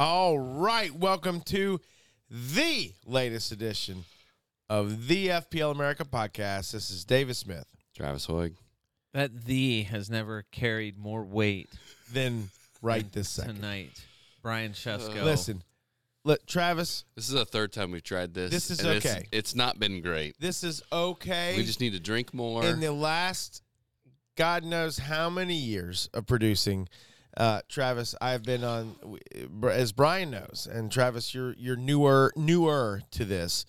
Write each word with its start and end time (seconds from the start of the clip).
All 0.00 0.38
right, 0.38 0.90
welcome 0.94 1.42
to 1.42 1.78
the 2.30 2.94
latest 3.04 3.52
edition 3.52 4.06
of 4.70 5.08
the 5.08 5.28
FPL 5.28 5.72
America 5.72 6.06
podcast. 6.06 6.72
This 6.72 6.90
is 6.90 7.04
David 7.04 7.36
Smith. 7.36 7.66
Travis 7.94 8.26
Hoig. 8.26 8.54
That 9.12 9.44
the 9.44 9.82
has 9.82 10.08
never 10.08 10.46
carried 10.52 10.96
more 10.96 11.22
weight 11.22 11.68
Then 12.10 12.48
right 12.80 13.12
this 13.12 13.28
second. 13.28 13.56
tonight. 13.56 13.90
Brian 14.42 14.72
Shesko. 14.72 15.20
Uh, 15.20 15.24
Listen, 15.24 15.62
look, 16.24 16.46
Travis, 16.46 17.04
This 17.14 17.28
is 17.28 17.34
the 17.34 17.44
third 17.44 17.70
time 17.70 17.90
we've 17.90 18.02
tried 18.02 18.32
this. 18.32 18.50
This 18.50 18.70
is 18.70 18.80
and 18.80 18.96
it's- 18.96 19.14
okay. 19.14 19.26
It's, 19.32 19.54
not 19.54 19.78
been 19.78 20.00
great. 20.00 20.34
this 20.40 20.64
is 20.64 20.82
okay. 20.90 21.58
We 21.58 21.64
just 21.66 21.78
need 21.82 21.92
to 21.92 22.00
drink 22.00 22.32
more. 22.32 22.64
in 22.64 22.80
the 22.80 22.90
last 22.90 23.62
God 24.34 24.64
knows 24.64 24.96
how 24.96 25.28
many 25.28 25.56
years 25.56 26.08
of 26.14 26.26
producing, 26.26 26.88
uh, 27.36 27.60
Travis, 27.68 28.14
I've 28.20 28.42
been 28.42 28.64
on 28.64 28.96
as 29.70 29.92
Brian 29.92 30.30
knows, 30.30 30.68
and 30.70 30.90
Travis, 30.90 31.34
you're 31.34 31.54
you're 31.58 31.76
newer 31.76 32.32
newer 32.36 33.02
to 33.12 33.24
this. 33.24 33.66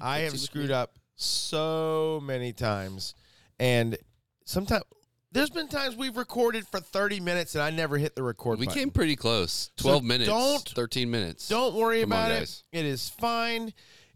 I 0.00 0.20
have 0.20 0.38
screwed 0.38 0.70
up 0.70 0.98
so 1.14 2.20
many 2.22 2.52
times, 2.52 3.14
and 3.58 3.96
sometimes 4.44 4.84
there's 5.32 5.50
been 5.50 5.68
times 5.68 5.96
we've 5.96 6.16
recorded 6.16 6.66
for 6.66 6.80
30 6.80 7.20
minutes 7.20 7.54
and 7.54 7.62
I 7.62 7.70
never 7.70 7.98
hit 7.98 8.14
the 8.14 8.22
record. 8.22 8.58
We 8.58 8.66
button. 8.66 8.80
came 8.80 8.90
pretty 8.90 9.16
close. 9.16 9.70
Twelve 9.76 10.02
minutes. 10.02 10.30
don't- 10.30 10.68
Thirteen 10.70 11.10
minutes. 11.10 11.48
Don't 11.48 11.74
worry 11.74 12.00
Come 12.00 12.12
on, 12.12 12.30
about 12.30 12.42
it. 12.42 12.62
It 12.72 12.86
is 12.86 13.08
fine. 13.10 13.72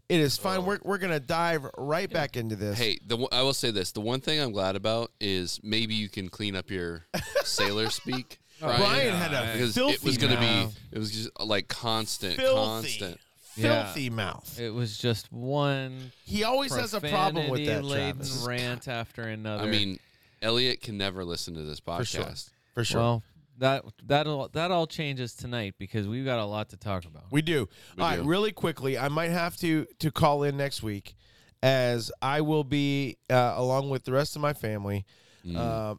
It 0.09 0.19
is 0.19 0.35
fine. 0.35 0.59
Oh. 0.59 0.63
We're 0.63 0.79
we're 0.83 0.97
gonna 0.97 1.19
dive 1.21 1.65
right 1.77 2.09
back 2.11 2.35
into 2.35 2.55
this. 2.57 2.77
Hey, 2.77 2.99
the 3.05 3.17
I 3.31 3.43
will 3.43 3.53
say 3.53 3.71
this: 3.71 3.91
the 3.93 4.01
one 4.01 4.19
thing 4.19 4.41
I'm 4.41 4.51
glad 4.51 4.75
about 4.75 5.11
is 5.21 5.59
maybe 5.63 5.93
you 5.95 6.09
can 6.09 6.27
clean 6.27 6.53
up 6.55 6.69
your 6.69 7.05
sailor 7.43 7.89
speak. 7.89 8.39
Oh, 8.61 8.77
Brian 8.77 9.15
had 9.15 9.33
a 9.33 9.53
because 9.53 9.73
filthy 9.73 9.93
it 9.95 10.03
was 10.03 10.17
going 10.17 10.33
to 10.33 10.39
mouth. 10.39 10.73
be. 10.91 10.95
It 10.95 10.99
was 10.99 11.11
just 11.11 11.29
like 11.39 11.67
constant, 11.67 12.35
filthy, 12.35 12.55
constant. 12.55 13.19
Yeah. 13.55 13.85
filthy 13.85 14.09
mouth. 14.09 14.59
It 14.59 14.69
was 14.69 14.97
just 14.97 15.31
one 15.31 16.11
He 16.25 16.43
always 16.43 16.73
has 16.75 16.93
a 16.93 17.01
problem 17.01 17.49
with 17.49 17.65
that. 17.65 17.83
laden 17.83 18.17
Travis. 18.17 18.45
rant 18.47 18.87
after 18.87 19.23
another. 19.23 19.63
I 19.63 19.67
mean, 19.67 19.99
Elliot 20.41 20.81
can 20.81 20.97
never 20.97 21.25
listen 21.25 21.53
to 21.55 21.63
this 21.63 21.79
podcast. 21.81 22.05
sure. 22.05 22.25
for 22.73 22.83
sure. 22.83 22.99
well, 23.01 23.23
that 23.57 23.83
that'll 24.05 24.47
that 24.53 24.71
all 24.71 24.87
changes 24.87 25.33
tonight 25.35 25.75
because 25.77 26.07
we've 26.07 26.25
got 26.25 26.39
a 26.39 26.45
lot 26.45 26.69
to 26.69 26.77
talk 26.77 27.05
about. 27.05 27.25
We 27.31 27.41
do. 27.41 27.67
We 27.97 28.01
All 28.03 28.09
right, 28.09 28.21
do. 28.21 28.27
really 28.27 28.51
quickly, 28.51 28.97
I 28.97 29.07
might 29.09 29.29
have 29.31 29.57
to 29.57 29.85
to 29.99 30.11
call 30.11 30.43
in 30.43 30.55
next 30.57 30.81
week, 30.81 31.13
as 31.61 32.11
I 32.21 32.41
will 32.41 32.63
be 32.63 33.17
uh, 33.29 33.53
along 33.57 33.89
with 33.89 34.05
the 34.05 34.13
rest 34.13 34.35
of 34.35 34.41
my 34.41 34.53
family, 34.53 35.05
Mm. 35.45 35.97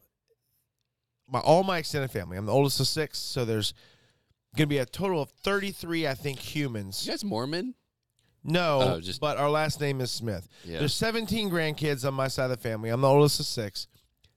My 1.33 1.41
all 1.41 1.65
my 1.65 1.79
extended 1.79 2.11
family. 2.11 2.37
I'm 2.37 2.47
the 2.47 2.53
oldest 2.53 2.79
of 2.79 2.87
six, 2.87 3.19
so 3.19 3.45
there's 3.45 3.73
going 4.57 4.67
to 4.69 4.75
be 4.75 4.79
a 4.79 4.87
total 4.87 5.23
of 5.23 5.31
33, 5.31 6.07
I 6.07 6.15
think, 6.15 6.39
humans. 6.39 7.05
you 7.07 7.13
guys 7.13 7.25
Mormon? 7.25 7.75
No, 8.45 8.81
Oh, 8.83 9.01
just- 9.01 9.21
but 9.21 9.39
our 9.39 9.49
last 9.51 9.81
name 9.81 10.01
is 10.01 10.11
Smith. 10.11 10.47
Yeah. 10.65 10.79
There's 10.81 10.95
17 10.95 11.49
grandkids 11.51 12.07
on 12.07 12.13
my 12.15 12.29
side 12.29 12.45
of 12.45 12.51
the 12.51 12.57
family. 12.57 12.91
I'm 12.91 13.01
the 13.01 13.09
oldest 13.09 13.41
of 13.41 13.47
six. 13.47 13.87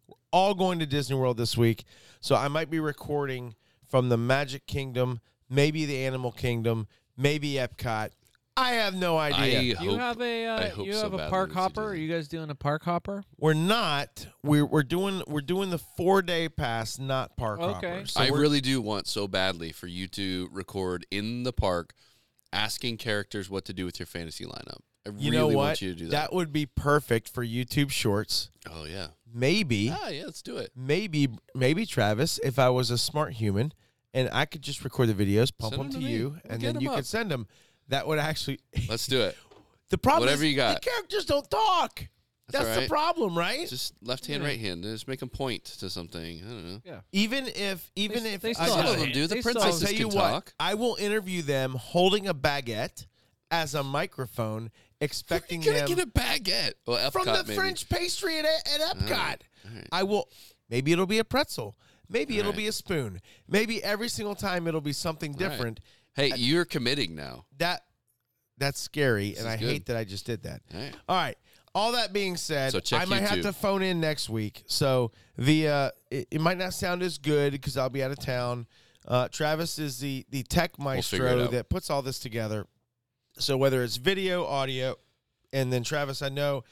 We're 0.08 0.16
all 0.32 0.54
going 0.54 0.80
to 0.80 0.86
Disney 0.86 1.16
World 1.18 1.38
this 1.38 1.58
week, 1.58 1.84
so 2.22 2.36
I 2.36 2.48
might 2.48 2.70
be 2.70 2.80
recording 2.80 3.56
from 3.88 4.10
the 4.10 4.18
Magic 4.18 4.66
Kingdom, 4.68 5.22
maybe 5.50 5.86
the 5.86 6.06
Animal 6.06 6.32
Kingdom, 6.32 6.88
maybe 7.18 7.54
Epcot. 7.54 8.12
I 8.58 8.72
have 8.74 8.96
no 8.96 9.18
idea. 9.18 9.78
I 9.78 9.84
you 9.84 9.90
hope- 9.92 10.00
have 10.00 10.22
a 10.22 10.46
I 10.48 10.50
uh, 10.68 10.70
hope 10.72 10.88
you 10.88 10.94
so 10.94 11.04
have 11.04 11.14
a 11.14 11.18
badly 11.18 11.30
park 11.30 11.50
that 11.50 11.56
hopper. 11.56 11.82
do. 11.82 11.88
Are 11.88 11.96
you 11.96 12.12
guys 12.14 12.28
doing 12.30 12.50
a 12.50 12.56
park 12.56 12.84
hopper? 12.84 13.24
we're 13.38 13.54
not. 13.54 14.28
We're 14.44 14.66
we're 14.66 14.84
doing 14.84 15.22
we're 15.28 15.42
doing 15.42 15.72
the 15.72 15.78
four 15.78 16.22
day 16.22 16.48
pass, 16.48 16.98
not 16.98 17.36
park 17.36 17.60
Okay. 17.60 17.74
hoppers. 17.90 18.14
So 18.14 18.22
I 18.22 18.30
we're- 18.32 18.42
really 18.42 18.62
do 18.62 18.82
want 18.82 19.08
so 19.08 19.28
badly 19.28 19.72
for 19.74 19.88
you 19.88 20.08
to 20.10 20.48
record 20.54 21.06
in 21.12 21.44
the 21.44 21.52
park, 21.52 21.94
asking 22.54 22.98
characters 22.98 23.50
what 23.50 23.66
to 23.66 23.74
do 23.74 23.84
with 23.86 24.00
your 24.00 24.06
fantasy 24.06 24.46
lineup. 24.46 24.80
I 25.06 25.10
You 25.10 25.32
really 25.32 25.38
know 25.38 25.48
what? 25.48 25.56
want 25.56 25.82
you 25.82 25.94
to 25.94 26.00
do 26.00 26.06
that. 26.06 26.12
That 26.12 26.34
would 26.34 26.54
be 26.54 26.66
perfect 26.66 27.28
for 27.30 27.46
YouTube 27.46 27.92
Shorts. 27.92 28.52
oh 28.72 28.86
yeah. 28.86 29.08
Maybe. 29.34 29.92
Ah 29.94 30.08
yeah, 30.08 30.24
let's 30.26 30.42
do 30.42 30.56
it. 30.56 30.72
maybe 30.76 31.28
maybe 31.54 31.86
Travis, 31.86 32.40
if 32.42 32.58
I 32.58 32.70
was 32.70 32.90
a 32.90 32.98
smart 32.98 33.34
human 33.34 33.74
and 34.14 34.30
I 34.32 34.46
could 34.46 34.62
just 34.62 34.82
record 34.86 35.10
the 35.10 35.14
videos, 35.14 35.52
pump 35.58 35.74
Send 35.74 35.84
them 35.84 35.92
them 35.92 35.92
to 35.92 35.98
to 36.00 36.06
me. 36.06 36.12
you, 36.14 36.30
We'll 36.30 36.40
and 36.54 36.62
get 36.62 36.74
then 36.76 36.82
you 36.82 36.88
'em 36.90 36.96
could 36.96 37.00
up. 37.00 37.06
send 37.06 37.32
them. 37.32 37.48
That 37.90 38.08
would 38.08 38.20
actually. 38.20 38.60
Let's 38.90 39.08
do 39.08 39.22
it. 39.22 39.38
the 39.90 39.98
problem 39.98 40.22
Whatever 40.28 40.44
is 40.44 40.50
you 40.52 40.56
got. 40.56 40.82
the 40.82 40.90
characters 40.90 41.26
don't 41.26 41.50
talk. 41.50 42.08
That's, 42.52 42.64
all 42.68 42.74
the 42.76 42.80
right. 42.82 42.90
problem, 42.90 43.36
right? 43.38 43.68
Just 43.68 43.94
left 44.04 44.28
hand, 44.28 44.44
Yeah. 44.44 44.50
right 44.50 44.60
hand. 44.60 44.84
Just 44.84 45.08
make 45.08 45.20
them 45.20 45.30
point 45.30 45.66
to 45.66 45.90
something. 45.90 46.42
I 46.46 46.48
don't 46.48 46.74
know. 46.74 46.82
Yeah. 46.86 47.00
even 47.12 47.48
if 47.48 47.90
even 47.96 48.22
They- 48.24 48.34
if 48.34 48.42
they 48.42 48.50
I, 48.52 48.54
still 48.54 48.68
Some 48.68 48.86
of 48.86 48.94
a 48.96 49.00
them 49.00 49.12
do. 49.12 49.26
The 49.28 49.36
they 49.36 49.42
still 49.42 49.58
I'll 49.58 49.62
princesses 49.64 49.90
tell 49.90 50.00
you 50.00 50.08
can 50.10 50.16
what, 50.18 50.30
talk. 50.30 50.54
I 50.60 50.76
will 50.76 50.96
interview 50.98 51.42
them 51.42 51.72
holding 51.74 52.28
a 52.28 52.36
baguette 52.36 53.08
as 53.50 53.74
a 53.74 53.82
microphone, 53.84 54.70
expecting 55.02 55.62
You're 55.64 55.74
gonna 55.74 55.88
them 55.88 55.98
get 55.98 56.08
a 56.08 56.12
baguette. 56.12 56.74
Well, 56.86 57.10
from 57.10 57.26
Epcot, 57.26 57.38
the 57.38 57.44
maybe. 57.46 57.56
French 57.56 57.90
pastry 57.90 58.38
at, 58.40 58.46
at 58.46 58.96
Epcot. 58.96 59.10
right, 59.10 59.44
all 59.66 59.72
right. 59.76 59.88
I 59.92 60.04
will. 60.04 60.30
Maybe 60.70 60.92
it'll 60.92 61.06
be 61.08 61.20
a 61.20 61.24
pretzel. 61.26 61.76
Maybe 62.10 62.38
it'll 62.38 62.52
right. 62.52 62.58
be 62.58 62.68
a 62.68 62.72
spoon. 62.72 63.22
Maybe 63.48 63.84
every 63.84 64.10
single 64.10 64.36
time 64.36 64.68
it'll 64.68 64.82
be 64.82 64.94
something 64.94 65.34
All 65.34 65.40
right. 65.40 65.50
different. 65.50 65.80
Hey, 66.16 66.32
you're 66.36 66.66
committing 66.66 67.16
now. 67.16 67.46
That 67.58 67.82
that's 68.58 68.80
scary, 68.80 69.36
and 69.38 69.48
I 69.48 69.58
good. 69.58 69.70
hate 69.70 69.86
that 69.88 69.98
I 69.98 70.04
just 70.04 70.26
did 70.26 70.44
that. 70.44 70.62
All 70.74 70.80
right. 70.80 70.96
All 71.10 71.16
right. 71.16 71.38
All 71.74 71.92
that 71.92 72.14
being 72.14 72.38
said, 72.38 72.72
So 72.86 72.96
I 72.96 73.04
might 73.04 73.24
have 73.24 73.42
to 73.42 73.52
phone 73.52 73.82
in 73.82 74.00
next 74.00 74.30
week. 74.30 74.64
So 74.66 75.12
via 75.36 75.92
it, 76.10 76.30
it 76.32 76.40
might 76.40 76.58
not 76.58 76.74
sound 76.74 77.04
as 77.04 77.18
good 77.18 77.52
because 77.52 77.76
I'll 77.76 77.90
be 77.90 78.02
out 78.02 78.12
of 78.12 78.20
town. 78.20 78.66
Uh, 79.06 79.28
Travis 79.28 79.78
is 79.78 80.00
the 80.00 80.26
the 80.30 80.44
tech 80.44 80.80
maestro 80.80 81.48
that 81.48 81.70
puts 81.70 81.90
all 81.90 82.02
this 82.02 82.18
together. 82.20 82.66
So 83.38 83.58
whether 83.58 83.84
it's 83.84 83.98
video, 83.98 84.46
audio, 84.46 84.96
and 85.52 85.72
then 85.72 85.84
Travis, 85.84 86.22
I 86.22 86.30
know 86.30 86.64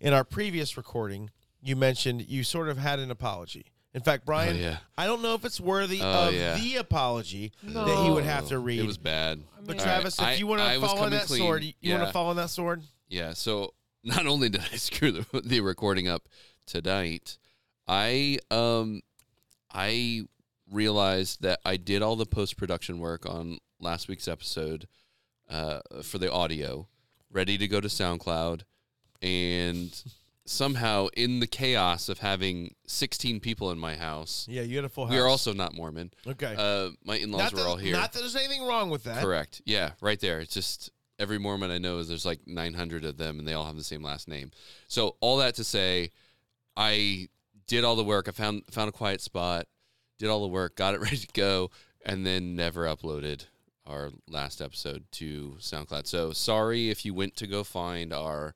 in 0.00 0.12
our 0.12 0.24
previous 0.24 0.76
recording 0.76 1.30
you 1.60 1.74
mentioned 1.76 2.28
you 2.28 2.44
sort 2.44 2.68
of 2.68 2.78
had 2.78 3.00
an 3.00 3.10
apology. 3.10 3.66
In 3.94 4.00
fact, 4.02 4.24
Brian, 4.24 4.56
Oh, 4.56 4.60
yeah. 4.60 4.76
I 4.96 5.06
don't 5.06 5.20
know 5.20 5.34
if 5.34 5.44
it's 5.44 5.60
worthy 5.60 6.00
Oh, 6.00 6.28
of 6.28 6.34
yeah. 6.34 6.54
the 6.56 6.76
apology 6.76 7.52
that 7.62 8.04
he 8.04 8.10
would 8.10 8.24
have 8.24 8.48
to 8.48 8.58
read. 8.58 8.80
It 8.80 8.86
was 8.86 8.96
bad. 8.98 9.42
but 9.66 9.76
mean- 9.76 9.84
Travis, 9.84 10.18
All 10.18 10.24
right, 10.24 10.32
if 10.32 10.36
I- 10.36 10.38
you 10.38 10.46
want 10.46 10.60
to 10.62 10.78
was 10.80 10.90
fall 10.90 11.00
on 11.04 11.10
that 11.10 11.26
clean. 11.26 11.40
sword, 11.42 11.62
you, 11.80 11.92
want 11.92 12.06
to 12.06 12.12
fall 12.12 12.28
on 12.28 12.36
that 12.36 12.48
sword. 12.50 12.82
Yeah. 13.08 13.34
So 13.34 13.74
not 14.04 14.26
only 14.26 14.48
did 14.48 14.62
I 14.72 14.76
screw 14.76 15.12
the, 15.12 15.40
the 15.44 15.60
recording 15.60 16.08
up 16.08 16.28
tonight, 16.66 17.36
I 17.86 18.38
um 18.50 19.02
I 19.70 20.22
realized 20.70 21.42
that 21.42 21.60
I 21.66 21.76
did 21.76 22.00
all 22.02 22.16
the 22.16 22.24
post 22.26 22.56
production 22.56 22.98
work 22.98 23.26
on 23.26 23.58
last 23.78 24.08
week's 24.08 24.26
episode 24.28 24.86
uh, 25.50 25.80
for 26.02 26.16
the 26.18 26.32
audio, 26.32 26.88
ready 27.30 27.58
to 27.58 27.68
go 27.68 27.78
to 27.80 27.88
SoundCloud, 27.88 28.62
and 29.20 30.02
somehow 30.44 31.06
in 31.16 31.40
the 31.40 31.46
chaos 31.46 32.08
of 32.08 32.18
having 32.18 32.74
16 32.86 33.40
people 33.40 33.70
in 33.70 33.78
my 33.78 33.96
house, 33.96 34.46
Yeah, 34.50 34.62
you 34.62 34.76
had 34.76 34.84
a 34.84 34.88
full 34.88 35.06
house. 35.06 35.12
we 35.12 35.18
are 35.18 35.28
also 35.28 35.52
not 35.52 35.74
Mormon. 35.74 36.12
okay. 36.26 36.54
Uh, 36.58 36.90
my 37.04 37.16
in-laws 37.16 37.40
not 37.40 37.52
were 37.52 37.58
that, 37.60 37.66
all 37.66 37.76
here. 37.76 37.92
Not 37.92 38.12
that 38.12 38.20
there's 38.20 38.36
anything 38.36 38.66
wrong 38.66 38.90
with 38.90 39.04
that. 39.04 39.22
Correct. 39.22 39.62
Yeah, 39.64 39.92
right 40.00 40.18
there. 40.20 40.40
It's 40.40 40.54
just 40.54 40.90
every 41.18 41.38
Mormon 41.38 41.70
I 41.70 41.78
know 41.78 41.98
is 41.98 42.08
there's 42.08 42.26
like 42.26 42.40
900 42.46 43.04
of 43.04 43.16
them, 43.18 43.38
and 43.38 43.46
they 43.46 43.52
all 43.54 43.66
have 43.66 43.76
the 43.76 43.84
same 43.84 44.02
last 44.02 44.26
name. 44.28 44.50
So 44.88 45.16
all 45.20 45.36
that 45.38 45.54
to 45.56 45.64
say, 45.64 46.10
I 46.76 47.28
did 47.66 47.84
all 47.84 47.96
the 47.96 48.04
work. 48.04 48.28
I 48.28 48.32
found 48.32 48.62
found 48.70 48.88
a 48.88 48.92
quiet 48.92 49.20
spot, 49.20 49.66
did 50.18 50.28
all 50.28 50.42
the 50.42 50.48
work, 50.48 50.76
got 50.76 50.94
it 50.94 51.00
ready 51.02 51.18
to 51.18 51.28
go, 51.32 51.70
and 52.04 52.26
then 52.26 52.56
never 52.56 52.84
uploaded 52.86 53.46
our 53.86 54.10
last 54.28 54.60
episode 54.60 55.04
to 55.12 55.56
SoundCloud. 55.58 56.06
So 56.06 56.32
sorry 56.32 56.90
if 56.90 57.04
you 57.04 57.14
went 57.14 57.36
to 57.36 57.46
go 57.46 57.64
find 57.64 58.12
our 58.12 58.54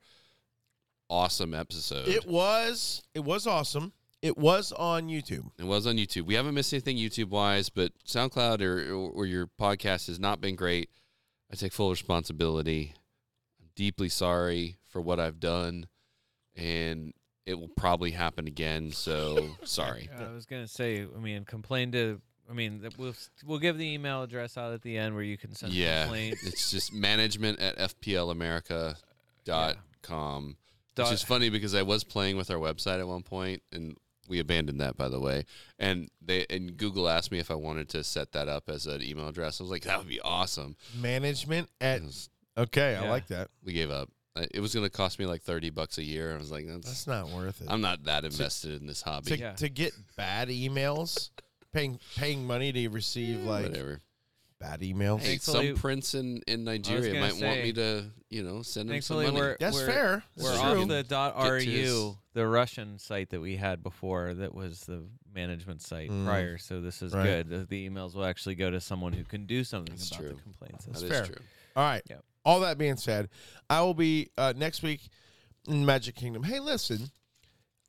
awesome 1.08 1.54
episode. 1.54 2.08
It 2.08 2.26
was 2.26 3.02
it 3.14 3.24
was 3.24 3.46
awesome. 3.46 3.92
It 4.22 4.36
was 4.38 4.72
on 4.72 5.08
YouTube. 5.08 5.50
It 5.58 5.64
was 5.64 5.86
on 5.86 5.96
YouTube. 5.96 6.22
We 6.22 6.34
haven't 6.34 6.54
missed 6.54 6.72
anything 6.72 6.96
YouTube 6.96 7.28
wise, 7.28 7.68
but 7.68 7.92
SoundCloud 8.06 8.60
or, 8.62 8.90
or 8.92 9.26
your 9.26 9.46
podcast 9.60 10.06
has 10.08 10.18
not 10.18 10.40
been 10.40 10.56
great. 10.56 10.88
I 11.52 11.54
take 11.54 11.72
full 11.72 11.90
responsibility. 11.90 12.94
I'm 13.60 13.68
deeply 13.76 14.08
sorry 14.08 14.78
for 14.88 15.00
what 15.00 15.20
I've 15.20 15.38
done, 15.38 15.86
and 16.56 17.12
it 17.44 17.60
will 17.60 17.68
probably 17.68 18.12
happen 18.12 18.48
again. 18.48 18.90
So 18.90 19.50
sorry. 19.64 20.08
I 20.18 20.32
was 20.32 20.46
gonna 20.46 20.66
say. 20.66 21.06
I 21.14 21.20
mean, 21.20 21.44
complain 21.44 21.92
to. 21.92 22.20
I 22.50 22.52
mean, 22.52 22.88
we'll 22.96 23.14
we'll 23.44 23.58
give 23.58 23.76
the 23.78 23.86
email 23.86 24.22
address 24.22 24.56
out 24.56 24.72
at 24.72 24.82
the 24.82 24.96
end 24.96 25.14
where 25.14 25.24
you 25.24 25.36
can 25.36 25.54
send 25.54 25.72
a 25.72 25.76
Yeah, 25.76 26.04
complaint. 26.04 26.38
it's 26.42 26.70
just 26.70 26.92
management 26.92 27.60
at 27.60 27.76
fplamerica.com. 29.46 30.56
Which 31.04 31.12
is 31.12 31.22
funny 31.22 31.48
because 31.50 31.74
I 31.74 31.82
was 31.82 32.04
playing 32.04 32.36
with 32.36 32.50
our 32.50 32.58
website 32.58 33.00
at 33.00 33.06
one 33.08 33.22
point, 33.22 33.62
and 33.72 33.96
we 34.28 34.38
abandoned 34.40 34.80
that, 34.80 34.96
by 34.96 35.08
the 35.08 35.20
way. 35.20 35.44
And 35.78 36.08
they 36.20 36.46
and 36.50 36.76
Google 36.76 37.08
asked 37.08 37.30
me 37.30 37.38
if 37.38 37.50
I 37.50 37.54
wanted 37.54 37.88
to 37.90 38.02
set 38.04 38.32
that 38.32 38.48
up 38.48 38.68
as 38.68 38.86
an 38.86 39.02
email 39.02 39.28
address. 39.28 39.60
I 39.60 39.64
was 39.64 39.70
like, 39.70 39.82
that 39.84 39.98
would 39.98 40.08
be 40.08 40.20
awesome. 40.20 40.76
Management 41.00 41.68
at 41.80 42.02
was- 42.02 42.28
Okay, 42.58 42.96
I 42.96 43.08
like 43.08 43.26
that. 43.28 43.50
we 43.62 43.72
gave 43.74 43.90
up. 43.90 44.08
It 44.52 44.60
was 44.60 44.74
going 44.74 44.84
to 44.84 44.90
cost 44.90 45.18
me 45.18 45.24
like 45.26 45.42
thirty 45.42 45.70
bucks 45.70 45.96
a 45.98 46.02
year. 46.02 46.34
I 46.34 46.38
was 46.38 46.50
like, 46.50 46.66
that's, 46.66 46.86
That's 46.86 47.06
not 47.06 47.28
worth 47.30 47.60
it. 47.62 47.68
I'm 47.70 47.80
not 47.80 48.04
that 48.04 48.24
invested 48.24 48.80
in 48.80 48.86
this 48.86 49.00
hobby. 49.02 49.30
to, 49.30 49.38
Yeah. 49.38 49.52
to 49.54 49.68
get 49.68 49.92
bad 50.16 50.48
emails, 50.48 51.30
paying 51.72 51.98
paying 52.16 52.46
money 52.46 52.72
to 52.72 52.88
receive 52.88 53.44
like 53.44 53.66
Whatever. 53.68 54.00
Bad 54.58 54.80
emails. 54.80 55.20
Hey, 55.20 55.36
Thankfully- 55.36 55.68
some 55.68 55.76
prince 55.76 56.14
in, 56.14 56.40
in 56.46 56.64
Nigeria 56.64 57.08
gonna 57.12 57.20
might 57.20 57.32
want 57.32 57.40
say, 57.56 57.62
me 57.62 57.72
to, 57.74 58.04
you 58.30 58.42
know, 58.42 58.62
send 58.62 58.90
him 58.90 59.00
some 59.02 59.16
Thankfully, 59.18 59.24
money. 59.26 59.36
we're 59.38 59.56
That's 59.60 59.76
we're, 59.76 59.86
fair. 59.86 60.24
We're 60.36 60.52
is 60.52 60.58
off 60.58 60.88
the 60.88 61.02
dot 61.02 61.36
Get 61.36 61.60
to 61.62 61.82
.ru, 61.84 62.18
the 62.32 62.46
Russian 62.46 62.98
site 62.98 63.30
that 63.30 63.40
we 63.40 63.56
had 63.56 63.82
before 63.82 64.34
that 64.34 64.54
was 64.54 64.80
the 64.80 65.04
management 65.34 65.82
site 65.82 66.10
Mm. 66.10 66.24
prior. 66.24 66.58
So 66.58 66.80
this 66.80 67.02
is 67.02 67.12
Right. 67.12 67.24
good. 67.24 67.48
The, 67.50 67.58
the 67.66 67.88
emails 67.88 68.14
will 68.14 68.24
actually 68.24 68.54
go 68.54 68.70
to 68.70 68.80
someone 68.80 69.12
who 69.12 69.24
can 69.24 69.44
do 69.46 69.62
something 69.64 69.94
That's 69.94 70.08
about 70.10 70.20
true. 70.20 70.28
the 70.34 70.42
complaints. 70.42 70.84
That 70.86 70.92
That's 70.92 71.02
is 71.04 71.10
fair. 71.10 71.26
true. 71.26 71.44
All 71.76 71.84
right. 71.84 72.02
Yep. 72.08 72.24
All 72.44 72.60
that 72.60 72.78
being 72.78 72.96
said, 72.96 73.28
I 73.68 73.82
will 73.82 73.92
be 73.94 74.30
uh, 74.38 74.54
next 74.56 74.82
week 74.82 75.08
in 75.68 75.84
Magic 75.84 76.14
Kingdom. 76.14 76.44
Hey, 76.44 76.60
listen. 76.60 77.10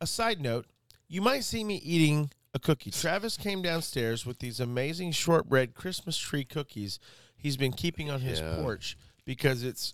A 0.01 0.07
side 0.07 0.41
note: 0.41 0.65
you 1.07 1.21
might 1.21 1.43
see 1.43 1.63
me 1.63 1.75
eating 1.77 2.29
a 2.53 2.59
cookie. 2.59 2.91
Travis 2.91 3.37
came 3.37 3.61
downstairs 3.61 4.25
with 4.25 4.39
these 4.39 4.59
amazing 4.59 5.11
shortbread 5.11 5.73
Christmas 5.73 6.17
tree 6.17 6.43
cookies. 6.45 6.99
He's 7.35 7.57
been 7.57 7.73
keeping 7.73 8.09
on 8.09 8.21
his 8.21 8.39
Yeah. 8.39 8.55
porch 8.57 8.97
because 9.25 9.63
it's 9.63 9.93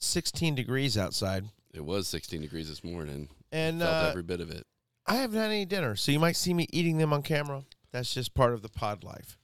16 0.00 0.54
degrees 0.54 0.98
outside, 0.98 1.46
It 1.72 1.84
was 1.84 2.06
16 2.08 2.40
degrees 2.42 2.68
this 2.68 2.84
morning. 2.84 3.28
and 3.52 3.80
Felt 3.80 3.92
uh, 4.06 4.08
every 4.10 4.22
bit 4.22 4.40
of 4.40 4.50
it. 4.50 4.66
I 5.06 5.16
haven't 5.16 5.38
had 5.38 5.50
any 5.50 5.64
dinner, 5.64 5.96
so 5.96 6.12
you 6.12 6.18
might 6.18 6.36
see 6.36 6.52
me 6.54 6.66
eating 6.72 6.98
them 6.98 7.12
on 7.12 7.22
camera. 7.22 7.64
That's 7.92 8.12
just 8.12 8.34
part 8.34 8.52
of 8.54 8.62
the 8.62 8.68
pod 8.68 9.04
life. 9.04 9.38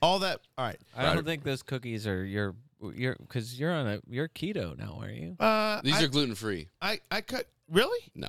All 0.00 0.18
that. 0.20 0.40
All 0.58 0.64
right. 0.66 0.80
I 0.96 1.14
don't 1.14 1.24
think 1.24 1.44
those 1.44 1.62
cookies 1.62 2.06
are 2.06 2.24
your 2.24 2.54
your 2.94 3.14
because 3.20 3.58
you're 3.60 3.70
on 3.72 3.86
a 3.86 4.00
you're 4.08 4.26
keto 4.28 4.76
now, 4.76 4.98
are 5.00 5.08
you? 5.10 5.36
Uh, 5.38 5.80
These 5.82 5.94
I, 5.94 6.02
are 6.02 6.08
gluten 6.08 6.34
free. 6.34 6.68
I 6.80 6.98
I 7.10 7.20
cut 7.20 7.46
really. 7.70 8.00
No, 8.16 8.28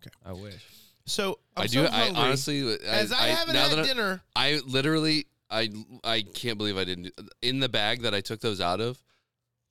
Okay, 0.00 0.10
I 0.24 0.32
wish. 0.32 0.64
So 1.04 1.38
I'm 1.56 1.64
i 1.64 1.66
do. 1.66 1.86
so 1.86 1.92
I 1.92 2.04
hungry. 2.04 2.22
honestly, 2.22 2.72
I, 2.72 2.76
as 2.86 3.12
I, 3.12 3.26
haven't 3.28 3.54
now 3.54 3.68
had 3.68 3.78
that 3.78 3.86
dinner. 3.86 4.22
I 4.36 4.60
literally, 4.66 5.26
I, 5.50 5.70
I 6.04 6.22
can't 6.22 6.58
believe 6.58 6.76
I 6.76 6.84
didn't. 6.84 7.12
In 7.42 7.60
the 7.60 7.68
bag 7.68 8.02
that 8.02 8.14
I 8.14 8.20
took 8.20 8.40
those 8.40 8.60
out 8.60 8.80
of, 8.80 9.02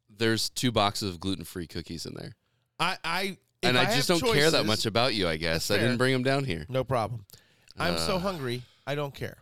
there's 0.09 0.49
two 0.49 0.71
boxes 0.71 1.09
of 1.13 1.19
gluten 1.19 1.45
free 1.45 1.67
cookies 1.67 2.05
in 2.05 2.13
there, 2.15 2.35
I, 2.79 2.97
I 3.03 3.37
and 3.63 3.77
I, 3.77 3.85
have 3.85 3.95
just 3.95 4.07
don't 4.07 4.21
care 4.33 4.51
that 4.51 4.65
much 4.65 4.85
about 4.85 5.13
you. 5.13 5.27
I 5.27 5.37
guess 5.37 5.71
I 5.71 5.77
didn't 5.77 5.97
bring 5.97 6.13
them 6.13 6.23
down 6.23 6.43
here. 6.43 6.65
No 6.67 6.83
problem. 6.83 7.25
I'm 7.77 7.97
so 7.97 8.17
Uh, 8.17 8.19
hungry. 8.19 8.63
I 8.85 8.95
don't 8.95 9.13
care. 9.13 9.37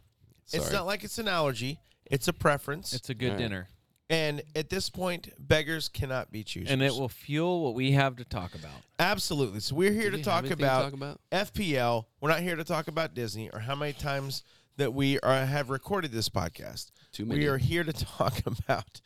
It's 0.52 0.72
not 0.72 0.86
like 0.86 1.04
it's 1.04 1.18
an 1.18 1.28
allergy. 1.28 1.80
It's 2.06 2.28
a 2.28 2.34
preference. 2.34 2.94
It's 2.94 3.10
a 3.10 3.14
good 3.14 3.32
All 3.32 3.36
right. 3.36 3.40
dinner, 3.40 3.68
and 4.10 4.42
at 4.56 4.70
this 4.70 4.90
point, 4.90 5.30
beggars 5.40 5.88
cannot 5.90 6.32
be 6.32 6.44
choosers. 6.44 6.72
and 6.72 6.82
it 6.82 6.94
will 6.94 7.10
fuel 7.10 7.64
what 7.64 7.76
we 7.76 7.92
have 7.92 8.16
to 8.18 8.26
talk 8.26 8.56
about. 8.56 8.72
absolutely. 9.00 9.60
So 9.60 9.76
we're 9.76 9.92
here 9.92 10.10
Do 10.12 10.18
to 10.18 10.24
talk 10.24 10.46
have 10.46 10.46
anything 10.46 10.66
about, 10.66 10.84
talk 10.84 10.94
about? 10.94 11.20
FPL. 11.32 12.06
We're 12.20 12.30
not 12.30 12.42
here 12.42 12.56
to 12.56 12.64
talk 12.64 12.88
about 12.88 13.14
Disney 13.14 13.50
or 13.52 13.60
how 13.60 13.76
many 13.76 13.94
times 13.94 14.44
that 14.78 14.94
we 14.94 15.20
are 15.20 15.46
have 15.46 15.70
recorded 15.70 16.12
this 16.12 16.30
podcast. 16.30 16.92
Too 17.12 17.26
many. 17.26 17.42
We 17.42 17.48
are 17.48 17.58
here 17.58 17.84
to 17.84 17.94
talk 18.18 18.40
about 18.46 19.02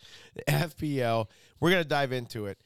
FPL. 0.47 1.27
We're 1.59 1.69
going 1.71 1.83
to 1.83 1.87
dive 1.89 2.11
into 2.11 2.45
it. 2.45 2.59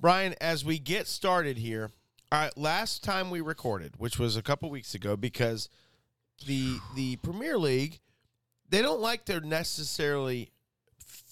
Brian, 0.00 0.34
as 0.40 0.64
we 0.64 0.78
get 0.78 1.06
started 1.06 1.58
here, 1.58 1.90
all 2.32 2.40
right, 2.40 2.56
last 2.58 3.04
time 3.04 3.30
we 3.30 3.40
recorded, 3.40 3.94
which 3.98 4.18
was 4.18 4.36
a 4.36 4.42
couple 4.42 4.68
weeks 4.70 4.94
ago, 4.94 5.16
because 5.16 5.68
the 6.46 6.78
the 6.96 7.16
Premier 7.16 7.56
League, 7.58 8.00
they 8.68 8.82
don't 8.82 9.00
like 9.00 9.24
to 9.26 9.40
necessarily 9.40 10.42
f- 10.42 10.48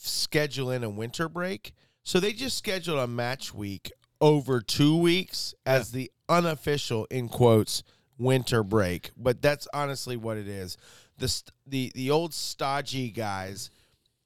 schedule 0.07 0.71
in 0.71 0.85
a 0.85 0.91
winter 0.91 1.29
break, 1.29 1.73
so 2.03 2.19
they 2.21 2.33
just 2.33 2.59
scheduled 2.59 2.99
a 2.99 3.07
match 3.07 3.55
week 3.55 3.93
over 4.21 4.61
two 4.61 4.97
weeks 4.97 5.55
as 5.67 5.93
the 5.93 6.11
unofficial 6.29 7.07
in 7.11 7.29
quotes 7.29 7.83
winter 8.19 8.63
break. 8.63 9.11
But 9.17 9.43
that's 9.43 9.67
honestly 9.75 10.17
what 10.17 10.37
it 10.37 10.49
is. 10.49 10.77
The 11.19 11.43
the 11.67 11.93
the 11.95 12.11
old 12.11 12.35
stodgy 12.35 13.11
guys 13.11 13.71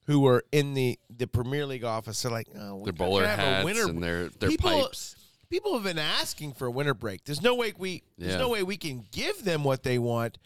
who 0.05 0.19
were 0.21 0.43
in 0.51 0.73
the 0.73 0.97
the 1.15 1.27
Premier 1.27 1.65
League 1.65 1.83
office 1.83 2.25
are 2.25 2.31
like, 2.31 2.47
oh, 2.57 2.83
Their 2.83 2.93
bowler 2.93 3.27
hats 3.27 3.65
winter 3.65 3.87
and 3.89 4.01
their 4.01 4.29
their 4.29 4.49
People- 4.49 4.83
pipes. 4.83 5.15
people 5.49 5.73
have 5.73 5.83
been 5.83 5.99
asking 5.99 6.53
for 6.53 6.67
a 6.67 6.71
winter 6.71 6.93
break. 6.93 7.23
There's 7.25 7.41
no 7.41 7.55
way 7.55 7.73
we 7.77 8.03
there's 8.17 8.33
Yeah. 8.33 8.39
no 8.39 8.49
way 8.49 8.63
we 8.63 8.77
can 8.77 9.05
give 9.11 9.43
them 9.43 9.63
what 9.63 9.83
they 9.83 9.99
want, 9.99 10.37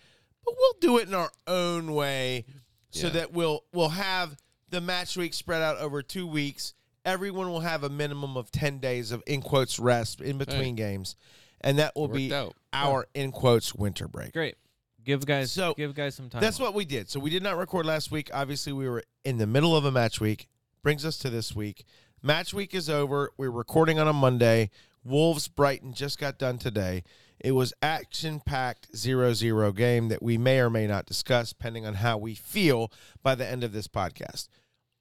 but 0.43 0.55
we'll 0.57 0.75
do 0.81 0.97
it 0.97 1.07
in 1.07 1.13
our 1.13 1.31
own 1.47 1.93
way 1.93 2.45
so 2.89 3.07
Yeah. 3.07 3.13
that 3.13 3.33
we'll 3.33 3.63
we'll 3.73 3.89
have 3.89 4.35
the 4.71 4.81
match 4.81 5.15
week 5.17 5.33
spread 5.33 5.61
out 5.61 5.77
over 5.77 6.01
2 6.01 6.25
weeks. 6.25 6.73
Everyone 7.05 7.49
will 7.49 7.61
have 7.61 7.83
a 7.83 7.89
minimum 7.89 8.37
of 8.37 8.51
10 8.51 8.79
days 8.79 9.11
of 9.11 9.23
in 9.25 9.41
quotes 9.41 9.79
rest 9.79 10.21
in 10.21 10.37
between 10.37 10.75
games. 10.75 11.15
And 11.61 11.77
that 11.77 11.95
will 11.95 12.03
Worked 12.03 12.15
be 12.15 12.33
out. 12.33 12.55
our 12.73 13.07
in 13.13 13.31
quotes 13.31 13.75
winter 13.75 14.07
break. 14.07 14.33
Great. 14.33 14.55
Give 15.03 15.25
guys 15.25 15.51
So, 15.51 15.73
give 15.75 15.95
guys 15.95 16.15
some 16.15 16.29
time. 16.29 16.41
That's 16.41 16.59
what 16.59 16.73
we 16.73 16.85
did. 16.85 17.09
So 17.09 17.19
we 17.19 17.29
did 17.29 17.41
not 17.43 17.57
record 17.57 17.85
last 17.85 18.11
week. 18.11 18.29
Obviously, 18.33 18.71
we 18.71 18.87
were 18.87 19.03
in 19.23 19.37
the 19.37 19.47
middle 19.47 19.75
of 19.75 19.83
a 19.85 19.91
match 19.91 20.19
week. 20.19 20.47
Brings 20.83 21.05
us 21.05 21.17
to 21.19 21.29
this 21.29 21.55
week. 21.55 21.85
Match 22.21 22.53
week 22.53 22.75
is 22.75 22.89
over. 22.89 23.31
We're 23.37 23.49
recording 23.49 23.97
on 23.97 24.07
a 24.07 24.13
Monday. 24.13 24.69
Wolves 25.03 25.47
Brighton 25.47 25.93
just 25.93 26.19
got 26.19 26.37
done 26.37 26.59
today. 26.59 27.03
It 27.39 27.53
was 27.53 27.73
action 27.81 28.39
packed 28.39 28.95
0 28.95 29.33
0 29.33 29.71
game 29.71 30.09
that 30.09 30.21
we 30.21 30.37
may 30.37 30.59
or 30.59 30.69
may 30.69 30.85
not 30.85 31.07
discuss, 31.07 31.49
depending 31.49 31.87
on 31.87 31.95
how 31.95 32.19
we 32.19 32.35
feel 32.35 32.91
by 33.23 33.33
the 33.33 33.47
end 33.47 33.63
of 33.63 33.71
this 33.71 33.87
podcast. 33.87 34.47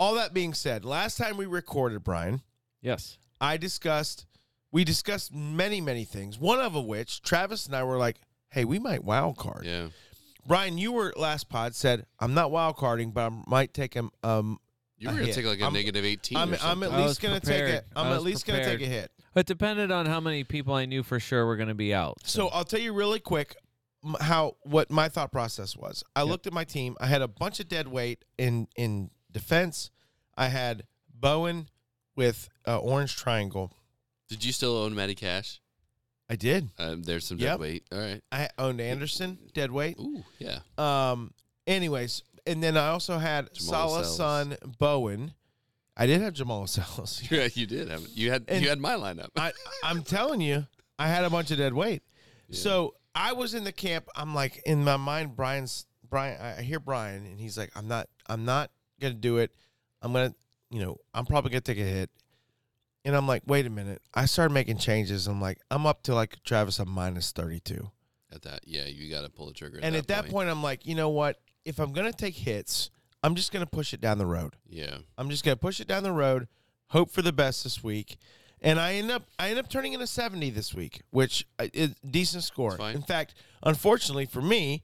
All 0.00 0.14
that 0.14 0.32
being 0.34 0.54
said, 0.54 0.84
last 0.84 1.16
time 1.18 1.36
we 1.36 1.44
recorded, 1.46 2.02
Brian, 2.02 2.40
Yes. 2.80 3.18
I 3.40 3.56
discussed, 3.58 4.26
we 4.72 4.82
discussed 4.82 5.32
many, 5.34 5.80
many 5.82 6.04
things. 6.04 6.38
One 6.38 6.58
of 6.58 6.74
which, 6.74 7.20
Travis 7.22 7.66
and 7.66 7.76
I 7.76 7.84
were 7.84 7.98
like, 7.98 8.16
hey, 8.48 8.64
we 8.64 8.78
might 8.78 9.04
wild 9.04 9.36
card. 9.36 9.64
Yeah. 9.66 9.88
Brian, 10.46 10.78
you 10.78 10.90
were 10.92 11.12
last 11.16 11.50
pod 11.50 11.74
said 11.74 12.06
I'm 12.18 12.32
not 12.32 12.50
wild 12.50 12.76
carding, 12.78 13.10
but 13.10 13.30
I 13.30 13.42
might 13.46 13.74
take 13.74 13.92
him. 13.92 14.10
Um, 14.22 14.58
You 14.96 15.08
a 15.08 15.12
were 15.12 15.16
gonna 15.18 15.26
hit. 15.26 15.34
take 15.34 15.44
like 15.44 15.60
a 15.60 15.64
I'm- 15.64 15.72
negative 15.74 16.04
18. 16.04 16.38
I'm, 16.38 16.50
or 16.50 16.54
I'm 16.54 16.58
something. 16.60 16.88
at 16.92 16.94
I 16.94 17.00
was 17.02 17.08
least 17.08 17.20
gonna 17.20 17.34
take 17.40 17.44
prepared. 17.58 17.70
it. 17.74 17.86
I'm 17.94 18.06
at 18.06 18.14
was 18.16 18.24
least 18.24 18.46
gonna 18.46 18.58
take 18.64 18.78
prepared. 18.78 18.90
a 18.90 19.00
hit. 19.02 19.12
It 19.36 19.46
depended 19.46 19.90
on 19.92 20.06
how 20.06 20.18
many 20.20 20.44
people 20.44 20.72
I 20.74 20.86
knew 20.86 21.02
for 21.02 21.20
sure 21.20 21.44
were 21.46 21.56
going 21.56 21.68
to 21.68 21.74
be 21.74 21.94
out. 21.94 22.18
So 22.24 22.48
I'll 22.48 22.64
tell 22.64 22.80
you 22.80 22.92
really 22.92 23.20
quick 23.20 23.54
m- 24.04 24.16
how 24.20 24.56
what 24.62 24.90
my 24.90 25.08
thought 25.08 25.30
process 25.30 25.76
was. 25.76 26.02
I 26.16 26.20
Yep. 26.22 26.28
looked 26.28 26.46
at 26.48 26.52
my 26.52 26.64
team. 26.64 26.96
I 27.00 27.06
had 27.06 27.22
a 27.22 27.28
bunch 27.28 27.60
of 27.60 27.68
dead 27.68 27.86
weight 27.86 28.24
in 28.38 28.66
in 28.76 29.10
defense. 29.32 29.90
I 30.36 30.48
had 30.48 30.84
Bowen 31.12 31.68
with 32.16 32.48
uh, 32.66 32.78
orange 32.78 33.16
triangle. 33.16 33.72
Did 34.28 34.44
you 34.44 34.52
still 34.52 34.76
own 34.76 34.94
Matty 34.94 35.14
Cash? 35.14 35.60
I 36.28 36.36
did. 36.36 36.68
Um, 36.78 37.02
there's 37.02 37.26
some 37.26 37.38
Yep. 37.38 37.48
dead 37.54 37.60
weight. 37.60 37.84
All 37.90 37.98
right. 37.98 38.22
I 38.30 38.48
owned 38.58 38.80
Anderson 38.80 39.38
dead 39.52 39.70
weight. 39.72 39.96
Ooh, 39.98 40.22
yeah. 40.38 40.60
Um. 40.78 41.32
Anyways, 41.66 42.22
and 42.46 42.62
then 42.62 42.76
I 42.76 42.88
also 42.88 43.18
had 43.18 43.52
Jamal 43.52 43.70
Salah, 43.72 43.96
Lascelles. 43.98 44.16
Son, 44.16 44.56
Bowen. 44.78 45.34
I 45.96 46.06
did 46.06 46.20
have 46.22 46.32
Jamal 46.34 46.60
Lascelles. 46.62 47.22
Yeah, 47.30 47.48
you 47.54 47.66
did 47.66 47.88
have 47.88 48.06
you 48.14 48.30
had 48.30 48.44
And- 48.48 48.62
you 48.62 48.68
had 48.68 48.78
my 48.78 48.94
lineup. 48.94 49.28
I, 49.36 49.52
I'm 49.84 50.02
telling 50.02 50.40
you, 50.40 50.66
I 50.98 51.08
had 51.08 51.24
a 51.24 51.30
bunch 51.30 51.50
of 51.50 51.58
dead 51.58 51.74
weight. 51.74 52.02
So 52.52 52.94
I 53.14 53.32
was 53.32 53.54
in 53.54 53.64
the 53.64 53.72
camp. 53.72 54.06
I'm 54.16 54.34
like 54.34 54.62
in 54.66 54.82
my 54.84 54.96
mind, 54.96 55.36
Brian's 55.36 55.86
Brian. 56.08 56.40
I 56.40 56.62
hear 56.62 56.80
Brian, 56.80 57.24
and 57.26 57.38
he's 57.38 57.56
like, 57.58 57.70
"I'm 57.76 57.86
not. 57.88 58.08
I'm 58.26 58.44
not 58.44 58.70
gonna 59.00 59.14
do 59.14 59.38
it. 59.38 59.52
I'm 60.02 60.12
gonna, 60.12 60.34
you 60.70 60.80
know, 60.80 60.96
I'm 61.14 61.26
probably 61.26 61.50
gonna 61.50 61.60
take 61.60 61.78
a 61.78 61.82
hit." 61.82 62.10
And 63.04 63.16
I'm 63.16 63.26
like, 63.26 63.42
"Wait 63.46 63.66
a 63.66 63.70
minute." 63.70 64.02
I 64.14 64.26
started 64.26 64.52
making 64.52 64.78
changes. 64.78 65.26
I'm 65.26 65.40
like, 65.40 65.58
I'm 65.70 65.86
up 65.86 66.02
to 66.04 66.14
like 66.14 66.42
Travis, 66.44 66.78
I'm 66.78 66.90
minus 66.90 67.32
32. 67.32 67.90
At 68.32 68.42
that, 68.42 68.60
yeah, 68.64 68.84
you 68.84 69.10
got 69.10 69.22
to 69.22 69.28
pull 69.28 69.46
the 69.46 69.52
trigger. 69.52 69.78
At 69.78 69.84
and 69.84 69.94
that 69.94 70.00
at 70.00 70.08
that 70.08 70.20
point, 70.22 70.32
point, 70.32 70.48
I'm 70.50 70.62
like, 70.62 70.86
you 70.86 70.94
know 70.94 71.08
what? 71.08 71.40
If 71.64 71.78
I'm 71.78 71.92
gonna 71.92 72.12
take 72.12 72.36
hits, 72.36 72.90
I'm 73.22 73.34
just 73.34 73.52
gonna 73.52 73.66
push 73.66 73.92
it 73.92 74.00
down 74.00 74.18
the 74.18 74.26
road. 74.26 74.56
yeah, 74.68 74.98
I'm 75.18 75.30
just 75.30 75.44
gonna 75.44 75.56
push 75.56 75.80
it 75.80 75.88
down 75.88 76.02
the 76.02 76.12
road, 76.12 76.48
hope 76.88 77.10
for 77.10 77.22
the 77.22 77.32
best 77.32 77.64
this 77.64 77.82
week, 77.82 78.16
and 78.62 78.78
I 78.78 78.94
end 78.94 79.10
up 79.10 79.24
I 79.38 79.50
end 79.50 79.58
up 79.58 79.68
turning 79.68 79.92
in 79.92 80.00
a 80.00 80.06
70 80.06 80.50
this 80.50 80.74
week, 80.74 81.02
which 81.10 81.46
uh, 81.58 81.66
is 81.72 81.94
decent 82.08 82.44
score. 82.44 82.78
In 82.90 83.02
fact, 83.02 83.34
unfortunately 83.62 84.26
for 84.26 84.40
me, 84.42 84.82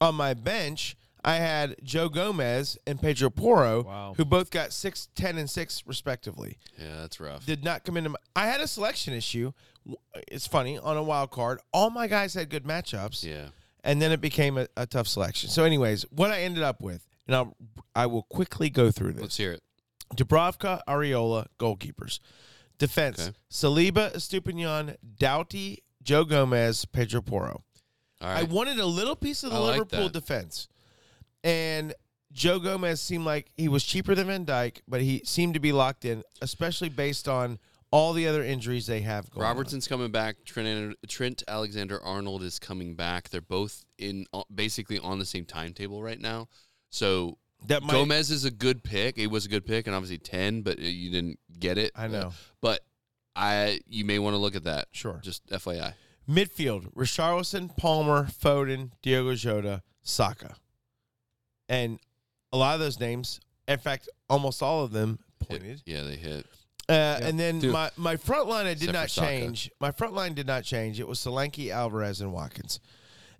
on 0.00 0.14
my 0.14 0.34
bench 0.34 0.96
I 1.24 1.36
had 1.36 1.76
Joe 1.82 2.08
Gomez 2.10 2.76
and 2.86 3.00
Pedro 3.00 3.30
Poro, 3.30 3.84
Wow. 3.84 4.14
who 4.16 4.24
both 4.26 4.50
got 4.50 4.72
six, 4.72 5.08
10, 5.14 5.38
and 5.38 5.48
six 5.48 5.82
respectively. 5.86 6.58
yeah, 6.78 6.96
that's 7.00 7.18
rough. 7.18 7.46
Did 7.46 7.64
not 7.64 7.84
come 7.84 7.96
into. 7.96 8.10
My, 8.10 8.16
I 8.36 8.46
had 8.46 8.60
a 8.60 8.66
selection 8.68 9.14
issue. 9.14 9.52
It's 10.28 10.46
funny 10.46 10.78
on 10.78 10.96
a 10.96 11.02
wild 11.02 11.30
card. 11.30 11.60
All 11.72 11.88
my 11.90 12.06
guys 12.08 12.34
had 12.34 12.48
good 12.50 12.64
matchups 12.64 13.24
yeah, 13.24 13.48
and 13.82 14.00
then 14.02 14.12
it 14.12 14.20
became 14.20 14.58
a, 14.58 14.66
a 14.76 14.86
tough 14.86 15.06
selection. 15.08 15.48
So, 15.50 15.64
anyways, 15.64 16.02
what 16.10 16.30
I 16.30 16.42
ended 16.42 16.62
up 16.62 16.80
with, 16.82 17.06
and 17.26 17.34
I'll, 17.36 17.56
I 17.94 18.06
will 18.06 18.22
quickly 18.24 18.68
go 18.70 18.90
through 18.90 19.12
this. 19.14 19.22
let's 19.22 19.36
hear 19.36 19.52
it. 19.52 19.62
Dubravka, 20.14 20.80
Areola, 20.88 21.46
goalkeepers. 21.58 22.20
Defense: 22.78 23.20
Okay. 23.28 23.36
Saliba, 23.50 24.12
Estupinan, 24.14 24.96
Doughty, 25.18 25.82
Joe 26.02 26.24
Gomez, 26.24 26.84
Pedro 26.84 27.20
Poro. 27.22 27.62
All 28.20 28.28
I 28.28 28.42
wanted 28.44 28.78
a 28.78 28.86
little 28.86 29.16
piece 29.16 29.42
of 29.44 29.50
the 29.50 29.56
I 29.56 29.60
Liverpool 29.60 30.04
that. 30.04 30.12
defense, 30.12 30.68
and 31.44 31.94
Joe 32.32 32.58
Gomez 32.58 33.00
seemed 33.00 33.24
like 33.24 33.52
he 33.56 33.68
was 33.68 33.84
cheaper 33.84 34.16
than 34.16 34.26
Van 34.26 34.44
Dijk, 34.44 34.80
but 34.88 35.00
he 35.00 35.22
seemed 35.24 35.54
to 35.54 35.60
be 35.60 35.70
locked 35.70 36.04
in, 36.04 36.24
especially 36.42 36.88
based 36.88 37.28
on 37.28 37.60
all 37.92 38.12
the 38.12 38.26
other 38.26 38.42
injuries 38.42 38.86
they 38.88 39.02
have 39.02 39.30
going. 39.30 39.46
on. 39.46 39.50
Robertson's 39.50 39.86
coming 39.86 40.10
back. 40.10 40.44
Trent, 40.44 40.96
Trent 41.06 41.44
Alexander 41.46 42.02
Arnold 42.02 42.42
is 42.42 42.58
coming 42.58 42.96
back. 42.96 43.28
They're 43.28 43.40
both 43.40 43.84
in 43.98 44.26
uh, 44.32 44.42
basically 44.52 44.98
on 44.98 45.20
the 45.20 45.24
same 45.24 45.44
timetable 45.44 46.02
right 46.02 46.20
now. 46.20 46.48
So 46.90 47.38
that 47.68 47.84
might. 47.84 47.92
Gomez 47.92 48.32
is 48.32 48.44
a 48.44 48.50
good 48.50 48.82
pick. 48.82 49.16
It 49.16 49.28
was 49.28 49.46
a 49.46 49.48
good 49.48 49.64
pick, 49.64 49.86
and 49.86 49.94
obviously 49.94 50.18
ten, 50.18 50.62
but 50.62 50.78
uh, 50.80 50.82
you 50.82 51.10
didn't 51.10 51.38
get 51.60 51.78
it. 51.78 51.92
I 51.94 52.08
know. 52.08 52.32
but 52.60 52.80
I 53.36 53.78
you 53.86 54.04
may 54.04 54.18
want 54.18 54.34
to 54.34 54.38
look 54.38 54.56
at 54.56 54.64
that. 54.64 54.88
Sure. 54.90 55.20
Just 55.22 55.46
FYI. 55.50 55.94
Midfield: 56.28 56.92
Richarlison, 56.94 57.76
Palmer, 57.76 58.24
Foden, 58.24 58.90
Diogo 59.02 59.34
Jota, 59.34 59.82
Saka, 60.02 60.56
and 61.68 61.98
a 62.52 62.56
lot 62.56 62.74
of 62.74 62.80
those 62.80 62.98
names. 63.00 63.40
In 63.66 63.78
fact, 63.78 64.08
almost 64.28 64.62
all 64.62 64.84
of 64.84 64.92
them 64.92 65.18
Hit- 65.40 65.48
pointed. 65.48 65.82
Yeah, 65.86 66.02
they 66.02 66.16
hit. 66.16 66.46
Uh, 66.88 67.18
and 67.22 67.40
then 67.40 67.60
Dude. 67.60 67.72
my, 67.72 67.90
my 67.96 68.16
front 68.16 68.46
line, 68.46 68.66
I 68.66 68.74
did 68.74 68.90
Except 68.90 68.94
not 68.94 69.08
change. 69.08 69.70
My 69.80 69.90
front 69.90 70.12
line 70.12 70.34
did 70.34 70.46
not 70.46 70.64
change. 70.64 71.00
It 71.00 71.08
was 71.08 71.18
Solanke, 71.18 71.70
Alvarez, 71.70 72.20
and 72.20 72.30
Watkins. 72.32 72.78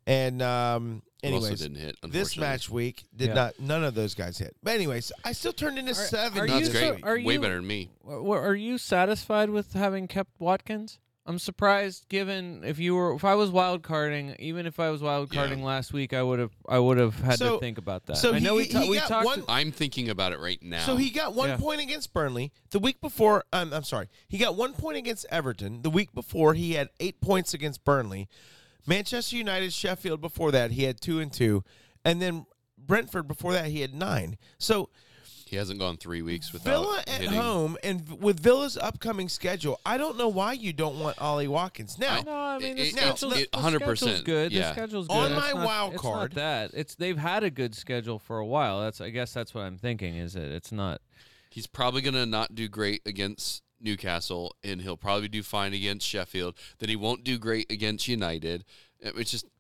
And 0.07 0.41
um, 0.43 1.03
anyways, 1.23 1.61
didn't 1.61 1.77
hit. 1.79 1.97
this 2.03 2.37
match 2.39 2.71
week 2.71 3.05
did 3.15 3.29
Yeah. 3.29 3.35
not. 3.35 3.61
None 3.61 3.85
of 3.85 3.95
those 3.95 4.15
guys 4.15 4.39
hit. 4.39 4.57
But 4.63 4.75
anyways, 4.75 5.13
I 5.25 5.33
still 5.33 5.53
turned 5.53 5.79
into 5.79 5.93
Are- 5.93 5.95
seven. 5.95 6.39
are 6.41 6.47
No, 6.47 6.55
you 6.55 6.61
it's 6.65 6.73
so- 6.73 6.79
great. 6.79 6.95
week. 6.97 7.07
are 7.07 7.21
Way 7.23 7.37
better 7.37 7.57
than 7.57 7.67
me. 7.67 7.91
Are 8.09 8.55
you 8.55 8.79
satisfied 8.79 9.51
with 9.51 9.73
having 9.75 10.09
kept 10.09 10.41
Watkins? 10.41 10.99
I'm 11.27 11.39
surprised, 11.39 12.07
given 12.11 12.63
if 12.65 12.79
you 12.79 12.95
were, 12.95 13.15
if 13.15 13.25
I 13.25 13.35
was 13.35 13.51
wild 13.51 13.83
carding, 13.83 14.37
even 14.39 14.67
if 14.67 14.79
I 14.79 14.91
was 14.91 15.01
wild 15.01 15.33
Yeah. 15.33 15.41
carding 15.41 15.63
last 15.65 15.93
week, 15.95 16.13
I 16.13 16.23
would 16.23 16.39
have, 16.39 16.53
I 16.69 16.79
would 16.79 16.99
have 16.99 17.15
had 17.21 17.39
So- 17.39 17.55
to 17.55 17.61
think 17.61 17.79
about 17.79 18.05
that. 18.07 18.19
so 18.19 18.35
I 18.35 18.41
know 18.41 18.59
he- 18.59 18.67
we, 18.67 18.69
ta- 18.69 18.81
he 18.83 18.91
we 18.91 18.97
got 18.99 19.09
talked. 19.09 19.25
one- 19.25 19.43
I'm 19.49 19.73
thinking 19.73 20.11
about 20.11 20.33
it 20.33 20.39
right 20.39 20.63
now. 20.63 20.85
So 20.85 20.97
he 20.97 21.09
got 21.09 21.35
one 21.35 21.49
Yeah. 21.49 21.57
point 21.57 21.81
against 21.81 22.13
Burnley 22.13 22.53
the 22.71 22.79
week 22.79 23.01
before. 23.01 23.45
Um, 23.55 23.73
I'm 23.73 23.85
sorry, 23.85 24.09
he 24.29 24.37
got 24.37 24.55
one 24.55 24.75
point 24.75 24.99
against 24.99 25.25
Everton 25.31 25.81
the 25.81 25.89
week 25.91 26.13
before. 26.13 26.53
He 26.53 26.73
had 26.75 26.91
eight 27.01 27.23
points 27.23 27.55
against 27.55 27.85
Burnley. 27.85 28.29
Manchester 28.87 29.37
United, 29.37 29.73
Sheffield 29.73 30.21
before 30.21 30.51
that 30.53 30.73
he 30.73 30.83
had 30.85 31.01
two 31.01 31.21
and 31.21 31.33
two, 31.33 31.65
and 32.05 32.21
then 32.21 32.45
Brentford 32.77 33.27
before 33.27 33.55
that 33.55 33.69
he 33.69 33.81
had 33.81 33.95
nine. 33.95 34.37
So 34.59 34.91
he 35.47 35.57
hasn't 35.57 35.79
gone 35.79 35.97
three 35.97 36.23
weeks 36.23 36.53
without 36.53 36.71
Villa 36.83 36.99
at 37.07 37.21
hitting. 37.21 37.33
home 37.39 37.77
and 37.85 38.21
with 38.21 38.41
Villa's 38.41 38.77
upcoming 38.77 39.29
schedule, 39.29 39.79
I 39.85 39.97
don't 39.99 40.17
know 40.17 40.29
why 40.29 40.53
you 40.55 40.73
don't 40.73 40.99
want 40.99 41.21
Ollie 41.21 41.49
Watkins 41.49 41.99
now. 41.99 42.23
no, 42.23 42.33
I 42.33 42.59
mean 42.59 42.77
the 42.77 42.83
It- 42.83 42.89
it- 42.89 42.93
schedule's, 42.97 43.37
it- 43.39 43.53
the 43.53 43.59
100%, 43.59 43.97
schedule's 43.99 44.21
good. 44.23 44.53
yeah. 44.53 44.69
The 44.69 44.73
schedule's 44.73 45.09
good. 45.09 45.15
On 45.15 45.33
It's 45.33 45.41
my 45.41 45.53
not- 45.53 45.67
wild 45.67 45.93
it's 45.95 46.03
card- 46.03 46.33
not 46.33 46.35
that 46.37 46.71
it's 46.75 46.95
they've 46.95 47.19
had 47.19 47.45
a 47.45 47.51
good 47.51 47.75
schedule 47.75 48.19
for 48.19 48.39
a 48.39 48.47
while. 48.47 48.81
That's 48.81 49.01
I 49.01 49.11
guess 49.11 49.33
that's 49.33 49.55
what 49.55 49.63
I'm 49.63 49.79
thinking. 49.79 50.17
Is 50.17 50.33
that 50.35 50.51
it's 50.51 50.73
not. 50.73 51.01
He's 51.51 51.67
probably 51.67 52.01
gonna 52.03 52.27
not 52.27 52.55
do 52.55 52.67
great 52.69 53.03
against 53.07 53.63
Newcastle, 53.81 54.57
and 54.65 54.81
he'll 54.83 54.97
probably 54.97 55.29
do 55.29 55.43
fine 55.43 55.75
against 55.75 56.07
Sheffield. 56.09 56.55
Then 56.79 56.89
he 56.89 56.97
won't 56.97 57.23
do 57.23 57.39
great 57.39 57.71
against 57.71 58.09
United. 58.09 58.65
It's 59.01 59.31
just 59.31 59.45
like 59.45 59.45
he 59.45 59.51
just- 59.51 59.54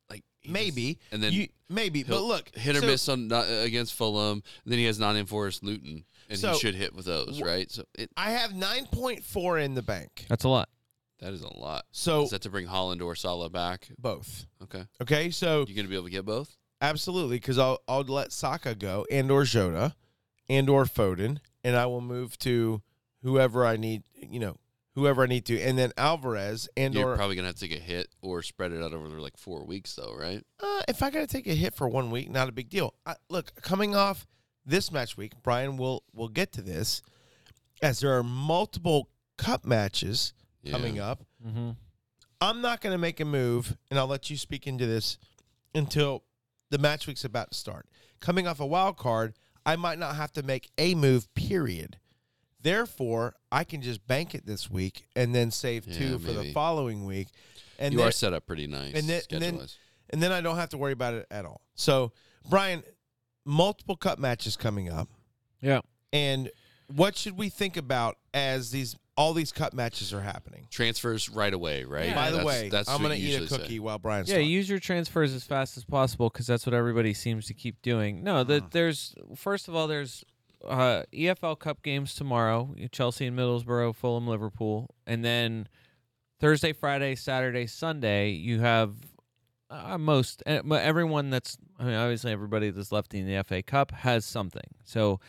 maybe, 0.46 0.98
and 1.12 1.22
then 1.22 1.32
you, 1.32 1.48
maybe, 1.68 2.02
but 2.02 2.22
look, 2.22 2.54
hit 2.54 2.76
or 2.76 2.80
so- 2.80 2.86
miss 2.86 3.08
on 3.08 3.28
not, 3.28 3.46
against 3.48 3.94
Fulham. 3.94 4.42
And 4.64 4.72
then 4.72 4.78
he 4.78 4.84
has 4.86 4.98
Nottingham 4.98 5.26
Forest, 5.26 5.62
Luton, 5.62 6.04
and 6.28 6.38
So- 6.38 6.52
he 6.52 6.58
should 6.58 6.74
hit 6.74 6.94
with 6.94 7.06
those, 7.06 7.40
right? 7.42 7.70
So 7.70 7.84
it, 7.94 8.10
I 8.16 8.30
have 8.30 8.54
nine 8.54 8.86
point 8.86 9.24
four 9.24 9.58
in 9.58 9.74
the 9.74 9.82
bank. 9.82 10.26
That's 10.28 10.44
a 10.44 10.48
lot. 10.48 10.68
that 11.20 11.32
is 11.32 11.42
a 11.42 11.56
lot. 11.56 11.86
So 11.92 12.24
Is 12.24 12.30
that 12.30 12.42
to 12.42 12.50
bring 12.50 12.66
Haaland 12.66 13.00
or 13.02 13.14
Salah 13.14 13.48
back? 13.50 13.88
both. 13.98 14.46
Okay, 14.62 14.84
Okay, 15.00 15.30
so 15.30 15.64
you're 15.68 15.76
gonna 15.76 15.88
be 15.88 15.94
able 15.94 16.04
to 16.06 16.10
get 16.10 16.24
both? 16.24 16.56
Absolutely, 16.80 17.36
because 17.36 17.58
I'll 17.58 17.78
I'll 17.88 18.02
let 18.02 18.32
Saka 18.32 18.74
go 18.74 19.06
and 19.10 19.30
or 19.30 19.44
Jota 19.44 19.94
and 20.48 20.68
or 20.68 20.84
Foden, 20.84 21.38
and 21.62 21.76
I 21.76 21.86
will 21.86 22.02
move 22.02 22.36
to 22.40 22.82
whoever 23.22 23.64
I 23.64 23.76
need. 23.76 24.02
You 24.20 24.40
know, 24.40 24.56
whoever 24.94 25.22
I 25.22 25.26
need 25.26 25.44
to, 25.46 25.60
and 25.60 25.78
then 25.78 25.92
Alvarez 25.96 26.68
and 26.76 26.94
You're 26.94 27.12
or 27.12 27.16
probably 27.16 27.36
gonna 27.36 27.48
have 27.48 27.56
to 27.56 27.68
take 27.68 27.76
a 27.76 27.82
hit 27.82 28.08
or 28.22 28.42
spread 28.42 28.72
it 28.72 28.82
out 28.82 28.92
over 28.92 29.08
like 29.20 29.36
four 29.36 29.64
weeks, 29.64 29.94
though, 29.94 30.14
right? 30.16 30.42
uh, 30.60 30.82
if 30.88 31.02
I 31.02 31.10
got 31.10 31.20
to 31.20 31.26
take 31.26 31.46
a 31.46 31.54
hit 31.54 31.74
for 31.74 31.88
one 31.88 32.10
week, 32.10 32.30
not 32.30 32.48
a 32.48 32.52
big 32.52 32.68
deal. 32.68 32.94
I, 33.04 33.16
look, 33.28 33.52
coming 33.62 33.94
off 33.94 34.26
this 34.64 34.90
match 34.92 35.16
week, 35.16 35.32
Brian 35.42 35.76
will 35.76 36.04
will 36.12 36.28
get 36.28 36.52
to 36.52 36.62
this, 36.62 37.02
as 37.82 38.00
there 38.00 38.16
are 38.16 38.22
multiple 38.22 39.10
cup 39.36 39.64
matches 39.64 40.32
coming 40.70 40.98
up. 40.98 41.24
Mm-hmm. 41.46 41.70
I'm 42.40 42.60
not 42.60 42.80
going 42.80 42.92
to 42.92 42.98
make 42.98 43.20
a 43.20 43.24
move, 43.24 43.76
and 43.90 43.98
I'll 43.98 44.06
let 44.06 44.28
you 44.28 44.36
speak 44.36 44.66
into 44.66 44.86
this 44.86 45.18
until 45.74 46.24
the 46.70 46.78
match 46.78 47.06
week's 47.06 47.24
about 47.24 47.52
to 47.52 47.58
start. 47.58 47.86
Coming 48.20 48.46
off 48.46 48.60
a 48.60 48.66
wild 48.66 48.96
card, 48.96 49.34
I 49.64 49.76
might 49.76 49.98
not 49.98 50.16
have 50.16 50.32
to 50.32 50.42
make 50.42 50.70
a 50.76 50.94
move, 50.94 51.32
period. 51.34 51.98
Therefore, 52.64 53.34
I 53.52 53.62
can 53.62 53.82
just 53.82 54.04
bank 54.06 54.34
it 54.34 54.46
this 54.46 54.70
week 54.70 55.06
and 55.14 55.34
then 55.34 55.50
save 55.50 55.86
Yeah, 55.86 55.98
two 55.98 56.18
for 56.18 56.32
the 56.32 56.50
following 56.52 57.04
week. 57.04 57.28
And 57.78 57.92
you 57.92 57.98
then, 57.98 58.08
are 58.08 58.12
set 58.12 58.32
up 58.32 58.46
pretty 58.46 58.66
nice, 58.66 58.94
and 58.94 59.06
then- 59.08 59.22
and 59.30 59.42
then- 59.42 59.68
and 60.10 60.22
then 60.22 60.32
I 60.32 60.40
don't 60.40 60.56
have 60.56 60.70
to 60.70 60.78
worry 60.78 60.92
about 60.92 61.12
it 61.14 61.26
at 61.30 61.44
all. 61.44 61.60
So, 61.74 62.12
Brian, 62.48 62.82
multiple 63.44 63.96
cup 63.96 64.18
matches 64.18 64.56
coming 64.56 64.88
up. 64.88 65.08
Yeah. 65.60 65.80
And 66.12 66.50
what 66.86 67.16
should 67.18 67.36
we 67.36 67.48
think 67.50 67.76
about 67.76 68.16
as 68.32 68.70
these 68.70 68.96
all 69.16 69.32
these 69.32 69.52
cup 69.52 69.72
matches 69.72 70.12
are 70.12 70.22
happening? 70.22 70.66
transfers 70.70 71.28
right 71.28 71.54
away, 71.54 71.84
right? 71.84 72.06
Yeah. 72.06 72.14
By 72.16 72.30
the 72.32 72.38
That's- 72.38 72.46
way, 72.62 72.68
that's 72.68 72.88
I'm 72.88 73.00
going 73.00 73.12
to 73.12 73.16
eat 73.16 73.28
a 73.28 73.40
usually 73.42 73.46
say. 73.48 73.58
cookie 73.58 73.78
while 73.78 73.98
Brian's 73.98 74.28
Yeah, 74.28 74.36
talking. 74.36 74.50
use 74.50 74.68
your 74.68 74.80
transfers 74.80 75.32
as 75.34 75.44
fast 75.44 75.76
as 75.76 75.84
possible 75.84 76.30
because 76.30 76.46
that's 76.48 76.66
what 76.66 76.74
everybody 76.74 77.14
seems 77.14 77.46
to 77.46 77.54
keep 77.54 77.80
doing. 77.82 78.24
No, 78.24 78.42
the, 78.42 78.56
Uh-huh. 78.56 78.66
there's 78.72 79.14
first 79.36 79.68
of 79.68 79.74
all 79.76 79.86
there's 79.86 80.24
uh, 80.66 81.04
EFL 81.12 81.58
Cup 81.58 81.82
games 81.82 82.14
tomorrow: 82.14 82.74
Chelsea 82.92 83.26
and 83.26 83.38
Middlesbrough, 83.38 83.94
Fulham, 83.94 84.26
Liverpool, 84.26 84.94
and 85.06 85.24
then 85.24 85.68
Thursday, 86.40 86.72
Friday, 86.72 87.14
Saturday, 87.14 87.66
Sunday 87.66 88.30
you 88.30 88.60
have 88.60 88.96
uh, 89.70 89.98
most 89.98 90.42
mo- 90.64 90.76
everyone 90.76 91.30
that's 91.30 91.56
I 91.78 91.84
mean 91.84 91.94
obviously 91.94 92.32
everybody 92.32 92.70
that's 92.70 92.92
left 92.92 93.14
in 93.14 93.26
the 93.26 93.42
FA 93.44 93.62
Cup 93.62 93.90
has 93.92 94.24
something. 94.24 94.74
So 94.84 95.20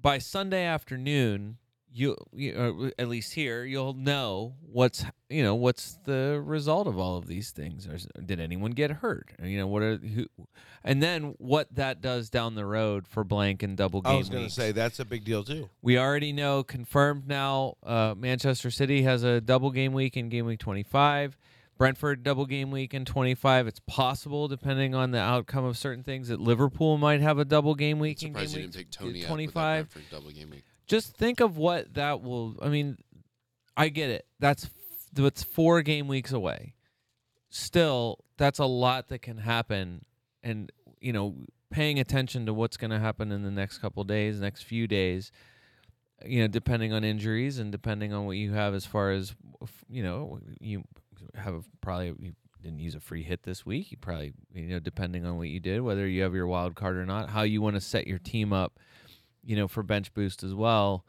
by 0.00 0.18
Sunday 0.18 0.64
afternoon, 0.64 1.58
you, 1.92 2.16
you 2.32 2.54
uh, 2.98 3.00
at 3.00 3.08
least 3.08 3.34
here 3.34 3.64
you'll 3.64 3.94
know 3.94 4.54
what's 4.62 5.04
you 5.28 5.42
know 5.42 5.54
what's 5.54 5.98
the 6.04 6.42
result 6.44 6.86
of 6.86 6.98
all 6.98 7.16
of 7.16 7.26
these 7.26 7.50
things. 7.50 7.86
Or, 7.86 7.98
did 8.22 8.40
anyone 8.40 8.72
get 8.72 8.90
hurt? 8.90 9.32
You 9.42 9.58
know 9.58 9.66
what 9.66 9.82
are 9.82 9.96
who, 9.96 10.26
and 10.84 11.02
then 11.02 11.34
what 11.38 11.74
that 11.74 12.00
does 12.00 12.30
down 12.30 12.54
the 12.54 12.66
road 12.66 13.06
for 13.06 13.24
blank 13.24 13.62
and 13.62 13.76
double 13.76 14.00
game. 14.00 14.12
I 14.12 14.16
was 14.16 14.28
going 14.28 14.44
to 14.44 14.50
say 14.50 14.72
that's 14.72 15.00
a 15.00 15.04
big 15.04 15.24
deal 15.24 15.44
too. 15.44 15.68
We 15.82 15.98
already 15.98 16.32
know, 16.32 16.62
confirmed 16.62 17.28
now. 17.28 17.76
Uh, 17.82 18.14
Manchester 18.16 18.70
City 18.70 19.02
has 19.02 19.22
a 19.22 19.40
double 19.40 19.70
game 19.70 19.92
week 19.92 20.16
in 20.16 20.28
game 20.28 20.46
week 20.46 20.60
25. 20.60 21.36
Brentford 21.78 22.22
double 22.22 22.46
game 22.46 22.70
week 22.70 22.94
in 22.94 23.04
25. 23.04 23.66
It's 23.66 23.80
possible, 23.86 24.46
depending 24.46 24.94
on 24.94 25.10
the 25.10 25.18
outcome 25.18 25.64
of 25.64 25.76
certain 25.76 26.04
things, 26.04 26.28
that 26.28 26.40
Liverpool 26.40 26.96
might 26.96 27.20
have 27.20 27.38
a 27.38 27.44
double 27.44 27.74
game 27.74 27.98
week 27.98 28.22
in 28.22 28.28
game 28.28 28.34
Surprised 28.34 28.56
you 28.56 28.62
week 28.62 28.70
didn't 28.70 28.84
take 28.84 28.90
Toney 28.90 29.22
25. 29.24 29.80
out 29.80 29.90
for 29.90 30.00
double 30.10 30.30
game 30.30 30.50
week. 30.50 30.64
Just 30.86 31.16
think 31.16 31.40
of 31.40 31.56
what 31.56 31.94
that 31.94 32.22
will. 32.22 32.56
I 32.60 32.68
mean, 32.68 32.98
I 33.76 33.88
get 33.88 34.10
it. 34.10 34.26
That's 34.38 34.68
that's 35.12 35.42
four 35.42 35.82
game 35.82 36.08
weeks 36.08 36.32
away. 36.32 36.74
Still, 37.50 38.18
that's 38.38 38.58
a 38.58 38.64
lot 38.64 39.08
that 39.08 39.20
can 39.20 39.38
happen, 39.38 40.04
and 40.42 40.72
you 41.00 41.12
know, 41.12 41.34
paying 41.70 41.98
attention 41.98 42.46
to 42.46 42.54
what's 42.54 42.76
going 42.76 42.90
to 42.90 42.98
happen 42.98 43.32
in 43.32 43.42
the 43.42 43.50
next 43.50 43.78
couple 43.78 44.04
days, 44.04 44.40
next 44.40 44.62
few 44.62 44.86
days. 44.86 45.32
You 46.24 46.42
know, 46.42 46.46
depending 46.46 46.92
on 46.92 47.02
injuries 47.02 47.58
and 47.58 47.72
depending 47.72 48.12
on 48.12 48.26
what 48.26 48.36
you 48.36 48.52
have 48.52 48.74
as 48.74 48.86
far 48.86 49.10
as 49.10 49.34
you 49.88 50.02
know, 50.02 50.38
you 50.60 50.84
have 51.34 51.64
probably 51.80 52.14
you 52.18 52.32
didn't 52.62 52.78
use 52.78 52.94
a 52.94 53.00
free 53.00 53.22
hit 53.22 53.42
this 53.42 53.66
week. 53.66 53.90
You 53.90 53.98
probably 53.98 54.32
you 54.54 54.68
know, 54.68 54.78
depending 54.78 55.26
on 55.26 55.36
what 55.36 55.48
you 55.48 55.60
did, 55.60 55.80
whether 55.80 56.06
you 56.06 56.22
have 56.22 56.34
your 56.34 56.46
wild 56.46 56.74
card 56.74 56.96
or 56.96 57.04
not, 57.04 57.30
how 57.30 57.42
you 57.42 57.60
want 57.60 57.74
to 57.74 57.80
set 57.80 58.06
your 58.06 58.18
team 58.18 58.52
up 58.52 58.78
you 59.44 59.56
know, 59.56 59.68
for 59.68 59.82
bench 59.82 60.12
boost 60.14 60.42
as 60.42 60.54
well. 60.54 61.04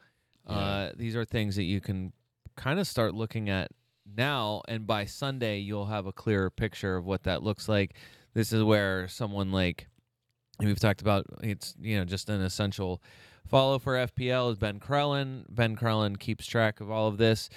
Uh, 0.45 0.89
these 0.95 1.15
are 1.15 1.23
things 1.25 1.55
that 1.55 1.63
you 1.63 1.79
can 1.79 2.11
kind 2.57 2.79
of 2.79 2.85
start 2.87 3.13
looking 3.13 3.49
at 3.49 3.71
now, 4.17 4.61
and 4.67 4.85
by 4.85 5.05
Sunday 5.05 5.59
you'll 5.59 5.85
have 5.85 6.05
a 6.05 6.11
clearer 6.11 6.49
picture 6.49 6.97
of 6.97 7.05
what 7.05 7.23
that 7.23 7.41
looks 7.43 7.69
like. 7.69 7.95
This 8.33 8.51
is 8.51 8.61
where 8.63 9.07
someone 9.07 9.51
like 9.51 9.87
we've 10.59 10.79
talked 10.79 11.01
about 11.01 11.25
it's 11.41 11.73
you 11.79 11.97
know 11.97 12.05
just 12.05 12.29
an 12.29 12.41
essential 12.41 13.01
follow 13.47 13.79
for 13.79 13.93
FPL 13.93 14.51
is 14.51 14.57
Ben 14.57 14.79
Crellin. 14.79 15.45
Ben 15.49 15.75
Crellin 15.75 16.19
keeps 16.19 16.45
track 16.45 16.81
of 16.81 16.91
all 16.91 17.07
of 17.07 17.17
this 17.17 17.49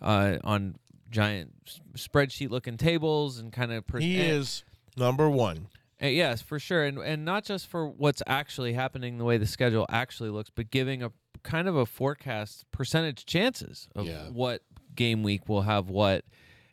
uh, 0.00 0.38
on 0.42 0.74
giant 1.10 1.52
s- 1.66 1.80
spreadsheet 1.96 2.50
looking 2.50 2.76
tables 2.76 3.38
and 3.38 3.52
kind 3.52 3.70
of 3.72 3.84
He 3.98 4.18
is 4.20 4.64
number 4.96 5.30
one. 5.30 5.68
Uh, 6.02 6.06
yes, 6.06 6.42
for 6.42 6.58
sure, 6.58 6.84
and 6.84 6.98
and 6.98 7.24
not 7.24 7.44
just 7.44 7.66
for 7.68 7.86
what's 7.88 8.22
actually 8.26 8.72
happening, 8.72 9.18
the 9.18 9.24
way 9.24 9.38
the 9.38 9.46
schedule 9.46 9.86
actually 9.88 10.30
looks, 10.30 10.50
but 10.50 10.70
giving 10.70 11.02
a 11.02 11.12
kind 11.42 11.68
of 11.68 11.76
a 11.76 11.86
forecast 11.86 12.64
percentage 12.70 13.26
chances 13.26 13.88
of 13.94 14.06
Yeah. 14.06 14.28
what 14.30 14.62
game 14.94 15.22
week 15.22 15.48
will 15.48 15.62
have 15.62 15.88
what, 15.88 16.24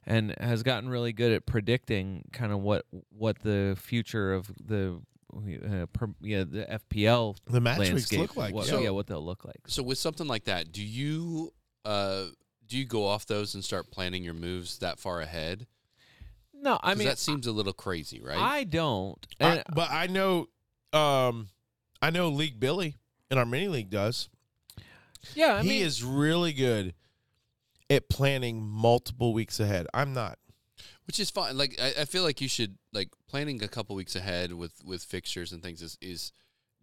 and 0.05 0.35
has 0.39 0.61
gotten 0.63 0.89
really 0.89 1.13
good 1.13 1.31
at 1.31 1.45
predicting 1.45 2.23
kind 2.31 2.51
of 2.51 2.59
what 2.59 2.85
what 3.09 3.39
the 3.39 3.77
future 3.79 4.33
of 4.33 4.51
the 4.63 4.99
uh, 5.35 5.85
per, 5.93 6.07
yeah 6.21 6.43
the 6.43 6.65
FPL 6.91 7.35
The 7.45 7.61
match 7.61 7.77
weeks 7.79 7.89
landscape 7.91 8.19
look 8.19 8.35
like. 8.35 8.53
what, 8.53 8.67
yeah. 8.67 8.79
yeah 8.79 8.89
what 8.89 9.07
they'll 9.07 9.23
look 9.25 9.45
like. 9.45 9.61
So 9.67 9.83
with 9.83 9.97
something 9.99 10.27
like 10.27 10.45
that, 10.45 10.71
do 10.71 10.83
you 10.83 11.53
uh 11.85 12.25
do 12.67 12.77
you 12.77 12.85
go 12.85 13.05
off 13.05 13.25
those 13.25 13.55
and 13.55 13.63
start 13.63 13.89
planning 13.91 14.23
your 14.23 14.33
moves 14.35 14.77
that 14.79 14.99
far 14.99 15.21
ahead? 15.21 15.65
No, 16.61 16.79
I 16.83 16.95
mean 16.95 17.07
that 17.07 17.17
seems 17.17 17.47
a 17.47 17.51
little 17.51 17.73
crazy, 17.73 18.19
right? 18.21 18.37
I 18.37 18.63
don't. 18.63 19.25
I- 19.39 19.63
but 19.73 19.89
I 19.91 20.07
know, 20.07 20.47
um, 20.93 21.47
I 22.01 22.09
know 22.09 22.29
League 22.29 22.59
Billy 22.59 22.95
in 23.31 23.37
our 23.37 23.45
mini 23.45 23.67
league 23.67 23.89
does. 23.89 24.29
Yeah, 25.35 25.55
I 25.55 25.61
he 25.63 25.69
mean, 25.69 25.85
is 25.85 26.03
really 26.03 26.53
good 26.53 26.93
at 27.89 28.09
planning 28.09 28.61
multiple 28.61 29.33
weeks 29.33 29.59
ahead. 29.59 29.87
I'm 29.93 30.13
not. 30.13 30.37
which 31.07 31.19
is 31.19 31.29
fine. 31.29 31.57
Like 31.57 31.79
I, 31.81 32.01
I 32.01 32.05
feel 32.05 32.23
like 32.23 32.39
you 32.41 32.47
should 32.47 32.77
like 32.93 33.09
planning 33.27 33.61
a 33.63 33.67
couple 33.67 33.95
weeks 33.95 34.15
ahead 34.15 34.53
with 34.53 34.73
with 34.83 35.03
fixtures 35.03 35.51
and 35.51 35.61
things 35.63 35.81
is 35.81 35.97
is 36.01 36.31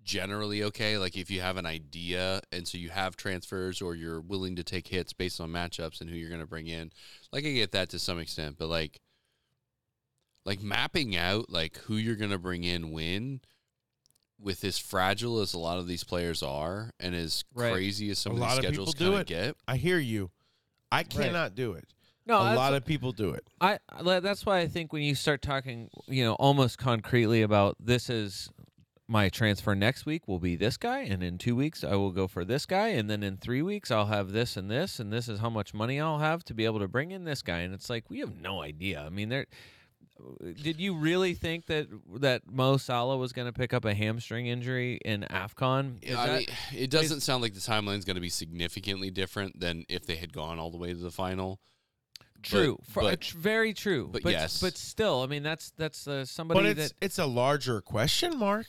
generally 0.05 0.63
okay. 0.65 0.99
Like 0.99 1.17
if 1.17 1.31
you 1.31 1.41
have 1.41 1.57
an 1.57 1.67
idea 1.67 2.41
and 2.53 2.67
so 2.69 2.79
you 2.79 2.91
have 2.91 3.17
transfers 3.17 3.81
or 3.83 3.95
you're 3.95 4.21
willing 4.21 4.57
to 4.57 4.63
take 4.65 4.87
hits 4.89 5.13
based 5.13 5.41
on 5.41 5.51
matchups 5.51 6.01
and 6.01 6.09
who 6.11 6.17
you're 6.17 6.29
going 6.29 6.41
to 6.41 6.47
bring 6.47 6.67
in, 6.67 6.93
like 7.33 7.45
I 7.45 7.53
get 7.53 7.73
that 7.73 7.89
to 7.91 7.99
some 7.99 8.19
extent. 8.19 8.57
But 8.59 8.69
like 8.69 9.01
like 10.47 10.63
mapping 10.63 11.15
out 11.15 11.51
like 11.51 11.77
who 11.85 11.97
you're 11.97 12.17
going 12.17 12.31
to 12.31 12.39
bring 12.39 12.65
in 12.65 12.91
when 12.93 13.41
with 14.41 14.65
as 14.65 14.79
fragile 14.79 15.41
as 15.41 15.53
a 15.55 15.59
lot 15.59 15.79
of 15.79 15.87
these 15.87 16.05
players 16.05 16.43
are 16.43 16.93
and 17.01 17.15
as 17.15 17.45
Right. 17.55 17.73
crazy 17.73 18.09
as 18.11 18.19
some 18.19 18.33
A 18.33 18.35
of 18.37 18.41
these 18.41 18.49
lot 18.49 18.59
of 18.59 18.65
schedules 18.65 18.95
people 18.95 19.07
do 19.07 19.13
kind 19.13 19.19
it. 19.19 19.21
of 19.23 19.27
get 19.27 19.57
I 19.69 19.77
hear 19.77 19.99
you. 19.99 20.31
I 20.93 21.03
cannot 21.03 21.55
do 21.55 21.73
it. 21.73 21.93
no, 22.27 22.37
a 22.37 22.55
lot 22.55 22.73
of 22.75 22.85
people 22.85 23.13
do 23.13 23.31
it. 23.31 23.45
I 23.61 23.79
I- 23.91 24.21
that's 24.21 24.47
why 24.47 24.61
I 24.61 24.69
think 24.69 24.93
when 24.93 25.03
you 25.03 25.15
start 25.15 25.43
talking, 25.43 25.91
you 26.07 26.25
know, 26.25 26.35
almost 26.35 26.79
concretely 26.79 27.43
about 27.43 27.77
this 27.81 28.09
is 28.09 28.49
my 29.09 29.29
transfer 29.29 29.73
next 29.77 30.05
week 30.05 30.27
will 30.27 30.41
be 30.41 30.57
this 30.57 30.77
guy, 30.77 31.01
and 31.01 31.23
in 31.23 31.39
two 31.39 31.55
weeks 31.55 31.85
I 31.85 31.95
will 31.95 32.11
go 32.11 32.27
for 32.27 32.45
this 32.45 32.67
guy, 32.67 32.89
and 32.89 33.09
then 33.09 33.23
in 33.23 33.37
three 33.37 33.63
weeks 33.63 33.91
I'll 33.93 34.07
have 34.07 34.33
this 34.33 34.57
and 34.57 34.69
this, 34.71 34.99
and 34.99 35.13
this 35.13 35.29
is 35.29 35.39
how 35.39 35.49
much 35.51 35.73
money 35.73 36.01
I'll 36.01 36.19
have 36.19 36.43
to 36.47 36.55
be 36.55 36.65
able 36.65 36.81
to 36.81 36.89
bring 36.89 37.13
in 37.13 37.23
this 37.25 37.41
guy, 37.41 37.61
and 37.61 37.73
it's 37.73 37.89
like 37.89 38.11
we 38.11 38.19
have 38.19 38.35
no 38.37 38.63
idea. 38.63 39.01
I 39.01 39.09
mean, 39.09 39.29
there. 39.29 39.47
Did 40.63 40.81
you 40.81 40.95
really 40.97 41.35
think 41.35 41.67
that 41.67 41.89
that 42.21 42.43
Mo 42.51 42.77
Salah 42.79 43.17
was 43.17 43.33
going 43.33 43.47
to 43.47 43.53
pick 43.53 43.73
up 43.75 43.85
a 43.85 43.95
hamstring 43.95 44.47
injury 44.47 44.99
in 45.05 45.27
Afcon? 45.31 46.03
Is 46.03 46.11
Yeah, 46.11 46.21
I 46.21 46.27
that- 46.27 46.39
mean, 46.39 46.49
it 46.83 46.91
doesn't 46.91 47.21
sound 47.21 47.43
like 47.43 47.55
the 47.55 47.61
timeline 47.61 47.99
is 47.99 48.05
going 48.05 48.15
to 48.17 48.21
be 48.21 48.29
significantly 48.31 49.11
different 49.11 49.61
than 49.61 49.85
if 49.89 50.07
they 50.07 50.17
had 50.17 50.33
gone 50.33 50.59
all 50.59 50.71
the 50.71 50.79
way 50.79 50.89
to 50.93 50.99
the 50.99 51.11
final. 51.11 51.61
true, 52.43 52.77
but- 52.79 52.87
For- 52.93 53.03
but- 53.03 53.25
very 53.25 53.75
true. 53.75 54.09
but 54.13 54.23
but 54.23 54.31
yes. 54.33 54.61
but 54.61 54.77
still, 54.77 55.23
I 55.23 55.27
mean, 55.27 55.43
that's 55.43 55.73
that's 55.77 56.07
uh, 56.07 56.25
somebody 56.25 56.61
But 56.61 56.67
it's 56.79 56.93
that 56.93 57.05
it's 57.05 57.19
a 57.19 57.27
larger 57.27 57.81
question 57.81 58.39
mark. 58.39 58.67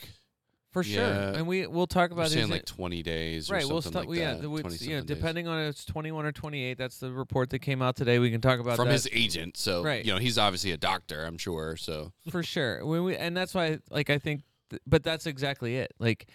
For 0.77 0.84
sure, 0.84 1.01
Yeah. 1.03 1.34
and 1.36 1.48
we 1.48 1.65
we'll 1.65 1.88
talk 1.88 2.12
We're 2.12 2.17
about 2.17 2.29
saying 2.29 2.50
like 2.50 2.65
20 2.65 3.01
days 3.01 3.50
or 3.50 3.55
right. 3.55 3.62
something 3.63 3.74
We'll 3.74 3.81
start. 3.81 4.07
like 4.10 4.19
yeah, 4.19 4.34
that. 4.34 4.41
the- 4.43 4.48
20 4.48 4.75
it's, 4.75 4.81
you 4.84 4.89
know, 4.89 4.96
something 5.00 5.07
days. 5.07 5.17
depending 5.17 5.48
on 5.48 5.60
if 5.63 5.69
it's 5.72 5.86
twenty 5.86 6.12
one 6.12 6.25
or 6.27 6.31
twenty 6.31 6.62
eight. 6.63 6.77
That's 6.77 7.00
the 7.00 7.12
report 7.12 7.50
that 7.50 7.60
came 7.60 7.81
out 7.81 7.96
today. 7.96 8.19
We 8.19 8.29
can 8.29 8.41
talk 8.41 8.60
about 8.60 8.75
From 8.75 8.89
that 8.89 8.93
his 8.93 9.10
agent. 9.12 9.57
So, 9.57 9.84
Right. 9.84 10.05
you 10.05 10.13
know, 10.13 10.19
he's 10.19 10.38
obviously 10.38 10.72
a 10.72 10.77
doctor, 10.77 11.25
I'm 11.25 11.39
sure. 11.39 11.77
So, 11.77 12.12
for 12.29 12.43
sure. 12.43 12.86
When 12.86 13.03
we 13.05 13.17
and 13.17 13.36
that's 13.36 13.55
why, 13.55 13.79
like, 13.89 14.12
I 14.12 14.19
think, 14.19 14.43
th- 14.69 14.81
but 14.86 15.01
that's 15.01 15.25
exactly 15.25 15.77
it. 15.77 15.93
Like 15.98 16.27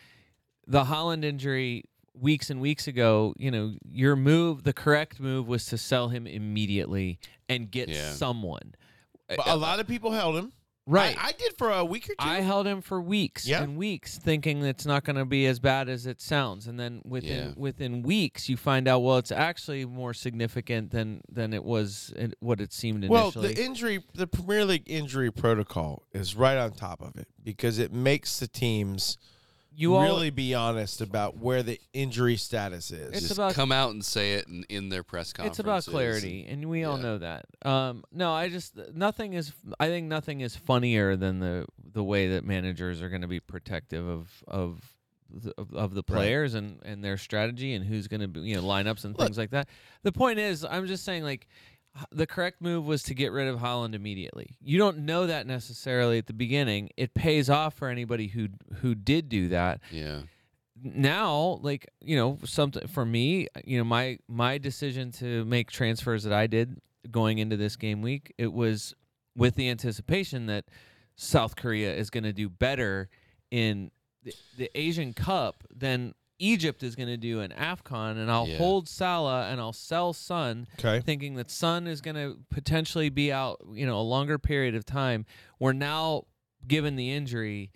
the 0.66 0.82
Haaland 0.84 1.24
injury 1.24 1.84
weeks 2.14 2.50
and 2.50 2.60
weeks 2.60 2.88
ago. 2.88 3.34
You 3.38 3.50
know, 3.52 3.74
your 3.88 4.16
move, 4.16 4.64
the 4.64 4.72
correct 4.72 5.20
move 5.20 5.46
was 5.46 5.66
to 5.66 5.78
sell 5.78 6.08
him 6.08 6.26
immediately 6.26 7.18
and 7.48 7.70
get 7.70 7.88
Yeah. 7.88 8.10
someone. 8.12 8.74
But 9.28 9.46
a 9.46 9.54
lot 9.56 9.78
of 9.80 9.86
people 9.86 10.10
held 10.10 10.36
him. 10.36 10.52
Right. 10.86 11.16
I, 11.16 11.28
I 11.28 11.32
did 11.32 11.56
for 11.56 11.70
a 11.70 11.84
week 11.84 12.04
or 12.06 12.14
two. 12.14 12.16
I 12.18 12.40
held 12.40 12.66
him 12.66 12.80
for 12.82 13.00
weeks 13.00 13.46
Yeah. 13.46 13.62
and 13.62 13.76
weeks, 13.76 14.18
thinking 14.18 14.64
it's 14.64 14.84
not 14.84 15.04
going 15.04 15.16
to 15.16 15.24
be 15.24 15.46
as 15.46 15.60
bad 15.60 15.88
as 15.88 16.06
it 16.06 16.20
sounds, 16.20 16.66
and 16.66 16.78
then 16.78 17.02
within 17.04 17.48
Yeah. 17.48 17.52
within 17.56 18.02
weeks, 18.02 18.48
you 18.48 18.56
find 18.56 18.88
out 18.88 19.00
well, 19.00 19.18
it's 19.18 19.30
actually 19.30 19.84
more 19.84 20.12
significant 20.12 20.90
than 20.90 21.20
than 21.30 21.52
it 21.54 21.62
was 21.64 22.12
in, 22.16 22.34
what 22.40 22.60
it 22.60 22.72
seemed 22.72 23.04
initially. 23.04 23.44
well, 23.46 23.54
the 23.54 23.64
injury, 23.64 24.02
the 24.14 24.26
Premier 24.26 24.64
League 24.64 24.84
injury 24.90 25.30
protocol 25.30 26.02
is 26.12 26.34
right 26.34 26.56
on 26.58 26.72
top 26.72 27.00
of 27.00 27.16
it 27.16 27.28
because 27.44 27.78
it 27.78 27.92
makes 27.92 28.40
the 28.40 28.48
teams 28.48 29.18
you 29.74 29.94
all 29.94 30.02
really 30.04 30.30
be 30.30 30.54
honest 30.54 31.00
about 31.00 31.38
where 31.38 31.62
the 31.62 31.80
injury 31.92 32.36
status 32.36 32.90
is. 32.90 33.10
It's 33.12 33.20
just 33.20 33.32
about- 33.32 33.54
come 33.54 33.72
out 33.72 33.90
and 33.90 34.04
say 34.04 34.34
it 34.34 34.46
in, 34.46 34.64
in 34.68 34.88
their 34.88 35.02
press 35.02 35.32
conference. 35.32 35.54
it's 35.54 35.60
about 35.60 35.84
clarity, 35.86 36.46
and 36.48 36.68
we 36.68 36.84
all 36.84 36.98
know 36.98 37.18
that. 37.18 37.46
Um, 37.64 38.04
no, 38.12 38.32
I 38.32 38.48
just 38.48 38.78
nothing 38.94 39.32
is. 39.34 39.52
I 39.80 39.88
think 39.88 40.08
nothing 40.08 40.40
is 40.42 40.54
funnier 40.56 41.16
than 41.16 41.38
the 41.40 41.66
the 41.92 42.04
way 42.04 42.28
that 42.28 42.44
managers 42.44 43.00
are 43.02 43.08
going 43.08 43.22
to 43.22 43.28
be 43.28 43.40
protective 43.40 44.06
of 44.06 44.28
of. 44.46 44.80
the- 45.34 45.54
Of, 45.56 45.72
of 45.72 45.94
the 45.94 46.02
Right. 46.02 46.06
players 46.18 46.52
and, 46.52 46.78
and 46.84 47.02
their 47.02 47.16
strategy 47.16 47.72
and 47.72 47.82
who's 47.82 48.06
going 48.06 48.20
to 48.20 48.28
be 48.28 48.40
you 48.40 48.54
know 48.56 48.62
lineups 48.62 49.06
and 49.06 49.16
Look- 49.16 49.26
things 49.28 49.38
like 49.38 49.48
that. 49.52 49.66
The 50.02 50.12
point 50.12 50.38
is, 50.38 50.62
I'm 50.62 50.86
just 50.86 51.04
saying 51.06 51.22
like 51.24 51.46
h- 51.71 51.71
the 52.10 52.26
correct 52.26 52.60
move 52.60 52.84
was 52.86 53.02
to 53.04 53.14
get 53.14 53.32
rid 53.32 53.48
of 53.48 53.58
Haaland 53.60 53.94
immediately. 53.94 54.56
You 54.62 54.78
don't 54.78 55.00
know 55.00 55.26
that 55.26 55.46
necessarily 55.46 56.18
at 56.18 56.26
the 56.26 56.32
beginning. 56.32 56.90
It 56.96 57.14
pays 57.14 57.50
off 57.50 57.74
for 57.74 57.88
anybody 57.88 58.28
who 58.28 58.48
who 58.76 58.94
did 58.94 59.28
do 59.28 59.48
that 59.48 59.80
Yeah. 59.90 60.22
now 60.82 61.58
like 61.62 61.86
you 62.00 62.16
know 62.16 62.38
something 62.44 62.86
for 62.88 63.04
me 63.04 63.46
you 63.64 63.78
know 63.78 63.84
my 63.84 64.18
my 64.28 64.58
decision 64.58 65.10
to 65.12 65.44
make 65.44 65.70
transfers 65.70 66.24
that 66.24 66.32
i 66.32 66.46
did 66.46 66.80
going 67.10 67.38
into 67.38 67.56
this 67.56 67.76
game 67.76 68.02
week 68.02 68.32
it 68.38 68.52
was 68.52 68.94
with 69.36 69.54
the 69.54 69.68
anticipation 69.68 70.46
that 70.46 70.64
south 71.14 71.54
korea 71.56 71.94
is 71.94 72.10
going 72.10 72.24
to 72.24 72.32
do 72.32 72.48
better 72.48 73.08
in 73.50 73.90
the, 74.24 74.32
the 74.56 74.70
asian 74.78 75.12
cup 75.12 75.62
than 75.74 76.14
egypt 76.42 76.82
is 76.82 76.96
going 76.96 77.08
to 77.08 77.16
do 77.16 77.40
in 77.40 77.50
afcon 77.52 78.12
and 78.18 78.30
i'll 78.30 78.48
Yeah. 78.48 78.58
hold 78.58 78.88
salah 78.88 79.48
and 79.48 79.60
i'll 79.60 79.72
sell 79.72 80.12
sun 80.12 80.66
okay. 80.78 81.00
thinking 81.00 81.36
that 81.36 81.50
Sun 81.50 81.86
is 81.86 82.00
going 82.00 82.16
to 82.16 82.38
potentially 82.50 83.08
be 83.08 83.30
out, 83.32 83.60
you 83.72 83.86
know, 83.86 83.98
a 83.98 84.02
longer 84.02 84.38
period 84.38 84.74
of 84.74 84.84
time. 84.84 85.24
We're 85.60 85.72
now 85.72 86.24
given 86.66 86.96
the 86.96 87.12
injury, 87.12 87.70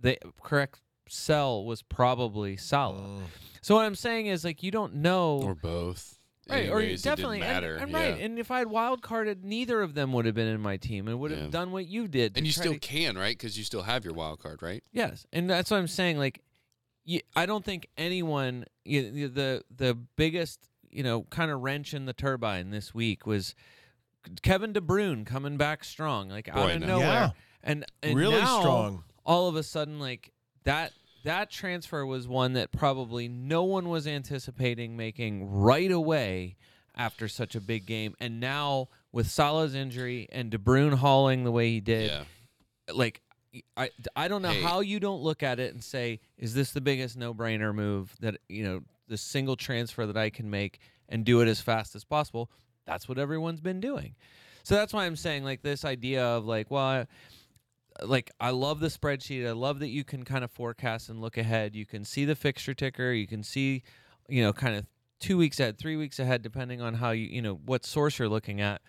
the 0.00 0.18
correct 0.42 0.80
sell 1.08 1.64
was 1.64 1.82
probably 1.82 2.56
Salah. 2.56 3.00
Mm. 3.02 3.20
So 3.60 3.74
what 3.76 3.84
I'm 3.84 3.94
saying 3.94 4.26
is 4.26 4.44
like 4.44 4.62
you 4.62 4.70
don't 4.70 4.96
know. 4.96 5.40
Or 5.42 5.54
both. 5.54 6.18
Right, 6.50 6.68
or 6.68 6.80
Anyways, 6.80 7.02
definitely, 7.02 7.38
it 7.38 7.42
didn't 7.42 7.52
matter. 7.54 7.74
and, 7.76 7.82
and 7.84 7.92
yeah. 7.92 7.98
right. 7.98 8.20
And 8.20 8.38
if 8.38 8.50
I 8.50 8.58
had 8.58 8.66
wild 8.68 9.00
carded, 9.00 9.44
neither 9.44 9.80
of 9.80 9.94
them 9.94 10.12
would 10.12 10.26
have 10.26 10.34
been 10.34 10.48
in 10.48 10.60
my 10.60 10.76
team 10.76 11.06
and 11.06 11.20
would 11.20 11.30
have 11.30 11.40
Yeah. 11.40 11.48
done 11.50 11.70
what 11.70 11.86
you 11.86 12.08
did. 12.08 12.34
to 12.34 12.40
and 12.40 12.46
you 12.46 12.52
try 12.52 12.62
still 12.62 12.72
to- 12.74 12.78
can, 12.80 13.16
right? 13.16 13.38
Because 13.38 13.56
you 13.56 13.62
still 13.64 13.82
have 13.84 14.04
your 14.04 14.12
wild 14.14 14.40
card, 14.40 14.60
right? 14.60 14.82
Yes, 14.92 15.24
and 15.32 15.48
that's 15.48 15.70
what 15.70 15.76
I'm 15.78 15.86
saying. 15.86 16.18
Like, 16.18 16.40
you, 17.04 17.20
I 17.34 17.46
don't 17.46 17.64
think 17.64 17.88
anyone 17.96 18.64
you, 18.84 19.00
you- 19.02 19.28
the 19.28 19.62
the 19.74 19.94
biggest 20.16 20.68
you 20.90 21.02
know 21.02 21.22
kind 21.30 21.50
of 21.50 21.60
wrench 21.60 21.94
in 21.94 22.04
the 22.06 22.12
turbine 22.12 22.70
this 22.70 22.94
week 22.94 23.26
was 23.26 23.54
Kevin 24.42 24.72
De 24.72 24.80
Bruyne 24.80 25.26
coming 25.26 25.56
back 25.56 25.82
strong, 25.84 26.28
like 26.28 26.48
out 26.48 26.70
of 26.70 26.80
no. 26.80 26.86
nowhere, 26.86 27.06
Yeah. 27.08 27.30
and, 27.64 27.84
and 28.02 28.16
really 28.16 28.36
now, 28.40 28.60
strong. 28.60 29.04
All 29.26 29.48
of 29.48 29.56
a 29.56 29.62
sudden, 29.62 29.98
like 29.98 30.30
that 30.64 30.92
that 31.24 31.50
transfer 31.50 32.04
was 32.06 32.28
one 32.28 32.52
that 32.54 32.70
probably 32.72 33.26
no 33.28 33.64
one 33.64 33.88
was 33.88 34.06
anticipating 34.06 34.96
making 34.96 35.48
right 35.50 35.90
away 35.90 36.56
after 36.94 37.26
such 37.26 37.54
a 37.56 37.60
big 37.60 37.86
game, 37.86 38.14
and 38.20 38.38
now 38.38 38.88
with 39.12 39.28
Salah's 39.30 39.74
injury 39.74 40.28
and 40.30 40.50
De 40.50 40.58
Bruyne 40.58 40.94
hauling 40.94 41.42
the 41.44 41.50
way 41.52 41.70
he 41.70 41.80
did 41.80 42.10
Yeah. 42.10 42.24
like 42.94 43.21
I, 43.76 43.90
I 44.16 44.28
don't 44.28 44.42
know 44.42 44.48
Hey. 44.50 44.62
how 44.62 44.80
you 44.80 44.98
don't 45.00 45.22
look 45.22 45.42
at 45.42 45.60
it 45.60 45.74
and 45.74 45.82
say 45.82 46.20
is 46.38 46.54
this 46.54 46.72
the 46.72 46.80
biggest 46.80 47.16
no-brainer 47.16 47.74
move 47.74 48.14
that 48.20 48.38
you 48.48 48.64
know 48.64 48.80
the 49.08 49.16
single 49.18 49.56
transfer 49.56 50.06
that 50.06 50.16
I 50.16 50.30
can 50.30 50.48
make 50.48 50.78
and 51.08 51.24
do 51.24 51.40
it 51.40 51.48
as 51.48 51.60
fast 51.60 51.94
as 51.94 52.04
possible? 52.04 52.50
That's 52.86 53.08
what 53.08 53.18
everyone's 53.18 53.60
been 53.60 53.80
doing. 53.80 54.14
So 54.62 54.74
that's 54.74 54.92
why 54.92 55.04
I'm 55.04 55.16
saying 55.16 55.44
like 55.44 55.62
this 55.62 55.84
idea 55.84 56.24
of 56.24 56.44
like 56.46 56.70
well 56.70 56.84
I, 56.84 57.06
like 58.02 58.30
I 58.40 58.50
love 58.50 58.80
the 58.80 58.88
spreadsheet. 58.88 59.46
I 59.46 59.52
love 59.52 59.80
that 59.80 59.88
you 59.88 60.02
can 60.04 60.24
kind 60.24 60.44
of 60.44 60.50
forecast 60.50 61.10
and 61.10 61.20
look 61.20 61.36
ahead. 61.36 61.76
You 61.76 61.84
can 61.84 62.04
see 62.04 62.24
the 62.24 62.34
fixture 62.34 62.74
ticker. 62.74 63.12
You 63.12 63.26
can 63.26 63.42
see 63.42 63.82
you 64.28 64.42
know 64.42 64.52
kind 64.52 64.76
of 64.76 64.86
2 65.20 65.36
weeks 65.36 65.60
ahead 65.60 65.78
3 65.78 65.96
weeks 65.96 66.18
ahead 66.18 66.42
depending 66.42 66.80
on 66.80 66.94
how 66.94 67.10
you 67.10 67.26
you 67.26 67.42
know 67.42 67.54
what 67.66 67.84
source 67.84 68.18
you're 68.18 68.28
looking 68.30 68.60
at. 68.60 68.80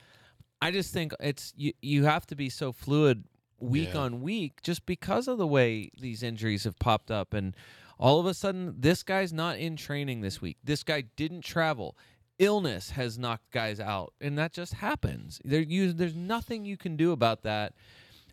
I 0.62 0.72
just 0.72 0.94
think 0.94 1.14
it's 1.20 1.54
you 1.58 1.74
you 1.82 2.06
have 2.06 2.26
to 2.28 2.36
be 2.36 2.50
so 2.50 2.72
fluid 2.72 3.26
week 3.64 3.94
Yeah. 3.94 4.02
on 4.02 4.22
week 4.22 4.62
just 4.62 4.86
because 4.86 5.28
of 5.28 5.38
the 5.38 5.48
way 5.48 5.90
these 6.00 6.22
injuries 6.24 6.64
have 6.66 6.78
popped 6.80 7.10
up 7.12 7.34
and 7.34 7.56
all 7.98 8.20
of 8.20 8.26
a 8.26 8.34
sudden 8.34 8.76
this 8.78 9.04
guy's 9.04 9.32
not 9.32 9.58
in 9.58 9.76
training 9.76 10.22
this 10.22 10.42
week. 10.42 10.58
This 10.64 10.84
guy 10.84 11.02
didn't 11.16 11.42
travel. 11.42 11.98
Illness 12.40 12.92
has 12.92 13.18
knocked 13.18 13.52
guys 13.52 13.80
out 13.80 14.14
and 14.20 14.38
that 14.38 14.52
just 14.54 14.74
happens. 14.76 15.40
There 15.46 15.62
you 15.62 15.94
there's 15.94 16.16
nothing 16.16 16.66
you 16.66 16.78
can 16.78 16.96
do 16.98 17.12
about 17.12 17.44
that. 17.44 17.74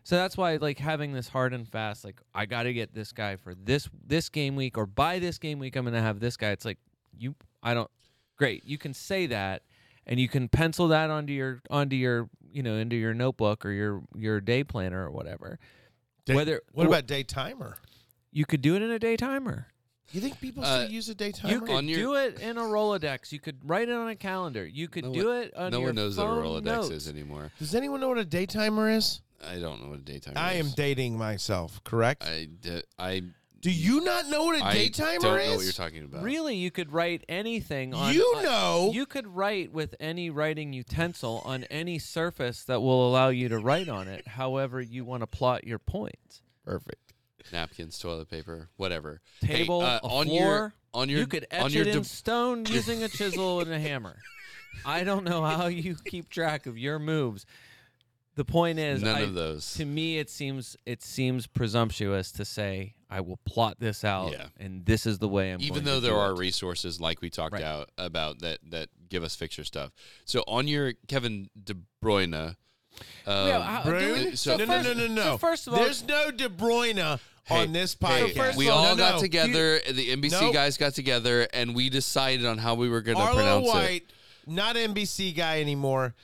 So 0.03 0.15
that's 0.15 0.35
why 0.35 0.55
like 0.57 0.79
having 0.79 1.13
this 1.13 1.29
hard 1.29 1.53
and 1.53 1.67
fast 1.67 2.03
like 2.03 2.19
I 2.33 2.45
got 2.45 2.63
to 2.63 2.73
get 2.73 2.93
this 2.93 3.11
guy 3.11 3.35
for 3.35 3.53
this 3.53 3.87
this 4.05 4.29
game 4.29 4.55
week 4.55 4.77
or 4.77 4.85
by 4.85 5.19
this 5.19 5.37
game 5.37 5.59
week 5.59 5.75
I'm 5.75 5.83
going 5.85 5.93
to 5.93 6.01
have 6.01 6.19
this 6.19 6.35
guy. 6.37 6.49
It's 6.51 6.65
like 6.65 6.79
you 7.17 7.35
I 7.61 7.73
don't 7.73 7.89
great. 8.37 8.65
You 8.65 8.77
can 8.79 8.93
say 8.93 9.27
that 9.27 9.61
and 10.07 10.19
you 10.19 10.27
can 10.27 10.47
pencil 10.47 10.87
that 10.89 11.09
onto 11.09 11.33
your 11.33 11.61
onto 11.69 11.95
your 11.95 12.29
you 12.51 12.63
know 12.63 12.75
into 12.75 12.95
your 12.95 13.13
notebook 13.13 13.65
or 13.65 13.71
your 13.71 14.03
your 14.15 14.41
day 14.41 14.63
planner 14.63 15.05
or 15.05 15.11
whatever. 15.11 15.59
Day- 16.25 16.35
Whether 16.35 16.61
what 16.73 16.87
about 16.87 17.07
day 17.07 17.23
timer? 17.23 17.77
you 18.31 18.45
could 18.45 18.61
do 18.61 18.75
it 18.75 18.81
in 18.81 18.91
a 18.91 18.99
day 18.99 19.17
timer. 19.17 19.67
You 20.11 20.19
think 20.21 20.39
people 20.41 20.63
Uh, 20.65 20.81
still 20.83 20.91
use 20.91 21.07
a 21.09 21.15
day 21.15 21.31
timer? 21.31 21.53
You 21.53 21.59
timer? 21.59 21.67
could 21.67 21.75
On 21.77 21.87
your- 21.87 21.99
do 21.99 22.15
it 22.15 22.39
in 22.39 22.57
a 22.57 22.61
Rolodex. 22.61 23.31
You 23.31 23.39
could 23.39 23.57
write 23.67 23.87
it 23.89 23.93
on 23.95 24.09
a 24.09 24.15
calendar. 24.15 24.65
You 24.65 24.87
could 24.89 25.05
No 25.05 25.13
do 25.13 25.27
one- 25.27 25.37
it 25.37 25.53
on 25.55 25.71
your 25.71 25.79
no 25.81 25.85
one 25.87 25.95
knows 25.95 26.15
that 26.17 26.23
a 26.23 26.25
phone 26.27 26.43
Rolodex 26.43 26.63
notes. 26.65 26.89
is 26.89 27.07
anymore. 27.07 27.51
Does 27.59 27.73
anyone 27.75 28.01
know 28.01 28.09
what 28.09 28.17
a 28.17 28.25
day 28.25 28.45
timer 28.45 28.89
is? 28.89 29.21
I 29.43 29.57
don't 29.59 29.81
know 29.81 29.89
what 29.89 29.99
a 29.99 30.03
daytime 30.03 30.33
I 30.37 30.53
is. 30.53 30.55
I 30.57 30.59
am 30.67 30.71
dating 30.75 31.17
myself, 31.17 31.81
correct? 31.83 32.23
I, 32.23 32.45
d- 32.59 32.83
I 32.99 33.23
Do 33.61 33.71
you 33.71 34.01
not 34.01 34.27
know 34.27 34.45
what 34.45 34.59
a 34.59 34.65
I 34.65 34.73
daytimer 34.75 35.19
don't 35.21 35.39
is? 35.39 35.47
know 35.49 35.55
what 35.55 35.63
you're 35.63 35.71
talking 35.73 36.03
about. 36.03 36.23
Really, 36.23 36.55
you 36.55 36.71
could 36.71 36.91
write 36.91 37.23
anything 37.29 37.93
on. 37.93 38.13
You 38.13 38.33
uh, 38.37 38.41
know. 38.41 38.91
You 38.93 39.05
could 39.05 39.27
write 39.27 39.71
with 39.71 39.93
any 39.99 40.29
writing 40.31 40.73
utensil 40.73 41.41
on 41.45 41.65
any 41.65 41.99
surface 41.99 42.63
that 42.63 42.81
will 42.81 43.07
allow 43.07 43.29
you 43.29 43.49
to 43.49 43.59
write 43.59 43.87
on 43.87 44.07
it. 44.07 44.27
However, 44.27 44.81
you 44.81 45.05
want 45.05 45.21
to 45.21 45.27
plot 45.27 45.65
your 45.67 45.77
points. 45.79 46.41
Perfect. 46.65 47.13
Napkins, 47.53 47.99
toilet 47.99 48.29
paper, 48.29 48.69
whatever. 48.77 49.21
Table, 49.41 49.81
hey, 49.81 49.87
uh, 49.87 49.99
a 50.03 50.07
on 50.07 50.25
floor. 50.27 50.39
your 50.39 50.73
on 50.93 51.09
your 51.09 51.19
you 51.19 51.27
could 51.27 51.45
on 51.51 51.65
etch 51.67 51.73
your 51.73 51.83
it 51.83 51.95
in 51.95 51.99
de- 51.99 52.03
stone 52.07 52.65
using 52.69 53.03
a 53.03 53.09
chisel 53.09 53.61
and 53.61 53.71
a 53.71 53.79
hammer. 53.79 54.17
I 54.85 55.03
don't 55.03 55.23
know 55.23 55.43
how 55.43 55.67
you 55.67 55.95
keep 56.05 56.29
track 56.29 56.65
of 56.65 56.77
your 56.77 56.97
moves. 56.97 57.45
The 58.35 58.45
point 58.45 58.79
is, 58.79 59.03
none 59.03 59.17
I- 59.17 59.21
of 59.21 59.33
those. 59.33 59.73
to 59.73 59.85
me 59.85 60.17
it 60.17 60.29
seems 60.29 60.77
it 60.85 61.03
seems 61.03 61.45
presumptuous 61.47 62.31
to 62.33 62.45
say 62.45 62.93
I 63.11 63.19
will 63.21 63.37
plot 63.45 63.75
this 63.79 64.03
out 64.05 64.31
Yeah. 64.31 64.45
and 64.57 64.85
this 64.85 65.05
is 65.05 65.19
the 65.19 65.27
way 65.27 65.51
I'm 65.51 65.59
even 65.61 65.73
going 65.73 65.85
though 65.85 65.95
to 65.95 65.99
there 66.01 66.11
do 66.13 66.17
are 66.17 66.31
it. 66.31 66.37
resources 66.39 67.01
like 67.01 67.21
we 67.21 67.29
talked 67.29 67.53
Right. 67.53 67.63
out 67.63 67.89
about 67.97 68.39
that 68.39 68.59
that 68.69 68.87
give 69.09 69.23
us 69.23 69.35
fixture 69.35 69.65
stuff. 69.65 69.91
So 70.25 70.43
on 70.47 70.67
your 70.67 70.93
Kevin 71.09 71.49
De 71.61 71.75
Bruyne, 72.03 72.33
um, 72.33 72.55
Yeah, 73.47 73.61
how- 73.61 73.83
do 73.83 73.89
Brune? 73.89 74.25
we- 74.31 74.35
so- 74.37 74.55
no, 74.57 74.65
first- 74.65 74.87
no, 74.87 74.93
no, 74.93 75.07
no, 75.07 75.13
no. 75.13 75.23
so 75.23 75.37
first 75.37 75.67
of 75.67 75.73
all- 75.73 75.79
there's 75.83 76.03
no 76.03 76.31
De 76.31 76.47
Bruyne 76.49 77.19
hey, 77.45 77.61
on 77.63 77.73
this 77.73 77.97
hey, 77.99 78.07
podcast. 78.07 78.35
first 78.37 78.57
we 78.57 78.67
of 78.67 78.73
all- 78.75 78.85
all 78.85 78.95
No, 78.95 79.03
got 79.03 79.15
no. 79.15 79.21
together. 79.21 79.81
The 79.91 80.11
NBC 80.11 80.39
Nope. 80.41 80.53
guys 80.53 80.77
got 80.77 80.93
together, 80.95 81.47
and 81.53 81.75
we 81.75 81.89
decided 81.89 82.45
on 82.45 82.59
how 82.59 82.75
we 82.75 82.87
were 82.87 83.01
going 83.01 83.17
to 83.17 83.23
Arlo 83.23 83.35
pronounce 83.35 83.67
it. 83.67 83.71
White, 83.71 84.03
not 84.47 84.77
NBC 84.77 85.33
guy 85.33 85.59
anymore. 85.59 86.15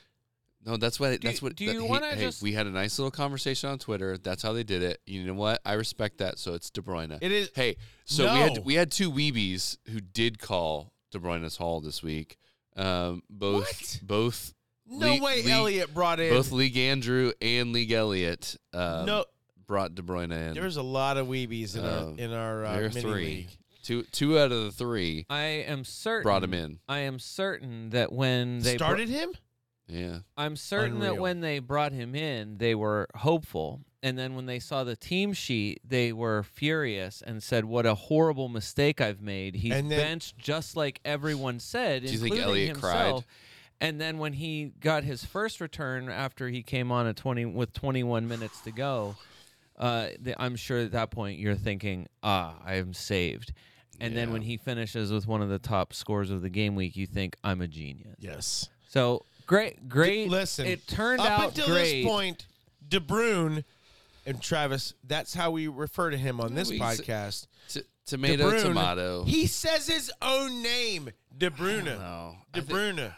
No, 0.67 0.77
that's 0.77 0.99
what. 0.99 1.19
Do- 1.21 1.27
that's 1.27 1.41
what. 1.41 1.55
do 1.55 1.65
that- 1.65 1.73
you 1.73 1.81
he- 1.83 1.87
wanna 1.89 2.13
hey, 2.13 2.19
just- 2.25 2.41
we 2.43 2.51
had 2.51 2.67
a 2.67 2.71
nice 2.71 2.99
little 2.99 3.09
conversation 3.11 3.69
on 3.69 3.79
Twitter. 3.79 4.17
That's 4.17 4.43
how 4.43 4.51
they 4.53 4.63
did 4.63 4.83
it. 4.83 5.01
You 5.07 5.23
know 5.23 5.33
what? 5.33 5.61
I 5.65 5.73
respect 5.73 6.17
that. 6.19 6.37
So 6.39 6.53
it's 6.53 6.69
De 6.69 6.81
Bruyne. 6.81 7.17
It 7.21 7.31
is. 7.31 7.49
Hey, 7.55 7.77
so 8.05 8.23
we 8.33 8.39
had 8.39 8.65
we 8.65 8.73
had 8.75 8.91
two 8.91 9.11
weebies 9.11 9.77
who 9.89 9.99
did 10.01 10.39
call 10.39 10.91
De 11.11 11.19
Bruyne's 11.19 11.55
Hall 11.57 11.79
this 11.81 12.03
week. 12.03 12.37
Um, 12.75 13.23
both 13.29 13.65
What? 13.65 13.99
both 14.03 14.53
No 14.85 15.07
Lee- 15.13 15.19
way 15.21 15.41
Lee- 15.43 15.51
Elliot 15.51 15.93
brought 15.93 16.19
in. 16.19 16.31
both 16.33 16.51
League 16.51 16.77
Andrew 16.77 17.31
and 17.41 17.73
League 17.73 17.91
Elliot. 17.91 18.55
Um, 18.73 19.05
no, 19.05 19.25
brought 19.65 19.95
De 19.95 20.01
Bruyne 20.01 20.31
in. 20.31 20.53
there's 20.53 20.77
a 20.77 20.83
lot 20.83 21.17
of 21.17 21.27
weebies 21.27 21.75
in 21.75 21.83
Um, 21.85 22.13
our 22.13 22.19
in 22.19 22.31
our 22.33 22.65
uh, 22.65 22.71
there 22.73 22.85
are 22.85 22.89
mini 22.89 23.01
three. 23.01 23.25
league. 23.25 23.49
Two 23.83 24.03
two 24.11 24.37
out 24.37 24.51
of 24.51 24.63
the 24.65 24.71
three 24.73 25.25
I 25.29 25.41
am 25.43 25.85
certain 25.85 26.23
brought 26.23 26.43
him 26.43 26.53
in. 26.53 26.79
I 26.89 26.99
am 26.99 27.19
certain 27.19 27.91
that 27.91 28.11
when 28.11 28.59
they 28.59 28.73
br- 28.73 28.83
Started 28.83 29.07
him. 29.09 29.31
Yeah. 29.87 30.19
I'm 30.35 30.55
certain 30.55 30.99
that 30.99 31.17
when 31.17 31.41
they 31.41 31.59
brought 31.59 31.91
him 31.93 32.13
in, 32.15 32.57
they 32.57 32.75
were 32.75 33.07
hopeful. 33.15 33.81
And 34.03 34.17
then 34.17 34.35
when 34.35 34.45
they 34.45 34.59
saw 34.59 34.83
the 34.83 34.95
team 34.95 35.33
sheet, 35.33 35.79
they 35.83 36.13
were 36.13 36.43
furious 36.43 37.21
and 37.25 37.41
said, 37.41 37.65
"What 37.65 37.85
a 37.85 37.95
horrible 37.95 38.47
mistake 38.47 39.01
I've 39.01 39.21
made." 39.21 39.55
He's 39.55 39.73
And 39.73 39.89
then- 39.91 39.99
benched 39.99 40.37
just 40.37 40.75
like 40.77 40.99
everyone 41.03 41.59
said, 41.59 42.03
Do 42.05 42.11
you 42.11 42.17
think 42.19 42.35
including 42.35 42.43
Elliott 42.69 42.77
cried? 42.79 42.97
himself. 43.05 43.25
And 43.79 43.99
then 44.01 44.17
when 44.17 44.33
he 44.33 44.73
got 44.79 45.03
his 45.03 45.23
first 45.23 45.61
return 45.61 46.09
after 46.09 46.49
he 46.49 46.63
came 46.63 46.91
on 46.91 47.05
at 47.07 47.15
20 47.15 47.45
with 47.45 47.73
21 47.73 48.27
minutes 48.27 48.61
to 48.61 48.71
go, 48.71 49.15
uh, 49.77 50.09
the, 50.19 50.39
I'm 50.41 50.55
sure 50.55 50.79
at 50.79 50.91
that 50.93 51.11
point 51.11 51.39
you're 51.39 51.55
thinking, 51.55 52.07
"Ah, 52.23 52.55
I 52.65 52.75
am 52.75 52.93
saved." 52.93 53.53
And 53.99 54.15
then 54.15 54.31
when 54.31 54.43
he 54.43 54.57
finishes 54.57 55.11
with 55.11 55.27
one 55.27 55.41
of 55.41 55.49
the 55.49 55.59
top 55.59 55.93
scores 55.93 56.29
of 56.29 56.41
the 56.43 56.49
game 56.49 56.75
week, 56.75 56.95
you 56.95 57.07
think, 57.07 57.35
"I'm 57.43 57.61
a 57.61 57.67
genius." 57.67 58.15
Yes. 58.19 58.69
So 58.87 59.25
great, 59.47 59.89
great. 59.89 60.29
Listen, 60.29 60.67
it 60.67 60.85
turned 60.87 61.19
out. 61.21 61.27
up 61.31 61.39
out 61.39 61.47
until 61.49 61.67
great. 61.67 62.03
this 62.03 62.05
point, 62.05 62.45
De 62.87 62.99
Bruyne 62.99 63.63
and 64.25 64.41
Travis. 64.41 64.93
That's 65.03 65.33
how 65.33 65.49
we 65.51 65.67
refer 65.67 66.11
to 66.11 66.17
him 66.17 66.39
on 66.39 66.53
this 66.53 66.69
we 66.69 66.79
s- 66.79 66.99
podcast. 67.01 67.47
T- 67.69 67.81
tomato, 68.05 68.51
Bruyne, 68.51 68.61
tomato. 68.61 69.23
He 69.23 69.47
says 69.47 69.87
his 69.87 70.11
own 70.21 70.61
name, 70.61 71.09
De 71.35 71.49
Bruyne. 71.49 71.97
I 71.99 72.33
De 72.53 72.61
think- 72.61 72.77
Bruyne. 72.77 73.13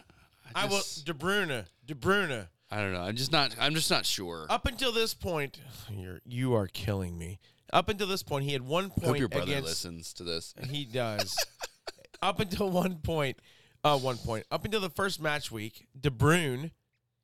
I, 0.56 0.66
will. 0.66 0.78
just- 0.78 1.06
De 1.06 1.14
Bruyne. 1.14 1.66
De 1.86 1.94
Bruyne. 1.96 2.48
I 2.72 2.78
don't 2.82 2.94
know. 2.94 3.02
I'm 3.02 3.16
just 3.16 3.32
not. 3.32 3.56
I'm 3.60 3.74
just 3.74 3.90
not 3.90 4.06
sure. 4.06 4.46
Up 4.50 4.68
until 4.68 4.92
this 4.92 5.16
point, 5.16 5.60
you're 5.92 6.22
you 6.24 6.54
are 6.54 6.68
killing 6.68 7.18
me. 7.18 7.40
Up 7.74 7.90
until 7.90 8.06
this 8.08 8.22
point, 8.24 8.46
he 8.46 8.54
had 8.54 8.62
one 8.62 8.86
Hope 8.90 9.04
point 9.04 9.20
your 9.20 9.28
brother 9.28 9.46
against. 9.52 9.68
listens 9.68 10.14
to 10.14 10.24
this. 10.24 10.54
He 10.70 10.86
does. 10.86 11.36
Up 12.22 12.40
until 12.40 12.70
one 12.70 12.98
point, 12.98 13.38
uh, 13.84 13.98
one 13.98 14.18
point. 14.18 14.46
Up 14.52 14.66
until 14.66 14.82
the 14.82 14.90
first 14.90 15.22
match 15.22 15.52
week, 15.52 15.88
De 16.00 16.10
Bruyne, 16.10 16.72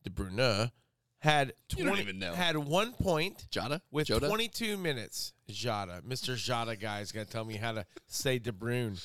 De 0.03 0.09
Bruyne, 0.09 0.71
had 1.19 1.53
You 1.75 1.83
twenty. 1.83 1.89
don't 1.91 1.99
even 1.99 2.19
know. 2.19 2.33
Had 2.33 2.57
one 2.57 2.93
point 2.93 3.47
Jada 3.51 3.81
with 3.91 4.07
Jota? 4.07 4.27
22 4.27 4.77
minutes. 4.77 5.33
Jada, 5.51 6.01
Mr. 6.01 6.33
Jada 6.35 6.79
guy 6.79 6.99
is 7.01 7.11
gonna 7.11 7.25
tell 7.25 7.45
me 7.45 7.55
how 7.55 7.71
to 7.71 7.85
say 8.07 8.37
De 8.39 8.51
Bruyne. 8.51 9.03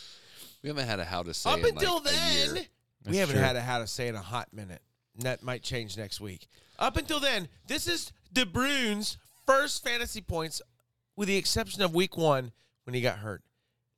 We 0.63 0.69
haven't 0.69 0.87
had 0.87 1.01
a 1.01 1.05
how 1.05 1.23
to 1.23 1.33
say 1.33 1.51
Up 1.51 1.59
in 1.59 1.63
like 1.63 1.73
until 1.75 1.99
a 1.99 2.03
then, 2.03 2.35
year. 2.35 2.55
we 2.55 2.69
That's 3.05 3.19
haven't 3.19 3.35
true. 3.37 3.45
had 3.45 3.57
a 3.57 3.63
how 3.63 3.79
to 3.79 3.87
say 3.87 4.09
in 4.09 4.15
a 4.15 4.21
hot 4.21 4.49
minute. 4.53 4.83
And 5.17 5.25
that 5.25 5.43
might 5.43 5.63
change 5.63 5.97
next 5.97 6.21
week. 6.21 6.47
Up 6.79 6.97
until 6.97 7.21
then, 7.21 7.49
this 7.67 7.87
is 7.89 8.13
De 8.33 8.45
Bruyne's 8.45 9.17
first 9.47 9.83
fantasy 9.83 10.21
points, 10.21 10.61
with 11.17 11.29
the 11.29 11.37
exception 11.37 11.83
of 11.83 11.95
week 11.95 12.17
one 12.17 12.53
when 12.85 12.95
he 12.95 13.01
got 13.01 13.19
hurt. 13.19 13.43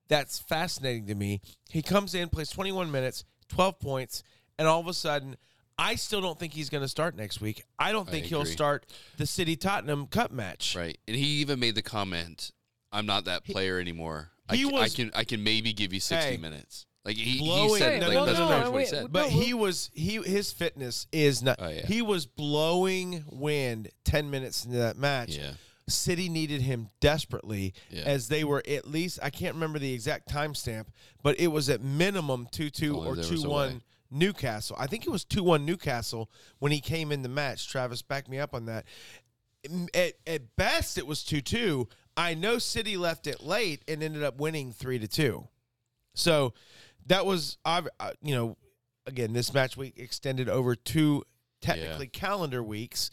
That's 0.09 0.39
fascinating 0.39 1.07
to 1.07 1.15
me. 1.15 1.41
He 1.71 1.83
comes 1.83 2.15
in, 2.15 2.29
plays 2.29 2.51
21 2.51 2.91
minutes, 2.91 3.25
12 3.53 3.79
points, 3.79 4.23
and 4.59 4.67
all 4.69 4.81
of 4.81 4.87
a 4.87 4.95
sudden, 4.95 5.37
I 5.79 5.95
still 5.95 6.21
don't 6.21 6.39
think 6.39 6.53
he's 6.53 6.69
going 6.71 6.83
to 6.83 6.89
start 6.89 7.17
next 7.17 7.41
week. 7.41 7.65
I 7.79 7.93
don't 7.93 8.09
I 8.09 8.13
think 8.13 8.27
he'll 8.27 8.45
start 8.45 8.87
the 9.17 9.27
City 9.27 9.57
Tottenham 9.57 10.07
Cup 10.07 10.31
match. 10.31 10.75
Right, 10.77 10.99
and 11.07 11.17
he 11.17 11.41
even 11.41 11.59
made 11.61 11.75
the 11.75 11.83
comment, 11.83 12.53
"I'm 12.93 13.07
not 13.07 13.25
that 13.25 13.45
player 13.45 13.79
anymore. 13.79 14.31
I, 14.49 14.57
he 14.57 14.65
I 14.65 14.73
was- 14.73 14.95
can 14.95 15.11
I 15.15 15.25
can 15.25 15.43
maybe 15.43 15.73
give 15.73 15.93
you 15.93 16.01
60 16.01 16.31
Hey, 16.33 16.37
minutes." 16.37 16.87
Like 17.05 17.17
he, 17.17 17.39
he 17.39 17.79
said, 17.79 18.01
no, 18.01 18.07
like 18.07 18.15
no, 18.15 18.27
that's 18.27 18.39
no, 18.39 18.49
no, 18.49 18.59
much 18.59 18.69
what 18.69 18.81
he 18.83 18.87
said. 18.87 19.11
But 19.13 19.23
No, 19.33 19.41
he 19.41 19.55
was 19.55 19.91
he 19.93 20.23
his 20.23 20.53
fitness 20.53 21.09
is 21.11 21.43
not. 21.43 21.57
Oh, 21.59 21.69
yeah. 21.69 21.85
He 21.85 22.01
was 22.01 22.27
blowing 22.27 23.25
wind 23.29 23.89
ten 24.05 24.31
minutes 24.31 24.65
into 24.65 24.77
that 24.79 24.97
match. 24.97 25.37
Yeah, 25.37 25.51
City 25.93 26.29
needed 26.29 26.63
him 26.63 26.89
desperately, 27.01 27.75
Yeah. 27.91 28.03
as 28.03 28.29
they 28.29 28.45
were 28.45 28.63
at 28.69 28.89
least 28.89 29.19
I 29.23 29.31
can't 29.31 29.55
remember 29.55 29.79
the 29.79 29.93
exact 29.93 30.29
timestamp, 30.29 30.87
but 31.23 31.39
it 31.39 31.49
was 31.49 31.69
at 31.69 31.81
minimum 31.83 32.49
two 32.51 32.71
two 32.71 32.97
or 32.97 33.17
two 33.17 33.33
was 33.33 33.45
a 33.45 33.49
way. 33.49 33.53
one 33.55 33.83
Newcastle. 34.11 34.77
I 34.79 34.87
think 34.87 35.07
it 35.07 35.11
was 35.11 35.25
two 35.25 35.43
one 35.43 35.65
Newcastle 35.65 36.31
when 36.59 36.71
he 36.73 36.81
came 36.81 37.13
in 37.13 37.23
the 37.23 37.29
match. 37.29 37.69
Travis, 37.69 38.03
back 38.03 38.29
me 38.29 38.39
up 38.39 38.55
on 38.55 38.67
that. 38.67 38.85
At, 39.95 40.15
at 40.27 40.57
best, 40.57 40.99
it 40.99 41.07
was 41.07 41.23
two 41.23 41.41
two. 41.41 41.89
I 42.17 42.35
know 42.35 42.59
City 42.59 42.97
left 42.97 43.27
it 43.27 43.41
late 43.43 43.83
and 43.89 44.03
ended 44.03 44.23
up 44.23 44.39
winning 44.39 44.73
three 44.73 44.99
to 44.99 45.09
two. 45.09 45.49
So 46.15 46.53
that 47.07 47.25
was, 47.25 47.57
uh, 47.65 47.83
you 48.23 48.35
know, 48.35 48.57
again, 49.07 49.33
this 49.33 49.55
match 49.55 49.77
week 49.77 49.95
extended 49.99 50.49
over 50.49 50.75
two 50.75 51.23
technically 51.63 52.09
calendar 52.09 52.63
weeks, 52.63 53.09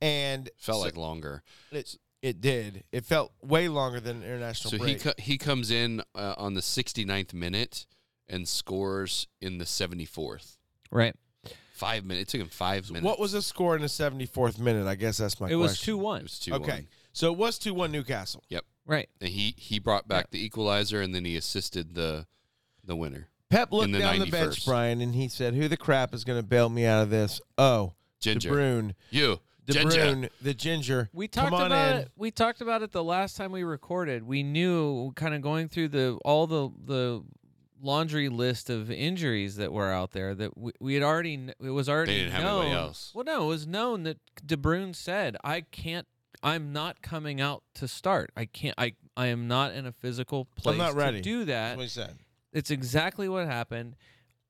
and 0.00 0.48
felt 0.56 0.78
so 0.78 0.84
like 0.84 0.96
longer. 0.96 1.42
it, 1.70 1.96
it 2.22 2.40
did. 2.40 2.84
It 2.92 3.04
felt 3.04 3.32
way 3.42 3.68
longer 3.68 4.00
than 4.00 4.18
an 4.18 4.22
international 4.24 4.78
So 4.78 4.84
he 4.84 4.94
co- 4.96 5.14
he 5.18 5.38
comes 5.38 5.70
in 5.70 6.02
uh, 6.14 6.34
on 6.36 6.54
the 6.54 6.60
69th 6.60 7.32
minute 7.32 7.86
and 8.28 8.46
scores 8.46 9.26
in 9.40 9.58
the 9.58 9.64
74th. 9.64 10.56
Right. 10.90 11.14
Five 11.72 12.04
minutes. 12.04 12.34
It 12.34 12.38
took 12.38 12.46
him 12.46 12.50
five 12.50 12.88
minutes. 12.90 13.04
what 13.04 13.18
was 13.18 13.32
the 13.32 13.42
score 13.42 13.74
in 13.74 13.82
the 13.82 13.88
74th 13.88 14.58
minute? 14.58 14.86
I 14.86 14.94
guess 14.94 15.16
that's 15.16 15.40
my 15.40 15.48
it 15.48 15.54
was 15.54 15.72
question. 15.72 15.94
two 15.94 16.00
It 16.00 16.22
was 16.22 16.38
two. 16.38 16.54
Okay. 16.54 16.86
So 17.12 17.32
it 17.32 17.38
was 17.38 17.58
2 17.58 17.74
1 17.74 17.90
Newcastle. 17.90 18.44
Yep. 18.48 18.64
Right. 18.86 19.08
And 19.20 19.30
he 19.30 19.54
he 19.56 19.78
brought 19.78 20.06
back 20.06 20.30
the 20.30 20.44
equalizer 20.44 21.00
and 21.00 21.14
then 21.14 21.24
he 21.24 21.36
assisted 21.36 21.94
the 21.94 22.26
the 22.84 22.96
winner. 22.96 23.28
Pep 23.48 23.72
looked 23.72 23.86
In 23.86 23.92
the 23.92 23.98
down 23.98 24.20
the 24.20 24.26
bench, 24.26 24.64
Brian, 24.64 25.00
and 25.00 25.14
he 25.14 25.28
said, 25.28 25.54
Who 25.54 25.66
the 25.66 25.76
crap 25.76 26.14
is 26.14 26.22
going 26.22 26.38
to 26.38 26.46
bail 26.46 26.68
me 26.68 26.86
out 26.86 27.02
of 27.02 27.10
this? 27.10 27.40
Oh, 27.58 27.94
Ginger. 28.20 28.48
De 28.48 28.54
Bruyne. 28.54 28.94
You. 29.10 29.40
De 29.70 29.80
Ginger. 29.80 29.98
Bruyne, 30.00 30.28
the 30.42 30.54
ginger. 30.54 31.08
We 31.12 31.28
Come 31.28 31.50
talked 31.50 31.54
on 31.62 31.66
about 31.66 31.92
in. 31.92 31.96
it. 32.02 32.10
We 32.16 32.30
talked 32.30 32.60
about 32.60 32.82
it 32.82 32.92
the 32.92 33.04
last 33.04 33.36
time 33.36 33.52
we 33.52 33.62
recorded. 33.62 34.22
We 34.22 34.42
knew 34.42 35.12
kind 35.16 35.34
of 35.34 35.42
going 35.42 35.68
through 35.68 35.88
the 35.88 36.18
all 36.24 36.46
the 36.46 36.70
the 36.84 37.22
laundry 37.82 38.28
list 38.28 38.68
of 38.68 38.90
injuries 38.90 39.56
that 39.56 39.72
were 39.72 39.90
out 39.90 40.10
there 40.12 40.34
that 40.34 40.56
we, 40.56 40.72
we 40.80 40.94
had 40.94 41.02
already 41.02 41.48
it 41.60 41.70
was 41.70 41.88
already 41.88 42.12
they 42.12 42.18
didn't 42.24 42.32
have 42.32 42.42
known. 42.44 42.62
anybody 42.66 42.80
else. 42.80 43.12
Well, 43.14 43.24
no, 43.24 43.44
it 43.44 43.48
was 43.48 43.66
known 43.66 44.02
that 44.02 44.18
De 44.44 44.56
Bruyne 44.56 44.94
said, 44.94 45.36
"I 45.44 45.62
can't. 45.62 46.06
I'm 46.42 46.72
not 46.72 47.02
coming 47.02 47.40
out 47.40 47.62
to 47.74 47.88
start. 47.88 48.30
I 48.36 48.44
can't. 48.46 48.74
I 48.78 48.94
I 49.16 49.26
am 49.26 49.48
not 49.48 49.72
in 49.74 49.86
a 49.86 49.92
physical 49.92 50.44
place 50.44 50.72
I'm 50.74 50.78
not 50.78 50.94
ready." 50.94 51.18
to 51.18 51.22
do 51.22 51.44
That's 51.44 51.70
that." 51.70 51.76
what 51.76 51.82
he 51.82 51.88
said. 51.88 52.16
It's 52.52 52.70
exactly 52.70 53.28
what 53.28 53.46
happened. 53.46 53.96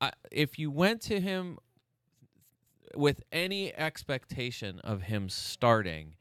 I, 0.01 0.11
if 0.31 0.57
you 0.57 0.71
went 0.71 1.01
to 1.03 1.19
him 1.19 1.59
with 2.95 3.23
any 3.31 3.73
expectation 3.75 4.79
of 4.79 5.03
him 5.03 5.29
starting, 5.29 6.15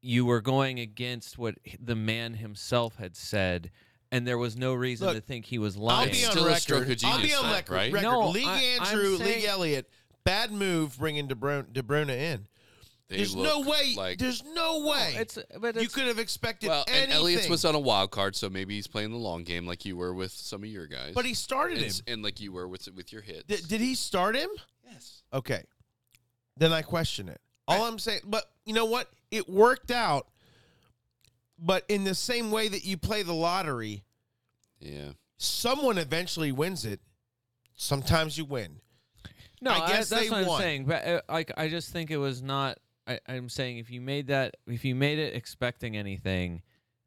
you 0.00 0.24
were 0.26 0.40
going 0.40 0.78
against 0.78 1.38
what 1.38 1.56
the 1.82 1.96
man 1.96 2.34
himself 2.34 2.96
had 2.96 3.16
said, 3.16 3.70
and 4.12 4.26
there 4.26 4.38
was 4.38 4.56
no 4.56 4.74
reason 4.74 5.06
Look, 5.08 5.16
to 5.16 5.22
think 5.22 5.46
he 5.46 5.58
was 5.58 5.76
lying. 5.76 5.90
I'll 5.90 6.06
lying. 6.06 6.12
be 6.12 6.24
on 6.24 6.30
still 6.30 6.44
a 6.44 6.46
record. 6.48 6.60
stroke 6.60 6.88
of 6.88 7.04
I'll 7.04 7.22
be 7.22 7.34
on 7.34 7.44
though, 7.44 7.52
record. 7.52 7.74
right? 7.74 7.92
record. 7.92 8.04
No, 8.04 8.28
League 8.28 8.46
I- 8.46 8.62
Andrew, 8.80 9.16
saying- 9.16 9.30
League 9.30 9.44
Elliott, 9.44 9.90
bad 10.24 10.52
move 10.52 10.98
bringing 10.98 11.26
De 11.26 11.34
Bruyne, 11.34 12.10
in. 12.10 12.46
They 13.08 13.18
There's 13.18 13.36
no 13.36 13.60
way. 13.60 13.94
Like, 13.96 14.18
there's 14.18 14.42
no 14.42 14.82
oh, 14.82 14.88
way. 14.88 15.14
It's 15.18 15.38
but 15.60 15.76
you 15.80 15.88
could 15.88 16.06
have 16.06 16.18
expected 16.18 16.68
well, 16.68 16.84
anything. 16.88 17.04
and 17.04 17.12
Elliott's 17.12 17.48
was 17.50 17.64
on 17.66 17.74
a 17.74 17.78
wild 17.78 18.10
card, 18.10 18.34
so 18.34 18.48
maybe 18.48 18.74
he's 18.74 18.86
playing 18.86 19.10
the 19.10 19.18
long 19.18 19.44
game 19.44 19.66
like 19.66 19.84
you 19.84 19.94
were 19.96 20.14
with 20.14 20.32
some 20.32 20.62
of 20.62 20.68
your 20.70 20.86
guys. 20.86 21.12
but 21.14 21.26
he 21.26 21.34
started 21.34 21.78
and, 21.82 21.86
him. 21.92 22.02
and 22.06 22.22
like 22.22 22.40
you 22.40 22.50
were 22.50 22.66
with 22.66 22.88
with 22.94 23.12
your 23.12 23.20
hits. 23.20 23.44
Did, 23.44 23.68
did 23.68 23.80
he 23.82 23.94
start 23.94 24.36
him? 24.36 24.48
yes. 24.90 25.22
Okay. 25.34 25.64
Then 26.56 26.72
I 26.72 26.82
question 26.82 27.28
it. 27.28 27.40
All 27.66 27.84
I'm 27.84 27.98
saying, 27.98 28.20
but 28.24 28.44
you 28.64 28.74
know 28.74 28.84
what? 28.84 29.08
It 29.30 29.48
worked 29.48 29.90
out. 29.90 30.26
But 31.58 31.84
in 31.88 32.04
the 32.04 32.14
same 32.14 32.50
way 32.50 32.68
that 32.68 32.84
you 32.84 32.96
play 32.96 33.22
the 33.22 33.32
lottery, 33.32 34.04
Yeah. 34.80 35.12
someone 35.36 35.98
eventually 35.98 36.52
wins 36.52 36.84
it. 36.84 37.00
Sometimes 37.76 38.36
you 38.38 38.44
win. 38.44 38.80
no. 39.60 39.70
I 39.72 39.88
guess 39.88 40.08
that's 40.08 40.24
they 40.24 40.30
what 40.30 40.46
won. 40.46 40.56
I'm 40.56 40.60
saying. 40.62 40.84
But 40.86 41.06
uh, 41.06 41.20
like, 41.28 41.52
I 41.56 41.68
just 41.68 41.90
think 41.90 42.10
it 42.10 42.16
was 42.18 42.42
not. 42.42 42.78
I, 43.06 43.18
I'm 43.28 43.48
saying 43.48 43.78
if 43.78 43.90
you 43.90 44.00
made 44.00 44.28
that, 44.28 44.56
if 44.66 44.84
you 44.84 44.94
made 44.94 45.18
it 45.18 45.34
expecting 45.34 45.96
anything, 45.96 46.62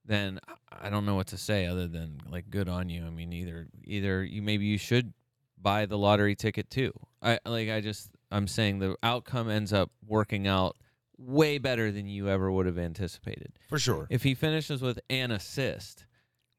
then 0.05 0.39
I- 0.47 0.53
I 0.79 0.89
don't 0.89 1.05
know 1.05 1.15
what 1.15 1.27
to 1.27 1.37
say 1.37 1.65
other 1.65 1.87
than 1.87 2.21
like 2.29 2.49
good 2.49 2.69
on 2.69 2.87
you. 2.89 3.05
I 3.05 3.09
mean, 3.09 3.33
either 3.33 3.67
either 3.85 4.23
you 4.23 4.41
maybe 4.41 4.65
you 4.65 4.77
should 4.77 5.13
buy 5.61 5.85
the 5.87 5.97
lottery 5.97 6.35
ticket 6.35 6.69
too. 6.69 6.93
I 7.21 7.39
like. 7.45 7.69
I 7.69 7.81
just 7.81 8.11
I'm 8.31 8.47
saying 8.47 8.79
the 8.79 8.95
outcome 9.03 9.49
ends 9.49 9.71
up 9.71 9.91
working 10.05 10.47
out 10.47 10.75
way 11.17 11.57
better 11.57 11.91
than 11.91 12.07
you 12.07 12.29
ever 12.29 12.51
would 12.51 12.65
have 12.65 12.77
anticipated. 12.77 13.53
For 13.69 13.79
sure. 13.79 14.07
If 14.09 14.23
he 14.23 14.35
finishes 14.35 14.81
with 14.81 14.99
an 15.09 15.31
assist, 15.31 16.05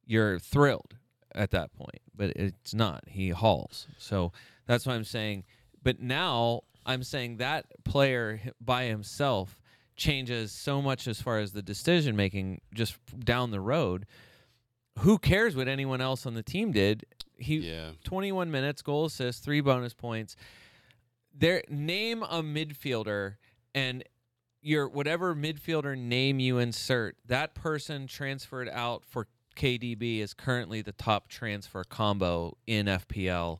you're 0.04 0.38
thrilled 0.38 0.96
at 1.35 1.50
that 1.52 1.72
point, 1.72 2.00
but 2.14 2.31
it's 2.31 2.74
not. 2.74 3.04
He 3.09 3.31
hauls. 3.31 3.87
So 3.98 4.33
that's 4.66 4.87
why 4.87 4.94
I'm 4.94 5.04
saying. 5.04 5.44
But 5.83 6.00
now 6.00 6.62
I'm 6.87 7.02
saying 7.02 7.37
that 7.37 7.66
player 7.85 8.40
by 8.61 8.85
himself 8.85 9.61
changes 9.94 10.52
so 10.52 10.81
much 10.81 11.07
as 11.07 11.20
far 11.20 11.38
as 11.38 11.52
the 11.52 11.62
decision 11.62 12.16
making 12.16 12.61
just 12.74 12.96
down 13.20 13.50
the 13.50 13.61
road. 13.61 14.07
Who 15.00 15.18
cares 15.18 15.54
what 15.54 15.68
anyone 15.68 16.00
else 16.00 16.26
on 16.26 16.35
the 16.35 16.42
team 16.42 16.72
did? 16.72 17.04
He 17.37 17.59
Yeah. 17.59 17.90
21 18.04 18.50
minutes, 18.50 18.83
goal 18.83 19.04
assist, 19.04 19.44
three 19.44 19.61
bonus 19.61 19.94
points. 19.94 20.35
There, 21.38 21.62
name 21.68 22.24
a 22.24 22.42
midfielder 22.42 23.37
and 23.72 24.03
your 24.61 24.88
whatever 24.88 25.37
midfielder 25.37 25.96
name 25.96 26.40
you 26.40 26.59
insert, 26.59 27.16
that 27.27 27.55
person 27.55 28.09
transferred 28.09 28.68
out 28.68 29.05
for 29.05 29.29
KDB 29.55 30.18
is 30.20 30.35
currently 30.35 30.83
the 30.83 30.92
top 30.92 31.29
transfer 31.29 31.85
combo 31.85 32.57
in 32.66 32.87
FPL. 32.87 33.59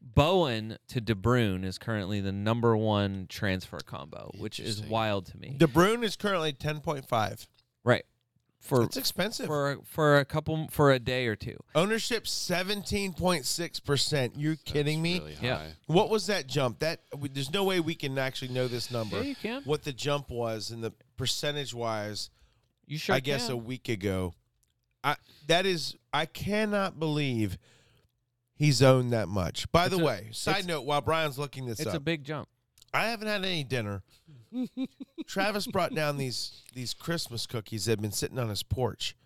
Bowen 0.00 0.76
to 0.88 1.00
De 1.00 1.14
Bruyne 1.14 1.64
is 1.64 1.78
currently 1.78 2.20
the 2.20 2.32
number 2.32 2.76
one 2.76 3.26
transfer 3.28 3.78
combo, 3.78 4.32
which 4.36 4.58
is 4.58 4.82
wild 4.82 5.26
to 5.26 5.38
me. 5.38 5.54
De 5.56 5.66
Bruyne 5.66 6.02
is 6.02 6.16
currently 6.16 6.52
10.5. 6.52 7.46
right. 7.84 8.04
For 8.64 8.82
It's 8.84 8.96
expensive. 8.96 9.44
for 9.46 9.78
for 9.84 10.18
a 10.18 10.24
couple 10.24 10.68
for 10.70 10.90
a 10.90 10.98
day 10.98 11.26
or 11.26 11.36
two. 11.36 11.58
Ownership 11.74 12.24
17.6%. 12.24 14.32
You're 14.36 14.56
kidding 14.56 15.02
me? 15.02 15.18
Really 15.20 15.36
Yeah. 15.42 15.66
What 15.86 16.08
was 16.08 16.26
that 16.28 16.46
jump? 16.46 16.78
That 16.78 17.00
there's 17.32 17.52
no 17.52 17.62
way 17.64 17.78
we 17.80 17.94
can 17.94 18.16
actually 18.18 18.48
know 18.48 18.66
this 18.66 18.90
number. 18.90 19.16
Yeah, 19.18 19.22
you 19.24 19.36
can. 19.36 19.62
What 19.64 19.82
the 19.82 19.92
jump 19.92 20.30
was 20.30 20.70
and 20.70 20.82
the 20.82 20.92
percentage 21.18 21.74
wise, 21.74 22.30
You 22.86 22.96
sure 22.98 23.14
I 23.14 23.20
guess 23.20 23.48
a 23.50 23.56
week 23.56 23.88
ago. 23.90 24.32
I 25.02 25.16
that 25.46 25.66
is 25.66 25.94
I 26.12 26.24
cannot 26.24 26.98
believe 26.98 27.58
he's 28.54 28.80
owned 28.82 29.12
that 29.12 29.28
much. 29.28 29.70
By 29.72 29.86
It's 29.86 29.94
the 29.96 30.00
a- 30.02 30.06
way, 30.06 30.28
side 30.32 30.66
note 30.66 30.86
while 30.86 31.02
Brian's 31.02 31.38
looking 31.38 31.66
this 31.66 31.80
it's 31.80 31.90
up. 31.90 31.96
a 31.96 32.00
big 32.00 32.24
jump. 32.24 32.48
I 32.94 33.08
haven't 33.08 33.28
had 33.28 33.44
any 33.44 33.62
dinner. 33.64 34.02
Travis 35.26 35.66
brought 35.66 35.94
down 35.94 36.16
these 36.16 36.62
these 36.74 36.94
Christmas 36.94 37.46
cookies 37.46 37.84
that 37.86 37.92
have 37.92 38.00
been 38.02 38.12
sitting 38.12 38.38
on 38.38 38.48
his 38.48 38.62
porch. 38.62 39.16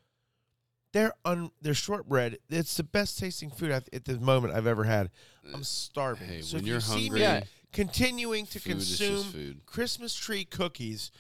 They're 0.93 1.13
un 1.25 1.51
they're 1.61 1.75
shortbread. 1.75 2.39
It's 2.49 2.77
the 2.77 2.83
best 2.85 3.19
tasting 3.19 3.51
food 3.51 3.71
I've, 3.73 3.89
at 3.93 4.05
the 4.07 4.19
moment 4.19 4.55
I've 4.55 4.67
ever 4.67 4.85
had. 4.85 5.11
I'm 5.53 5.65
starving. 5.65 6.29
Hey, 6.29 6.41
so 6.43 6.57
when 6.57 6.63
if 6.63 6.67
you're 6.67 6.77
you 6.77 6.81
see 6.81 7.01
hungry, 7.03 7.19
me 7.21 7.25
Yeah. 7.25 7.41
continuing 7.73 8.47
to 8.47 8.59
food 8.61 8.71
consume 8.73 9.25
food. 9.25 9.61
Christmas 9.67 10.15
tree 10.15 10.45
cookies 10.45 11.11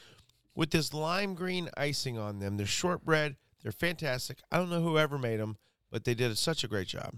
with 0.54 0.70
this 0.70 0.92
lime 0.94 1.34
green 1.34 1.68
icing 1.76 2.18
on 2.18 2.38
them, 2.40 2.56
they're 2.56 2.66
shortbread. 2.66 3.36
They're 3.62 3.72
fantastic. 3.72 4.38
I 4.50 4.56
don't 4.56 4.70
know 4.70 4.80
whoever 4.82 5.18
made 5.18 5.38
them, 5.40 5.56
but 5.90 6.04
they 6.04 6.14
did 6.14 6.36
such 6.38 6.64
a 6.64 6.68
great 6.68 6.88
job. 6.88 7.16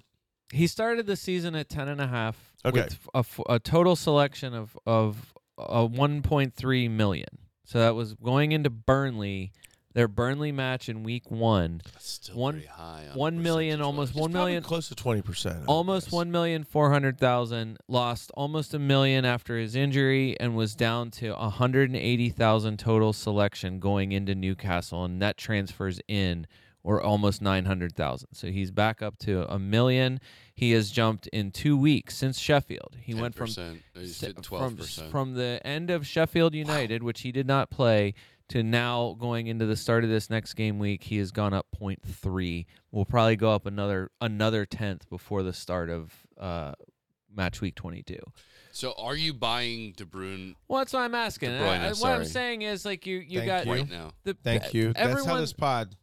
He 0.52 0.66
started 0.66 1.06
the 1.06 1.16
season 1.16 1.54
at 1.54 1.68
ten 1.68 1.86
and 1.88 2.00
a 2.00 2.08
half. 2.08 2.52
Okay. 2.64 2.82
With 2.82 2.98
a, 3.14 3.18
f- 3.18 3.40
a 3.48 3.58
total 3.60 3.94
selection 3.94 4.54
of 4.54 4.76
of 4.84 5.32
uh, 5.68 5.86
1.3 5.88 6.90
million. 6.90 7.28
So 7.64 7.78
that 7.78 7.94
was 7.94 8.14
going 8.14 8.52
into 8.52 8.68
Burnley, 8.70 9.52
their 9.92 10.08
Burnley 10.08 10.50
match 10.52 10.88
in 10.88 11.02
week 11.04 11.30
one. 11.30 11.80
That's 11.92 12.08
still 12.10 12.36
One- 12.36 12.54
pretty 12.54 12.66
high. 12.68 13.06
On 13.12 13.16
one 13.18 13.42
million, 13.42 13.80
almost 13.80 14.10
It's 14.12 14.20
one 14.20 14.32
probably 14.32 14.50
million, 14.52 14.62
close 14.64 14.88
to 14.88 14.94
twenty 14.94 15.22
percent. 15.22 15.64
almost 15.66 16.10
one 16.12 16.30
million 16.32 16.64
four 16.64 16.90
hundred 16.90 17.18
thousand. 17.18 17.78
Lost 17.88 18.30
almost 18.34 18.74
a 18.74 18.78
million 18.78 19.24
after 19.24 19.56
his 19.58 19.74
injury 19.76 20.36
and 20.40 20.56
was 20.56 20.74
down 20.74 21.10
to 21.12 21.32
180,000 21.32 22.78
total 22.78 23.12
selection 23.12 23.78
going 23.78 24.12
into 24.12 24.34
Newcastle, 24.34 25.04
and 25.04 25.18
net 25.18 25.36
transfers 25.36 26.00
in 26.08 26.46
or 26.82 27.00
almost 27.02 27.42
900,000. 27.42 28.28
So 28.32 28.48
he's 28.48 28.70
back 28.70 29.02
up 29.02 29.18
to 29.18 29.50
a 29.52 29.58
million. 29.58 30.20
He 30.54 30.72
has 30.72 30.90
jumped 30.90 31.26
in 31.28 31.50
two 31.50 31.76
weeks 31.76 32.16
since 32.16 32.38
Sheffield. 32.38 32.96
He 33.00 33.14
went 33.14 33.34
from 33.34 33.48
He's 33.94 34.18
twelve 34.42 34.64
from, 34.70 34.76
percent. 34.76 35.10
from 35.10 35.34
the 35.34 35.60
end 35.64 35.90
of 35.90 36.06
Sheffield 36.06 36.54
United, 36.54 37.02
which 37.02 37.20
he 37.22 37.32
did 37.32 37.46
not 37.46 37.70
play, 37.70 38.14
to 38.48 38.62
now 38.62 39.16
going 39.18 39.46
into 39.46 39.64
the 39.66 39.76
start 39.76 40.04
of 40.04 40.10
this 40.10 40.28
next 40.28 40.54
game 40.54 40.78
week, 40.78 41.04
he 41.04 41.18
has 41.18 41.30
gone 41.30 41.54
up 41.54 41.66
0.3. 41.80 42.66
We'll 42.90 43.04
probably 43.04 43.36
go 43.36 43.52
up 43.52 43.64
another 43.66 44.10
another 44.20 44.66
tenth 44.66 45.08
before 45.08 45.42
the 45.42 45.52
start 45.52 45.88
of 45.88 46.12
uh, 46.38 46.72
match 47.34 47.60
week 47.60 47.74
22. 47.76 48.18
So 48.72 48.92
are 48.98 49.16
you 49.16 49.32
buying 49.34 49.92
De 49.96 50.04
Bruyne 50.04 50.54
Well, 50.68 50.78
that's 50.80 50.92
what 50.92 51.00
I'm 51.00 51.14
asking. 51.14 51.50
De 51.50 51.58
I- 51.58 51.60
Bruyne, 51.60 51.80
I- 51.80 51.92
what 51.92 52.12
I'm 52.12 52.24
saying 52.24 52.62
is 52.62 52.84
like 52.84 53.06
you 53.06 53.18
you 53.18 53.40
Thank 53.40 53.46
got 53.48 53.66
you. 53.66 53.72
right 53.72 53.90
now? 53.90 54.12
the 54.24 54.34
Thank 54.34 54.74
you. 54.74 54.92
That's 54.94 55.24
how 55.24 55.36
this 55.38 55.52
pod 55.52 55.94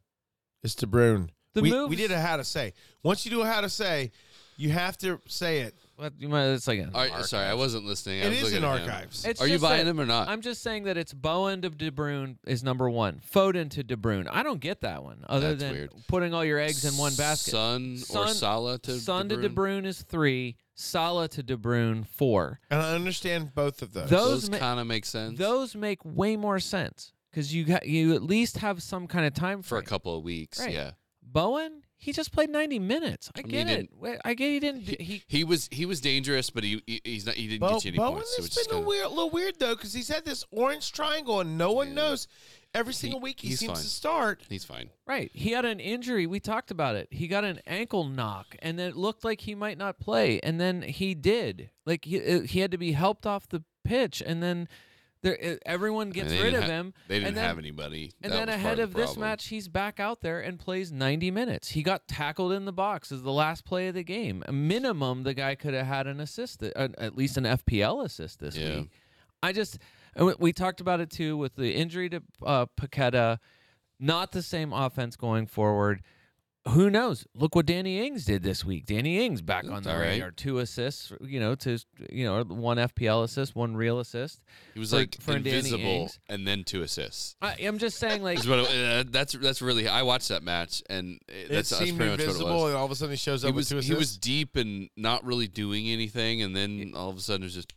is 0.64 0.76
to 0.76 0.88
Brune. 0.88 1.32
the 1.54 1.62
we, 1.62 1.72
moves. 1.72 1.90
we 1.90 1.96
did 1.96 2.12
a 2.12 2.20
how 2.20 2.38
to 2.38 2.44
say. 2.44 2.74
Once 3.04 3.26
you 3.26 3.32
do 3.32 3.42
a 3.42 3.46
how 3.46 3.62
to 3.62 3.70
say, 3.70 4.12
you 4.58 4.70
have 4.72 4.98
to 5.00 5.20
say 5.28 5.60
it. 5.62 5.76
What, 5.98 6.14
you 6.20 6.30
might, 6.30 6.46
it's 6.48 6.68
like 6.68 6.80
a, 6.80 6.86
All 6.94 7.08
right, 7.08 7.26
sorry, 7.26 7.46
I 7.48 7.54
wasn't 7.56 7.86
listening. 7.86 8.22
I 8.22 8.26
It 8.26 8.30
was 8.30 8.38
is 8.38 8.44
looking 8.44 8.58
in 8.60 8.64
at 8.66 8.82
him. 8.82 8.90
archives. 8.90 9.26
It's 9.26 9.42
Are 9.42 9.48
you 9.48 9.54
just 9.56 9.64
buying 9.64 9.86
that- 9.86 9.90
him 9.92 10.00
or 10.00 10.06
not? 10.06 10.28
I'm 10.28 10.42
just 10.42 10.62
saying 10.62 10.84
that 10.84 10.96
it's 10.98 11.12
Bowen 11.14 11.62
to 11.64 11.70
De 11.72 11.90
Bruyne 11.92 12.38
is 12.46 12.64
number 12.64 12.88
one. 12.90 13.20
Foden 13.34 13.70
to 13.72 13.84
De 13.84 13.96
Bruyne. 13.96 14.28
I 14.30 14.44
don't 14.44 14.60
get 14.60 14.82
that 14.82 15.04
one. 15.04 15.24
Other 15.28 15.50
That's 15.56 15.62
than 15.64 15.74
weird. 15.74 15.92
putting 16.08 16.34
all 16.36 16.46
your 16.46 16.60
eggs 16.60 16.86
in 16.86 16.98
one 16.98 17.16
basket. 17.16 17.52
Son, 17.52 17.94
or 17.96 18.28
Son- 18.28 18.36
Salah 18.36 18.78
to 18.80 19.00
Son 19.00 19.28
De 19.28 19.36
to 19.38 19.42
De 19.44 19.50
Bruyne? 19.50 19.82
Bruyne 19.82 19.86
is 19.86 20.02
three. 20.04 20.58
Salah 20.76 21.28
to 21.30 21.42
De 21.42 21.58
Bruyne 21.58 22.06
four. 22.06 22.60
And 22.70 22.80
I 22.80 22.94
understand 22.94 23.56
both 23.56 23.82
of 23.82 23.94
those. 23.94 24.10
Those 24.12 24.42
Those 24.42 24.50
ma- 24.52 24.58
kind 24.60 24.80
of 24.80 24.86
make 24.86 25.06
sense 25.06 25.40
Those 25.40 25.76
make 25.76 26.00
way 26.06 26.36
more 26.38 26.60
sense 26.60 27.14
because 27.38 27.54
you 27.54 27.64
got 27.66 27.86
you 27.88 28.16
at 28.16 28.24
least 28.24 28.58
have 28.58 28.82
some 28.82 29.06
kind 29.06 29.24
of 29.28 29.34
time 29.36 29.62
for 29.62 29.78
a 29.78 29.84
couple 29.84 30.18
of 30.18 30.24
weeks. 30.24 30.60
Right. 30.60 30.74
Yeah, 30.74 30.92
Bowen, 31.22 31.84
he 31.96 32.12
just 32.12 32.32
played 32.32 32.50
90 32.50 32.80
minutes. 32.80 33.30
I 33.36 33.40
I 33.40 33.42
get 33.44 33.68
he 33.68 33.74
it. 33.76 34.22
I 34.26 34.34
get 34.34 34.50
he 34.50 34.60
didn't. 34.60 34.82
he, 34.82 34.96
He, 35.00 35.24
he 35.28 35.44
was 35.44 35.70
he 35.72 35.86
was 35.86 36.02
dangerous, 36.02 36.50
but 36.50 36.64
he, 36.64 36.82
he 36.88 37.00
he's 37.04 37.28
not 37.28 37.36
he 37.36 37.48
didn't 37.48 37.60
Bo- 37.60 37.74
get 37.76 37.86
you 37.86 37.90
any 37.90 37.98
Bowen 38.00 38.14
points. 38.16 38.32
So 38.32 38.38
has 38.38 38.46
it's 38.48 38.56
just 38.56 38.70
been 38.70 38.78
a 38.78 38.80
kinda- 38.80 38.90
weird, 38.90 39.10
little 39.10 39.30
weird 39.30 39.60
though, 39.60 39.76
because 39.76 39.94
he's 39.94 40.08
had 40.10 40.26
this 40.26 40.44
orange 40.52 40.92
triangle, 40.92 41.40
and 41.42 41.60
no 41.60 41.72
one 41.74 41.90
Yeah. 41.90 41.94
knows. 41.94 42.28
Every 42.74 42.94
single 42.94 43.20
week 43.22 43.40
he 43.40 43.56
seems 43.56 43.72
fine. 43.74 43.82
to 43.82 43.88
start. 43.88 44.44
He's 44.50 44.66
fine. 44.66 44.90
right. 45.08 45.32
He 45.34 45.52
had 45.52 45.64
an 45.66 45.80
injury. 45.80 46.26
We 46.28 46.40
talked 46.40 46.70
about 46.72 46.96
it. 46.96 47.08
He 47.12 47.28
got 47.28 47.44
an 47.46 47.60
ankle 47.68 48.04
knock, 48.04 48.56
and 48.60 48.78
then 48.80 48.90
it 48.90 48.98
looked 48.98 49.24
like 49.24 49.42
he 49.42 49.54
might 49.56 49.78
not 49.78 50.00
play, 50.00 50.40
and 50.42 50.60
then 50.60 50.82
he 50.82 51.14
did. 51.14 51.70
Like 51.86 52.06
he 52.06 52.20
uh, 52.20 52.42
he 52.42 52.60
had 52.62 52.72
to 52.72 52.78
be 52.80 52.94
helped 52.94 53.26
off 53.28 53.48
the 53.48 53.64
pitch, 53.86 54.22
and 54.26 54.42
then 54.44 54.68
there 55.36 55.60
everyone 55.66 56.10
gets 56.12 56.32
rid 56.34 56.54
of 56.54 56.64
ha- 56.64 56.70
him. 56.70 56.94
They 57.08 57.16
didn't 57.16 57.28
and 57.30 57.38
then, 57.38 57.44
have 57.46 57.58
anybody. 57.60 58.12
And 58.22 58.32
That 58.32 58.46
then 58.48 58.50
ahead 58.50 58.78
the 58.78 58.84
of 58.84 58.94
this 58.94 59.18
match, 59.18 59.48
he's 59.48 59.68
back 59.68 60.00
out 60.00 60.22
there 60.22 60.40
and 60.40 60.60
plays 60.60 60.92
90 60.92 61.32
minutes. 61.32 61.70
He 61.70 61.84
got 61.84 62.08
tackled 62.08 62.52
in 62.54 62.66
the 62.66 62.72
box 62.74 63.12
as 63.12 63.24
the 63.24 63.32
last 63.32 63.66
play 63.66 63.88
of 63.88 63.96
the 63.96 64.04
game. 64.04 64.44
A 64.48 64.52
minimum, 64.52 65.24
the 65.24 65.34
guy 65.34 65.56
could 65.56 65.74
have 65.74 65.86
had 65.88 66.08
an 66.08 66.20
assist, 66.20 66.64
uh, 66.64 66.70
at 66.98 67.16
least 67.18 67.38
an 67.38 67.46
FPL 67.46 68.04
assist 68.06 68.40
this 68.40 68.56
Yeah. 68.58 68.80
week. 68.82 68.92
I 69.44 69.52
just, 69.54 69.80
we- 70.16 70.36
we 70.40 70.54
talked 70.54 70.82
about 70.82 71.00
it 71.00 71.10
too 71.10 71.38
with 71.38 71.56
the 71.56 71.74
injury 71.76 72.10
to 72.10 72.22
uh, 72.46 72.66
Paqueta. 72.80 73.40
Not 74.00 74.32
the 74.32 74.44
same 74.44 74.74
offense 74.74 75.16
going 75.16 75.48
forward. 75.48 76.02
Who 76.70 76.90
knows? 76.90 77.26
Look 77.34 77.56
what 77.56 77.66
Danny 77.66 78.06
Ings 78.06 78.26
did 78.26 78.44
this 78.44 78.64
week. 78.66 78.86
Danny 78.86 79.26
Ings 79.26 79.42
back 79.42 79.66
on 79.70 79.84
the 79.84 79.92
All 79.92 79.98
right. 80.00 80.08
radar. 80.10 80.32
Two 80.32 80.60
assists, 80.60 81.12
you 81.22 81.40
know, 81.40 81.56
to 81.56 81.78
you 82.12 82.26
know, 82.26 82.44
one 82.44 82.78
FPL 82.78 83.24
assist, 83.24 83.56
one 83.56 83.76
real 83.76 84.00
assist. 84.00 84.42
He 84.74 84.80
was 84.80 84.90
for- 84.92 84.98
like 84.98 85.20
for 85.22 85.34
Danny 85.40 85.50
invisible 85.58 85.80
Ings. 85.84 86.20
and 86.30 86.48
then 86.48 86.64
two 86.64 86.82
assists. 86.82 87.36
I, 87.42 87.56
I'm 87.64 87.78
just 87.78 87.98
saying, 87.98 88.22
like, 88.24 88.40
Is 88.40 88.48
what 88.48 88.60
it- 88.60 88.68
uh, 89.08 89.10
that's 89.10 89.34
that's 89.34 89.62
really. 89.62 89.88
I 89.88 90.02
watched 90.04 90.30
that 90.30 90.44
match 90.44 90.82
and 90.90 91.20
it, 91.28 91.34
It 91.34 91.50
that's, 91.50 91.70
that's 91.70 91.84
seemed 91.84 91.98
pretty 91.98 92.12
much 92.12 92.20
what 92.20 92.24
it 92.26 92.28
invisible, 92.30 92.56
was. 92.64 92.70
and 92.72 92.78
all 92.78 92.86
of 92.86 92.92
a 92.92 92.96
sudden 92.96 93.12
he 93.14 93.18
shows 93.18 93.44
He 93.44 93.50
up 93.50 93.56
was 93.56 93.74
with 93.74 93.86
two 93.86 93.94
he 93.94 93.98
was 93.98 94.18
deep 94.18 94.56
and 94.56 94.90
not 94.98 95.24
really 95.26 95.48
doing 95.48 95.88
anything, 95.90 96.42
and 96.42 96.56
then 96.56 96.94
all 96.96 97.10
of 97.10 97.18
a 97.18 97.22
sudden 97.22 97.46
it's 97.46 97.56
just 97.56 97.74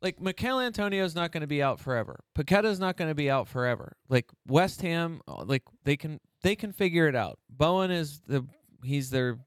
like 0.00 0.20
Michael 0.20 0.58
Antonio's 0.60 1.14
not 1.14 1.30
going 1.30 1.42
to 1.42 1.46
be 1.46 1.62
out 1.62 1.78
forever. 1.78 2.24
Paqueta's 2.36 2.80
not 2.80 2.96
going 2.96 3.08
to 3.08 3.14
be 3.14 3.30
out 3.30 3.46
forever. 3.46 3.96
Like 4.08 4.26
West 4.48 4.82
Ham, 4.82 5.20
uh, 5.28 5.44
like 5.44 5.62
they 5.84 5.96
can 5.96 6.18
they 6.42 6.56
can 6.56 6.72
figure 6.72 7.08
it 7.08 7.14
out. 7.14 7.38
Bowen 7.48 7.90
is 7.90 8.20
the 8.26 8.46
he's 8.84 9.10
their 9.10 9.38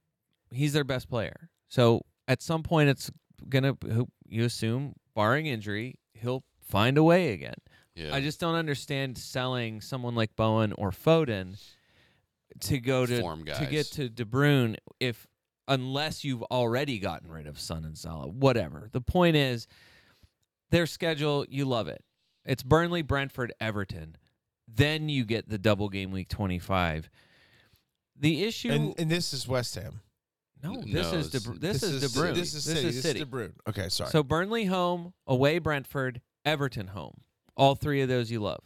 he's 0.51 0.73
their 0.73 0.84
best 0.84 1.10
player. 1.10 1.49
So 1.67 2.01
at 2.27 2.41
some 2.41 2.63
point, 2.63 2.89
it's 2.89 3.12
gonna 3.49 3.77
you 4.27 4.45
assume, 4.45 4.93
barring 5.15 5.45
injury, 5.45 5.95
he'll 6.13 6.43
find 6.62 6.97
a 6.97 7.03
way 7.03 7.34
again. 7.34 7.55
Yeah. 7.95 8.13
I 8.13 8.21
just 8.21 8.39
don't 8.39 8.55
understand 8.55 9.17
selling 9.17 9.81
someone 9.81 10.15
like 10.15 10.36
Bowen 10.36 10.73
or 10.73 10.91
Foden 10.91 11.62
to 12.62 12.79
go 12.79 13.05
to 13.05 13.21
to 13.21 13.65
get 13.65 13.88
to 13.93 14.10
De 14.10 14.25
Bruyne 14.25 14.75
if 14.99 15.27
unless 15.67 16.23
you've 16.23 16.43
already 16.43 16.99
gotten 16.99 17.29
rid 17.31 17.47
of 17.47 17.60
Sun 17.60 17.86
and 17.86 17.97
Salah. 17.97 18.27
Whatever. 18.27 18.89
The 18.91 19.01
point 19.01 19.36
is, 19.36 19.67
their 20.71 20.86
schedule, 20.86 21.45
you 21.49 21.65
love 21.65 21.88
it. 21.88 22.03
It's 22.45 22.63
Burnley, 22.63 23.01
Brentford, 23.01 23.53
Everton. 23.60 24.17
Then 24.67 25.10
you 25.10 25.25
get 25.25 25.47
the 25.47 25.58
double 25.58 25.89
game 25.89 26.12
week 26.12 26.28
twenty 26.30 26.60
five. 26.60 27.10
The 28.17 28.43
issue, 28.45 28.71
And, 28.71 28.95
and 28.97 29.10
this 29.12 29.34
is 29.34 29.47
West 29.47 29.75
Ham. 29.75 29.99
no, 30.63 30.82
this 30.82 31.12
no, 31.12 31.17
is 31.17 31.30
De, 31.30 31.38
it's- 31.38 31.60
this, 31.60 31.84
is 31.84 32.01
De 32.01 32.19
Bruyne. 32.19 32.34
This 32.34 32.54
is 32.54 32.63
City. 32.63 32.82
This 32.84 32.95
is 32.95 33.01
City. 33.04 33.19
De 33.19 33.25
Bruyne. 33.25 33.51
Okay, 33.67 33.89
sorry. 33.89 34.10
So 34.10 34.23
Burnley 34.23 34.65
home, 34.65 35.13
away 35.28 35.60
Brentford, 35.60 36.21
Everton 36.45 36.88
home. 36.88 37.21
All 37.58 37.75
three 37.75 38.01
of 38.01 38.10
those 38.10 38.32
you 38.32 38.39
love. 38.39 38.63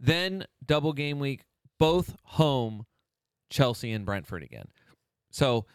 Then 0.00 0.44
double 0.64 0.92
game 0.92 1.18
week, 1.18 1.42
both 1.78 2.16
home, 2.22 2.86
Chelsea 3.50 3.92
and 3.92 4.04
Brentford 4.06 4.42
again. 4.42 4.68
So 5.30 5.66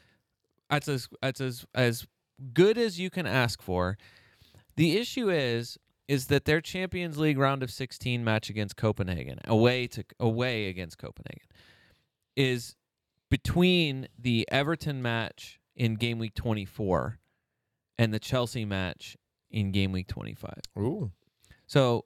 that's 0.70 0.88
as 0.88 1.08
that's 1.22 1.40
as 1.42 1.66
as 1.76 2.08
good 2.54 2.78
as 2.78 3.00
you 3.00 3.10
can 3.10 3.28
ask 3.28 3.62
for. 3.62 3.98
The 4.76 4.98
issue 4.98 5.30
is 5.30 5.78
is 6.08 6.28
that 6.28 6.46
their 6.46 6.62
Champions 6.62 7.18
League 7.18 7.38
round 7.38 7.64
of 7.64 7.72
16 7.72 8.24
match 8.24 8.50
against 8.50 8.76
Copenhagen, 8.76 9.40
away 9.46 9.88
to 9.88 10.04
away 10.20 10.68
against 10.68 10.98
Copenhagen, 10.98 11.48
is 12.36 12.76
between 13.30 14.08
the 14.18 14.48
Everton 14.52 15.02
match 15.02 15.60
in 15.76 15.96
game 15.96 16.20
week 16.20 16.36
24 16.36 17.20
and 17.98 18.14
the 18.14 18.20
Chelsea 18.20 18.66
match 18.66 19.18
in 19.50 19.72
game 19.72 19.92
week 19.92 20.08
25. 20.08 20.54
Ooh. 20.78 21.12
So, 21.68 22.06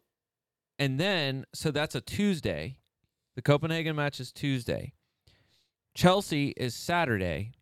and 0.77 0.99
then, 0.99 1.45
so 1.53 1.71
that's 1.71 1.95
a 1.95 2.01
Tuesday. 2.01 2.77
The 3.35 3.41
Copenhagen 3.41 3.95
match 3.95 4.19
is 4.19 4.31
Tuesday. 4.31 4.93
Chelsea 5.95 6.49
is 6.57 6.75
Saturday. 6.75 7.53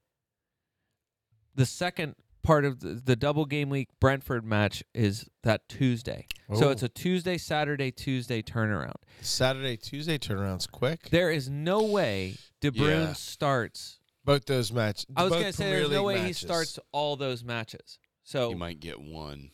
The 1.56 1.66
second 1.66 2.16
part 2.46 2.64
of 2.66 2.80
the, 2.80 2.90
the 2.94 3.16
double 3.16 3.46
game 3.46 3.70
week 3.70 3.90
Brentford 4.00 4.46
match 4.46 4.84
is 4.94 5.28
that 5.44 5.68
Tuesday. 5.68 6.28
So 6.54 6.68
Oh. 6.68 6.72
it's 6.72 6.84
a 6.84 6.90
Tuesday, 6.90 7.38
Saturday, 7.38 7.92
Tuesday 7.92 8.42
turnaround. 8.42 8.96
Saturday, 9.22 9.78
Tuesday 9.78 10.18
turnaroun's 10.18 10.68
quick. 10.68 11.10
There 11.10 11.32
is 11.32 11.50
no 11.50 11.84
way 11.84 12.36
De 12.62 12.72
Bruyne 12.72 13.08
Yeah. 13.08 13.14
starts. 13.14 14.00
Both 14.24 14.46
those 14.46 14.72
matches. 14.72 15.06
I 15.16 15.24
was 15.24 15.32
going 15.32 15.46
to 15.46 15.54
say 15.54 15.70
there's 15.70 15.90
no 15.90 16.04
way 16.04 16.16
matches. 16.16 16.40
he 16.40 16.46
starts 16.48 16.80
all 16.92 17.16
those 17.16 17.44
matches. 17.44 18.00
So 18.24 18.50
you 18.50 18.56
might 18.56 18.80
get 18.80 19.00
one. 19.02 19.52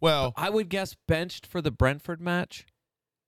Well, 0.00 0.32
I 0.36 0.48
would 0.50 0.68
guess 0.68 0.94
benched 1.06 1.46
for 1.46 1.60
the 1.60 1.70
Brentford 1.70 2.20
match. 2.20 2.66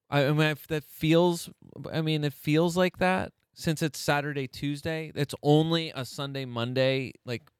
I, 0.08 0.26
I 0.26 0.32
mean, 0.32 0.40
if 0.48 0.66
that 0.68 0.84
feels. 0.84 1.50
I 1.92 2.00
mean, 2.00 2.24
it 2.24 2.32
feels 2.32 2.76
like 2.76 2.98
that 2.98 3.32
since 3.54 3.82
it's 3.82 3.98
Saturday, 3.98 4.46
Tuesday. 4.46 5.12
It's 5.14 5.34
only 5.42 5.92
a 5.94 6.04
Sunday, 6.04 6.44
Monday. 6.44 7.12
Like, 7.26 7.50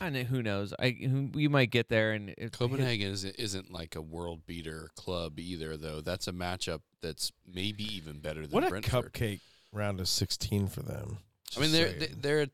I 0.00 0.08
know 0.10 0.22
who 0.22 0.42
knows. 0.42 0.72
I 0.78 0.90
who- 0.90 1.30
we 1.34 1.46
might 1.48 1.70
get 1.70 1.88
there 1.88 2.12
and 2.12 2.30
it, 2.38 2.52
Copenhagen 2.52 3.10
isn't, 3.12 3.36
isn't 3.38 3.70
like 3.72 3.96
a 3.96 4.00
world 4.02 4.46
beater 4.46 4.90
club 4.96 5.38
either, 5.38 5.76
though. 5.76 6.00
That's 6.00 6.26
a 6.28 6.32
matchup 6.32 6.80
that's 7.02 7.30
maybe 7.46 7.84
even 7.96 8.18
better 8.20 8.42
than 8.42 8.50
what 8.50 8.64
a 8.64 8.68
Brentford. 8.70 9.12
cupcake 9.12 9.40
round 9.72 10.00
of 10.00 10.08
16 10.08 10.68
for 10.68 10.82
them. 10.82 11.18
I 11.56 11.60
mean, 11.60 11.70
Just 11.70 11.72
they're 11.72 12.00
saying. 12.00 12.18
they're 12.20 12.46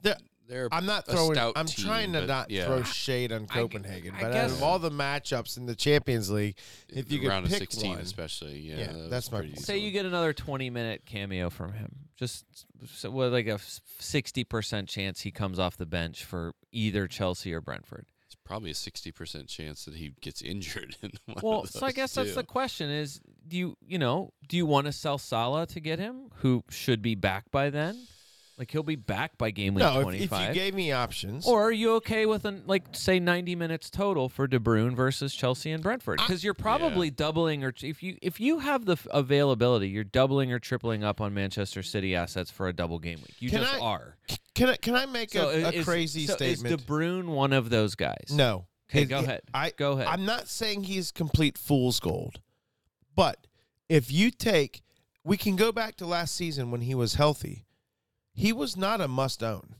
They're- 0.00 0.16
they're 0.48 0.68
I'm 0.72 0.86
not 0.86 1.06
a 1.08 1.12
throwing. 1.12 1.34
stout 1.34 1.52
I'm 1.56 1.66
team, 1.66 1.84
trying 1.84 2.12
to 2.14 2.26
not 2.26 2.50
yeah. 2.50 2.64
throw 2.64 2.82
shade 2.82 3.32
on 3.32 3.42
I- 3.50 3.52
Copenhagen, 3.52 4.14
I 4.14 4.20
but 4.22 4.26
out 4.28 4.32
guess- 4.32 4.52
of 4.52 4.62
all 4.62 4.78
the 4.78 4.90
matchups 4.90 5.58
in 5.58 5.66
the 5.66 5.74
Champions 5.76 6.30
League, 6.30 6.56
if 6.88 7.12
you 7.12 7.18
could 7.18 7.28
round 7.28 7.44
of 7.44 7.50
pick 7.50 7.58
16 7.58 7.90
one- 7.90 7.98
especially. 7.98 8.58
Yeah, 8.60 8.78
Yeah, 8.78 8.92
that 8.92 9.10
that's 9.10 9.30
my 9.30 9.38
pretty 9.40 9.52
point. 9.54 9.66
say 9.66 9.76
easy. 9.76 9.84
you 9.86 9.90
get 9.92 10.06
another 10.06 10.32
20 10.32 10.70
minute 10.70 11.02
cameo 11.04 11.50
from 11.50 11.74
him. 11.74 12.08
Just 12.16 12.46
so, 12.86 13.10
what, 13.10 13.32
like 13.32 13.46
a 13.46 13.58
60% 13.58 14.88
chance 14.88 15.20
he 15.20 15.30
comes 15.30 15.58
off 15.58 15.76
the 15.76 15.86
bench 15.86 16.24
for 16.24 16.52
either 16.72 17.06
Chelsea 17.06 17.52
or 17.52 17.60
Brentford. 17.60 18.06
It's 18.26 18.36
probably 18.44 18.70
a 18.70 18.74
sixty 18.74 19.10
percent 19.10 19.48
chance 19.48 19.86
that 19.86 19.94
he 19.94 20.12
gets 20.20 20.42
injured. 20.42 20.96
In 21.02 21.12
one 21.24 21.38
Well, 21.42 21.64
so 21.64 21.86
I 21.86 21.92
guess 21.92 22.12
that's 22.12 22.34
the 22.34 22.44
question: 22.44 22.90
is 22.90 23.22
do 23.46 23.56
you 23.56 23.76
you 23.80 23.98
know 23.98 24.34
do 24.46 24.58
you 24.58 24.66
want 24.66 24.86
to 24.86 24.92
sell 24.92 25.16
Salah 25.16 25.66
to 25.68 25.80
get 25.80 25.98
him, 25.98 26.28
who 26.40 26.62
should 26.68 27.00
be 27.00 27.14
back 27.14 27.50
by 27.50 27.70
then? 27.70 28.06
Like 28.58 28.72
he'll 28.72 28.82
be 28.82 28.96
back 28.96 29.38
by 29.38 29.52
game 29.52 29.74
week 29.74 29.84
No, 29.84 30.00
if, 30.08 30.14
if 30.20 30.32
you 30.32 30.52
gave 30.52 30.74
me 30.74 30.90
options, 30.90 31.46
or 31.46 31.62
are 31.62 31.70
you 31.72 31.94
okay 31.96 32.26
with 32.26 32.44
an 32.44 32.64
like 32.66 32.86
say 32.90 33.20
ninety 33.20 33.54
minutes 33.54 33.88
total 33.88 34.28
for 34.28 34.48
De 34.48 34.58
Bruyne 34.58 34.96
versus 34.96 35.32
Chelsea 35.32 35.70
and 35.70 35.80
Brentford? 35.80 36.18
Because 36.18 36.42
you're 36.42 36.54
probably 36.54 37.08
doubling 37.08 37.62
or 37.62 37.72
if 37.82 38.02
you 38.02 38.16
if 38.20 38.40
you 38.40 38.58
have 38.58 38.84
the 38.84 38.96
availability, 39.10 39.88
you're 39.88 40.02
doubling 40.02 40.52
or 40.52 40.58
tripling 40.58 41.04
up 41.04 41.20
on 41.20 41.32
Manchester 41.32 41.84
City 41.84 42.16
assets 42.16 42.50
for 42.50 42.66
a 42.66 42.72
double 42.72 42.98
game 42.98 43.18
week. 43.20 43.36
You 43.38 43.50
Can 43.50 43.60
just 43.60 43.74
I- 43.74 43.78
are. 43.78 44.16
can 44.54 44.70
I 44.70 44.76
can 44.76 44.96
I 44.96 45.06
make 45.06 45.30
So 45.30 45.50
a, 45.50 45.62
a 45.62 45.70
is, 45.70 45.84
crazy 45.84 46.26
so 46.26 46.34
statement? 46.34 46.74
Is 46.74 46.84
De 46.84 46.92
Bruyne 46.92 47.26
one 47.28 47.52
of 47.52 47.70
those 47.70 47.94
guys? 47.94 48.26
no. 48.32 48.66
Okay, 48.90 49.02
It- 49.02 49.04
go 49.06 49.18
it- 49.20 49.24
ahead. 49.24 49.42
I 49.54 49.70
Go 49.76 49.92
ahead. 49.92 50.06
I'm 50.08 50.24
not 50.24 50.48
saying 50.48 50.82
he's 50.84 51.12
complete 51.12 51.56
fool's 51.56 52.00
gold, 52.00 52.40
but 53.14 53.46
if 53.88 54.10
you 54.10 54.30
take, 54.32 54.82
we 55.22 55.36
can 55.36 55.54
go 55.56 55.70
back 55.70 55.94
to 55.98 56.06
last 56.06 56.34
season 56.34 56.70
when 56.72 56.80
he 56.80 56.94
was 56.96 57.14
healthy. 57.14 57.66
He 58.38 58.52
was 58.52 58.76
not 58.76 59.00
a 59.00 59.08
must 59.08 59.42
own. 59.42 59.74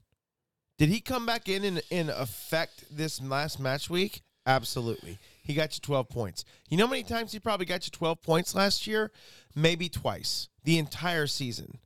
Did 0.79 0.89
he 0.89 1.01
come 1.01 1.25
back 1.25 1.49
in 1.49 1.65
and, 1.65 1.81
and 1.93 2.11
affect 2.11 2.85
this 2.91 3.23
last 3.23 3.61
match 3.61 3.89
week? 3.89 4.23
Absolutely. 4.47 5.19
He 5.45 5.55
got 5.55 5.77
you 5.77 5.81
12 5.81 6.09
points. 6.09 6.45
You 6.69 6.77
know 6.77 6.87
how 6.87 6.91
many 6.91 7.05
times 7.05 7.31
he 7.31 7.39
probably 7.39 7.67
got 7.67 7.87
you 7.87 7.93
12 7.93 8.21
points 8.21 8.57
last 8.57 8.87
year? 8.87 9.13
Maybe 9.55 9.89
twice 9.89 10.49
the 10.65 10.79
entire 10.79 11.29
season. 11.29 11.79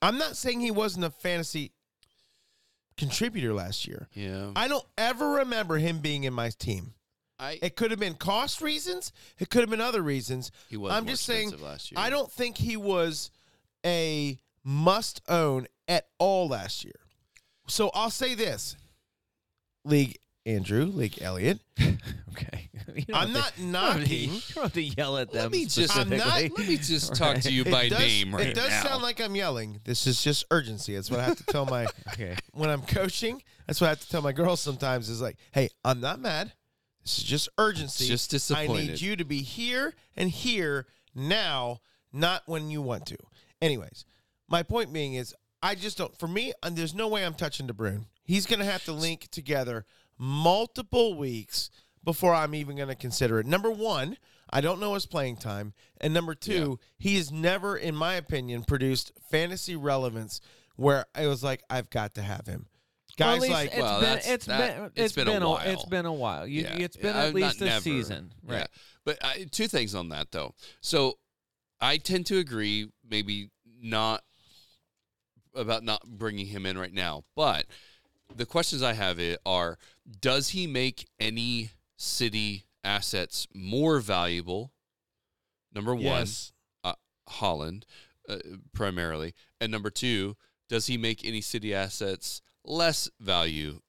I'm 0.00 0.16
not 0.16 0.38
saying 0.38 0.60
he 0.60 0.70
wasn't 0.70 1.04
a 1.04 1.10
fantasy 1.10 1.72
contributor 2.96 3.52
last 3.52 3.86
year. 3.86 4.08
Yeah, 4.14 4.52
I 4.56 4.68
don't 4.68 4.86
ever 4.96 5.28
remember 5.30 5.76
him 5.76 5.98
being 5.98 6.24
in 6.24 6.32
my 6.32 6.50
team. 6.50 6.94
I 7.38 7.58
It 7.60 7.76
could 7.76 7.90
have 7.90 8.00
been 8.00 8.14
cost 8.14 8.62
reasons. 8.62 9.12
It 9.38 9.50
could 9.50 9.60
have 9.60 9.70
been 9.70 9.80
other 9.82 10.02
reasons. 10.02 10.50
he 10.70 10.78
was. 10.78 10.92
I'm 10.92 11.06
just 11.06 11.24
saying. 11.24 11.52
last 11.60 11.90
year. 11.90 12.00
I 12.00 12.08
don't 12.08 12.30
think 12.30 12.56
he 12.56 12.76
was 12.76 13.30
a 13.84 14.38
must 14.64 15.20
own 15.28 15.66
at 15.88 16.06
all 16.18 16.48
last 16.48 16.84
year. 16.84 16.94
So 17.66 17.90
I'll 17.94 18.10
say 18.10 18.34
this: 18.34 18.76
League 19.84 20.18
Andrew, 20.46 20.84
League 20.84 21.18
Elliott. 21.22 21.60
okay. 22.32 22.70
I'm 23.12 23.32
not 23.32 23.56
you 23.58 23.64
don't 23.72 23.72
to- 23.72 23.98
knocking. 24.02 24.30
You 24.34 24.40
don't 24.54 24.62
have 24.64 24.72
to 24.74 24.82
yell 24.82 25.16
at 25.18 25.32
them. 25.32 25.42
Let 25.42 25.52
me 25.52 25.64
just. 25.66 25.96
I'm 25.96 26.08
not- 26.10 26.42
let 26.42 26.58
me 26.58 26.76
just 26.76 27.14
talk 27.14 27.38
to 27.40 27.50
you 27.52 27.64
by 27.64 27.88
does, 27.88 27.98
name 27.98 28.34
right 28.34 28.48
It 28.48 28.54
does 28.54 28.68
now. 28.70 28.82
sound 28.82 29.02
like 29.02 29.20
I'm 29.20 29.34
yelling. 29.34 29.80
This 29.84 30.06
is 30.06 30.22
just 30.22 30.44
urgency. 30.50 30.94
That's 30.94 31.10
what 31.10 31.20
I 31.20 31.24
have 31.24 31.38
to 31.38 31.44
tell 31.44 31.64
my 31.66 31.86
Okay. 32.12 32.36
when 32.52 32.70
I'm 32.70 32.82
coaching. 32.82 33.42
That's 33.66 33.80
what 33.80 33.86
I 33.86 33.90
have 33.90 34.00
to 34.00 34.08
tell 34.08 34.22
my 34.22 34.32
girls 34.32 34.60
sometimes. 34.60 35.08
Is 35.08 35.22
like, 35.22 35.36
hey, 35.52 35.70
I'm 35.84 36.00
not 36.00 36.20
mad. 36.20 36.52
This 37.02 37.18
is 37.18 37.24
just 37.24 37.48
urgency. 37.58 38.06
Just 38.06 38.30
disappointed. 38.30 38.70
I 38.70 38.86
need 38.92 39.00
you 39.00 39.16
to 39.16 39.24
be 39.24 39.42
here 39.42 39.94
and 40.16 40.30
here 40.30 40.86
now, 41.14 41.80
not 42.12 42.42
when 42.46 42.70
you 42.70 42.80
want 42.82 43.06
to. 43.06 43.16
Anyways, 43.62 44.04
my 44.48 44.62
point 44.62 44.92
being 44.92 45.14
is, 45.14 45.34
I 45.64 45.74
just 45.74 45.96
don't. 45.98 46.16
For 46.18 46.28
me, 46.28 46.52
and 46.62 46.76
there's 46.76 46.94
no 46.94 47.08
way 47.08 47.24
I'm 47.24 47.34
touching 47.34 47.66
De 47.66 47.72
Bruyne. 47.72 48.04
He's 48.22 48.44
going 48.46 48.58
to 48.60 48.64
have 48.66 48.84
to 48.84 48.92
link 48.92 49.28
together 49.30 49.86
multiple 50.18 51.16
weeks 51.16 51.70
before 52.04 52.34
I'm 52.34 52.54
even 52.54 52.76
going 52.76 52.88
to 52.90 52.94
consider 52.94 53.40
it. 53.40 53.46
Number 53.46 53.70
one, 53.70 54.16
I 54.50 54.60
don't 54.60 54.78
know 54.78 54.92
his 54.94 55.06
playing 55.06 55.36
time, 55.38 55.72
and 56.00 56.12
number 56.12 56.34
two, 56.34 56.78
he 56.98 57.16
has 57.16 57.32
never, 57.32 57.76
in 57.76 57.94
my 57.94 58.14
opinion, 58.14 58.64
produced 58.64 59.12
fantasy 59.30 59.74
relevance 59.74 60.40
where 60.76 61.06
I 61.14 61.26
was 61.28 61.42
like, 61.42 61.62
I've 61.70 61.88
got 61.88 62.14
to 62.16 62.22
have 62.22 62.46
him. 62.46 62.66
Guys 63.16 63.36
at 63.36 63.40
least 63.42 63.52
like 63.54 63.68
it's 63.70 63.78
Well, 63.78 64.00
been 64.00 64.08
that's- 64.08 64.28
it's 64.28 64.46
that- 64.46 64.76
been 64.76 64.84
it's 64.86 64.92
it's 64.96 65.14
been 65.14 65.28
a 65.28 65.30
been 65.32 65.44
while. 65.48 65.60
it's 65.64 65.84
been 65.84 66.04
a 66.06 66.12
while. 66.12 66.46
You, 66.48 66.62
Yeah. 66.62 66.74
it's 66.78 66.96
been 66.96 67.14
Uh, 67.16 67.20
at 67.20 67.34
least 67.34 67.60
a 67.60 67.64
never. 67.66 67.80
season, 67.80 68.34
Yeah. 68.46 68.54
right? 68.56 68.68
But 69.04 69.24
I, 69.24 69.46
two 69.52 69.68
things 69.68 69.94
on 69.94 70.08
that 70.08 70.32
though. 70.32 70.54
So 70.80 71.18
I 71.80 71.96
tend 71.98 72.26
to 72.26 72.38
agree, 72.38 72.90
maybe 73.08 73.50
not 73.80 74.24
about 75.54 75.84
not 75.84 76.04
bringing 76.06 76.46
him 76.46 76.66
in 76.66 76.78
right 76.78 76.92
now, 76.92 77.24
but 77.36 77.66
the 78.34 78.46
questions 78.46 78.82
I 78.82 78.94
have 78.94 79.20
are: 79.44 79.78
Does 80.20 80.50
he 80.50 80.66
make 80.66 81.08
any 81.20 81.70
city 81.96 82.64
assets 82.82 83.46
more 83.54 84.00
valuable? 84.00 84.72
Number 85.72 85.94
one, 85.94 86.04
Yes. 86.04 86.52
Haaland, 87.28 87.84
uh, 88.28 88.36
primarily, 88.74 89.34
and 89.60 89.72
number 89.72 89.90
two, 89.90 90.36
does 90.68 90.86
he 90.88 90.98
make 90.98 91.24
any 91.24 91.40
city 91.40 91.74
assets 91.74 92.42
less 92.64 93.08
value? 93.18 93.80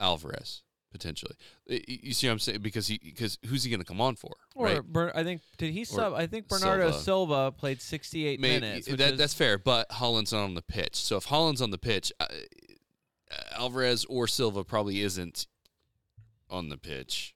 Alvarez. 0.00 0.62
Potentially. 0.98 1.34
Y- 1.68 1.80
y- 1.88 1.98
You 2.02 2.12
see 2.12 2.26
what 2.26 2.32
I'm 2.32 2.38
saying? 2.38 2.60
Because 2.60 2.86
he 2.88 2.98
because 3.02 3.38
who's 3.46 3.62
he 3.64 3.70
going 3.70 3.80
to 3.80 3.86
come 3.86 4.00
on 4.00 4.16
for? 4.16 4.32
Or 4.54 4.66
right? 4.66 4.82
Ber- 4.82 5.12
I 5.16 5.22
think 5.24 5.42
did 5.56 5.72
he 5.72 5.84
sub? 5.84 6.14
I 6.14 6.26
think 6.26 6.48
Bernardo 6.48 6.90
Silva. 6.90 7.02
Silva, 7.04 7.52
played 7.52 7.80
68 7.80 8.40
Maybe- 8.40 8.60
minutes. 8.60 8.88
Which 8.88 8.98
that, 8.98 9.12
is, 9.14 9.18
that's 9.18 9.34
fair, 9.34 9.58
but 9.58 9.88
Haaland's 9.90 10.32
not 10.32 10.42
on 10.44 10.54
the 10.54 10.62
pitch. 10.62 10.96
So 10.96 11.16
if 11.16 11.26
Haaland's 11.26 11.62
on 11.62 11.70
the 11.70 11.78
pitch, 11.78 12.12
uh, 12.20 12.26
Alvarez 13.56 14.04
or 14.06 14.26
Silva 14.26 14.64
probably 14.64 15.00
isn't 15.02 15.46
on 16.50 16.68
the 16.68 16.76
pitch. 16.78 17.34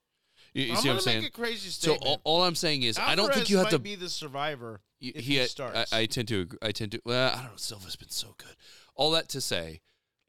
You, 0.55 0.65
you 0.65 0.77
see 0.77 0.89
what 0.89 0.95
I'm 0.97 1.01
saying? 1.01 1.23
make 1.23 1.29
a 1.29 1.33
crazy 1.33 1.71
So 1.71 1.97
all, 1.97 2.21
all 2.25 2.43
I'm 2.45 2.55
saying 2.55 2.83
is, 2.83 2.99
I 2.99 3.15
don't 3.15 3.33
think 3.33 3.49
you 3.49 3.57
have 3.57 3.67
might 3.67 3.71
to 3.71 3.79
be 3.79 3.95
the 3.95 4.09
survivor. 4.09 4.81
Y- 5.01 5.13
if 5.15 5.25
he, 5.25 5.39
he 5.39 5.45
starts. 5.47 5.93
I, 5.93 6.01
I 6.01 6.07
tend 6.07 6.29
to. 6.29 6.49
I 6.61 6.73
tend 6.73 6.93
to. 6.93 7.01
Well, 7.05 7.31
I 7.33 7.37
don't 7.37 7.45
know. 7.45 7.51
Silva's 7.57 7.97
been 7.97 8.11
so 8.11 8.35
good. 8.37 8.55
All 8.95 9.11
that 9.13 9.29
to 9.31 9.41
say, 9.41 9.81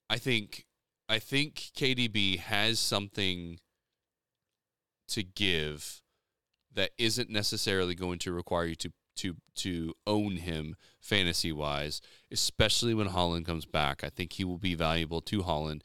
I 0.09 0.17
think 0.17 0.65
I 1.14 1.20
think 1.20 1.70
KDB 1.78 2.39
has 2.39 2.80
something 2.80 3.59
to 5.09 5.22
give 5.22 6.01
that 6.74 6.89
isn't 6.97 7.30
necessarily 7.30 7.93
going 7.93 8.18
to 8.18 8.34
require 8.34 8.66
you 8.66 8.76
to 8.78 8.91
to 9.18 9.36
to 9.57 9.93
own 10.07 10.38
him 10.38 10.76
fantasy 10.99 11.51
wise, 11.51 12.01
especially 12.32 12.95
when 12.95 13.09
Haaland 13.09 13.45
comes 13.45 13.68
back. 13.68 14.03
I 14.03 14.09
think 14.09 14.34
he 14.34 14.43
will 14.43 14.57
be 14.57 14.74
valuable 14.74 15.22
to 15.22 15.43
Haaland 15.43 15.82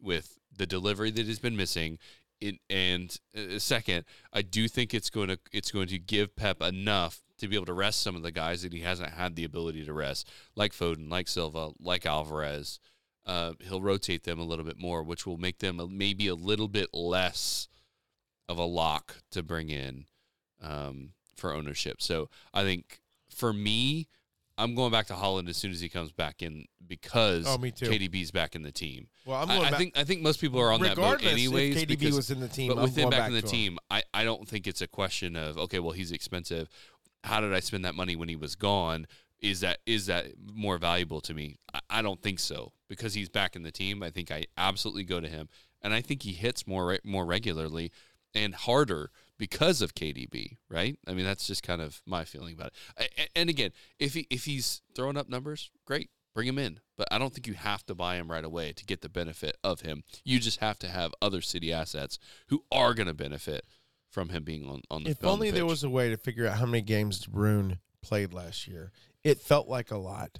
with 0.00 0.36
the 0.52 0.66
delivery 0.66 1.12
that 1.12 1.28
has 1.28 1.38
been 1.38 1.56
missing. 1.56 2.00
It, 2.40 2.56
and 2.68 3.16
uh, 3.36 3.60
second, 3.60 4.04
I 4.32 4.42
do 4.42 4.66
think 4.66 4.94
it's 4.94 5.10
going 5.10 5.28
to 5.28 5.38
it's 5.52 5.70
going 5.70 5.86
to 5.88 5.98
give 6.00 6.34
Pep 6.34 6.60
enough 6.60 7.22
to 7.38 7.46
be 7.46 7.54
able 7.54 7.66
to 7.66 7.72
rest 7.72 8.02
some 8.02 8.16
of 8.16 8.24
the 8.24 8.32
guys 8.32 8.62
that 8.62 8.72
he 8.72 8.80
hasn't 8.80 9.10
had 9.10 9.36
the 9.36 9.44
ability 9.44 9.84
to 9.84 9.92
rest, 9.92 10.28
like 10.56 10.72
Foden, 10.72 11.08
like 11.08 11.28
Silva, 11.28 11.70
like 11.78 12.04
Alvarez. 12.04 12.80
Uh, 13.24 13.52
he'll 13.60 13.80
rotate 13.82 14.24
them 14.24 14.38
a 14.40 14.44
little 14.44 14.64
bit 14.64 14.78
more, 14.78 15.02
which 15.02 15.26
will 15.26 15.38
make 15.38 15.58
them 15.58 15.80
maybe 15.92 16.26
a 16.26 16.34
little 16.34 16.68
bit 16.68 16.88
less 16.92 17.68
of 18.48 18.58
a 18.58 18.64
lock 18.64 19.16
to 19.30 19.42
bring 19.42 19.70
in 19.70 20.06
um, 20.60 21.10
for 21.36 21.52
ownership. 21.52 22.02
So 22.02 22.28
I 22.52 22.62
think 22.64 23.00
for 23.30 23.52
me, 23.52 24.08
I'm 24.58 24.74
going 24.74 24.92
back 24.92 25.06
to 25.06 25.14
Haaland 25.14 25.48
as 25.48 25.56
soon 25.56 25.70
as 25.70 25.80
he 25.80 25.88
comes 25.88 26.12
back 26.12 26.42
in 26.42 26.66
because 26.86 27.46
Oh, 27.48 27.56
me 27.58 27.70
too. 27.70 27.86
KDB's 27.86 28.30
back 28.30 28.54
in 28.54 28.62
the 28.62 28.72
team. 28.72 29.08
Well, 29.24 29.40
I'm 29.40 29.48
going 29.48 29.60
I 29.62 29.70
back. 29.70 29.78
think 29.78 29.98
I 29.98 30.04
think 30.04 30.22
most 30.22 30.40
people 30.40 30.60
are 30.60 30.72
on 30.72 30.80
that 30.82 30.96
boat 30.96 31.24
anyways. 31.24 31.76
KDB 31.76 31.88
because, 31.88 32.16
was 32.16 32.30
in 32.30 32.40
the 32.40 32.48
team, 32.48 32.68
but 32.68 32.76
I'm 32.78 32.84
with 32.84 32.96
him 32.96 33.08
back, 33.10 33.20
back 33.20 33.28
in 33.28 33.34
the 33.34 33.40
him. 33.40 33.48
team, 33.48 33.78
I, 33.90 34.02
I 34.12 34.24
don't 34.24 34.46
think 34.46 34.66
it's 34.66 34.82
a 34.82 34.86
question 34.86 35.36
of 35.36 35.56
okay, 35.58 35.78
well 35.78 35.92
he's 35.92 36.12
expensive. 36.12 36.68
How 37.24 37.40
did 37.40 37.54
I 37.54 37.60
spend 37.60 37.84
that 37.84 37.94
money 37.94 38.14
when 38.16 38.28
he 38.28 38.36
was 38.36 38.56
gone? 38.56 39.06
Is 39.42 39.60
that 39.60 39.78
is 39.86 40.06
that 40.06 40.26
more 40.54 40.78
valuable 40.78 41.20
to 41.22 41.34
me? 41.34 41.56
I, 41.74 41.80
I 41.90 42.02
don't 42.02 42.22
think 42.22 42.38
so 42.38 42.72
because 42.88 43.14
he's 43.14 43.28
back 43.28 43.56
in 43.56 43.62
the 43.64 43.72
team. 43.72 44.02
I 44.02 44.10
think 44.10 44.30
I 44.30 44.44
absolutely 44.56 45.04
go 45.04 45.20
to 45.20 45.28
him, 45.28 45.48
and 45.82 45.92
I 45.92 46.00
think 46.00 46.22
he 46.22 46.32
hits 46.32 46.66
more 46.66 46.86
re- 46.86 47.00
more 47.04 47.26
regularly 47.26 47.90
and 48.34 48.54
harder 48.54 49.10
because 49.38 49.82
of 49.82 49.94
KDB. 49.94 50.56
Right? 50.70 50.96
I 51.06 51.12
mean 51.14 51.24
that's 51.24 51.46
just 51.46 51.62
kind 51.62 51.82
of 51.82 52.00
my 52.06 52.24
feeling 52.24 52.54
about 52.54 52.68
it. 52.98 53.10
I- 53.18 53.26
And 53.34 53.50
again, 53.50 53.72
if 53.98 54.14
he 54.14 54.26
if 54.30 54.44
he's 54.44 54.80
throwing 54.94 55.16
up 55.16 55.28
numbers, 55.28 55.70
great, 55.86 56.10
bring 56.34 56.46
him 56.46 56.58
in. 56.58 56.78
But 56.96 57.08
I 57.10 57.18
don't 57.18 57.34
think 57.34 57.48
you 57.48 57.54
have 57.54 57.84
to 57.86 57.96
buy 57.96 58.14
him 58.16 58.30
right 58.30 58.44
away 58.44 58.72
to 58.74 58.84
get 58.84 59.00
the 59.00 59.08
benefit 59.08 59.56
of 59.64 59.80
him. 59.80 60.04
You 60.24 60.38
just 60.38 60.60
have 60.60 60.78
to 60.80 60.88
have 60.88 61.12
other 61.20 61.40
city 61.40 61.72
assets 61.72 62.18
who 62.46 62.62
are 62.70 62.94
going 62.94 63.08
to 63.08 63.14
benefit 63.14 63.66
from 64.08 64.28
him 64.28 64.44
being 64.44 64.68
on 64.68 64.82
on 64.88 65.02
the. 65.02 65.10
If 65.10 65.18
on 65.18 65.22
the 65.22 65.28
only 65.32 65.50
there 65.50 65.66
was 65.66 65.82
a 65.82 65.90
way 65.90 66.10
to 66.10 66.16
figure 66.16 66.46
out 66.46 66.58
how 66.58 66.66
many 66.66 66.82
games 66.82 67.26
Rune 67.28 67.80
played 68.02 68.32
last 68.32 68.68
year. 68.68 68.92
It 69.24 69.40
felt 69.40 69.68
like 69.68 69.90
a 69.90 69.98
lot. 69.98 70.38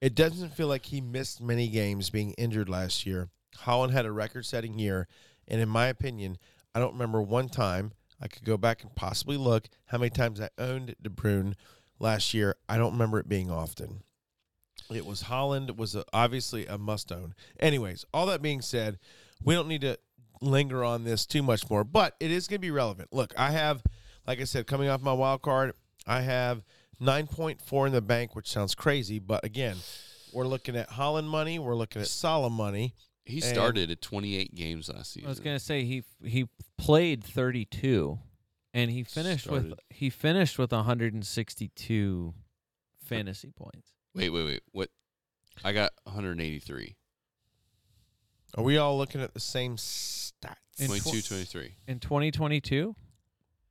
It 0.00 0.14
doesn't 0.14 0.54
feel 0.54 0.68
like 0.68 0.86
he 0.86 1.00
missed 1.00 1.40
many 1.40 1.68
games 1.68 2.10
being 2.10 2.32
injured 2.32 2.68
last 2.68 3.06
year. 3.06 3.28
Haaland 3.58 3.92
had 3.92 4.06
a 4.06 4.12
record-setting 4.12 4.78
year, 4.78 5.06
and 5.46 5.60
in 5.60 5.68
my 5.68 5.86
opinion, 5.86 6.38
I 6.74 6.80
don't 6.80 6.92
remember 6.92 7.22
one 7.22 7.48
time. 7.48 7.92
I 8.20 8.28
could 8.28 8.44
go 8.44 8.56
back 8.56 8.82
and 8.82 8.94
possibly 8.94 9.36
look 9.36 9.68
how 9.86 9.98
many 9.98 10.10
times 10.10 10.40
I 10.40 10.48
owned 10.58 10.94
De 11.00 11.10
Bruyne 11.10 11.54
last 11.98 12.34
year. 12.34 12.56
I 12.68 12.76
don't 12.76 12.92
remember 12.92 13.18
it 13.18 13.28
being 13.28 13.50
often. 13.50 14.02
It 14.92 15.06
was 15.06 15.24
Haaland 15.24 15.76
was 15.76 15.94
a, 15.94 16.04
obviously 16.12 16.66
a 16.66 16.76
must 16.76 17.10
own. 17.12 17.34
Anyways, 17.58 18.04
all 18.12 18.26
that 18.26 18.42
being 18.42 18.60
said, 18.60 18.98
we 19.42 19.54
don't 19.54 19.68
need 19.68 19.80
to 19.82 19.98
linger 20.40 20.84
on 20.84 21.04
this 21.04 21.26
too 21.26 21.42
much 21.42 21.68
more, 21.70 21.84
but 21.84 22.16
it 22.20 22.30
is 22.30 22.46
going 22.46 22.58
to 22.58 22.66
be 22.66 22.70
relevant. 22.70 23.12
Look, 23.12 23.32
I 23.38 23.50
have, 23.52 23.82
like 24.26 24.40
I 24.40 24.44
said, 24.44 24.66
coming 24.66 24.88
off 24.88 25.00
my 25.00 25.12
wild 25.12 25.42
card, 25.42 25.72
I 26.06 26.20
have 26.20 26.62
9.4 27.04 27.86
in 27.86 27.92
the 27.92 28.00
bank, 28.02 28.34
which 28.34 28.48
sounds 28.50 28.74
crazy, 28.74 29.18
but 29.18 29.44
again, 29.44 29.76
we're 30.32 30.46
looking 30.46 30.76
at 30.76 30.90
Haaland 30.90 31.26
money, 31.26 31.58
we're 31.58 31.76
looking 31.76 32.02
at 32.02 32.08
Salah 32.08 32.50
money. 32.50 32.94
He 33.24 33.36
And- 33.36 33.44
started 33.44 33.90
at 33.90 34.00
28 34.02 34.54
games 34.54 34.88
last 34.88 35.12
season. 35.12 35.26
I 35.26 35.30
was 35.30 35.40
gonna 35.40 35.58
say 35.58 35.84
he 35.84 36.04
he 36.24 36.48
played 36.76 37.24
32, 37.24 38.18
and 38.74 38.90
he 38.90 39.02
finished 39.02 39.46
with 39.46 39.66
Started. 39.68 39.84
he 39.90 40.10
finished 40.10 40.58
with 40.58 40.72
162 40.72 42.34
fantasy 42.98 43.50
points. 43.50 43.90
Wait, 44.14 44.30
wait, 44.30 44.44
wait. 44.44 44.62
What? 44.72 44.90
I 45.64 45.72
got 45.72 45.92
183. 46.04 46.96
Are 48.56 48.64
we 48.64 48.76
all 48.76 48.96
looking 48.98 49.20
at 49.20 49.34
the 49.34 49.40
same 49.40 49.76
stats? 49.76 50.56
In 50.78 50.86
22, 50.88 51.22
tw- 51.22 51.26
23. 51.28 51.76
In 51.86 52.00
2022, 52.00 52.94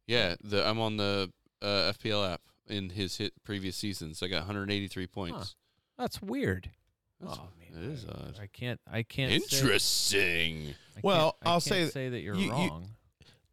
Yeah, 0.08 0.36
the 0.42 0.66
I'm 0.68 0.80
on 0.80 0.98
the 0.98 1.32
uh, 1.62 1.92
FPL 1.94 2.26
app 2.34 2.42
in 2.68 2.90
his 2.92 3.18
hit 3.18 3.34
previous 3.44 3.76
seasons. 3.76 4.22
I 4.24 4.28
got 4.28 4.40
183 4.42 5.08
points. 5.08 5.56
that's 5.98 6.22
weird. 6.22 6.70
That's- 7.20 7.38
oh 7.40 7.48
it 7.62 7.74
man, 7.76 7.92
is 7.92 8.06
I, 8.06 8.10
odd. 8.12 8.40
I 8.42 8.48
can't. 8.48 8.80
I 8.92 9.04
can't. 9.04 9.32
Say, 9.44 9.58
Interesting. 9.60 10.58
I 10.62 10.94
can't- 10.94 11.04
Well, 11.04 11.38
I 11.44 11.50
I'll 11.50 11.54
can't 11.62 11.64
say- 11.64 11.90
say 11.90 12.10
that 12.10 12.20
you're 12.22 12.36
you- 12.36 12.46
you- 12.46 12.52
wrong. 12.52 12.90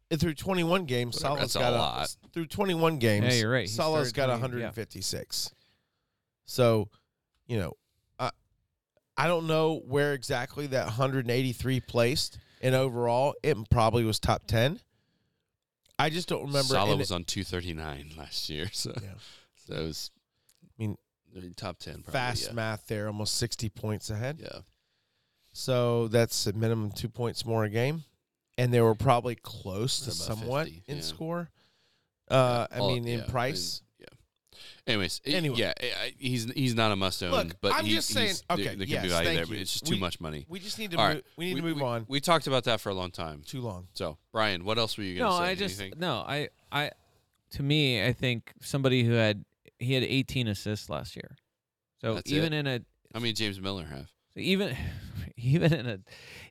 And 0.09 0.19
through 0.19 0.33
21 0.33 0.83
games, 0.85 1.15
Whatever, 1.15 1.35
Salah's 1.37 1.53
that's 1.53 1.55
a 1.55 1.59
got 1.59 1.73
lot. 1.73 2.15
through 2.33 2.47
21 2.47 2.99
games. 2.99 3.27
Yeah, 3.27 3.33
you're 3.43 3.51
right. 3.51 3.61
He 3.61 3.67
Salah's 3.67 4.09
started 4.09 4.33
got 4.33 4.39
20 4.39 4.57
yeah. 4.57 4.65
156. 4.65 5.51
So, 6.43 6.89
you 7.47 7.57
know, 7.57 7.73
I 8.19 8.31
I 9.15 9.27
don't 9.27 9.47
know 9.47 9.75
where 9.85 10.13
exactly 10.13 10.67
that 10.67 10.85
183 10.87 11.79
placed, 11.79 12.39
and 12.61 12.75
overall, 12.75 13.35
it 13.41 13.55
probably 13.69 14.03
was 14.03 14.19
top 14.19 14.47
10. 14.47 14.81
I 16.01 16.09
just 16.09 16.27
don't 16.27 16.41
remember. 16.41 16.63
Salah 16.73 16.95
was 16.97 17.11
it- 17.11 17.15
on 17.15 17.23
239 17.23 18.11
last 18.17 18.49
year, 18.49 18.69
so 18.73 18.93
Yeah. 19.01 19.09
so 19.67 19.73
it 19.75 19.83
was. 19.85 20.11
I 20.79 21.39
mean, 21.39 21.53
top 21.55 21.79
10. 21.79 21.93
Probably, 21.93 22.11
fast 22.11 22.47
yeah. 22.47 22.53
math 22.53 22.87
there, 22.87 23.07
almost 23.07 23.35
60 23.37 23.69
points 23.69 24.09
ahead. 24.09 24.39
Yeah. 24.41 24.59
So 25.53 26.07
that's 26.09 26.45
a 26.47 26.51
minimum 26.53 26.91
two 26.91 27.07
points 27.07 27.45
more 27.45 27.63
a 27.63 27.69
game, 27.69 28.03
and 28.57 28.73
they 28.73 28.81
were 28.81 28.95
probably 28.95 29.35
close 29.35 30.01
to 30.01 30.11
somewhat 30.11 30.65
50, 30.67 30.83
in 30.87 30.97
yeah. 30.97 31.03
score. 31.03 31.49
Uh, 32.29 32.67
I 32.71 32.79
All- 32.79 32.93
mean, 32.93 33.07
in 33.07 33.19
yeah, 33.19 33.25
price. 33.27 33.81
Yeah. 34.87 34.93
Anyways, 34.93 35.21
Anyway. 35.25 35.57
yeah, 35.57 35.73
I- 35.81 35.85
I- 36.05 36.13
he's 36.17 36.51
he's 36.53 36.73
not 36.75 36.91
a 36.91 36.95
must 36.95 37.21
own, 37.23 37.31
Look, 37.31 37.61
but 37.61 37.73
I'm 37.73 37.85
he- 37.85 37.95
just 37.95 38.09
saying- 38.09 38.27
he's- 38.27 38.43
there- 38.49 38.53
okay, 38.57 38.63
there, 38.75 38.75
can 38.77 38.87
yes, 38.89 39.03
be 39.03 39.09
value 39.09 39.25
thank 39.25 39.37
there, 39.37 39.45
but 39.47 39.55
you. 39.55 39.61
it's 39.61 39.71
just 39.73 39.85
too 39.85 39.93
We- 39.95 39.99
much 39.99 40.19
money. 40.19 40.45
We 40.49 40.59
just 40.59 40.79
need 40.79 40.91
to 40.91 40.97
All 40.97 41.07
move. 41.07 41.15
right, 41.15 41.25
we 41.37 41.45
need 41.45 41.55
to 41.57 41.61
move 41.61 41.77
we- 41.77 41.83
on. 41.83 42.05
We 42.07 42.19
talked 42.19 42.47
about 42.47 42.63
that 42.65 42.81
for 42.81 42.89
a 42.89 42.93
long 42.93 43.11
time. 43.11 43.43
Too 43.45 43.61
long. 43.61 43.87
So, 43.93 44.17
Brian, 44.31 44.63
what 44.63 44.77
else 44.77 44.97
were 44.97 45.03
you 45.03 45.17
going 45.17 45.29
No, 45.31 45.37
to 45.39 45.45
say? 45.45 45.51
I 45.51 45.55
just 45.55 45.79
Anything? 45.79 45.99
no. 45.99 46.15
I 46.27 46.49
I 46.71 46.91
to 47.51 47.63
me, 47.63 48.03
I 48.05 48.13
think 48.13 48.53
somebody 48.61 49.03
who 49.03 49.11
had 49.13 49.45
he 49.79 49.93
had 49.93 50.03
18 50.03 50.47
assists 50.47 50.89
last 50.89 51.15
year. 51.15 51.35
So 52.01 52.15
That's 52.15 52.31
even 52.31 52.53
it? 52.53 52.59
in 52.59 52.67
a 52.67 52.79
How 53.13 53.19
many 53.19 53.33
James 53.33 53.59
Miller 53.59 53.85
have? 53.85 54.09
even 54.35 54.75
even 55.37 55.73
in 55.73 55.85
a 55.87 55.99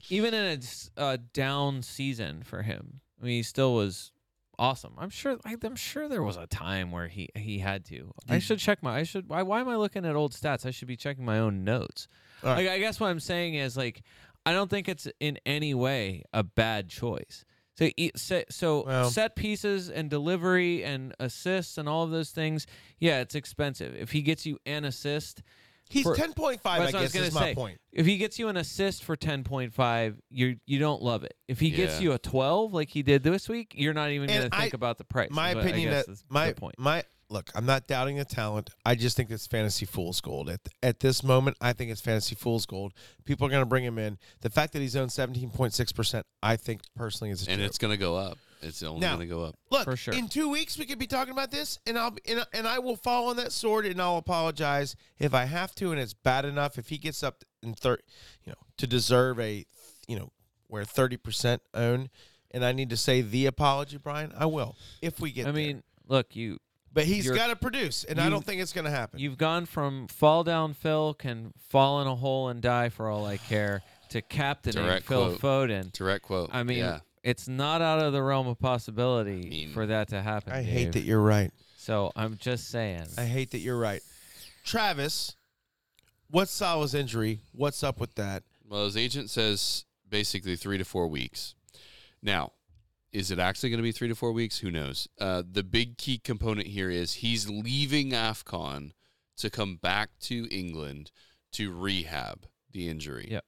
even 0.09 0.35
in 0.35 0.61
a 0.97 1.01
uh, 1.01 1.17
down 1.33 1.83
season 1.83 2.43
for 2.43 2.63
him, 2.63 3.01
I 3.21 3.25
mean, 3.27 3.37
he 3.37 3.43
still 3.43 3.75
was 3.75 4.13
awesome. 4.61 4.93
I'm 4.99 5.11
sure. 5.11 5.39
I, 5.45 5.57
I'm 5.65 5.75
sure 5.75 6.07
there 6.09 6.23
was 6.23 6.37
a 6.37 6.47
time 6.47 6.93
where 6.93 7.09
he 7.09 7.29
he 7.35 7.59
had 7.59 7.85
to. 7.87 8.13
I 8.29 8.39
should 8.39 8.59
check 8.61 8.83
my. 8.83 8.97
I 8.99 9.03
should. 9.03 9.29
Why, 9.29 9.43
why 9.43 9.61
am 9.61 9.69
I 9.69 9.75
looking 9.77 10.05
at 10.05 10.15
old 10.15 10.33
stats? 10.33 10.65
I 10.67 10.71
should 10.71 10.87
be 10.87 10.97
checking 10.97 11.25
my 11.25 11.39
own 11.41 11.65
notes. 11.65 12.07
All 12.45 12.51
right. 12.51 12.59
Like, 12.67 12.69
I 12.69 12.79
guess 12.79 13.01
what 13.01 13.09
I'm 13.09 13.19
saying 13.21 13.55
is 13.55 13.77
like, 13.77 14.03
I 14.47 14.53
don't 14.53 14.71
think 14.71 14.89
it's 14.89 15.09
in 15.19 15.39
any 15.45 15.75
way 15.75 16.23
a 16.33 16.45
bad 16.45 16.89
choice. 16.89 17.45
So, 17.79 17.89
e- 17.97 18.11
so 18.15 18.85
Well- 18.87 19.11
set 19.11 19.35
pieces 19.37 19.89
and 19.89 20.11
delivery 20.11 20.85
and 20.85 21.15
assists 21.19 21.79
and 21.79 21.89
all 21.89 22.05
of 22.05 22.11
those 22.11 22.31
things. 22.31 22.67
Yeah, 22.99 23.21
it's 23.21 23.35
expensive. 23.35 23.95
If 23.97 24.13
he 24.13 24.21
gets 24.21 24.45
you 24.45 24.59
an 24.67 24.85
assist, 24.85 25.43
He's 25.91 26.05
For- 26.05 26.15
10.5, 26.15 26.61
I 26.65 26.79
That's 26.79 26.93
what 26.93 26.95
I 26.95 27.03
was 27.03 27.13
guess, 27.13 27.13
gonna 27.15 27.27
is 27.27 27.35
my 27.35 27.41
say. 27.41 27.55
point. 27.55 27.79
if 27.93 28.07
he 28.07 28.17
gets 28.17 28.39
you 28.39 28.49
an 28.49 28.57
assist 28.57 29.03
for 29.05 29.17
10.5, 29.17 30.17
you 30.31 30.57
you 30.67 30.79
don't 30.79 31.03
love 31.03 31.25
it. 31.25 31.35
If 31.49 31.61
he 31.61 31.71
gets 31.71 32.01
you 32.01 32.13
a 32.13 32.19
12 32.19 32.73
like 32.73 32.89
he 32.91 33.03
did 33.03 33.23
this 33.23 33.49
week, 33.49 33.75
you're 33.77 33.93
not 33.95 34.11
even 34.11 34.29
going 34.29 34.49
to 34.51 34.57
think 34.57 34.73
about 34.75 34.99
the 34.99 35.05
price. 35.05 35.31
My 35.31 35.51
is 35.51 35.57
what 35.57 35.65
I 35.65 35.69
opinion 35.69 35.91
guess 35.91 36.07
that 36.07 36.13
is 36.13 36.25
my 36.29 36.53
point. 36.53 36.77
my 36.79 37.03
look, 37.29 37.51
I'm 37.55 37.67
not 37.67 37.87
doubting 37.87 38.17
the 38.17 38.25
talent. 38.25 38.71
I 38.85 38.95
just 38.95 39.17
think 39.17 39.31
it's 39.31 39.47
fantasy 39.47 39.85
fool's 39.87 40.21
gold. 40.21 40.49
At 40.49 40.61
at 40.83 41.01
this 41.01 41.23
moment, 41.25 41.57
I 41.61 41.73
think 41.73 41.91
it's 41.91 42.01
fantasy 42.01 42.35
fool's 42.37 42.67
gold. 42.67 42.93
People 43.25 43.47
are 43.47 43.51
going 43.51 43.63
to 43.63 43.67
bring 43.67 43.85
him 43.85 43.99
in. 43.99 44.19
The 44.43 44.51
fact 44.51 44.73
that 44.75 44.81
he's 44.81 44.95
owned 44.97 45.11
17.6%, 45.11 46.23
I 46.43 46.57
think 46.57 46.83
personally 46.97 47.31
is 47.33 47.47
a 47.47 47.51
And 47.51 47.61
joke. 47.61 47.67
it's 47.69 47.79
going 47.79 47.93
to 47.93 47.97
go 47.99 48.17
up. 48.17 48.39
It's 48.63 48.83
only 48.83 49.01
Now- 49.01 49.17
going 49.17 49.29
to 49.29 49.35
go 49.35 49.45
up. 49.45 49.57
Look, 49.71 49.85
For 49.85 49.97
sure. 49.97 50.15
in 50.15 50.29
two 50.29 50.49
weeks 50.49 50.77
we 50.79 50.87
could 50.87 50.99
be 50.99 51.07
talking 51.07 51.33
about 51.33 51.51
this, 51.51 51.79
and 51.87 51.99
I'll 51.99 52.15
and, 52.29 52.45
and 52.53 52.67
I 52.69 52.79
will 52.79 52.97
fall 52.97 53.29
on 53.29 53.37
that 53.37 53.53
sword, 53.53 53.87
and 53.87 54.01
I'll 54.01 54.17
apologize 54.19 54.97
if 55.19 55.33
I 55.35 55.45
have 55.47 55.75
to, 55.77 55.93
and 55.93 56.01
it's 56.01 56.15
bad 56.15 56.45
enough 56.45 56.79
if 56.79 56.89
he 56.89 56.99
gets 56.99 57.23
up 57.23 57.43
in 57.63 57.75
third, 57.75 58.03
you 58.45 58.53
know, 58.53 58.59
to 58.79 58.87
deserve 58.87 59.39
a, 59.41 59.65
you 60.09 60.19
know, 60.19 60.31
we're 60.69 60.83
30% 60.85 61.61
own, 61.75 62.11
and 62.51 62.65
I 62.65 62.73
need 62.73 62.91
to 62.91 62.97
say 62.97 63.23
the 63.23 63.47
apology, 63.47 63.97
Brian, 63.97 64.33
I 64.37 64.47
will 64.47 64.77
if 65.03 65.21
we 65.21 65.33
get 65.33 65.47
I 65.47 65.53
there. 65.53 65.63
mean, 65.67 65.83
look, 66.07 66.35
you 66.37 66.59
But 66.93 67.05
he's 67.05 67.25
you're- 67.25 67.37
got 67.39 67.49
to 67.49 67.57
produce, 67.57 68.05
and 68.05 68.21
I 68.21 68.25
you- 68.25 68.31
don't 68.31 68.45
think 68.45 68.61
it's 68.61 68.73
going 68.73 68.85
to 68.87 68.91
happen. 68.91 69.19
you've 69.21 69.39
gone 69.39 69.67
from 69.67 70.07
fall 70.09 70.45
down 70.45 70.75
Phil 70.75 71.15
can 71.15 71.53
fall 71.69 72.01
in 72.03 72.07
a 72.07 72.17
hole 72.17 72.49
and 72.49 72.61
die 72.61 72.89
for 72.89 73.09
all 73.09 73.25
I 73.27 73.37
care 73.37 73.83
to 74.11 74.21
captaining 74.23 74.85
Direct 74.85 75.07
Phil 75.07 75.37
quote. 75.39 75.69
Foden. 75.71 75.93
Direct 75.93 76.25
quote. 76.25 76.51
I 76.53 76.63
mean, 76.65 76.79
yeah. 76.79 77.01
It's 77.23 77.49
not 77.49 77.83
out 77.83 78.01
of 78.01 78.13
the 78.13 78.23
realm 78.23 78.47
of 78.47 78.59
possibility 78.59 79.49
mean- 79.49 79.71
for 79.71 79.87
that 79.87 80.09
to 80.09 80.23
happen. 80.23 80.53
I 80.53 80.63
hate 80.63 80.85
Dave. 80.85 80.93
that 80.95 81.03
you're 81.03 81.21
right. 81.21 81.51
So 81.77 82.13
I'm 82.15 82.37
just 82.37 82.69
saying. 82.69 83.07
I 83.17 83.25
hate 83.25 83.53
that 83.53 83.59
you're 83.59 83.79
right. 83.79 84.03
Travis, 84.65 85.35
what's 86.31 86.53
Salah's 86.53 86.95
injury? 86.95 87.41
What's 87.53 87.83
up 87.83 88.01
with 88.01 88.15
that? 88.17 88.43
Well, 88.69 88.85
his 88.85 88.97
agent 88.97 89.31
says 89.31 89.85
basically 90.09 90.57
three 90.57 90.79
to 90.79 90.85
four 90.85 91.09
weeks. 91.09 91.55
Now, 92.23 92.53
is 93.13 93.31
it 93.31 93.39
actually 93.39 93.71
going 93.71 93.79
to 93.79 93.83
be 93.83 93.93
three 93.93 94.09
to 94.09 94.15
four 94.15 94.33
weeks? 94.33 94.59
Who 94.59 94.71
knows? 94.71 95.09
Uh, 95.21 95.43
the 95.51 95.65
big 95.65 95.99
key 95.99 96.19
component 96.19 96.69
here 96.69 96.91
is 96.91 97.15
he's 97.15 97.49
leaving 97.49 98.11
AFCON 98.11 98.93
to 99.39 99.51
come 99.51 99.77
back 99.77 100.11
to 100.21 100.47
England 100.51 101.11
to 101.53 101.73
rehab 101.73 102.47
the 102.71 102.89
injury. 102.89 103.29
Yep. 103.31 103.45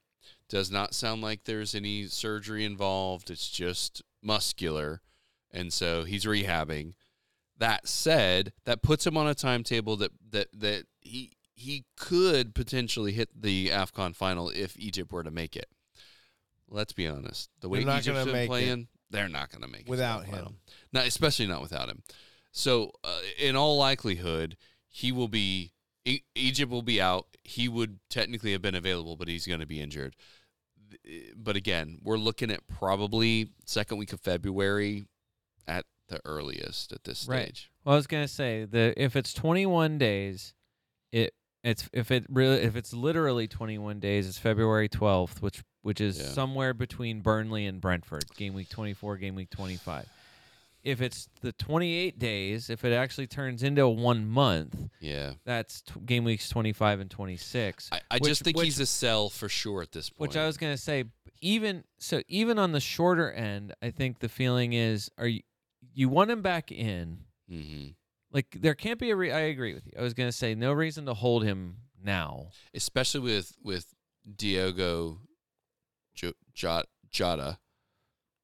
Does 0.53 0.69
not 0.69 0.93
sound 0.93 1.23
like 1.23 1.45
there's 1.45 1.73
any 1.73 2.05
surgery 2.05 2.63
involved. 2.63 3.31
It's 3.31 3.49
just 3.49 4.03
muscular. 4.21 5.01
And 5.49 5.73
so 5.73 6.03
he's 6.03 6.25
rehabbing. 6.25 6.93
That 7.57 7.87
said, 7.87 8.53
that 8.63 8.83
puts 8.83 9.07
him 9.07 9.17
on 9.17 9.27
a 9.27 9.33
timetable 9.33 9.97
that 9.97 10.11
that 10.29 10.49
that 10.53 10.83
he 11.01 11.31
he 11.55 11.85
could 11.97 12.53
potentially 12.53 13.13
hit 13.13 13.29
the 13.35 13.69
AFCON 13.69 14.15
final 14.15 14.49
if 14.49 14.77
Egypt 14.77 15.11
were 15.11 15.23
to 15.23 15.31
make 15.31 15.55
it. 15.55 15.69
Let's 16.69 16.93
be 16.93 17.07
honest. 17.07 17.49
The 17.61 17.67
way 17.67 17.79
They're 17.79 17.87
not 17.87 18.01
Egypt's 18.01 18.25
been 18.25 18.47
playing, 18.47 18.87
they're 19.09 19.29
not 19.29 19.49
going 19.49 19.63
to 19.63 19.67
make 19.67 19.87
it 19.87 19.89
Without 19.89 20.25
him. 20.49 20.57
Not 20.91 21.07
especially 21.07 21.47
not 21.47 21.63
without 21.63 21.89
him. 21.89 22.03
So, 22.51 22.91
uh, 23.03 23.21
in 23.39 23.55
all 23.55 23.75
likelihood, 23.79 24.55
he 24.87 25.11
will 25.11 25.29
be 25.29 25.73
E- 26.05 26.23
Egypt 26.35 26.71
will 26.71 26.81
be 26.83 27.01
out. 27.01 27.27
He 27.43 27.67
would 27.67 27.99
technically 28.09 28.51
have 28.51 28.61
been 28.61 28.75
available, 28.75 29.15
but 29.15 29.27
he's 29.27 29.47
going 29.47 29.59
to 29.59 29.65
be 29.65 29.81
injured. 29.81 30.15
But 31.35 31.55
again, 31.55 31.99
we're 32.03 32.17
looking 32.17 32.49
at 32.51 32.65
probably 32.67 33.49
second 33.65 33.97
week 33.97 34.13
of 34.13 34.19
February 34.21 35.05
at 35.67 35.85
the 36.09 36.19
earliest 36.25 36.91
at 36.91 37.03
this 37.03 37.19
stage. 37.19 37.29
Right. 37.29 37.67
Well, 37.83 37.93
I 37.93 37.97
was 37.97 38.07
gonna 38.07 38.27
say 38.27 38.65
the 38.65 38.93
if 38.95 39.15
it's 39.15 39.33
21 39.33 39.97
days, 39.97 40.53
it 41.11 41.33
it's 41.63 41.89
if 41.93 42.11
it 42.11 42.25
really 42.29 42.57
if 42.61 42.75
it's 42.75 42.93
literally 42.93 43.47
21 43.47 43.99
days, 43.99 44.27
it's 44.27 44.37
February 44.37 44.89
12th, 44.89 45.41
which 45.41 45.63
which 45.81 45.99
is 45.99 46.17
Yeah. 46.19 46.27
somewhere 46.29 46.73
between 46.73 47.21
Burnley 47.21 47.65
and 47.65 47.81
Brentford, 47.81 48.23
game 48.37 48.53
week 48.53 48.69
24, 48.69 49.17
game 49.17 49.35
week 49.35 49.49
25. 49.49 50.07
If 50.83 51.01
it's 51.01 51.29
the 51.41 51.53
28 51.53 52.19
days, 52.19 52.69
if 52.69 52.83
it 52.83 52.91
actually 52.93 53.27
turns 53.27 53.63
into 53.63 53.87
one 53.87 54.27
month, 54.27 54.75
Yeah. 54.99 55.35
that's 55.45 55.81
t- 55.81 55.93
game 56.05 56.25
weeks 56.25 56.49
25 56.49 56.99
and 56.99 57.09
26. 57.09 57.89
I, 57.91 58.01
I 58.11 58.15
Which- 58.17 58.29
just 58.29 58.41
think 58.43 58.57
which- 58.57 58.65
he's 58.65 58.79
a 58.81 58.85
sell 58.85 59.29
for 59.29 59.47
sure 59.47 59.81
at 59.81 59.93
this 59.93 60.09
point. 60.09 60.19
Which 60.19 60.35
I 60.37 60.45
was 60.45 60.57
gonna 60.57 60.77
say, 60.77 61.05
even 61.39 61.85
so, 61.99 62.21
even 62.27 62.59
on 62.59 62.73
the 62.73 62.81
shorter 62.81 63.31
end, 63.31 63.73
I 63.81 63.91
think 63.91 64.19
the 64.19 64.27
feeling 64.29 64.73
is, 64.73 65.09
are 65.17 65.27
you 65.27 65.41
you 65.93 66.09
want 66.09 66.31
him 66.31 66.41
back 66.41 66.71
in? 66.71 67.19
hmm 67.47 67.87
Like 68.31 68.57
there 68.59 68.73
can't 68.75 68.99
be 68.99 69.11
a. 69.11 69.15
Re- 69.15 69.31
I 69.31 69.41
agree 69.41 69.73
with 69.73 69.85
you. 69.85 69.93
I 69.97 70.01
was 70.01 70.13
gonna 70.13 70.31
say 70.31 70.53
no 70.55 70.73
reason 70.73 71.05
to 71.05 71.13
hold 71.13 71.43
him 71.43 71.77
now. 72.01 72.49
especially 72.73 73.21
with 73.21 73.55
with 73.63 73.93
Diogo 74.35 75.19
Jota. 76.15 76.85
Jota. 77.09 77.59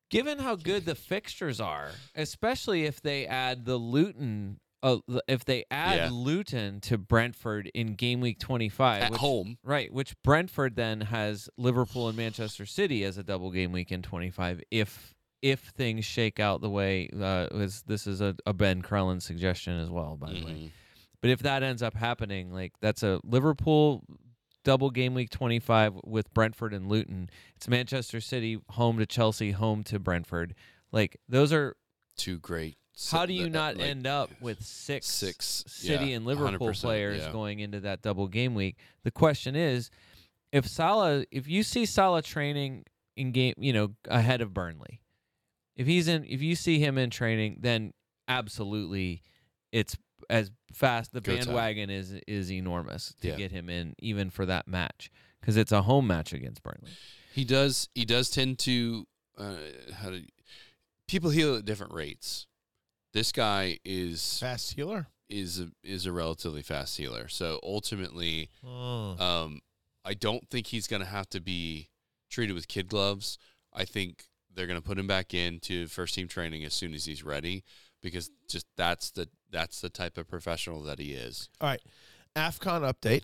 Given 0.09 0.39
how 0.39 0.55
good 0.55 0.85
the 0.85 0.95
fixtures 0.95 1.59
are, 1.59 1.91
especially 2.15 2.85
if 2.85 3.01
they 3.01 3.25
add 3.27 3.65
the 3.65 3.77
Luton, 3.77 4.59
uh, 4.81 4.97
if 5.27 5.45
they 5.45 5.65
add 5.69 5.97
Yeah. 5.97 6.09
Luton 6.11 6.79
to 6.81 6.97
Brentford 6.97 7.69
in 7.73 7.95
game 7.95 8.19
week 8.21 8.39
twenty 8.39 8.69
five 8.69 9.03
at 9.03 9.13
home. 9.15 9.57
right? 9.63 9.91
Which 9.93 10.15
Brentford 10.23 10.75
then 10.75 11.01
has 11.01 11.49
Liverpool 11.57 12.07
and 12.07 12.17
Manchester 12.17 12.65
City 12.65 13.03
as 13.03 13.17
a 13.17 13.23
double 13.23 13.51
game 13.51 13.71
week 13.71 13.91
in 13.91 14.01
twenty 14.01 14.29
five. 14.31 14.61
If 14.71 15.13
if 15.41 15.59
things 15.77 16.03
shake 16.05 16.39
out 16.39 16.59
the 16.61 16.69
way 16.69 17.09
uh, 17.17 17.47
this 17.85 18.07
is 18.07 18.19
a, 18.19 18.35
a 18.45 18.51
Ben 18.53 18.81
Crellin 18.81 19.21
suggestion 19.21 19.79
as 19.79 19.89
well, 19.89 20.17
by 20.17 20.33
the 20.33 20.43
way. 20.45 20.51
Mhm. 20.51 20.71
But 21.21 21.31
if 21.31 21.39
that 21.39 21.63
ends 21.63 21.83
up 21.83 21.95
happening, 21.95 22.51
like 22.51 22.71
that's 22.81 23.03
a 23.03 23.19
Liverpool 23.23 24.03
double 24.63 24.89
game 24.89 25.13
week 25.13 25.29
25 25.29 25.99
with 26.03 26.33
Brentford 26.33 26.73
and 26.73 26.87
Luton. 26.87 27.29
It's 27.55 27.67
Manchester 27.67 28.21
City 28.21 28.59
home 28.71 28.97
to 28.99 29.05
Chelsea, 29.05 29.51
home 29.51 29.83
to 29.85 29.99
Brentford. 29.99 30.55
Like 30.91 31.17
those 31.27 31.53
are 31.53 31.75
Two 32.17 32.39
great. 32.39 32.77
how 33.11 33.25
do 33.25 33.33
you 33.33 33.43
that- 33.43 33.49
not 33.49 33.77
like, 33.77 33.87
end 33.87 34.07
up 34.07 34.29
with 34.41 34.63
six 34.63 35.07
six 35.07 35.63
City 35.67 36.07
yeah, 36.07 36.15
and 36.17 36.25
Liverpool 36.25 36.73
players 36.73 37.21
yeah. 37.23 37.31
going 37.31 37.59
into 37.59 37.79
that 37.81 38.01
double 38.01 38.27
game 38.27 38.55
week? 38.55 38.77
The 39.03 39.11
question 39.11 39.55
is 39.55 39.89
if 40.51 40.67
Salah 40.67 41.25
if 41.31 41.47
you 41.47 41.63
see 41.63 41.85
Salah 41.85 42.21
training 42.21 42.85
in 43.15 43.31
game, 43.31 43.53
you 43.57 43.73
know, 43.73 43.91
ahead 44.05 44.41
of 44.41 44.53
Burnley. 44.53 45.01
If 45.75 45.87
he's 45.87 46.07
in 46.07 46.25
if 46.25 46.41
you 46.41 46.55
see 46.55 46.79
him 46.79 46.97
in 46.97 47.09
training, 47.09 47.59
then 47.61 47.93
absolutely 48.27 49.21
it's 49.71 49.95
as 50.29 50.51
fast 50.73 51.11
the 51.13 51.21
Go 51.21 51.35
time. 51.35 51.45
bandwagon 51.45 51.89
is 51.89 52.11
is 52.27 52.51
enormous 52.51 53.13
to 53.21 53.29
Yeah. 53.29 53.35
get 53.35 53.51
him 53.51 53.69
in 53.69 53.95
even 53.99 54.29
for 54.29 54.45
that 54.45 54.67
match 54.67 55.09
because 55.39 55.57
it's 55.57 55.71
a 55.71 55.81
home 55.83 56.07
match 56.07 56.33
against 56.33 56.61
Burnley. 56.63 56.91
He 57.33 57.43
does. 57.45 57.89
He 57.95 58.05
does 58.05 58.29
tend 58.29 58.59
to. 58.59 59.07
Uh, 59.37 59.55
how 59.93 60.09
do 60.09 60.21
people 61.07 61.29
heal 61.29 61.55
at 61.55 61.65
different 61.65 61.93
rates? 61.93 62.47
This 63.13 63.31
guy 63.31 63.79
is 63.85 64.39
Fast 64.39 64.73
healer. 64.73 65.07
is 65.29 65.59
a, 65.59 65.71
is 65.83 66.05
a 66.05 66.11
relatively 66.11 66.61
fast 66.61 66.97
healer. 66.97 67.27
So 67.27 67.59
ultimately, 67.63 68.49
Mm. 68.65 69.19
um, 69.19 69.61
I 70.05 70.13
don't 70.13 70.47
think 70.49 70.67
he's 70.67 70.87
going 70.87 71.01
to 71.01 71.07
have 71.07 71.29
to 71.31 71.39
be 71.39 71.89
treated 72.29 72.53
with 72.53 72.67
kid 72.67 72.87
gloves. 72.87 73.37
I 73.73 73.85
think 73.85 74.25
they're 74.53 74.67
going 74.67 74.79
to 74.81 74.85
put 74.85 74.97
him 74.99 75.07
back 75.07 75.33
into 75.33 75.87
first 75.87 76.15
team 76.15 76.27
training 76.27 76.63
as 76.65 76.73
soon 76.73 76.93
as 76.93 77.05
he's 77.05 77.23
ready 77.23 77.63
because 78.01 78.29
just 78.47 78.65
that's 78.77 79.11
the 79.11 79.27
that's 79.51 79.81
the 79.81 79.89
type 79.89 80.17
of 80.17 80.27
professional 80.27 80.83
that 80.83 80.99
he 80.99 81.11
is. 81.13 81.49
All 81.59 81.69
right. 81.69 81.81
AFCON 82.35 82.81
update. 82.81 83.23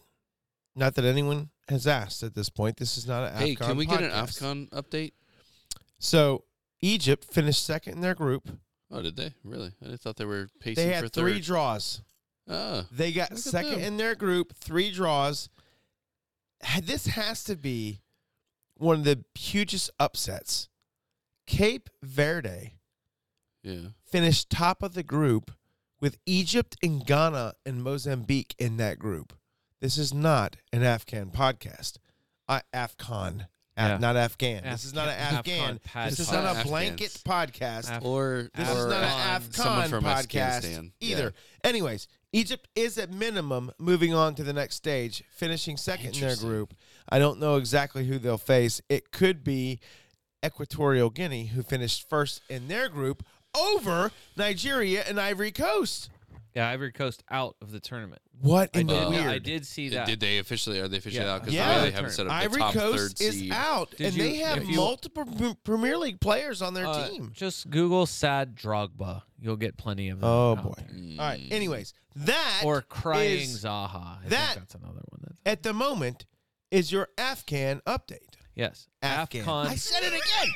Not 0.75 0.95
that 0.95 1.05
anyone 1.05 1.49
has 1.69 1.87
asked 1.87 2.23
at 2.23 2.33
this 2.35 2.49
point. 2.49 2.77
This 2.77 2.97
is 2.97 3.07
not 3.07 3.31
an 3.31 3.37
hey, 3.37 3.55
AFCON 3.55 3.67
can 3.67 3.77
we 3.77 3.85
get 3.85 4.03
an. 4.03 4.11
AFCON 4.11 4.69
update? 4.69 5.13
So 5.99 6.43
Egypt 6.81 7.25
finished 7.25 7.63
second 7.63 7.93
in 7.93 8.01
their 8.01 8.15
group. 8.15 8.49
Oh, 8.91 9.01
did 9.01 9.15
they 9.15 9.33
really? 9.43 9.71
I 9.85 9.95
thought 9.95 10.17
they 10.17 10.25
were 10.25 10.49
pacing 10.59 10.87
They 10.87 10.93
had 10.93 11.11
three 11.11 11.39
draws. 11.39 12.01
Ah, 12.49 12.85
They 12.91 13.11
got 13.11 13.37
second 13.37 13.81
in 13.81 13.97
their 13.97 14.13
group, 14.15 14.55
three 14.55 14.91
draws. 14.91 15.49
This 16.83 17.07
has 17.07 17.43
to 17.45 17.55
be 17.55 18.01
one 18.77 18.99
of 18.99 19.03
the 19.03 19.23
hugest 19.35 19.89
upsets. 19.99 20.69
Cape 21.47 21.89
Verde 22.03 22.73
yeah. 23.65 23.89
finished 24.05 24.49
top 24.49 24.81
of 24.83 24.93
the 24.93 25.03
group 25.03 25.51
with 25.99 26.17
Egypt 26.25 26.77
and 26.83 27.05
Ghana 27.05 27.53
and 27.65 27.83
Mozambique 27.83 28.55
in 28.59 28.77
that 28.77 28.99
group. 28.99 29.33
This 29.81 29.97
is 29.97 30.13
not 30.13 30.55
an 30.71 30.83
Afghan 30.83 31.31
podcast. 31.31 31.97
Uh, 32.47 32.59
Afghan, 32.73 33.47
Af- 33.77 33.89
Yeah. 33.89 33.97
not 33.97 34.15
Afghan. 34.15 34.63
this 34.63 34.85
is 34.85 34.93
not 34.93 35.07
an 35.09 35.15
Afghan- 35.19 35.79
Afghan. 35.85 36.09
This 36.09 36.19
is 36.19 36.31
not 36.31 36.45
a 36.45 36.59
podcast. 36.59 36.63
blanket 36.67 37.21
podcast. 37.25 37.97
Af- 37.97 38.03
Or 38.05 38.49
This 38.55 38.69
or 38.69 38.71
is 38.79 38.85
not 38.85 39.03
an 39.03 39.09
Afghan. 39.09 39.89
from 39.89 40.03
podcast 40.03 40.17
Afghanistan. 40.19 40.93
either. 41.01 41.33
Anyways, 41.63 42.07
Egypt 42.31 42.67
is 42.75 42.97
at 42.97 43.11
minimum 43.11 43.71
moving 43.79 44.13
on 44.13 44.35
to 44.35 44.43
the 44.43 44.53
next 44.53 44.75
stage, 44.75 45.23
finishing 45.33 45.75
second 45.77 46.15
in 46.15 46.21
their 46.21 46.35
group. 46.35 46.73
I 47.09 47.17
don't 47.19 47.39
know 47.39 47.55
exactly 47.57 48.05
who 48.07 48.19
they'll 48.19 48.37
face. 48.37 48.81
It 48.89 49.11
could 49.11 49.43
be 49.43 49.79
Equatorial 50.45 51.09
Guinea, 51.09 51.47
who 51.47 51.63
finished 51.63 52.07
first 52.09 52.41
in 52.49 52.67
their 52.67 52.87
group 52.89 53.23
over 53.55 54.11
Nigeria 54.35 55.03
and 55.07 55.19
Ivory 55.19 55.51
Coast. 55.51 56.09
Yeah, 56.55 56.69
Ivory 56.69 56.93
Coast 56.93 57.21
out 57.29 57.57
of 57.61 57.71
the 57.73 57.81
tournament. 57.81 58.21
What 58.39 58.69
I 58.73 58.79
in 58.79 58.87
the 58.87 58.93
did, 58.97 59.09
weird? 59.09 59.25
I 59.27 59.39
did 59.39 59.65
see 59.65 59.89
that. 59.89 60.07
Did 60.07 60.21
they 60.21 60.37
officially? 60.37 60.79
Are 60.79 60.87
they 60.87 60.97
officially 60.97 61.25
Yeah. 61.25 61.33
out? 61.33 61.41
Because 61.41 61.53
Yeah. 61.53 61.81
they 61.81 61.91
haven't 61.91 62.11
set 62.11 62.27
up 62.27 62.31
Ivory 62.33 62.53
the 62.53 62.57
top 62.59 62.73
Coast 62.73 63.17
third 63.17 63.21
is 63.27 63.39
seed. 63.39 63.51
out, 63.51 63.91
Did 63.91 64.07
and 64.07 64.15
you- 64.15 64.23
they 64.23 64.35
have 64.37 64.57
if 64.59 64.69
you- 64.69 64.75
multiple 64.77 65.25
Pre- 65.25 65.53
Premier 65.65 65.97
League 65.97 66.21
players 66.21 66.61
on 66.61 66.73
their 66.73 66.87
Uh, 66.87 67.09
team. 67.09 67.31
Just 67.35 67.69
Google 67.69 68.05
sad 68.05 68.55
Drogba. 68.55 69.23
You'll 69.41 69.57
get 69.57 69.75
plenty 69.75 70.07
of 70.07 70.21
them. 70.21 70.29
Oh 70.29 70.51
out 70.53 70.63
boy! 70.63 70.73
there. 70.77 71.19
All 71.21 71.27
right. 71.29 71.45
Anyways, 71.51 71.93
that 72.15 72.61
Or 72.63 72.81
crying 72.81 73.41
is- 73.49 73.63
Zaha. 73.65 74.19
I 74.23 74.27
that- 74.29 74.53
think 74.55 74.59
that's 74.69 74.75
another 74.75 75.01
one. 75.09 75.21
That's, 75.23 75.41
at 75.45 75.63
the 75.63 75.73
moment 75.73 76.25
is 76.71 76.89
your 76.89 77.09
Afghan 77.17 77.81
update. 77.85 78.35
yes. 78.55 78.87
Afghan. 79.01 79.43
Afcon. 79.45 79.67
I 79.67 79.75
said 79.75 80.03
it 80.03 80.13
again. 80.13 80.53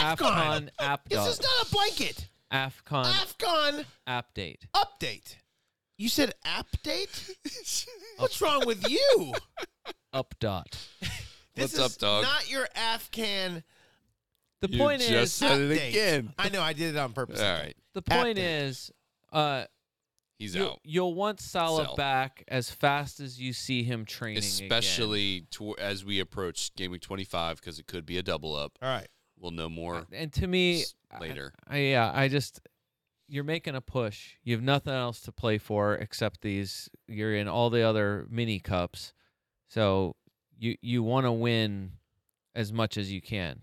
Afghan. 0.00 0.70
Afcon 0.80 0.98
This 1.08 1.26
is 1.26 1.40
not 1.42 1.66
a 1.68 1.70
blanket. 1.72 2.28
Afcon 2.52 3.04
Afghan 3.04 3.84
update. 4.08 4.60
update. 4.74 5.36
You 5.98 6.08
said 6.08 6.32
update? 6.46 7.30
What's 8.18 8.40
wrong 8.40 8.62
with 8.66 8.88
you? 8.88 9.32
Up 10.12 10.34
dot. 10.40 10.78
This 11.54 11.72
What's 11.72 11.78
up, 11.78 11.90
is 11.90 11.96
dog? 11.96 12.22
Not 12.22 12.50
your 12.50 12.68
Afghan 12.74 13.64
The 14.62 14.70
You 14.70 14.78
point 14.78 15.00
just 15.02 15.12
is, 15.12 15.32
said 15.32 15.60
it 15.60 15.78
Update. 15.78 15.88
again. 15.90 16.32
I 16.38 16.48
know 16.50 16.62
I 16.62 16.72
did 16.72 16.94
it 16.94 16.98
on 16.98 17.12
purpose. 17.12 17.40
All 17.40 17.52
right, 17.52 17.76
the 17.94 18.02
point 18.02 18.38
Update. 18.38 18.66
is, 18.68 18.90
uh, 19.32 19.64
he's 20.38 20.54
you, 20.54 20.64
out. 20.66 20.78
you'll 20.84 21.14
want 21.14 21.40
Salah 21.40 21.84
Sell. 21.86 21.96
back 21.96 22.44
as 22.48 22.70
fast 22.70 23.18
as 23.20 23.40
you 23.40 23.52
see 23.52 23.82
him 23.82 24.04
training. 24.04 24.38
again. 24.38 24.48
Especially 24.72 25.46
to, 25.52 25.76
as 25.78 26.04
we 26.04 26.20
approach 26.20 26.74
game 26.76 26.92
week 26.92 27.02
25 27.02 27.60
because 27.60 27.78
it 27.78 27.86
could 27.88 28.06
be 28.06 28.16
a 28.18 28.22
double 28.22 28.54
up. 28.56 28.78
All 28.80 28.88
right. 28.88 29.08
We'll 29.40 29.52
know 29.52 29.68
more 29.68 30.06
and 30.12 30.32
to 30.34 30.46
me, 30.46 30.84
later. 31.20 31.52
I, 31.66 31.78
yeah, 31.78 32.10
I 32.14 32.28
just 32.28 32.60
you're 33.28 33.44
making 33.44 33.74
a 33.74 33.80
push. 33.80 34.34
You 34.42 34.54
have 34.54 34.62
nothing 34.62 34.92
else 34.92 35.20
to 35.20 35.32
play 35.32 35.58
for 35.58 35.94
except 35.94 36.40
these. 36.40 36.88
You're 37.06 37.34
in 37.34 37.46
all 37.46 37.70
the 37.70 37.82
other 37.82 38.26
mini 38.30 38.58
cups, 38.58 39.12
so 39.68 40.16
you 40.58 40.76
you 40.80 41.02
want 41.02 41.26
to 41.26 41.32
win 41.32 41.92
as 42.54 42.72
much 42.72 42.96
as 42.96 43.12
you 43.12 43.20
can. 43.20 43.60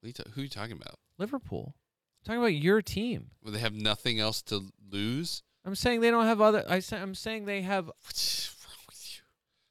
What 0.00 0.04
are 0.04 0.08
you 0.08 0.12
ta- 0.12 0.30
who 0.34 0.40
are 0.40 0.44
you 0.44 0.50
talking 0.50 0.76
about? 0.80 0.98
Liverpool. 1.18 1.74
I'm 1.74 2.24
talking 2.24 2.40
about 2.40 2.54
your 2.54 2.80
team. 2.80 3.30
Well, 3.42 3.52
they 3.52 3.58
have 3.58 3.74
nothing 3.74 4.20
else 4.20 4.42
to 4.42 4.70
lose. 4.90 5.42
I'm 5.64 5.74
saying 5.74 6.00
they 6.00 6.10
don't 6.10 6.26
have 6.26 6.40
other. 6.40 6.64
I 6.68 6.78
say, 6.78 6.98
I'm 6.98 7.14
saying 7.14 7.44
they 7.44 7.62
have. 7.62 7.86
What's 7.86 8.54
wrong 8.64 8.76
with 8.88 9.16
you? 9.16 9.22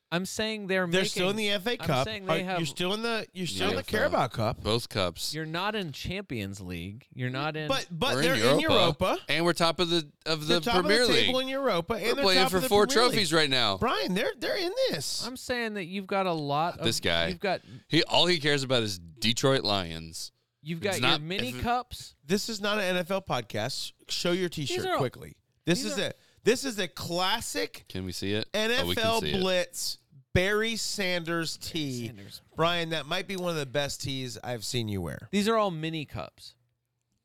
I'm 0.10 0.26
saying 0.26 0.68
they're 0.68 0.88
They're 0.88 1.02
making. 1.02 1.10
still 1.10 1.30
in 1.30 1.36
the 1.36 1.50
FA 1.60 1.72
I'm 1.72 1.78
Cup. 1.80 2.08
saying 2.08 2.26
they 2.28 2.42
Are- 2.42 2.46
have- 2.46 2.60
you're 2.60 2.66
still 2.66 2.94
in 2.94 3.02
the 3.02 3.28
you're 3.34 3.46
still 3.46 3.70
in 3.72 3.76
the 3.76 3.82
Yeah. 3.82 4.00
Carabao 4.00 4.28
Cup. 4.30 4.64
Both 4.64 4.88
cups, 4.88 5.34
You're 5.34 5.46
not 5.46 5.76
in 5.76 5.92
Champions 5.92 6.62
League. 6.62 7.08
You're 7.14 7.30
not 7.30 7.58
in. 7.58 7.68
But 7.68 7.88
but 7.92 8.16
We're 8.16 8.22
they're 8.22 8.36
in 8.36 8.40
in 8.56 8.60
Europa. 8.62 8.84
Europa. 9.06 9.18
and 9.28 9.44
we're 9.44 9.52
top 9.54 9.82
of 9.82 9.90
the 9.90 10.10
of 10.26 10.48
They're 10.48 10.60
the 10.62 10.66
top 10.72 10.82
Premier 10.86 11.02
of 11.02 11.08
the 11.10 11.14
League. 11.14 11.26
table 11.26 11.40
in 11.40 11.50
Europa, 11.50 11.96
and 11.96 12.04
We're 12.04 12.14
they're 12.16 12.24
playing 12.24 12.42
top 12.44 12.52
for 12.52 12.58
of 12.58 12.64
the 12.64 12.70
four 12.70 12.88
Premier 12.88 13.04
League. 13.04 13.12
trophies 13.16 13.34
right 13.34 13.50
now. 13.50 13.78
Brian, 13.80 14.14
they're 14.14 14.32
they're 14.40 14.56
in 14.56 14.72
this. 14.92 15.26
I'm 15.28 15.36
saying 15.36 15.74
that 15.74 15.86
you've 15.86 16.08
got 16.08 16.26
a 16.26 16.32
lot. 16.34 16.80
Of, 16.80 16.86
This 16.86 17.02
guy. 17.02 17.28
You've 17.28 17.42
got 17.42 17.60
He 17.90 18.04
all 18.04 18.28
he 18.28 18.40
cares 18.40 18.64
about 18.64 18.84
is 18.84 18.98
Detroit 19.00 19.64
Lions. 19.66 20.32
you've 20.62 20.80
got 20.80 20.92
It's 20.92 21.00
your 21.02 21.10
not- 21.10 21.22
mini 21.22 21.50
if 21.50 21.56
it- 21.60 21.62
cups. 21.64 22.16
This 22.26 22.48
is 22.48 22.62
not 22.62 22.78
an 22.80 22.96
NFL 23.06 23.22
podcast. 23.28 23.92
Show 24.08 24.32
your 24.32 24.48
T-shirt 24.48 24.86
are- 24.86 24.98
quickly. 24.98 25.36
This 25.66 25.84
these 25.84 25.92
is 25.94 26.00
are- 26.00 26.08
a 26.08 26.14
this 26.44 26.64
is 26.64 26.80
a 26.80 26.88
classic 26.88 27.86
Can 27.90 28.06
we 28.06 28.12
see 28.12 28.34
it? 28.34 28.48
NFL 28.54 28.80
oh, 28.84 28.88
we 28.88 28.96
can 28.96 29.22
see 29.22 29.30
it. 29.32 29.40
Blitz 29.42 29.98
Barry 30.34 30.76
Sanders 30.76 31.58
tee. 31.58 32.08
Sanders. 32.08 32.42
Brian, 32.56 32.90
that 32.90 33.06
might 33.08 33.28
be 33.28 33.36
one 33.36 33.50
of 33.52 33.58
the 33.58 33.66
best 33.66 34.02
tees 34.04 34.38
I've 34.44 34.64
seen 34.64 34.88
you 34.88 35.02
wear. 35.02 35.30
These 35.32 35.48
are 35.48 35.56
all 35.58 35.72
mini 35.72 36.06
cups. 36.06 36.54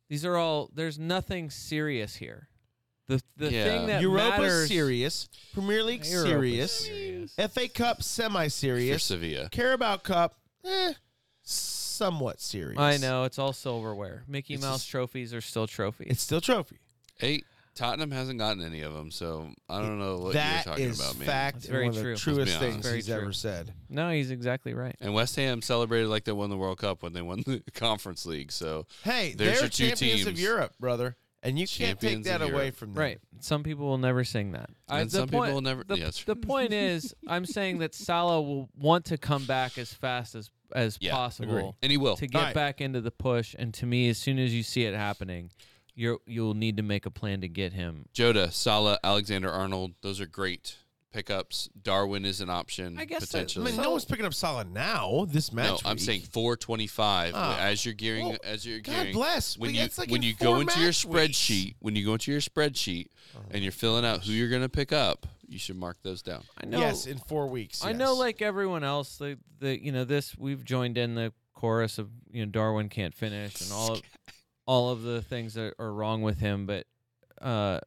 These 0.09 0.25
are 0.25 0.37
all. 0.37 0.71
There's 0.75 0.99
nothing 0.99 1.51
serious 1.51 2.17
here. 2.17 2.49
The 3.09 3.21
the 3.37 3.51
Yeah. 3.53 3.65
thing 3.65 3.87
that 3.89 4.01
Europa 4.03 4.41
matters. 4.43 4.69
serious, 4.69 5.29
Premier 5.53 5.83
League 5.83 6.05
Europa's 6.07 6.31
serious, 6.31 6.73
serious. 6.87 7.35
FA 7.37 7.69
Cup 7.69 8.03
semi-serious, 8.03 9.05
Sevilla. 9.05 9.49
Carabao 9.51 9.97
Cup, 9.99 10.39
eh, 10.65 10.95
somewhat 11.43 12.41
serious. 12.41 12.79
I 12.79 12.97
know 12.99 13.25
it's 13.25 13.39
all 13.39 13.53
silverware. 13.53 14.25
Mickey 14.29 14.55
It's 14.55 14.63
Mouse 14.63 14.81
just- 14.81 14.91
trophies 14.91 15.35
are 15.35 15.41
still 15.41 15.67
trophies. 15.67 16.09
It's 16.11 16.23
still 16.23 16.41
trophy. 16.41 16.79
Hey, 17.19 17.43
Tottenham 17.75 18.11
hasn't 18.11 18.39
gotten 18.39 18.62
any 18.62 18.83
of 18.83 18.93
them, 18.93 19.11
so 19.11 19.51
I 19.68 19.81
don't 19.81 19.99
know 19.99 20.18
what 20.18 20.35
That 20.35 20.66
you're 20.66 20.75
talking 20.75 20.89
is 20.91 21.01
about, 21.01 21.18
man. 21.18 21.27
fact 21.27 21.55
That's 21.57 21.64
and 21.66 21.73
very 21.73 21.85
one 21.87 21.97
of 21.97 22.03
true. 22.03 22.03
the 22.05 22.11
Let's 22.11 22.25
be 22.25 22.33
truest 22.35 22.57
honest. 22.57 22.73
things 22.73 22.85
Very 22.87 22.97
he's 22.97 23.07
true. 23.07 23.14
ever 23.16 23.33
said. 23.33 23.75
no, 23.89 24.11
he's 24.11 24.31
exactly 24.31 24.75
right. 24.75 24.95
And 25.01 25.14
West 25.14 25.37
Ham 25.37 25.62
celebrated 25.62 26.09
like 26.09 26.25
they 26.25 26.33
won 26.33 26.51
the 26.51 26.57
World 26.59 26.79
Cup 26.79 27.03
when 27.03 27.12
they 27.14 27.23
won 27.23 27.43
the 27.47 27.62
Conference 27.75 28.27
League. 28.27 28.53
So 28.53 28.87
Hey, 29.05 29.35
There's 29.37 29.53
they're 29.55 29.61
your 29.62 29.68
two 29.70 29.87
champions 29.89 30.20
of 30.23 30.27
teams. 30.29 30.43
Europe, 30.43 30.75
brother, 30.79 31.16
and 31.43 31.59
you 31.59 31.66
can't 31.66 31.99
take 31.99 32.25
that 32.25 32.43
of 32.43 32.51
away 32.51 32.64
Europe. 32.64 32.77
from 32.77 32.93
them. 32.95 33.01
Right. 33.03 33.18
Some 33.41 33.62
people 33.62 33.87
will 33.87 33.99
never 33.99 34.23
sing 34.23 34.53
that. 34.53 34.70
And 34.89 35.09
the 35.11 35.18
some 35.18 35.29
people 35.29 35.41
point- 35.41 35.55
will 35.55 35.61
never- 35.62 35.85
The, 35.85 35.99
yes. 35.99 36.23
the 36.25 36.37
point 36.37 36.73
is, 36.73 37.14
I'm 37.27 37.47
saying 37.47 37.79
that 37.79 37.95
Salah 37.95 38.41
will 38.43 38.68
want 38.77 39.07
to 39.07 39.18
come 39.18 39.45
back 39.47 39.79
as 39.79 39.93
fast 39.95 40.35
as 40.35 40.51
as 40.75 40.97
Yeah, 41.03 41.12
possible 41.12 41.57
agree. 41.59 41.70
and 41.83 41.91
he 41.93 41.99
will. 41.99 42.16
to 42.16 42.27
get 42.27 42.39
Alright. 42.39 42.55
back 42.55 42.81
into 42.81 43.03
the 43.03 43.11
push. 43.11 43.55
And 43.59 43.75
to 43.75 43.85
me, 43.85 44.09
as 44.09 44.16
soon 44.16 44.39
as 44.39 44.55
you 44.55 44.62
see 44.62 44.85
it 44.85 44.95
happening, 44.95 45.51
you're 45.95 46.18
you'll 46.26 46.55
need 46.55 46.76
to 46.78 46.82
make 46.82 47.07
a 47.07 47.11
plan 47.11 47.40
to 47.43 47.49
get 47.49 47.72
him. 47.72 48.07
Jota, 48.12 48.51
Salah, 48.51 48.99
Alexander 49.05 49.51
Arnold, 49.51 49.93
those 50.03 50.20
are 50.20 50.26
great 50.26 50.76
pickups. 51.12 51.68
Darwin 51.82 52.24
is 52.24 52.40
an 52.40 52.49
option 52.49 52.99
I 52.99 53.05
guess 53.05 53.28
that- 53.32 53.55
I 53.57 53.61
mean, 53.61 53.76
no 53.76 53.90
one's 53.90 54.07
picking 54.07 54.24
up 54.24 54.32
Salah 54.32 54.64
now. 54.64 55.26
This 55.28 55.53
match. 55.53 55.84
no, 55.84 55.90
I'm 55.90 55.99
saying 55.99 56.22
425 56.66 57.32
Ah. 57.34 57.59
as 57.59 57.84
you're 57.84 57.93
gearing 57.95 58.28
Well, 58.30 58.38
as 58.45 58.64
you're 58.64 58.80
gearing. 58.80 58.97
God 58.99 59.03
gearing 59.03 59.14
bless. 59.16 59.59
when 59.59 59.72
We- 59.72 59.78
you 59.80 59.88
like 59.99 60.11
when 60.11 60.22
you 60.22 60.32
go 60.34 60.61
into 60.61 60.78
your 60.78 60.88
match 60.88 61.05
weeks. 61.05 61.36
spreadsheet 61.38 61.74
when 61.80 61.97
you 61.97 62.05
go 62.07 62.14
into 62.14 62.32
your 62.32 62.40
spreadsheet 62.40 63.09
and 63.51 63.62
you're 63.62 63.72
filling 63.72 64.05
out 64.07 64.24
who 64.24 64.32
you're 64.32 64.49
going 64.49 64.62
to 64.62 64.68
pick 64.70 64.90
up, 64.93 65.26
you 65.47 65.59
should 65.59 65.76
mark 65.76 65.99
those 66.03 66.22
down. 66.22 66.45
I 66.57 66.64
know. 66.66 66.78
yes, 66.78 67.07
in 67.07 67.18
four 67.18 67.47
weeks. 67.47 67.84
I 67.84 67.93
know, 67.93 68.14
like 68.14 68.40
everyone 68.40 68.82
else, 68.84 69.16
the 69.18 69.38
the 69.59 69.82
you 69.84 69.93
know 69.93 70.05
this 70.05 70.34
we've 70.38 70.64
joined 70.64 70.97
in 70.97 71.14
the 71.14 71.32
chorus 71.55 71.99
of 71.99 72.09
you 72.30 72.45
know 72.47 72.51
Darwin 72.51 72.88
can't 72.88 73.14
finish 73.14 73.61
and 73.61 73.70
all 73.70 73.93
of, 73.93 74.03
all 74.67 74.91
of 74.91 75.03
the 75.03 75.23
things 75.23 75.55
that 75.55 75.75
are 75.79 75.93
wrong 75.93 76.23
with 76.23 76.39
him, 76.39 76.67
but 76.67 76.87
uh, 77.41 77.81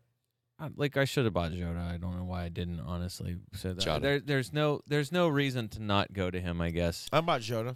I- 0.60 0.70
like 0.76 0.98
I 0.98 1.06
should 1.06 1.26
have 1.26 1.34
bought 1.34 1.52
Jota. 1.54 1.80
I 1.92 1.98
don't 1.98 2.18
know 2.18 2.26
why 2.26 2.44
I 2.44 2.50
didn't 2.50 2.80
honestly. 2.80 3.38
So 3.54 3.74
that, 3.74 3.82
Jota. 3.84 4.00
there, 4.02 4.20
there's 4.20 4.52
no 4.54 4.82
there's 4.88 5.12
no 5.12 5.28
reason 5.28 5.70
to 5.70 5.82
not 5.82 6.14
go 6.14 6.30
to 6.30 6.40
him. 6.40 6.62
I 6.62 6.72
guess 6.72 7.08
I'm 7.14 7.24
about 7.24 7.42
Jota. 7.42 7.76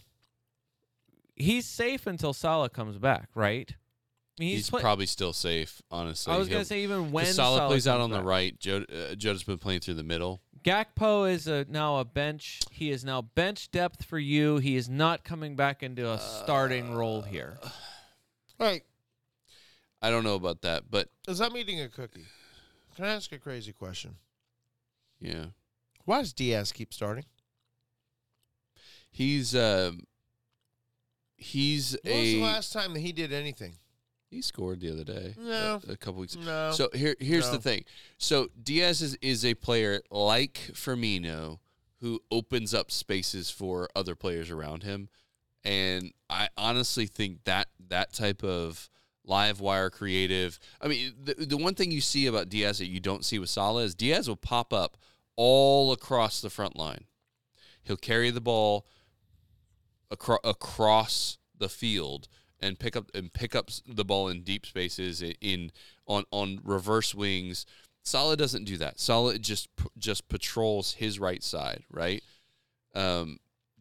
he's 1.35 1.65
safe 1.65 2.07
until 2.07 2.33
Salah 2.33 2.69
comes 2.69 2.97
back, 2.97 3.29
right? 3.35 3.69
I 3.71 4.41
mean, 4.43 4.55
He's, 4.55 4.69
play- 4.69 4.79
probably 4.81 5.05
still 5.05 5.33
safe, 5.33 5.81
honestly. 5.91 6.33
I 6.33 6.37
was 6.37 6.47
He'll- 6.47 6.57
gonna 6.59 6.65
say 6.65 6.83
even 6.83 7.11
when 7.11 7.23
Because 7.25 7.35
Salah 7.35 7.67
plays 7.67 7.87
out 7.87 7.95
comes 7.95 8.03
on 8.05 8.09
the 8.11 8.17
back. 8.19 8.25
right. 8.25 8.59
Jota, 8.59 9.11
uh, 9.11 9.15
Jota's 9.15 9.43
been 9.43 9.57
playing 9.57 9.81
through 9.81 9.95
the 9.95 10.03
middle. 10.03 10.41
Gakpo 10.63 11.29
is 11.29 11.47
a, 11.47 11.65
now 11.69 11.97
a 11.97 12.05
bench. 12.05 12.59
He 12.71 12.89
is 12.91 13.03
now 13.05 13.21
bench 13.21 13.69
depth 13.71 14.03
for 14.05 14.17
you. 14.19 14.57
He 14.57 14.75
is 14.77 14.87
not 14.89 15.23
coming 15.25 15.55
back 15.57 15.83
into 15.83 16.09
a 16.09 16.19
starting 16.19 16.93
role 16.93 17.21
here. 17.21 17.57
Right. 18.59 18.83
I 20.01 20.09
don't 20.09 20.23
know 20.23 20.35
about 20.35 20.61
that, 20.61 20.83
but 20.89 21.09
Is 21.27 21.39
that 21.39 21.55
eating 21.55 21.81
a 21.81 21.89
cookie, 21.89 22.25
can 22.95 23.05
I 23.05 23.09
ask 23.09 23.31
a 23.31 23.37
crazy 23.39 23.73
question? 23.73 24.15
yeah, 25.19 25.47
Why 26.05 26.19
does 26.21 26.33
Diaz 26.33 26.71
keep 26.71 26.93
starting? 26.93 27.25
he's 29.11 29.55
um, 29.55 30.03
he's 31.37 31.97
When 32.03 32.13
was 32.17 32.23
the 32.31 32.41
a 32.41 32.43
last 32.43 32.73
time 32.73 32.93
that 32.93 32.99
he 32.99 33.11
did 33.11 33.33
anything? 33.33 33.75
he 34.29 34.43
scored 34.43 34.79
the 34.79 34.91
other 34.91 35.03
day. 35.03 35.33
No. 35.39 35.81
a, 35.87 35.93
a 35.93 35.97
couple 35.97 36.21
weeks. 36.21 36.35
No. 36.35 36.71
So 36.71 36.89
here, 36.93 37.15
here's 37.19 37.47
No. 37.47 37.53
the 37.53 37.61
thing. 37.63 37.83
So 38.19 38.49
Diaz 38.61 39.01
is, 39.01 39.17
is 39.23 39.43
a 39.43 39.55
player 39.55 40.01
like 40.11 40.53
Firmino 40.73 41.57
who 42.01 42.19
opens 42.29 42.71
up 42.75 42.91
spaces 42.91 43.49
for 43.49 43.89
other 43.95 44.13
players 44.15 44.51
around 44.51 44.83
him, 44.83 45.09
and 45.63 46.13
I 46.29 46.49
honestly 46.57 47.07
think 47.07 47.43
that 47.45 47.67
that 47.89 48.13
type 48.13 48.43
of 48.43 48.87
live 49.29 49.59
wire 49.59 49.89
creative. 49.89 50.59
I 50.81 50.87
mean, 50.87 51.13
the 51.23 51.33
the 51.45 51.57
one 51.57 51.75
thing 51.75 51.91
you 51.91 52.01
see 52.01 52.27
about 52.27 52.49
Diaz 52.49 52.79
that 52.79 52.87
you 52.87 52.99
don't 52.99 53.23
see 53.23 53.39
with 53.39 53.49
Salah 53.49 53.83
is 53.83 53.95
Diaz 53.95 54.27
will 54.27 54.35
pop 54.35 54.73
up 54.73 54.97
all 55.35 55.91
across 55.91 56.41
the 56.41 56.49
front 56.49 56.75
line. 56.75 57.05
He'll 57.83 57.95
carry 57.97 58.31
the 58.31 58.41
ball 58.41 58.85
across 60.11 60.39
across 60.43 61.37
the 61.57 61.69
field 61.69 62.27
and 62.59 62.77
pick 62.77 62.95
up 62.95 63.09
and 63.13 63.31
pick 63.31 63.55
up 63.55 63.69
the 63.87 64.05
ball 64.05 64.27
in 64.27 64.41
deep 64.41 64.65
spaces 64.65 65.21
in, 65.21 65.35
in 65.41 65.71
on 66.07 66.25
on 66.31 66.59
reverse 66.63 67.15
wings. 67.15 67.65
Salah 68.03 68.37
doesn't 68.37 68.63
do 68.63 68.77
that. 68.77 68.99
Salah 68.99 69.37
just 69.37 69.69
just 69.97 70.27
patrols 70.27 70.93
his 70.93 71.19
right 71.19 71.43
side, 71.43 71.83
right? 71.91 72.23
Um, 72.95 73.39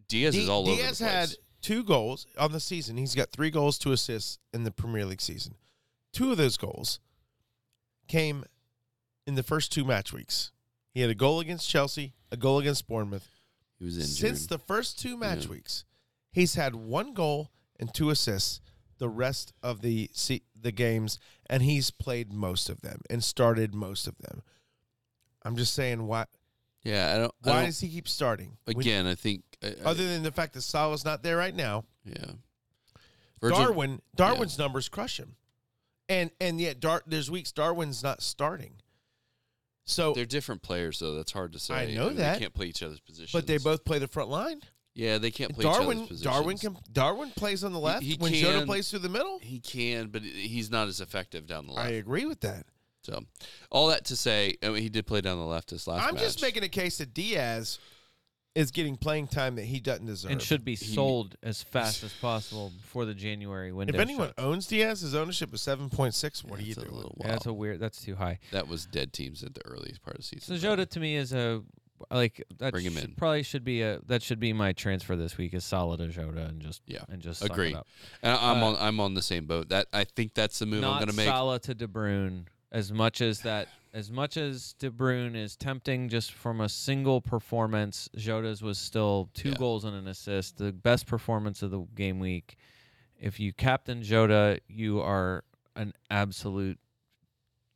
Diaz 0.08 0.34
Di- 0.34 0.42
is 0.42 0.48
all 0.48 0.68
over 0.68 0.76
the 0.76 0.82
Diaz 0.82 0.98
had 0.98 1.34
two 1.60 1.82
goals 1.84 2.26
on 2.38 2.52
the 2.52 2.60
season. 2.60 2.96
He's 2.96 3.14
got 3.14 3.30
three 3.30 3.50
goals, 3.50 3.78
two 3.78 3.92
assists 3.92 4.38
in 4.52 4.64
the 4.64 4.70
Premier 4.70 5.04
League 5.04 5.20
season. 5.20 5.54
Two 6.12 6.30
of 6.30 6.36
those 6.36 6.56
goals 6.56 7.00
came 8.06 8.44
in 9.26 9.34
the 9.34 9.42
first 9.42 9.72
two 9.72 9.84
match 9.84 10.12
weeks. 10.12 10.52
He 10.94 11.00
had 11.00 11.10
a 11.10 11.14
goal 11.14 11.40
against 11.40 11.68
Chelsea, 11.68 12.14
a 12.32 12.36
goal 12.36 12.58
against 12.58 12.86
Bournemouth. 12.88 13.28
he 13.78 13.84
was 13.84 13.96
injured. 13.96 14.16
Since 14.16 14.46
the 14.46 14.58
first 14.58 14.98
two 14.98 15.16
match 15.16 15.44
Yeah. 15.44 15.50
weeks, 15.50 15.84
he's 16.32 16.54
had 16.54 16.74
one 16.74 17.14
goal 17.14 17.50
and 17.78 17.92
two 17.94 18.10
assists 18.10 18.60
the 18.98 19.08
rest 19.08 19.52
of 19.62 19.80
the 19.82 20.10
the 20.60 20.72
games, 20.72 21.20
and 21.48 21.62
he's 21.62 21.92
played 21.92 22.32
most 22.32 22.68
of 22.68 22.80
them 22.80 23.00
and 23.08 23.22
started 23.22 23.72
most 23.72 24.08
of 24.08 24.18
them. 24.18 24.42
I'm 25.42 25.54
just 25.56 25.72
saying, 25.74 26.06
why 26.08 26.26
yeah, 26.82 27.14
I 27.14 27.18
don't. 27.18 27.34
I 27.44 27.48
why 27.48 27.56
don't- 27.58 27.64
does 27.66 27.78
he 27.80 27.88
keep 27.88 28.08
starting? 28.08 28.56
When- 28.64 28.80
again? 28.80 29.06
I 29.06 29.14
think 29.14 29.44
I- 29.62 29.68
I- 29.68 29.70
other 29.84 30.06
than 30.06 30.22
the 30.22 30.32
fact 30.32 30.54
that 30.54 30.62
Salah's 30.62 31.04
not 31.04 31.22
there 31.22 31.36
right 31.36 31.54
now, 31.54 31.84
yeah. 32.04 32.32
Virgil- 33.40 33.58
Darwin 33.58 34.02
Darwin's 34.16 34.58
numbers 34.58 34.88
crush 34.88 35.18
him, 35.18 35.36
and 36.08 36.30
and 36.40 36.60
yet 36.60 36.80
Dar- 36.80 37.02
there's 37.06 37.30
weeks 37.30 37.52
Darwin's 37.52 38.02
not 38.02 38.22
starting. 38.22 38.74
So, 39.84 40.12
They're 40.12 40.26
different 40.26 40.60
players, 40.60 40.98
though. 40.98 41.14
That's 41.14 41.32
hard 41.32 41.54
to 41.54 41.58
say. 41.58 41.72
I 41.74 41.86
know 41.94 42.08
mean, 42.08 42.16
that. 42.16 42.34
they 42.34 42.40
can't 42.40 42.52
play 42.52 42.66
each 42.66 42.82
other's 42.82 43.00
positions. 43.00 43.32
but 43.32 43.46
they 43.46 43.56
both 43.56 43.86
play 43.86 43.98
the 43.98 44.06
front 44.06 44.28
line. 44.28 44.60
yeah, 44.94 45.16
they 45.16 45.30
can't 45.30 45.54
play 45.54 45.62
Darwin 45.62 45.96
each 45.98 46.02
other's 46.04 46.08
positions. 46.08 46.22
Darwin 46.34 46.58
can 46.58 46.76
Darwin 46.92 47.30
plays 47.30 47.64
on 47.64 47.72
the 47.72 47.78
left 47.78 48.02
he 48.02 48.14
when 48.16 48.34
Jota 48.34 48.66
plays 48.66 48.90
through 48.90 48.98
the 48.98 49.08
middle. 49.08 49.38
He 49.38 49.60
can, 49.60 50.08
but 50.08 50.22
he's 50.22 50.70
not 50.70 50.88
as 50.88 51.00
effective 51.00 51.46
down 51.46 51.66
the 51.66 51.72
left. 51.72 51.88
I 51.88 51.92
agree 51.92 52.26
with 52.26 52.40
that. 52.40 52.66
So, 53.02 53.24
all 53.70 53.86
that 53.88 54.04
to 54.06 54.16
say, 54.16 54.56
I 54.62 54.68
mean, 54.68 54.82
he 54.82 54.90
did 54.90 55.06
play 55.06 55.22
down 55.22 55.38
the 55.38 55.46
left 55.46 55.70
this 55.70 55.86
last 55.86 56.06
I'm 56.06 56.14
match. 56.16 56.22
just 56.24 56.42
making 56.42 56.64
a 56.64 56.68
case 56.68 56.98
that 56.98 57.14
Diaz 57.14 57.78
is 58.54 58.70
getting 58.70 58.96
playing 58.96 59.28
time 59.28 59.54
that 59.56 59.64
he 59.66 59.78
doesn't 59.78 60.06
deserve. 60.06 60.32
and 60.32 60.42
should 60.42 60.64
be 60.64 60.74
He- 60.74 60.94
sold 60.94 61.36
as 61.42 61.62
fast 61.72 62.02
as 62.02 62.12
possible 62.14 62.72
before 62.80 63.04
the 63.04 63.14
January 63.14 63.70
window. 63.72 63.94
if 63.94 64.00
anyone 64.00 64.28
shuts. 64.28 64.38
owns 64.42 64.66
Diaz, 64.66 65.00
his 65.02 65.14
ownership 65.14 65.52
is 65.54 65.60
seven 65.60 65.88
point 65.90 66.14
six. 66.14 66.42
What 66.42 66.58
are 66.58 66.62
you 66.62 66.74
That's 66.74 66.86
a 66.86 66.90
doing? 66.90 67.14
yeah, 67.20 67.26
that's 67.28 67.46
a 67.46 67.52
weird. 67.52 67.80
That's 67.80 68.02
too 68.02 68.16
high. 68.16 68.38
that 68.52 68.66
was 68.66 68.86
dead 68.86 69.12
teams 69.12 69.42
at 69.44 69.54
the 69.54 69.64
earliest 69.66 70.02
part 70.02 70.14
of 70.16 70.22
the 70.22 70.26
season. 70.26 70.56
So. 70.56 70.60
Jota 70.60 70.86
to 70.86 71.00
me 71.00 71.14
is 71.16 71.32
a 71.32 71.62
like 72.10 72.42
that. 72.58 72.72
Bring 72.72 72.86
him 72.86 72.94
should- 72.94 73.04
in. 73.04 73.12
Probably 73.16 73.42
should 73.42 73.64
be 73.64 73.82
a 73.82 74.00
that 74.06 74.22
should 74.22 74.40
be 74.40 74.52
my 74.52 74.72
transfer 74.72 75.14
this 75.16 75.36
week 75.36 75.52
is 75.54 75.64
solid 75.64 76.00
a 76.00 76.08
Jota 76.08 76.46
and 76.46 76.60
just 76.60 76.82
Yeah, 76.86 77.04
and 77.08 77.20
just 77.20 77.40
suck 77.40 77.50
it 77.50 77.52
agree. 77.52 77.74
up. 77.74 77.86
And 78.22 78.32
I'm 78.36 78.62
Uh, 78.62 78.66
on 78.66 78.76
I'm 78.76 79.00
on 79.00 79.14
the 79.14 79.22
same 79.22 79.46
boat. 79.46 79.68
That 79.68 79.86
I 79.92 80.04
think 80.04 80.34
that's 80.34 80.58
the 80.58 80.66
move 80.66 80.80
Not 80.80 80.94
I'm 80.94 80.98
going 81.00 81.10
to 81.10 81.16
make. 81.16 81.26
Salah 81.26 81.58
to 81.60 81.74
De 81.74 81.86
Bruyne 81.86 82.44
as 82.72 82.92
much 82.92 83.20
as 83.20 83.40
that 83.40 83.68
as 83.98 84.12
much 84.12 84.36
as 84.36 84.74
De 84.78 84.90
Bruyne 84.90 85.34
is 85.34 85.56
tempting 85.56 86.08
just 86.08 86.30
from 86.32 86.60
a 86.60 86.68
single 86.68 87.20
performance. 87.20 88.08
Jota's 88.16 88.62
was 88.62 88.78
still 88.78 89.28
two 89.34 89.48
Yeah. 89.50 89.56
goals 89.56 89.84
and 89.84 89.96
an 89.96 90.06
assist, 90.06 90.56
the 90.58 90.72
best 90.72 91.06
performance 91.06 91.62
of 91.62 91.72
the 91.72 91.80
game 91.96 92.20
week. 92.20 92.56
If 93.20 93.40
you 93.40 93.52
captain 93.52 94.04
Jota, 94.04 94.60
you 94.68 95.00
are 95.00 95.42
an 95.74 95.94
absolute 96.10 96.78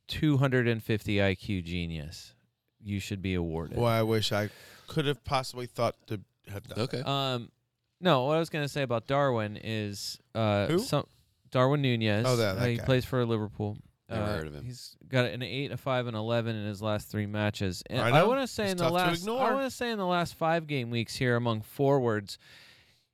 250 0.07 1.15
IQ 1.19 1.61
genius. 1.65 2.33
You 2.81 2.99
should 2.99 3.21
be 3.21 3.33
awarded. 3.33 3.77
Well, 3.77 3.85
I 3.87 4.01
wish 4.03 4.31
I 4.31 4.49
could 4.87 5.05
have 5.05 5.23
possibly 5.25 5.65
thought 5.65 5.95
to 6.07 6.21
have 6.47 6.65
done. 6.67 6.79
Okay. 6.79 7.01
Um, 7.01 7.51
no, 7.99 8.25
what 8.25 8.35
I 8.37 8.39
was 8.39 8.49
gonna 8.49 8.69
say 8.69 8.81
about 8.83 9.07
Darwin 9.07 9.57
is 9.61 10.19
uh, 10.35 10.67
Who? 10.67 10.79
some 10.79 11.05
Darwin 11.51 11.81
Nunez. 11.81 12.25
Oh, 12.25 12.37
that- 12.37 12.57
uh, 12.59 12.65
he 12.65 12.77
guy. 12.77 12.85
plays 12.85 13.03
for 13.05 13.25
Liverpool. 13.25 13.77
Never 14.13 14.23
Uh, 14.31 14.37
heard 14.37 14.47
of 14.47 14.55
him. 14.55 14.65
He's 14.65 14.95
got 15.07 15.25
an 15.25 15.41
eight, 15.41 15.71
a 15.71 15.77
five, 15.77 16.07
and 16.07 16.15
eleven 16.15 16.55
in 16.55 16.65
his 16.65 16.81
last 16.81 17.09
three 17.09 17.25
matches. 17.25 17.83
And 17.89 17.99
I 17.99 18.19
I, 18.19 18.23
want 18.23 18.41
to 18.41 18.47
say 18.47 18.63
It's 18.63 18.71
in 18.73 18.77
the 18.77 18.89
last. 18.89 19.27
I 19.27 19.53
want 19.53 19.65
to 19.69 19.71
say 19.75 19.91
in 19.91 19.97
the 19.97 20.05
last 20.05 20.35
five 20.35 20.67
game 20.67 20.89
weeks 20.89 21.15
here 21.15 21.35
among 21.35 21.61
forwards, 21.61 22.37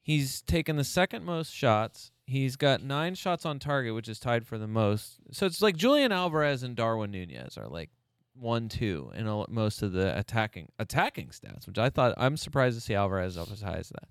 he's 0.01 0.41
taken 0.41 0.75
the 0.75 0.83
second 0.83 1.23
most 1.25 1.53
shots. 1.53 2.11
He's 2.25 2.55
got 2.55 2.83
nine 2.83 3.15
shots 3.15 3.45
on 3.45 3.57
target, 3.59 3.95
which 3.95 4.07
is 4.07 4.19
tied 4.19 4.45
for 4.45 4.57
the 4.59 4.67
most. 4.67 5.15
So 5.31 5.45
it's 5.47 5.61
like 5.61 5.75
Julian 5.75 6.11
Alvarez 6.11 6.61
and 6.61 6.75
Darwin 6.75 7.09
Nunez 7.11 7.57
are 7.57 7.67
like 7.67 7.89
one, 8.35 8.69
two 8.69 9.11
in 9.15 9.27
a, 9.27 9.49
most 9.49 9.81
of 9.81 9.91
the 9.93 10.17
attacking 10.17 10.69
attacking 10.77 11.29
stats, 11.29 11.65
which 11.67 11.77
I 11.79 11.89
thought 11.89 12.13
I'm 12.17 12.37
surprised 12.37 12.77
to 12.77 12.81
see 12.81 12.93
Alvarez 12.93 13.35
up 13.37 13.51
as 13.51 13.61
high 13.61 13.77
as 13.77 13.89
that. 13.89 14.07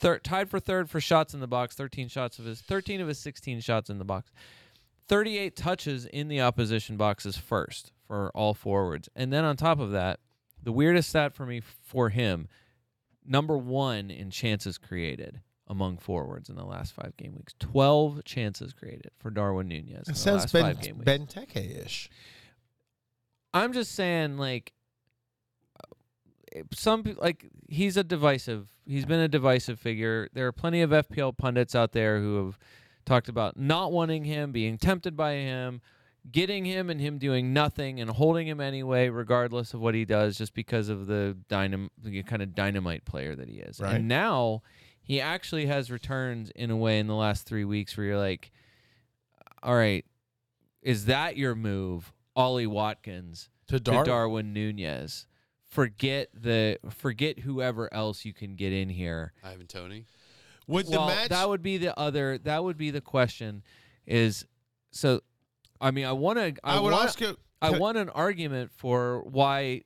Third, 0.00 0.22
tied 0.22 0.48
for 0.48 0.60
third 0.60 0.88
for 0.88 1.00
shots 1.00 1.34
in 1.34 1.40
the 1.40 1.48
box, 1.48 1.74
13 1.74 2.06
shots 2.08 2.38
of 2.38 2.44
his 2.44 2.60
13 2.60 3.00
of 3.00 3.08
his 3.08 3.18
16 3.18 3.60
shots 3.60 3.90
in 3.90 3.98
the 3.98 4.04
box. 4.04 4.30
38 5.08 5.56
touches 5.56 6.06
in 6.06 6.28
the 6.28 6.40
opposition 6.40 6.96
boxes 6.96 7.36
first 7.36 7.92
for 8.06 8.30
all 8.34 8.54
forwards. 8.54 9.08
And 9.16 9.32
then 9.32 9.44
on 9.44 9.56
top 9.56 9.80
of 9.80 9.90
that, 9.92 10.20
the 10.62 10.72
weirdest 10.72 11.08
stat 11.08 11.32
for 11.32 11.46
me 11.46 11.60
for 11.60 12.10
him, 12.10 12.48
number 13.24 13.56
1 13.56 14.10
in 14.10 14.30
chances 14.30 14.76
created 14.78 15.40
among 15.66 15.98
forwards 15.98 16.48
in 16.48 16.56
the 16.56 16.64
last 16.64 16.92
5 16.94 17.16
game 17.16 17.34
weeks. 17.36 17.54
12 17.58 18.24
chances 18.24 18.72
created 18.72 19.10
for 19.18 19.30
Darwin 19.30 19.68
Nunez 19.68 20.08
in 20.08 20.14
It 20.14 20.16
sounds 20.16 20.42
last 20.42 20.52
Ben 20.52 20.76
5 20.76 20.80
game. 20.80 20.98
Ben 20.98 21.28
ish. 21.54 22.10
I'm 23.54 23.72
just 23.72 23.94
saying, 23.94 24.36
like, 24.36 24.72
uh, 25.78 26.62
some 26.72 27.04
like 27.18 27.46
he's 27.68 27.96
a 27.96 28.04
divisive. 28.04 28.68
He's 28.86 29.06
been 29.06 29.20
a 29.20 29.28
divisive 29.28 29.78
figure. 29.78 30.28
There 30.32 30.46
are 30.46 30.52
plenty 30.52 30.82
of 30.82 30.90
FPL 30.90 31.36
pundits 31.36 31.74
out 31.74 31.92
there 31.92 32.20
who 32.20 32.44
have 32.44 32.58
talked 33.08 33.28
about 33.28 33.56
not 33.56 33.90
wanting 33.90 34.24
him, 34.24 34.52
being 34.52 34.78
tempted 34.78 35.16
by 35.16 35.32
him, 35.32 35.80
getting 36.30 36.64
him, 36.64 36.90
and 36.90 37.00
him 37.00 37.18
doing 37.18 37.52
nothing 37.52 38.00
and 38.00 38.10
holding 38.10 38.46
him 38.46 38.60
anyway, 38.60 39.08
regardless 39.08 39.74
of 39.74 39.80
what 39.80 39.94
he 39.94 40.04
does, 40.04 40.36
just 40.38 40.54
because 40.54 40.88
of 40.88 41.06
the 41.06 41.36
dynam 41.48 41.88
the 42.02 42.22
kind 42.22 42.42
of 42.42 42.54
dynamite 42.54 43.04
player 43.04 43.34
that 43.34 43.48
he 43.48 43.56
is. 43.56 43.80
Right. 43.80 43.94
And 43.94 44.08
now 44.08 44.62
he 45.02 45.20
actually 45.20 45.66
has 45.66 45.90
returns 45.90 46.50
in 46.50 46.70
a 46.70 46.76
way 46.76 46.98
in 46.98 47.06
the 47.06 47.14
last 47.14 47.46
three 47.46 47.64
weeks 47.64 47.96
where 47.96 48.06
you're 48.06 48.18
like, 48.18 48.52
all 49.62 49.74
right, 49.74 50.04
is 50.82 51.06
that 51.06 51.36
your 51.36 51.54
move, 51.54 52.12
Ollie 52.36 52.66
Watkins? 52.66 53.48
To 53.68 53.74
to 53.74 53.80
Darwin. 53.80 54.04
Darwin 54.04 54.52
Nunez. 54.52 55.26
Forget 55.66 56.30
the 56.32 56.78
forget 56.88 57.40
whoever 57.40 57.92
else 57.92 58.24
you 58.24 58.32
can 58.32 58.54
get 58.54 58.72
in 58.72 58.88
here. 58.88 59.34
Ivan 59.44 59.66
Toney. 59.66 60.06
Would 60.68 60.86
the 60.86 61.00
match 61.00 61.30
that 61.30 61.48
would 61.48 61.62
be 61.62 61.78
the 61.78 61.98
other. 61.98 62.38
That 62.38 62.62
would 62.62 62.76
be 62.76 62.90
the 62.90 63.00
question. 63.00 63.62
Is 64.06 64.46
so. 64.90 65.22
I 65.80 65.90
mean, 65.90 66.04
I 66.04 66.12
want 66.12 66.38
to. 66.38 66.54
I, 66.62 66.76
I, 66.76 66.80
would 66.80 66.92
want. 66.92 67.04
ask 67.04 67.20
you 67.20 67.36
I 67.60 67.78
want 67.78 67.98
an 67.98 68.08
argument 68.10 68.70
for 68.72 69.22
why. 69.22 69.82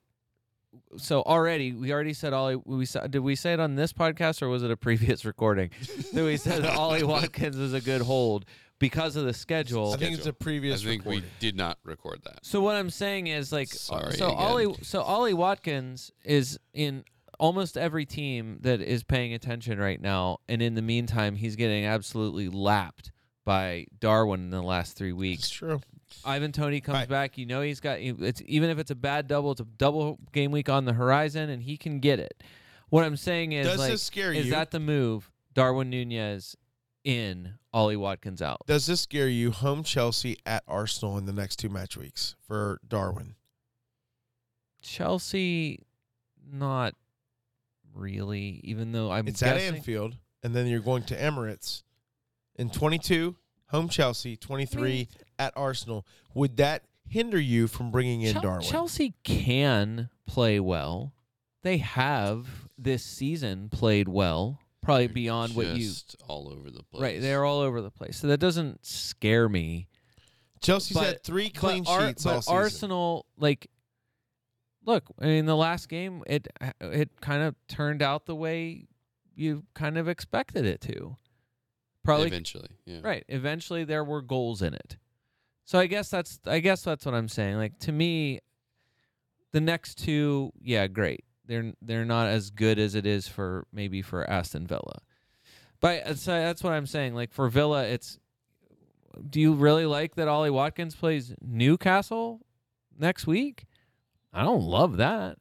So 0.96 1.22
already, 1.22 1.72
we 1.72 1.92
already 1.92 2.14
said 2.14 2.32
Ollie. 2.32 2.56
We 2.64 2.86
sa- 2.86 3.06
did 3.06 3.20
we 3.20 3.34
say 3.36 3.52
it 3.52 3.60
on 3.60 3.74
this 3.76 3.92
podcast 3.92 4.42
or 4.42 4.48
was 4.48 4.62
it 4.62 4.70
a 4.70 4.76
previous 4.76 5.24
recording? 5.26 5.70
that 6.12 6.24
we 6.24 6.36
said 6.36 6.62
that 6.62 6.76
Ollie 6.76 7.02
Watkins 7.04 7.56
is 7.56 7.74
a 7.74 7.80
good 7.80 8.02
hold 8.02 8.46
because 8.78 9.14
of 9.14 9.24
the 9.24 9.34
schedule. 9.34 9.92
I 9.92 9.96
think 9.96 10.16
it's 10.16 10.26
a 10.26 10.32
previous. 10.32 10.82
I 10.82 10.86
think 10.86 11.02
recording. 11.02 11.22
we 11.22 11.28
did 11.38 11.56
not 11.56 11.78
record 11.84 12.22
that. 12.24 12.40
So 12.42 12.60
what 12.60 12.74
I'm 12.74 12.90
saying 12.90 13.28
is 13.28 13.52
like 13.52 13.68
Sorry 13.68 14.12
so 14.14 14.28
again. 14.28 14.38
Ollie 14.38 14.74
so 14.82 15.02
Ollie 15.02 15.34
Watkins 15.34 16.10
is 16.24 16.58
in 16.72 17.04
almost 17.42 17.76
every 17.76 18.06
team 18.06 18.58
that 18.60 18.80
is 18.80 19.02
paying 19.02 19.34
attention 19.34 19.76
right 19.76 20.00
now 20.00 20.38
and 20.48 20.62
in 20.62 20.74
the 20.76 20.80
meantime 20.82 21.34
he's 21.34 21.56
getting 21.56 21.84
absolutely 21.84 22.48
lapped 22.48 23.10
by 23.44 23.84
Darwin 23.98 24.40
in 24.44 24.50
the 24.50 24.62
last 24.62 24.96
3 24.96 25.12
weeks. 25.12 25.42
It's 25.42 25.50
true. 25.50 25.80
Ivan 26.24 26.52
Toney 26.52 26.80
comes 26.80 26.98
Right. 26.98 27.08
back, 27.08 27.36
you 27.36 27.44
know 27.46 27.60
he's 27.60 27.80
got 27.80 27.98
it's 27.98 28.40
even 28.46 28.70
if 28.70 28.78
it's 28.78 28.92
a 28.92 28.94
bad 28.94 29.26
double, 29.26 29.50
it's 29.50 29.60
a 29.60 29.64
double 29.64 30.20
game 30.32 30.52
week 30.52 30.68
on 30.68 30.84
the 30.84 30.92
horizon 30.92 31.50
and 31.50 31.60
he 31.64 31.76
can 31.76 31.98
get 31.98 32.20
it. 32.20 32.44
What 32.90 33.04
I'm 33.04 33.16
saying 33.16 33.50
is 33.50 33.66
Does 33.66 33.78
like 33.80 33.90
this 33.90 34.02
scare 34.04 34.32
is 34.32 34.44
you? 34.46 34.52
that 34.52 34.70
the 34.70 34.78
move 34.78 35.28
Darwin 35.52 35.90
Nunez 35.90 36.54
in, 37.02 37.54
Ollie 37.72 37.96
Watkins 37.96 38.40
out? 38.40 38.60
Does 38.68 38.86
this 38.86 39.00
scare 39.00 39.26
you? 39.28 39.50
Home 39.50 39.82
Chelsea 39.82 40.36
at 40.46 40.62
Arsenal 40.68 41.18
in 41.18 41.26
the 41.26 41.32
next 41.32 41.56
two 41.56 41.68
match 41.68 41.96
weeks 41.96 42.36
for 42.46 42.78
Darwin. 42.86 43.34
Chelsea, 44.82 45.80
not 46.52 46.94
really. 47.94 48.60
Even 48.64 48.92
though 48.92 49.10
I'm 49.10 49.28
it's 49.28 49.42
at 49.42 49.56
Anfield, 49.58 50.16
and 50.42 50.54
then 50.54 50.66
you're 50.66 50.80
going 50.80 51.02
to 51.04 51.16
Emirates 51.16 51.82
in 52.56 52.70
22. 52.70 53.36
Home 53.68 53.88
Chelsea, 53.88 54.36
23 54.36 55.08
at 55.38 55.54
Arsenal. 55.56 56.06
Would 56.34 56.58
that 56.58 56.82
hinder 57.08 57.40
you 57.40 57.66
from 57.66 57.90
bringing 57.90 58.20
in 58.20 58.34
Chel- 58.34 58.42
Darwin? 58.42 58.62
Chelsea 58.62 59.14
can 59.24 60.10
play 60.26 60.60
well. 60.60 61.14
They 61.62 61.78
have 61.78 62.46
this 62.76 63.02
season 63.02 63.70
played 63.70 64.08
well, 64.08 64.58
probably 64.82 65.06
They're 65.06 65.14
beyond 65.14 65.54
what 65.56 65.68
you. 65.68 65.84
just 65.88 66.16
all 66.28 66.52
over 66.52 66.70
the 66.70 66.82
place. 66.82 67.02
Right, 67.02 67.20
they're 67.22 67.44
all 67.46 67.60
over 67.60 67.80
the 67.80 67.90
place, 67.90 68.18
so 68.18 68.26
that 68.26 68.38
doesn't 68.40 68.84
scare 68.84 69.48
me. 69.48 69.88
Chelsea's 70.60 70.96
but- 70.96 71.06
had 71.06 71.22
three 71.24 71.48
clean 71.48 71.84
but 71.84 71.90
Ar- 71.90 72.06
sheets 72.08 72.24
but 72.24 72.40
season. 72.40 72.54
Arsenal, 72.54 73.26
like, 73.38 73.68
look, 74.84 75.04
I 75.20 75.26
mean, 75.26 75.46
the 75.46 75.56
last 75.56 75.88
game, 75.88 76.22
it 76.26 76.48
it 76.80 77.20
kind 77.20 77.42
of 77.42 77.54
turned 77.68 78.02
out 78.02 78.26
the 78.26 78.34
way 78.34 78.86
you 79.34 79.64
kind 79.74 79.98
of 79.98 80.08
expected 80.08 80.64
it 80.64 80.80
to. 80.82 81.16
Probably 82.04 82.26
eventually. 82.26 82.68
Yeah. 82.84 83.00
Right. 83.02 83.24
Eventually 83.28 83.84
there 83.84 84.04
were 84.04 84.22
goals 84.22 84.62
in 84.62 84.74
it. 84.74 84.96
So 85.64 85.78
I 85.78 85.86
guess 85.86 86.08
that's 86.08 86.40
I 86.46 86.58
guess 86.58 86.82
that's 86.82 87.06
what 87.06 87.14
I'm 87.14 87.28
saying. 87.28 87.56
Like 87.56 87.78
to 87.80 87.92
me 87.92 88.40
the 89.52 89.60
next 89.60 89.98
two, 89.98 90.52
yeah, 90.60 90.86
great. 90.86 91.24
They're 91.46 91.72
they're 91.80 92.04
not 92.04 92.28
as 92.28 92.50
good 92.50 92.78
as 92.78 92.94
it 92.94 93.06
is 93.06 93.28
for 93.28 93.66
maybe 93.72 94.02
for 94.02 94.28
Aston 94.28 94.66
Villa. 94.66 95.00
But 95.80 96.06
uh, 96.06 96.14
so 96.14 96.32
that's 96.32 96.62
what 96.62 96.72
I'm 96.72 96.86
saying. 96.86 97.14
Like 97.14 97.32
for 97.32 97.48
Villa 97.48 97.84
it's 97.84 98.18
do 99.28 99.40
you 99.40 99.52
really 99.52 99.86
like 99.86 100.14
that 100.16 100.26
Ollie 100.26 100.50
Watkins 100.50 100.94
plays 100.94 101.34
Newcastle 101.40 102.40
next 102.98 103.26
week? 103.26 103.66
I 104.32 104.42
don't 104.42 104.62
love 104.62 104.96
that. 104.96 105.38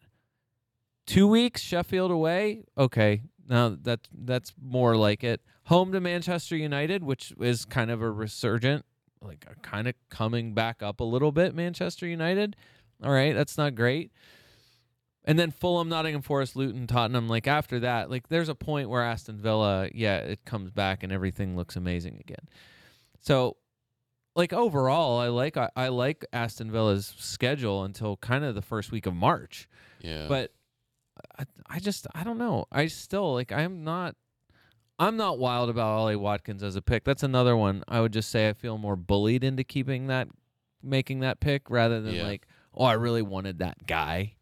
Two 1.05 1.27
weeks, 1.27 1.61
Sheffield 1.61 2.11
away. 2.11 2.63
Okay, 2.77 3.23
now 3.47 3.75
that 3.83 4.07
that's 4.13 4.53
more 4.61 4.95
like 4.95 5.23
it. 5.23 5.41
Home 5.65 5.91
to 5.91 5.99
Manchester 5.99 6.55
United, 6.55 7.03
which 7.03 7.33
is 7.39 7.65
kind 7.65 7.91
of 7.91 8.01
a 8.01 8.11
resurgent, 8.11 8.85
like 9.21 9.45
a 9.49 9.55
kind 9.61 9.87
of 9.87 9.95
coming 10.09 10.53
back 10.53 10.83
up 10.83 10.99
a 10.99 11.03
little 11.03 11.31
bit. 11.31 11.55
Manchester 11.55 12.07
United. 12.07 12.55
All 13.03 13.11
right, 13.11 13.33
that's 13.33 13.57
not 13.57 13.75
great. 13.75 14.11
And 15.23 15.37
then 15.37 15.51
Fulham, 15.51 15.89
Nottingham 15.89 16.21
Forest, 16.21 16.55
Luton, 16.55 16.87
Tottenham. 16.87 17.27
Like 17.27 17.47
after 17.47 17.79
that, 17.81 18.09
like 18.09 18.27
there's 18.29 18.49
a 18.49 18.55
point 18.55 18.89
where 18.89 19.03
Aston 19.03 19.37
Villa, 19.37 19.89
yeah, 19.93 20.17
it 20.17 20.45
comes 20.45 20.71
back 20.71 21.03
and 21.03 21.11
everything 21.11 21.55
looks 21.55 21.75
amazing 21.75 22.17
again. 22.19 22.47
So, 23.21 23.57
like 24.35 24.53
overall, 24.53 25.19
I 25.19 25.27
like 25.27 25.57
I, 25.57 25.69
I 25.75 25.87
like 25.89 26.25
Aston 26.33 26.71
Villa's 26.71 27.13
schedule 27.17 27.83
until 27.83 28.17
kind 28.17 28.43
of 28.43 28.55
the 28.55 28.61
first 28.61 28.91
week 28.91 29.05
of 29.05 29.13
March. 29.13 29.67
Yeah. 30.01 30.27
But 30.27 30.51
I, 31.37 31.43
I 31.69 31.79
just 31.79 32.07
I 32.15 32.23
don't 32.23 32.37
know. 32.37 32.65
I 32.71 32.87
still 32.87 33.33
like 33.33 33.51
I'm 33.51 33.83
not 33.83 34.15
I'm 34.99 35.17
not 35.17 35.39
wild 35.39 35.69
about 35.69 35.97
Ollie 35.97 36.15
Watkins 36.15 36.63
as 36.63 36.75
a 36.75 36.81
pick. 36.81 37.03
That's 37.03 37.23
another 37.23 37.57
one. 37.57 37.83
I 37.87 38.01
would 38.01 38.13
just 38.13 38.29
say 38.29 38.47
I 38.49 38.53
feel 38.53 38.77
more 38.77 38.95
bullied 38.95 39.43
into 39.43 39.63
keeping 39.63 40.07
that 40.07 40.27
making 40.83 41.19
that 41.19 41.39
pick 41.39 41.69
rather 41.69 42.01
than 42.01 42.15
Yeah. 42.15 42.23
like, 42.23 42.47
oh, 42.73 42.85
I 42.85 42.93
really 42.93 43.21
wanted 43.21 43.59
that 43.59 43.85
guy. 43.85 44.35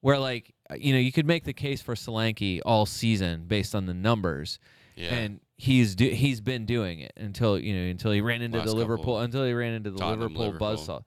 Where 0.00 0.18
like 0.18 0.54
uh, 0.70 0.74
you 0.78 0.92
know, 0.92 0.98
you 0.98 1.12
could 1.12 1.26
make 1.26 1.44
the 1.44 1.52
case 1.54 1.80
for 1.80 1.94
Solanke 1.94 2.60
all 2.66 2.84
season 2.86 3.44
based 3.46 3.74
on 3.74 3.86
the 3.86 3.94
numbers, 3.94 4.58
Yeah. 4.96 5.14
and 5.14 5.40
he's 5.64 5.94
do, 5.94 6.08
he's 6.08 6.42
been 6.42 6.66
doing 6.66 7.00
it 7.00 7.12
until 7.16 7.58
you 7.58 7.74
know 7.74 7.90
until 7.90 8.12
he 8.12 8.20
ran 8.20 8.42
into 8.42 8.58
Last 8.58 8.66
the 8.66 8.72
couple. 8.72 8.78
Liverpool 8.80 9.18
until 9.20 9.44
he 9.44 9.52
ran 9.54 9.72
into 9.72 9.90
the 9.90 9.98
Tottenham, 9.98 10.34
Liverpool, 10.34 10.68
Liverpool. 10.68 10.98
buzzsaw, 10.98 11.04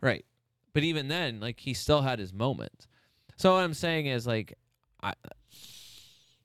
right? 0.00 0.24
But 0.72 0.84
even 0.84 1.08
then, 1.08 1.40
like 1.40 1.60
he 1.60 1.74
still 1.74 2.00
had 2.00 2.18
his 2.18 2.32
moments. 2.32 2.88
So 3.36 3.52
what 3.52 3.60
I'm 3.60 3.74
saying 3.74 4.06
is 4.06 4.26
like, 4.26 4.54
I, 5.02 5.12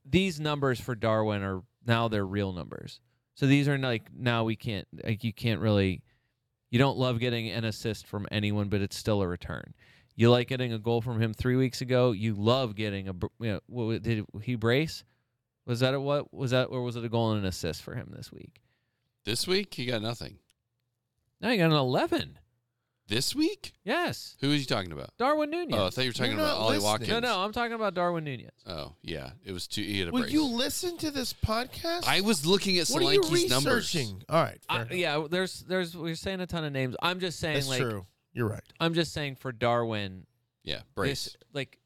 these 0.05 0.39
numbers 0.39 0.80
for 0.80 0.93
Darwin 0.93 1.41
are 1.41 1.64
now 1.86 2.09
they're 2.09 2.26
real 2.26 2.51
numbers. 2.51 2.99
So 3.36 3.47
these 3.47 3.68
are 3.68 3.78
like 3.78 4.09
now 4.14 4.43
we 4.43 4.55
can't 4.55 4.88
like 5.03 5.24
you 5.24 5.34
can't 5.34 5.61
really 5.61 6.03
you 6.70 6.80
don't 6.80 6.97
love 6.97 7.20
getting 7.20 7.49
an 7.49 7.64
assist 7.64 8.07
from 8.07 8.28
anyone, 8.32 8.68
but 8.68 8.82
it's 8.82 8.97
still 8.97 9.22
a 9.22 9.28
return. 9.28 9.74
You 10.16 10.30
like 10.30 10.47
getting 10.47 10.74
a 10.74 10.80
goal 10.80 11.01
from 11.01 11.20
him 11.22 11.34
three 11.34 11.55
weeks 11.55 11.82
ago. 11.82 12.11
You 12.11 12.36
love 12.36 12.76
getting 12.76 13.07
a 13.07 13.14
br- 13.14 13.28
you 13.39 13.53
know, 13.53 13.59
what 13.68 14.03
did 14.03 14.26
he 14.41 14.55
brace? 14.55 15.03
Was 15.66 15.80
that 15.80 15.93
a 15.93 15.99
what 15.99 16.34
was 16.34 16.51
that 16.51 16.66
or 16.66 16.82
was 16.84 16.95
it 16.95 17.05
a 17.05 17.09
goal 17.09 17.32
and 17.32 17.39
an 17.41 17.45
assist 17.45 17.82
for 17.82 17.95
him 17.95 18.11
this 18.16 18.32
week? 18.32 18.61
this 19.26 19.47
week 19.47 19.74
he 19.74 19.86
got 19.86 20.01
nothing. 20.01 20.38
Now 21.41 21.51
you 21.51 21.57
got 21.57 21.66
an 21.72 21.72
eleven. 21.74 22.39
This 23.09 23.36
week? 23.36 23.74
Yes, 23.84 24.38
Who 24.39 24.51
is 24.51 24.61
he 24.61 24.66
talking 24.66 24.93
about? 24.93 25.09
Darwin 25.18 25.49
Nunez. 25.49 25.78
Oh, 25.78 25.88
I 25.88 25.89
thought 25.89 26.03
you 26.05 26.09
were 26.09 26.14
talking 26.14 26.32
You're 26.32 26.39
about 26.41 26.53
not 26.57 26.61
Ollie 26.61 26.76
listening. 26.76 26.89
Watkins. 26.89 27.09
no, 27.09 27.20
no, 27.20 27.39
I'm 27.39 27.51
talking 27.51 27.74
about 27.74 27.93
Darwin 27.93 28.24
Nunez. 28.24 28.51
Oh, 28.66 28.93
yeah. 29.01 29.32
It 29.45 29.51
was 29.51 29.68
too. 29.68 29.82
He 29.84 29.99
had 29.99 30.07
a 30.07 30.11
Will 30.11 30.22
brace. 30.22 30.32
you 30.32 30.45
listen 30.45 30.97
to 30.99 31.11
this 31.11 31.34
podcast? 31.34 32.07
I 32.07 32.22
was 32.22 32.45
looking 32.45 32.78
at 32.80 32.88
what 32.88 33.03
are 33.03 33.14
you 33.14 33.22
Solanke's 33.22 33.49
numbers. 33.49 33.93
researching? 33.93 34.24
All 34.30 34.41
right, 34.41 34.57
fair 34.70 34.78
I, 34.78 34.82
enough. 34.84 34.91
yeah, 34.93 35.24
there's 35.30 35.59
there's 35.68 35.97
we're 35.97 36.16
saying 36.16 36.39
a 36.39 36.47
ton 36.47 36.64
of 36.64 36.72
names. 36.72 36.95
I'm 37.01 37.20
just 37.20 37.39
saying 37.39 37.55
that's 37.55 37.68
like 37.68 37.82
true. 37.82 38.05
You're 38.32 38.47
right. 38.47 38.64
I'm 38.80 38.93
just 38.93 39.11
saying 39.11 39.36
for 39.36 39.51
Darwin, 39.51 40.26
Yeah, 40.64 40.80
brace. 40.95 41.26
this 41.26 41.38
like 41.51 41.78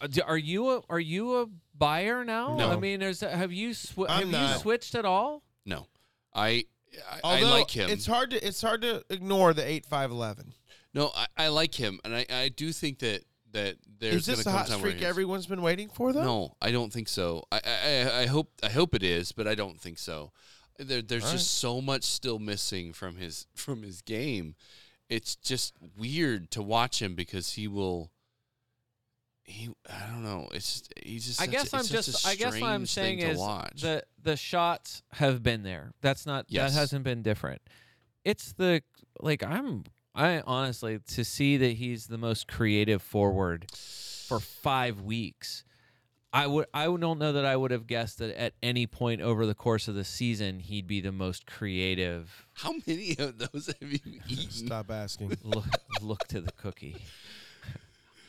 uh, 0.00 0.08
d- 0.08 0.22
are 0.22 0.36
you 0.36 0.70
a 0.70 0.82
are 0.90 1.00
you 1.00 1.36
a 1.42 1.46
buyer 1.76 2.24
now? 2.24 2.56
No. 2.56 2.70
I 2.70 2.76
mean, 2.76 3.00
there's 3.00 3.20
have 3.20 3.52
you 3.52 3.74
sw- 3.74 3.98
I'm 4.08 4.08
have 4.08 4.26
you 4.26 4.32
not. 4.32 4.60
switched 4.60 4.94
at 4.94 5.04
all? 5.04 5.42
no, 5.66 5.86
I 6.34 6.64
I, 7.10 7.16
I 7.16 7.20
Although 7.24 7.50
like 7.50 7.70
him. 7.70 7.88
it's 7.90 8.06
hard 8.06 8.30
to 8.30 8.46
it's 8.46 8.60
hard 8.60 8.82
to 8.82 9.02
ignore 9.10 9.54
the 9.54 9.66
eight 9.66 9.86
five 9.86 10.10
eleven. 10.10 10.52
no, 10.94 11.10
I, 11.16 11.26
I 11.36 11.48
like 11.48 11.74
him, 11.74 12.00
and 12.04 12.14
I, 12.14 12.26
I 12.30 12.48
do 12.50 12.70
think 12.72 12.98
that 13.00 13.22
that 13.52 13.76
there's 13.98 14.14
Is 14.14 14.26
this 14.26 14.42
gonna 14.44 14.56
a 14.56 14.58
come 14.58 14.58
hot 14.58 14.66
time 14.68 14.80
where 14.82 14.90
streak 14.90 15.00
he's- 15.00 15.08
everyone's 15.10 15.46
been 15.46 15.62
waiting 15.62 15.88
for 15.88 16.12
though? 16.12 16.22
No, 16.24 16.56
I 16.60 16.70
don't 16.70 16.92
think 16.92 17.08
so. 17.08 17.44
I, 17.50 17.60
I 17.64 18.20
I 18.22 18.26
hope 18.26 18.50
I 18.62 18.68
hope 18.70 18.94
it 18.94 19.02
is, 19.02 19.32
but 19.32 19.46
I 19.48 19.54
don't 19.54 19.80
think 19.80 19.98
so. 19.98 20.32
There, 20.78 21.02
there's 21.02 21.24
All 21.24 21.32
just 21.32 21.50
so 21.58 21.80
much 21.80 22.02
still 22.04 22.38
missing 22.38 22.92
from 22.92 23.16
his 23.16 23.46
from 23.54 23.82
his 23.82 24.00
game. 24.02 24.54
It's 25.08 25.34
just 25.36 25.74
weird 25.98 26.50
to 26.52 26.62
watch 26.62 27.02
him 27.02 27.14
because 27.14 27.52
he 27.54 27.68
will. 27.68 28.10
He 29.52 29.68
I 29.88 30.06
don't 30.10 30.24
know. 30.24 30.48
It's 30.52 30.72
just 30.80 30.94
he's 31.04 31.26
just. 31.26 31.40
I 31.40 31.44
such 31.44 31.52
guess 31.52 31.72
a, 31.72 31.76
I'm 31.76 31.84
just 31.84 32.24
a 32.24 32.28
I 32.28 32.34
guess 32.36 32.52
what 32.60 32.62
I'm 32.70 32.86
strange 32.86 32.94
thing 32.94 33.18
saying 33.18 33.20
to 33.20 33.26
is 33.34 33.38
watch. 33.38 33.80
the 33.82 34.02
the 34.22 34.36
shots 34.36 35.02
have 35.12 35.42
been 35.42 35.62
there. 35.62 35.92
That's 36.00 36.24
not 36.26 36.46
Yes. 36.48 36.72
that 36.72 36.78
hasn't 36.80 37.04
been 37.04 37.22
different. 37.22 37.60
It's 38.24 38.52
the 38.54 38.82
like 39.20 39.42
I'm 39.44 39.84
I 40.14 40.40
honestly 40.46 40.98
to 40.98 41.24
see 41.24 41.56
that 41.58 41.72
he's 41.74 42.06
the 42.06 42.18
most 42.18 42.48
creative 42.48 43.02
forward 43.02 43.66
for 44.28 44.40
5 44.40 45.00
weeks. 45.02 45.64
I 46.34 46.46
would 46.46 46.66
I 46.72 46.84
don't 46.86 47.18
know 47.18 47.32
that 47.32 47.44
I 47.44 47.56
would 47.56 47.72
have 47.72 47.86
guessed 47.86 48.18
that 48.18 48.34
at 48.38 48.54
any 48.62 48.86
point 48.86 49.20
over 49.20 49.44
the 49.44 49.54
course 49.54 49.86
of 49.86 49.94
the 49.94 50.04
season 50.04 50.60
he'd 50.60 50.86
be 50.86 51.02
the 51.02 51.12
most 51.12 51.46
creative. 51.46 52.46
How 52.54 52.72
many 52.86 53.16
of 53.18 53.36
those 53.38 53.66
have 53.80 53.92
you 53.92 53.98
eaten? 54.28 54.50
Stop 54.50 54.90
asking. 54.90 55.36
Look 55.42 55.66
look 56.00 56.26
to 56.28 56.40
the 56.40 56.52
cookie. 56.52 56.96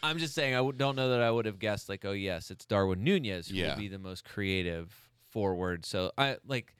I'm 0.04 0.18
just 0.20 0.36
saying 0.36 0.54
I 0.54 0.58
w- 0.58 0.74
don't 0.78 0.96
know 0.96 1.10
that 1.12 1.22
I 1.22 1.32
would 1.32 1.46
have 1.46 1.58
guessed 1.60 1.88
like 1.90 2.04
oh 2.06 2.12
yes 2.12 2.52
it's 2.52 2.66
Darwin 2.66 3.04
Nunez 3.04 3.48
who 3.48 3.56
Yeah. 3.56 3.70
would 3.70 3.78
be 3.80 3.88
the 3.88 3.98
most 4.00 4.24
creative 4.26 4.94
forward. 5.30 5.86
So 5.86 6.12
I 6.18 6.38
like 6.46 6.76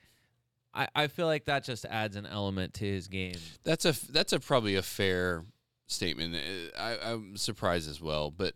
I, 0.74 0.88
I 0.94 1.06
feel 1.06 1.26
like 1.26 1.44
that 1.46 1.64
just 1.64 1.84
adds 1.86 2.16
an 2.16 2.26
element 2.26 2.74
to 2.74 2.84
his 2.84 3.08
game. 3.08 3.36
That's 3.64 3.84
a 3.84 3.94
that's 4.12 4.32
a 4.32 4.38
probably 4.40 4.74
a 4.76 4.82
fair 4.82 5.44
statement. 5.86 6.34
Uh, 6.36 6.78
I, 6.78 7.12
I'm 7.12 7.36
surprised 7.36 7.88
as 7.88 8.00
well, 8.00 8.30
but 8.30 8.54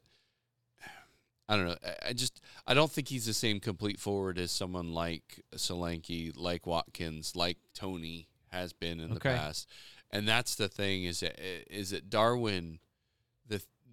I 1.49 1.57
don't 1.57 1.67
know. 1.67 1.77
I, 1.85 2.09
I 2.09 2.13
just 2.13 2.41
I 2.67 2.75
don't 2.75 2.91
think 2.91 3.09
he's 3.09 3.25
the 3.27 3.33
same 3.35 3.61
complete 3.61 3.99
forward 3.99 4.39
as 4.39 4.51
someone 4.53 4.93
like 4.93 5.43
Solanke, 5.57 6.33
like 6.37 6.67
Watkins, 6.67 7.35
like 7.35 7.57
Toney 7.75 8.29
has 8.51 8.73
been 8.73 9.01
in 9.01 9.13
Okay. 9.13 9.15
the 9.15 9.37
past. 9.37 9.69
And 10.11 10.27
that's 10.27 10.55
the 10.55 10.69
thing 10.69 11.05
is 11.05 11.21
that, 11.21 11.39
is 11.71 11.91
that 11.91 12.09
Darwin, 12.09 12.79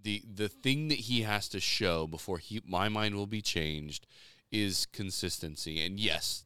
the 0.06 0.24
the 0.34 0.48
thing 0.48 0.88
that 0.90 1.00
he 1.00 1.24
has 1.24 1.50
to 1.50 1.60
show 1.60 2.06
before 2.08 2.38
he 2.38 2.62
my 2.66 2.88
mind 2.90 3.16
will 3.16 3.26
be 3.28 3.42
changed 3.42 4.06
is 4.52 4.86
consistency. 4.94 5.84
And 5.86 6.00
yes, 6.00 6.46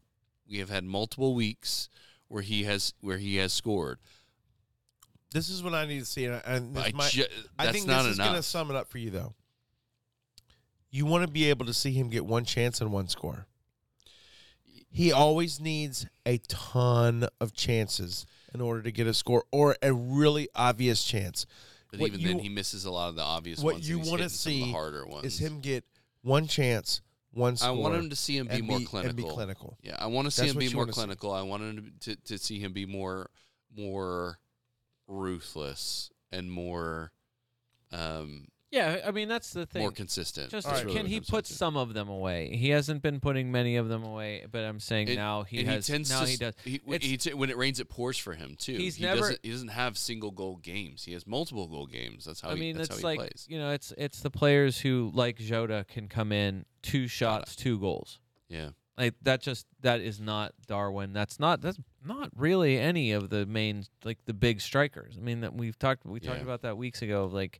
we 0.49 0.57
have 0.59 0.69
had 0.69 0.83
multiple 0.85 1.35
weeks 1.35 1.89
where 2.29 2.41
he 2.41 2.63
has 2.63 2.93
where 3.01 3.17
he 3.17 3.35
has 3.35 3.53
scored. 3.53 3.99
This 5.31 5.49
is 5.49 5.61
what 5.61 5.75
I 5.75 5.85
need 5.85 5.99
to 5.99 6.05
see, 6.05 6.25
and, 6.25 6.35
I- 6.35 6.41
and 6.45 6.75
this 6.75 6.85
I, 6.85 6.91
might, 6.93 7.11
ju- 7.11 7.25
I 7.59 7.71
think 7.71 7.85
this 7.85 8.05
is 8.07 8.17
going 8.17 8.35
to 8.37 8.41
sum 8.43 8.71
it 8.71 8.75
up 8.75 8.87
for 8.89 8.97
you, 8.97 9.11
though. 9.11 9.35
You 10.89 11.05
want 11.05 11.23
to 11.23 11.31
be 11.31 11.51
able 11.51 11.67
to 11.67 11.73
see 11.73 11.91
him 11.91 12.09
get 12.09 12.25
one 12.25 12.45
chance 12.45 12.81
and 12.81 12.91
one 12.91 13.07
score. 13.09 13.45
He 14.91 15.11
always 15.11 15.59
needs 15.59 16.07
a 16.25 16.39
ton 16.47 17.27
of 17.39 17.53
chances 17.53 18.25
in 18.55 18.59
order 18.61 18.81
to 18.81 18.91
get 18.91 19.05
a 19.05 19.13
score 19.13 19.43
or 19.51 19.75
a 19.83 19.93
really 19.93 20.47
obvious 20.55 21.03
chance. 21.03 21.45
But 21.91 22.01
even 22.01 22.19
you- 22.19 22.27
then, 22.27 22.39
he 22.39 22.49
misses 22.49 22.85
a 22.85 22.91
lot 22.91 23.09
of 23.09 23.15
the 23.15 23.21
obvious 23.23 23.59
what 23.59 23.75
ones. 23.75 23.89
you 23.89 23.97
hitting 23.99 24.09
some 24.09 24.21
of 24.25 24.31
the 24.31 24.37
see 24.37 24.71
harder 24.71 25.05
ones. 25.07 25.25
Is 25.25 25.39
him 25.39 25.59
get 25.59 25.83
one 26.21 26.47
chance, 26.47 27.01
one 27.31 27.57
I 27.61 27.71
want 27.71 27.95
him 27.95 28.09
to 28.09 28.15
see 28.15 28.37
him 28.37 28.47
be 28.47 28.61
more 28.61 28.79
be, 28.79 28.85
clinical. 28.85 29.15
Be 29.29 29.33
clinical. 29.33 29.77
Yeah, 29.81 29.95
I 29.99 30.07
want 30.07 30.25
to 30.25 30.31
see 30.31 30.43
That's 30.43 30.53
him 30.53 30.59
be 30.59 30.69
more 30.69 30.81
wanna 30.83 30.93
see. 30.93 30.99
clinical. 30.99 31.31
I 31.31 31.41
want 31.41 31.63
him 31.63 31.93
to, 32.01 32.15
to 32.15 32.37
see 32.37 32.59
him 32.59 32.73
be 32.73 32.85
more 32.85 33.29
more 33.75 34.39
ruthless 35.07 36.11
and 36.31 36.51
more 36.51 37.11
um 37.91 38.47
Yeah, 38.71 39.01
I 39.03 39.09
mean 39.09 39.27
that's 39.27 39.51
the 39.51 39.65
thing. 39.65 39.81
more 39.81 39.91
consistent. 39.91 40.51
just 40.51 40.67
That's 40.67 40.79
Alright. 40.81 40.85
really 40.85 40.97
can 40.97 41.05
he 41.07 41.15
comes 41.17 41.29
put 41.31 41.47
some 41.47 41.75
of 41.75 41.95
them 41.95 42.07
away? 42.07 42.55
He 42.55 42.69
hasn't 42.69 43.01
been 43.01 43.19
putting 43.19 43.51
many 43.51 43.77
of 43.77 43.89
them 43.89 44.03
away, 44.03 44.45
but 44.51 44.63
I'm 44.63 44.79
saying 44.79 45.07
And- 45.07 45.17
now 45.17 45.41
he 45.41 45.59
and 45.61 45.67
has. 45.69 45.87
he 45.87 45.97
now 45.97 46.21
to 46.21 46.27
he 46.27 46.37
does. 46.37 46.53
He, 46.63 46.79
he 47.01 47.17
t- 47.17 47.33
when 47.33 47.49
it 47.49 47.57
rains, 47.57 47.79
it 47.79 47.89
pours 47.89 48.17
for 48.19 48.33
him 48.33 48.55
too. 48.59 48.73
He's 48.75 48.97
he 48.97 49.05
never- 49.05 49.21
doesn't. 49.21 49.39
He 49.41 49.49
doesn't 49.51 49.69
have 49.69 49.97
single 49.97 50.29
goal 50.29 50.57
games. 50.57 51.03
He 51.03 51.13
has 51.13 51.25
multiple 51.25 51.67
goal 51.67 51.87
games. 51.87 52.25
That's 52.25 52.41
how. 52.41 52.49
I 52.49 52.53
he, 52.53 52.59
mean, 52.59 52.77
that's 52.77 52.89
it's 52.89 52.97
how 53.01 53.09
he 53.09 53.17
like 53.17 53.19
plays. 53.19 53.47
you 53.49 53.57
know, 53.57 53.71
it's 53.71 53.91
it's 53.97 54.19
the 54.21 54.29
players 54.29 54.79
who 54.79 55.09
like 55.15 55.37
Jota 55.37 55.83
can 55.87 56.07
come 56.07 56.31
in 56.31 56.65
two 56.83 57.07
shots, 57.07 57.55
two 57.55 57.79
goals. 57.79 58.19
Yeah, 58.49 58.69
Like 58.99 59.15
that 59.23 59.41
just 59.41 59.65
that 59.81 59.99
is 60.01 60.19
not 60.19 60.53
Darwin. 60.67 61.11
That's 61.13 61.39
not 61.39 61.61
that's 61.61 61.79
not 62.05 62.29
really 62.35 62.77
any 62.77 63.13
of 63.13 63.29
the 63.31 63.47
main 63.47 63.85
like 64.03 64.19
the 64.25 64.33
big 64.35 64.61
strikers. 64.61 65.15
I 65.17 65.21
mean 65.21 65.41
that 65.41 65.55
we've 65.55 65.77
talked 65.79 66.05
we 66.05 66.19
talked 66.19 66.37
Yeah. 66.37 66.43
about 66.43 66.61
that 66.61 66.77
weeks 66.77 67.01
ago. 67.01 67.23
of, 67.23 67.33
Like 67.33 67.59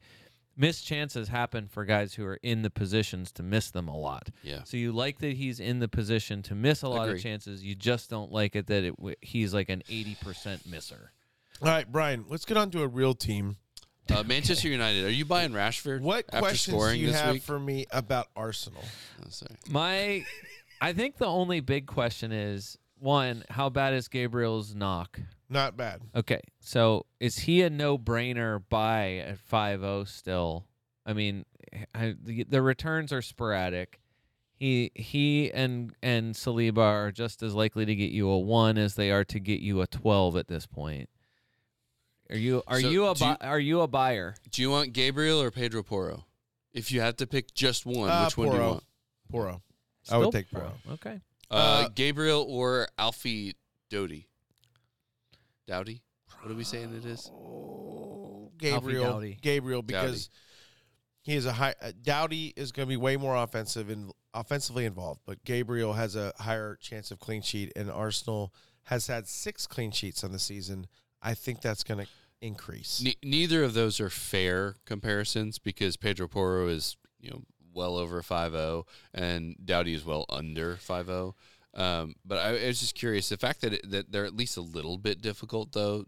missed 0.60 0.86
chances 0.86 1.30
happen 1.30 1.68
for 1.68 1.86
guys 1.86 2.14
who 2.14 2.26
are 2.26 2.38
in 2.43 2.62
the 2.62 2.70
positions 2.70 3.32
to 3.32 3.41
miss 3.43 3.72
them 3.72 3.88
a 3.88 3.97
lot. 3.97 4.30
yeah. 4.43 4.64
So 4.66 4.78
you 4.78 4.91
like 4.91 5.18
that 5.20 5.34
he's 5.38 5.60
in 5.60 5.80
the 5.80 5.88
position 5.88 6.43
to 6.43 6.53
miss 6.55 6.84
a 6.84 6.89
lot 6.89 7.05
Agree. 7.07 7.18
of 7.18 7.24
chances. 7.24 7.64
You 7.64 7.74
just 7.76 8.10
don't 8.10 8.32
like 8.32 8.55
it 8.55 8.68
that 8.68 8.84
it 8.84 8.95
w- 8.97 9.16
he's 9.22 9.53
like 9.53 9.70
an 9.70 9.82
eighty 9.89 10.16
percent 10.22 10.68
misser. 10.68 11.12
All 11.62 11.68
right, 11.70 11.91
Brian, 11.91 12.26
let's 12.30 12.45
get 12.45 12.57
on 12.57 12.70
to 12.72 12.84
a 12.84 12.88
real 12.88 13.14
team. 13.14 13.57
Uh, 14.12 14.24
Manchester 14.24 14.68
United. 14.70 15.05
Are 15.05 15.10
you 15.12 15.24
buying 15.26 15.51
Rashford? 15.51 16.01
What 16.01 16.26
after 16.32 16.39
questions 16.39 16.84
do 16.93 16.97
you 16.97 17.14
have 17.14 17.34
week? 17.36 17.43
for 17.43 17.60
me 17.60 17.86
about 17.91 18.28
Arsenal? 18.36 18.84
Oh, 19.22 19.28
sorry. 19.30 19.55
My, 19.70 20.26
I 20.82 20.93
think 20.93 21.18
the 21.18 21.28
only 21.28 21.60
big 21.60 21.86
question 21.86 22.32
is 22.32 22.78
one: 22.97 23.43
How 23.49 23.70
bad 23.70 23.93
is 23.93 24.07
Gabriel's 24.07 24.74
knock? 24.74 25.20
Not 25.49 25.75
bad. 25.75 26.01
Okay, 26.15 26.41
so 26.59 27.05
is 27.19 27.39
he 27.39 27.61
a 27.63 27.69
no-brainer 27.69 28.61
buy 28.69 29.15
at 29.15 29.37
5-0 29.49 30.07
still? 30.07 30.65
I 31.05 31.13
mean, 31.13 31.45
I, 31.95 32.13
the, 32.21 32.43
the 32.43 32.61
returns 32.61 33.11
are 33.11 33.21
sporadic. 33.21 33.99
He 34.53 34.91
he 34.93 35.49
and 35.53 35.95
and 36.03 36.35
Saliba 36.35 36.79
are 36.79 37.11
just 37.13 37.41
as 37.41 37.53
likely 37.55 37.85
to 37.85 37.95
get 37.95 38.11
you 38.11 38.29
a 38.29 38.37
one 38.37 38.77
as 38.77 38.95
they 38.95 39.09
are 39.09 39.23
to 39.23 39.39
get 39.39 39.61
you 39.61 39.79
a 39.79 39.87
twelve 39.87 40.35
at 40.35 40.49
this 40.49 40.65
point. 40.65 41.09
Are 42.29 42.35
you 42.35 42.61
are 42.67 42.81
So 42.81 42.89
you 42.89 43.07
a 43.07 43.15
do 43.15 43.25
you- 43.25 43.37
are 43.39 43.59
you 43.59 43.79
a 43.79 43.87
buyer? 43.87 44.35
Do 44.51 44.61
you 44.61 44.69
want 44.69 44.91
Gabriel 44.91 45.41
or 45.41 45.49
Pedro 45.49 45.81
Porro? 45.81 46.25
If 46.73 46.91
you 46.91 46.99
had 46.99 47.17
to 47.19 47.25
pick 47.25 47.53
just 47.53 47.85
one, 47.85 48.09
Uh, 48.09 48.25
which 48.25 48.35
one 48.37 48.49
do 48.49 48.55
you 48.57 48.61
want? 48.61 48.83
Porro. 49.31 49.63
I 50.11 50.17
would 50.17 50.23
Still 50.25 50.31
take 50.33 50.51
Porro. 50.51 50.73
Okay. 50.91 51.21
Uh, 51.49 51.53
Uh, 51.53 51.89
Gabriel 51.95 52.45
or 52.49 52.89
Alfie 52.97 53.55
Doughty? 53.89 54.27
Dowdy? 55.70 56.01
What 56.41 56.51
are 56.51 56.55
we 56.55 56.63
saying 56.63 56.95
it 56.95 57.05
is? 57.05 57.30
Oh, 57.32 58.51
Gabriel. 58.57 59.03
Dowdy. 59.03 59.38
Gabriel 59.39 59.84
because 59.84 60.32
he 61.22 61.36
is 61.36 61.45
a 61.45 61.53
high. 61.53 61.76
Uh, 61.80 61.91
Dowdy 62.01 62.53
is 62.57 62.72
going 62.72 62.88
to 62.88 62.89
be 62.89 62.97
way 62.97 63.17
more 63.17 63.36
offensive 63.36 63.89
and 63.89 64.11
offensively 64.34 64.86
involved, 64.86 65.22
but 65.28 65.43
Gabriel 65.45 65.93
has 65.93 66.15
a 66.15 66.34
higher 66.39 66.76
chance 66.82 67.11
of 67.11 67.20
clean 67.20 67.43
sheet, 67.43 67.72
and 67.76 67.91
Arsenal 67.91 68.51
has 68.86 69.05
had 69.05 69.28
six 69.28 69.67
clean 69.67 69.91
sheets 69.91 70.24
on 70.24 70.32
the 70.32 70.39
season. 70.39 70.88
I 71.22 71.36
think 71.36 71.61
that's 71.61 71.84
going 71.84 72.03
to 72.03 72.07
increase. 72.41 73.01
Ne- 73.03 73.17
neither 73.24 73.63
of 73.63 73.76
those 73.76 73.99
are 73.99 74.09
fair 74.09 74.76
comparisons 74.86 75.59
because 75.59 75.97
Pedro 75.97 76.28
Porro 76.28 76.67
is, 76.67 76.97
you 77.20 77.30
know, 77.30 77.43
well 77.76 77.95
over 77.95 78.24
5-0, 78.24 78.86
and 79.13 79.55
Dowdy 79.63 79.93
is 79.93 80.03
well 80.03 80.26
under 80.30 80.78
5-0. 80.78 81.34
Um, 81.76 82.15
but 82.26 82.38
I, 82.39 82.49
I 82.63 82.67
was 82.67 82.80
just 82.80 82.95
curious. 82.95 83.30
The 83.30 83.38
fact 83.38 83.61
that 83.61 83.74
it, 83.74 83.89
that 83.91 84.11
they're 84.11 84.26
at 84.26 84.36
least 84.36 84.57
a 84.57 84.61
little 84.61 84.97
bit 84.97 85.22
difficult, 85.22 85.72
though, 85.72 86.05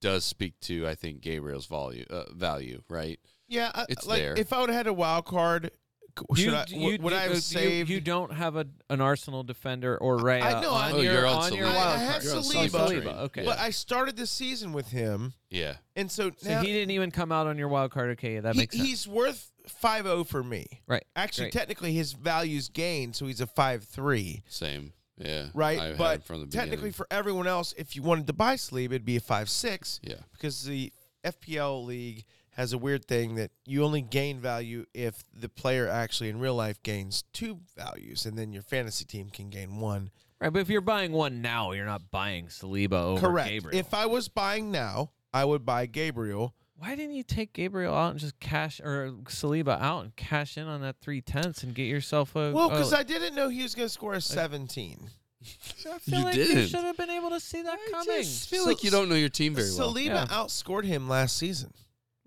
does 0.00 0.24
speak 0.24 0.58
to 0.62 0.86
I 0.88 0.94
think 0.94 1.20
Gabriel's 1.20 1.66
value. 1.66 2.06
Uh, 2.08 2.24
value, 2.32 2.82
right? 2.88 3.18
Yeah, 3.48 3.70
I- 3.74 3.86
It's 3.88 4.06
like 4.06 4.20
there. 4.20 4.34
if 4.38 4.52
I 4.52 4.60
would 4.60 4.70
have 4.70 4.76
had 4.76 4.86
a 4.86 4.92
wild 4.92 5.24
card, 5.26 5.72
c- 6.16 6.42
should 6.44 6.54
I, 6.54 6.64
you, 6.68 6.98
would 7.02 7.12
I 7.12 7.22
have 7.22 7.34
you- 7.34 7.40
saved? 7.40 7.90
You, 7.90 8.00
don't 8.00 8.32
have 8.32 8.54
a 8.56 8.66
an 8.88 9.00
Arsenal 9.00 9.42
defender 9.42 9.98
or 9.98 10.18
Ray 10.18 10.40
I 10.40 10.60
know, 10.62 10.72
I- 10.72 10.86
on 10.90 10.92
Oh, 10.92 11.00
your 11.00 11.12
you're 11.14 11.26
on 11.26 11.42
on 11.42 11.54
your 11.54 11.66
Saliba. 11.66 11.74
wild 11.74 11.88
I 11.88 11.98
had 11.98 12.12
card. 12.12 12.24
You're 12.24 12.34
Saliba. 12.42 12.70
Saliba. 12.70 13.18
Okay. 13.22 13.44
But 13.44 13.58
I 13.58 13.70
started 13.70 14.16
the 14.16 14.26
season 14.28 14.72
with 14.72 14.88
him, 14.90 15.34
Yeah. 15.50 15.74
and 15.96 16.08
so, 16.10 16.30
So 16.38 16.48
now 16.48 16.60
he 16.62 16.68
didn't 16.72 16.92
even 16.92 17.10
come 17.10 17.32
out 17.32 17.48
on 17.48 17.58
your 17.58 17.68
wild 17.68 17.90
card. 17.90 18.10
Okay, 18.10 18.38
that 18.38 18.54
he- 18.54 18.60
makes 18.60 18.76
sense. 18.76 18.88
he's 18.88 19.08
worth 19.08 19.50
5-0 19.82 20.24
for 20.28 20.42
me. 20.44 20.66
Right. 20.86 21.04
Actually, 21.16 21.46
Great. 21.46 21.52
technically, 21.54 21.92
his 21.94 22.12
value's 22.12 22.68
gained, 22.68 23.16
so 23.16 23.26
he's 23.26 23.40
a 23.40 23.46
five-three. 23.48 24.44
Same. 24.48 24.92
Yeah. 25.20 25.48
Right, 25.54 25.78
I 25.78 25.82
had 25.82 25.90
him 25.92 25.98
but 25.98 26.24
from 26.24 26.40
the 26.40 26.46
technically 26.46 26.76
beginning. 26.76 26.92
for 26.94 27.06
everyone 27.10 27.46
else, 27.46 27.74
if 27.76 27.94
you 27.94 28.02
wanted 28.02 28.26
to 28.28 28.32
buy 28.32 28.56
Sleeve, 28.56 28.92
it'd 28.92 29.04
be 29.04 29.16
a 29.16 29.20
five-six 29.20 30.00
Yeah. 30.02 30.14
because 30.32 30.64
the 30.64 30.92
FPL 31.24 31.84
league 31.84 32.24
has 32.54 32.72
a 32.72 32.78
weird 32.78 33.04
thing 33.06 33.36
that 33.36 33.50
you 33.64 33.84
only 33.84 34.02
gain 34.02 34.40
value 34.40 34.84
if 34.92 35.22
the 35.32 35.48
player 35.48 35.88
actually 35.88 36.28
in 36.30 36.40
real 36.40 36.54
life 36.54 36.82
gains 36.82 37.24
two 37.32 37.60
values, 37.76 38.26
and 38.26 38.36
then 38.38 38.52
your 38.52 38.62
fantasy 38.62 39.04
team 39.04 39.30
can 39.30 39.50
gain 39.50 39.78
one. 39.80 40.10
right, 40.40 40.50
but 40.52 40.60
if 40.60 40.68
you're 40.70 40.80
buying 40.80 41.12
one 41.12 41.42
now, 41.42 41.72
you're 41.72 41.84
not 41.86 42.10
buying 42.10 42.46
Saliba 42.46 42.92
over 42.92 43.20
Correct. 43.28 43.48
Gabriel. 43.48 43.78
If 43.78 43.92
I 43.94 44.06
was 44.06 44.28
buying 44.28 44.70
now, 44.70 45.10
I 45.32 45.44
would 45.44 45.64
buy 45.64 45.86
Gabriel. 45.86 46.54
Why 46.80 46.96
didn't 46.96 47.14
you 47.14 47.22
take 47.22 47.52
Gabriel 47.52 47.94
out 47.94 48.12
and 48.12 48.18
just 48.18 48.40
cash 48.40 48.80
or 48.80 49.12
Saliba 49.24 49.78
out 49.78 50.02
and 50.04 50.16
cash 50.16 50.56
in 50.56 50.66
on 50.66 50.80
that 50.80 50.96
three 51.02 51.20
tenths 51.20 51.62
and 51.62 51.74
get 51.74 51.82
yourself 51.84 52.34
a? 52.34 52.52
Well, 52.52 52.70
because 52.70 52.94
I 52.94 53.02
didn't 53.02 53.34
know 53.34 53.50
he 53.50 53.62
was 53.62 53.74
going 53.74 53.86
to 53.86 53.92
score 53.92 54.14
a 54.14 54.20
17. 54.22 55.10
I 55.42 55.98
feel 55.98 56.18
You 56.20 56.24
like 56.24 56.36
you 56.36 56.44
didn't. 56.46 56.68
should 56.68 56.80
have 56.84 56.96
been 56.96 57.10
able 57.10 57.28
to 57.30 57.40
see 57.40 57.60
that 57.60 57.78
I 57.78 57.90
coming. 57.90 58.22
just 58.22 58.48
feel 58.48 58.62
So- 58.64 58.70
like 58.70 58.82
you 58.82 58.90
don't 58.90 59.10
know 59.10 59.14
your 59.14 59.28
team 59.28 59.54
very 59.54 59.68
well. 59.76 59.92
Saliba 59.92 60.04
Yeah. 60.06 60.26
outscored 60.28 60.84
him 60.84 61.06
last 61.06 61.36
season. 61.36 61.74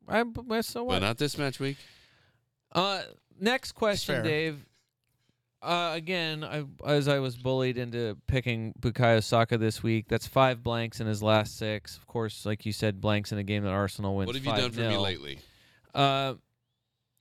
I, 0.08 0.22
but 0.22 0.66
so 0.66 0.86
But 0.86 1.00
not 1.00 1.18
this 1.18 1.36
match 1.38 1.60
week. 1.60 1.78
Uh, 2.72 3.02
next 3.40 3.72
question. 3.72 4.24
Dave. 4.24 4.64
Uh, 5.64 5.94
again, 5.96 6.44
I, 6.44 6.66
as 6.86 7.08
I 7.08 7.20
was 7.20 7.38
bullied 7.38 7.78
into 7.78 8.18
picking 8.28 8.74
Bukayo 8.82 9.24
Saka 9.24 9.58
this 9.58 9.82
week, 9.82 10.08
that's 10.10 10.28
five 10.28 10.62
blanks 10.62 11.00
in 11.00 11.08
his 11.08 11.24
last 11.24 11.58
six. 11.58 11.96
Of 11.96 12.06
course, 12.06 12.46
like 12.46 12.66
you 12.66 12.74
said, 12.74 13.00
blanks 13.00 13.32
in 13.32 13.38
a 13.38 13.44
game 13.44 13.64
that 13.64 13.70
Arsenal 13.72 14.18
wins. 14.18 14.28
What 14.28 14.36
have 14.36 14.46
you 14.46 14.52
done 14.52 14.72
for 14.72 14.82
me 14.82 14.98
lately? 14.98 15.40
Uh, 15.96 16.34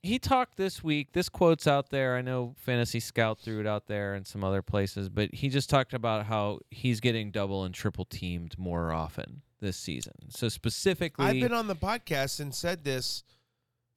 he 0.01 0.19
talked 0.19 0.57
this 0.57 0.83
week. 0.83 1.13
This 1.13 1.29
quote's 1.29 1.67
out 1.67 1.89
there. 1.89 2.17
I 2.17 2.21
know 2.21 2.53
Fantasy 2.57 2.99
Scout 2.99 3.39
threw 3.39 3.61
it 3.61 3.65
out 3.65 3.87
there 3.87 4.13
and 4.13 4.27
some 4.27 4.43
other 4.43 4.61
places, 4.61 5.07
but 5.07 5.33
he 5.33 5.47
just 5.47 5.69
talked 5.69 5.93
about 5.93 6.25
how 6.25 6.59
he's 6.69 6.99
getting 6.99 7.31
double 7.31 7.63
and 7.63 7.73
triple 7.73 8.03
teamed 8.03 8.59
more 8.59 8.91
often 8.91 9.41
this 9.61 9.77
season. 9.77 10.13
So 10.29 10.49
specifically, 10.49 11.25
I've 11.25 11.39
been 11.39 11.53
on 11.53 11.67
the 11.67 11.75
podcast 11.77 12.41
and 12.41 12.53
said 12.53 12.83
this. 12.83 13.23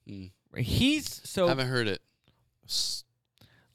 Hmm. 0.06 0.26
he's 0.56 1.20
so 1.28 1.48
Haven't 1.48 1.66
heard 1.66 1.88
it. 1.88 2.00
S- 2.64 3.02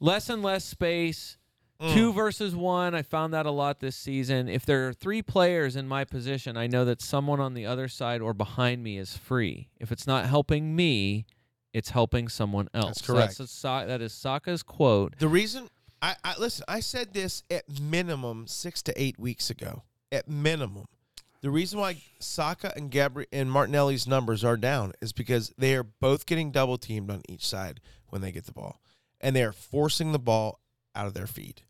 less 0.01 0.27
and 0.29 0.43
less 0.43 0.65
space. 0.65 1.37
mm. 1.81 1.93
Two 1.93 2.11
versus 2.11 2.53
one. 2.53 2.93
I 2.93 3.01
found 3.03 3.33
that 3.33 3.45
a 3.45 3.51
lot 3.51 3.79
this 3.79 3.95
season. 3.95 4.49
If 4.49 4.65
there 4.65 4.89
are 4.89 4.93
three 4.93 5.21
players 5.21 5.77
in 5.77 5.87
my 5.87 6.03
position, 6.03 6.57
I 6.57 6.67
know 6.67 6.83
that 6.83 7.01
someone 7.01 7.39
on 7.39 7.53
the 7.53 7.65
other 7.65 7.87
side 7.87 8.19
or 8.19 8.33
behind 8.33 8.83
me 8.83 8.97
is 8.97 9.15
free. 9.15 9.69
If 9.79 9.91
it's 9.93 10.05
not 10.05 10.25
helping 10.25 10.75
me, 10.75 11.25
it's 11.73 11.91
helping 11.91 12.27
someone 12.27 12.67
else. 12.73 12.97
That's 12.99 13.05
So 13.05 13.13
correct. 13.13 13.39
a 13.39 13.87
that 13.87 14.01
is 14.01 14.11
Saka's 14.13 14.61
quote. 14.63 15.17
The 15.19 15.29
reason 15.29 15.69
I, 16.01 16.15
I 16.23 16.35
listen, 16.37 16.65
I 16.67 16.79
said 16.81 17.13
this 17.13 17.43
at 17.49 17.63
minimum 17.79 18.47
six 18.47 18.81
to 18.83 19.01
eight 19.01 19.17
weeks 19.19 19.49
ago. 19.49 19.83
At 20.11 20.27
minimum, 20.27 20.85
the 21.41 21.49
reason 21.49 21.79
why 21.79 21.97
Saka 22.19 22.73
and 22.75 22.91
Gabri 22.91 23.27
and 23.31 23.49
Martinelli's 23.49 24.05
numbers 24.05 24.43
are 24.43 24.57
down 24.57 24.91
is 25.01 25.13
because 25.13 25.53
they 25.57 25.73
are 25.75 25.83
both 25.83 26.25
getting 26.25 26.51
double 26.51 26.77
teamed 26.77 27.09
on 27.09 27.21
each 27.29 27.47
side 27.47 27.79
when 28.09 28.21
they 28.21 28.31
get 28.33 28.45
the 28.45 28.51
ball, 28.51 28.81
and 29.21 29.35
they 29.35 29.43
are 29.43 29.51
forcing 29.53 30.11
the 30.11 30.19
ball 30.19 30.59
out 30.95 31.07
of 31.07 31.13
their 31.13 31.27
feet. 31.27 31.63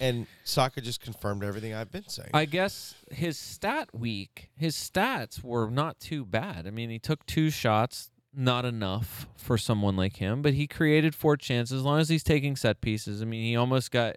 And 0.00 0.26
Saka 0.44 0.80
just 0.80 1.00
confirmed 1.00 1.42
everything 1.42 1.74
I've 1.74 1.90
been 1.90 2.08
saying. 2.08 2.30
I 2.32 2.44
guess 2.44 2.94
his 3.10 3.36
stat 3.36 3.88
week, 3.92 4.50
his 4.56 4.76
stats 4.76 5.42
were 5.42 5.68
not 5.68 5.98
too 5.98 6.24
bad. 6.24 6.66
I 6.66 6.70
mean, 6.70 6.90
he 6.90 6.98
took 6.98 7.26
two 7.26 7.50
shots, 7.50 8.10
not 8.32 8.64
enough 8.64 9.26
for 9.36 9.58
someone 9.58 9.96
like 9.96 10.16
him, 10.16 10.42
but 10.42 10.54
he 10.54 10.66
created 10.66 11.14
four 11.14 11.36
chances 11.36 11.78
as 11.78 11.82
long 11.82 11.98
as 11.98 12.08
he's 12.08 12.22
taking 12.22 12.54
set 12.54 12.80
pieces. 12.80 13.20
I 13.20 13.24
mean, 13.24 13.42
he 13.42 13.56
almost 13.56 13.90
got 13.90 14.16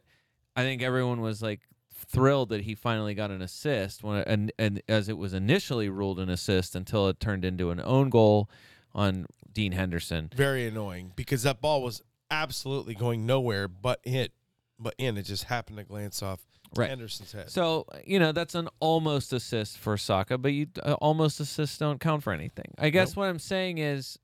I 0.56 0.62
think 0.62 0.82
everyone 0.82 1.22
was 1.22 1.42
like 1.42 1.62
thrilled 2.06 2.50
that 2.50 2.62
he 2.62 2.76
finally 2.76 3.16
got 3.16 3.32
an 3.32 3.42
assist 3.42 4.04
when 4.04 4.24
and 4.24 4.52
and 4.60 4.82
as 4.88 5.10
it 5.10 5.18
was 5.18 5.34
initially 5.34 5.90
ruled 5.90 6.20
an 6.20 6.30
assist 6.30 6.76
until 6.76 7.08
it 7.08 7.20
turned 7.20 7.44
into 7.44 7.72
an 7.72 7.82
own 7.84 8.10
goal 8.10 8.50
on 8.94 9.26
Dean 9.52 9.72
Henderson. 9.72 10.30
Very 10.36 10.68
annoying 10.68 11.14
because 11.16 11.44
that 11.44 11.62
ball 11.62 11.82
was 11.82 12.02
absolutely 12.34 12.96
going 12.96 13.26
nowhere 13.26 13.68
but 13.68 14.00
hit, 14.04 14.32
but 14.80 14.96
in. 14.98 15.18
It 15.18 15.24
just 15.24 15.46
happened 15.46 15.78
to 15.78 15.84
glance 15.84 16.22
off 16.22 16.46
Right. 16.76 16.90
Henderson's 16.90 17.32
head. 17.32 17.52
So 17.52 17.86
you 18.06 18.18
know 18.18 18.32
that's 18.32 18.56
an 18.56 18.68
almost 18.80 19.32
assist 19.32 19.78
for 19.78 19.96
Saka, 19.96 20.38
but 20.38 20.54
you 20.54 20.68
uh, 20.82 20.94
almost 20.94 21.40
assists 21.40 21.78
don't 21.78 22.00
count 22.00 22.24
for 22.24 22.34
anything. 22.34 22.74
I 22.80 22.90
guess 22.90 23.16
what 23.16 23.30
I'm 23.30 23.40
saying 23.40 23.78
is, 23.78 24.18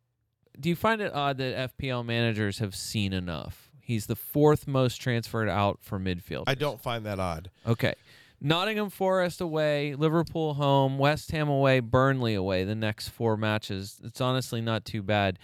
do 0.59 0.69
you 0.69 0.75
find 0.75 0.99
it 1.01 1.13
odd 1.13 1.37
that 1.37 1.77
FPL 1.77 2.03
managers 2.05 2.59
have 2.59 2.75
seen 2.75 3.13
enough? 3.13 3.69
He's 3.79 4.07
the 4.07 4.15
fourth 4.15 4.67
most 4.67 4.97
transferred 4.97 5.49
out 5.49 5.79
for 5.81 5.99
midfield. 5.99 6.45
I 6.47 6.55
don't 6.55 6.81
find 6.81 7.05
that 7.05 7.19
odd. 7.19 7.51
Okay, 7.67 7.93
Nottingham 8.41 8.89
Forest 8.89 9.41
away, 9.41 9.95
Liverpool 9.95 10.55
home, 10.55 10.97
West 10.97 11.31
Ham 11.31 11.49
away, 11.49 11.81
Burnley 11.81 12.35
away. 12.35 12.63
The 12.63 12.75
next 12.75 13.09
four 13.09 13.37
matches. 13.37 13.99
It's 14.03 14.21
honestly 14.21 14.61
not 14.61 14.85
too 14.85 15.03
bad. 15.03 15.37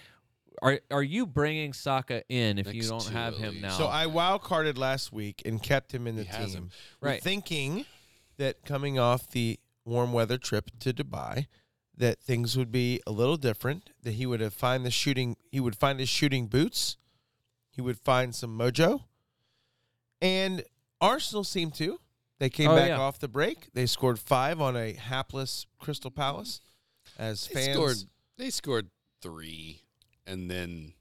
Are 0.62 0.80
are 0.92 1.04
you 1.04 1.26
bringing 1.26 1.74
Saka 1.74 2.24
in 2.30 2.58
if 2.58 2.74
you 2.74 2.84
don't 2.84 3.08
have 3.10 3.38
him 3.38 3.62
now? 3.62 3.78
So 3.78 3.86
I 3.88 4.06
wild 4.08 4.42
carded 4.42 4.78
last 4.78 5.12
week 5.12 5.42
and 5.46 5.62
kept 5.62 5.94
him 5.94 6.08
in 6.08 6.16
the 6.16 6.24
He 6.24 6.30
has 6.30 6.54
team, 6.54 6.64
him. 6.64 6.72
Right. 7.02 7.22
thinking 7.22 7.86
that 8.38 8.64
coming 8.66 8.98
off 9.00 9.30
the 9.30 9.60
warm 9.86 10.14
weather 10.14 10.38
trip 10.38 10.72
to 10.80 10.94
Dubai, 10.94 11.48
that 11.98 12.20
things 12.20 12.58
would 12.58 12.72
be 12.72 13.02
a 13.08 13.12
little 13.12 13.38
different. 13.38 13.90
That 14.04 14.12
he 14.14 14.26
would 14.26 14.40
have 14.42 14.54
find 14.54 14.86
the 14.86 14.92
shooting, 14.92 15.38
he 15.52 15.60
would 15.60 15.76
find 15.78 16.00
his 16.00 16.10
shooting 16.10 16.48
boots, 16.48 16.98
he 17.70 17.82
would 17.82 17.98
find 18.00 18.34
some 18.36 18.58
mojo, 18.58 19.04
and 20.22 20.64
Arsenal 21.02 21.44
seemed 21.44 21.74
to. 21.76 22.00
They 22.40 22.50
came 22.50 22.70
Oh, 22.70 22.76
back 22.76 22.90
yeah. 22.90 22.98
off 23.00 23.20
the 23.20 23.28
break. 23.30 23.72
They 23.74 23.86
scored 23.86 24.20
five 24.20 24.60
on 24.60 24.76
a 24.76 24.94
hapless 24.94 25.66
Crystal 25.80 26.12
Palace. 26.12 26.60
As 27.18 27.48
They 27.48 27.54
fans, 27.66 27.74
scored. 27.76 27.98
They 28.38 28.50
scored 28.50 28.90
three, 29.22 29.84
and 30.28 30.50
then 30.50 30.94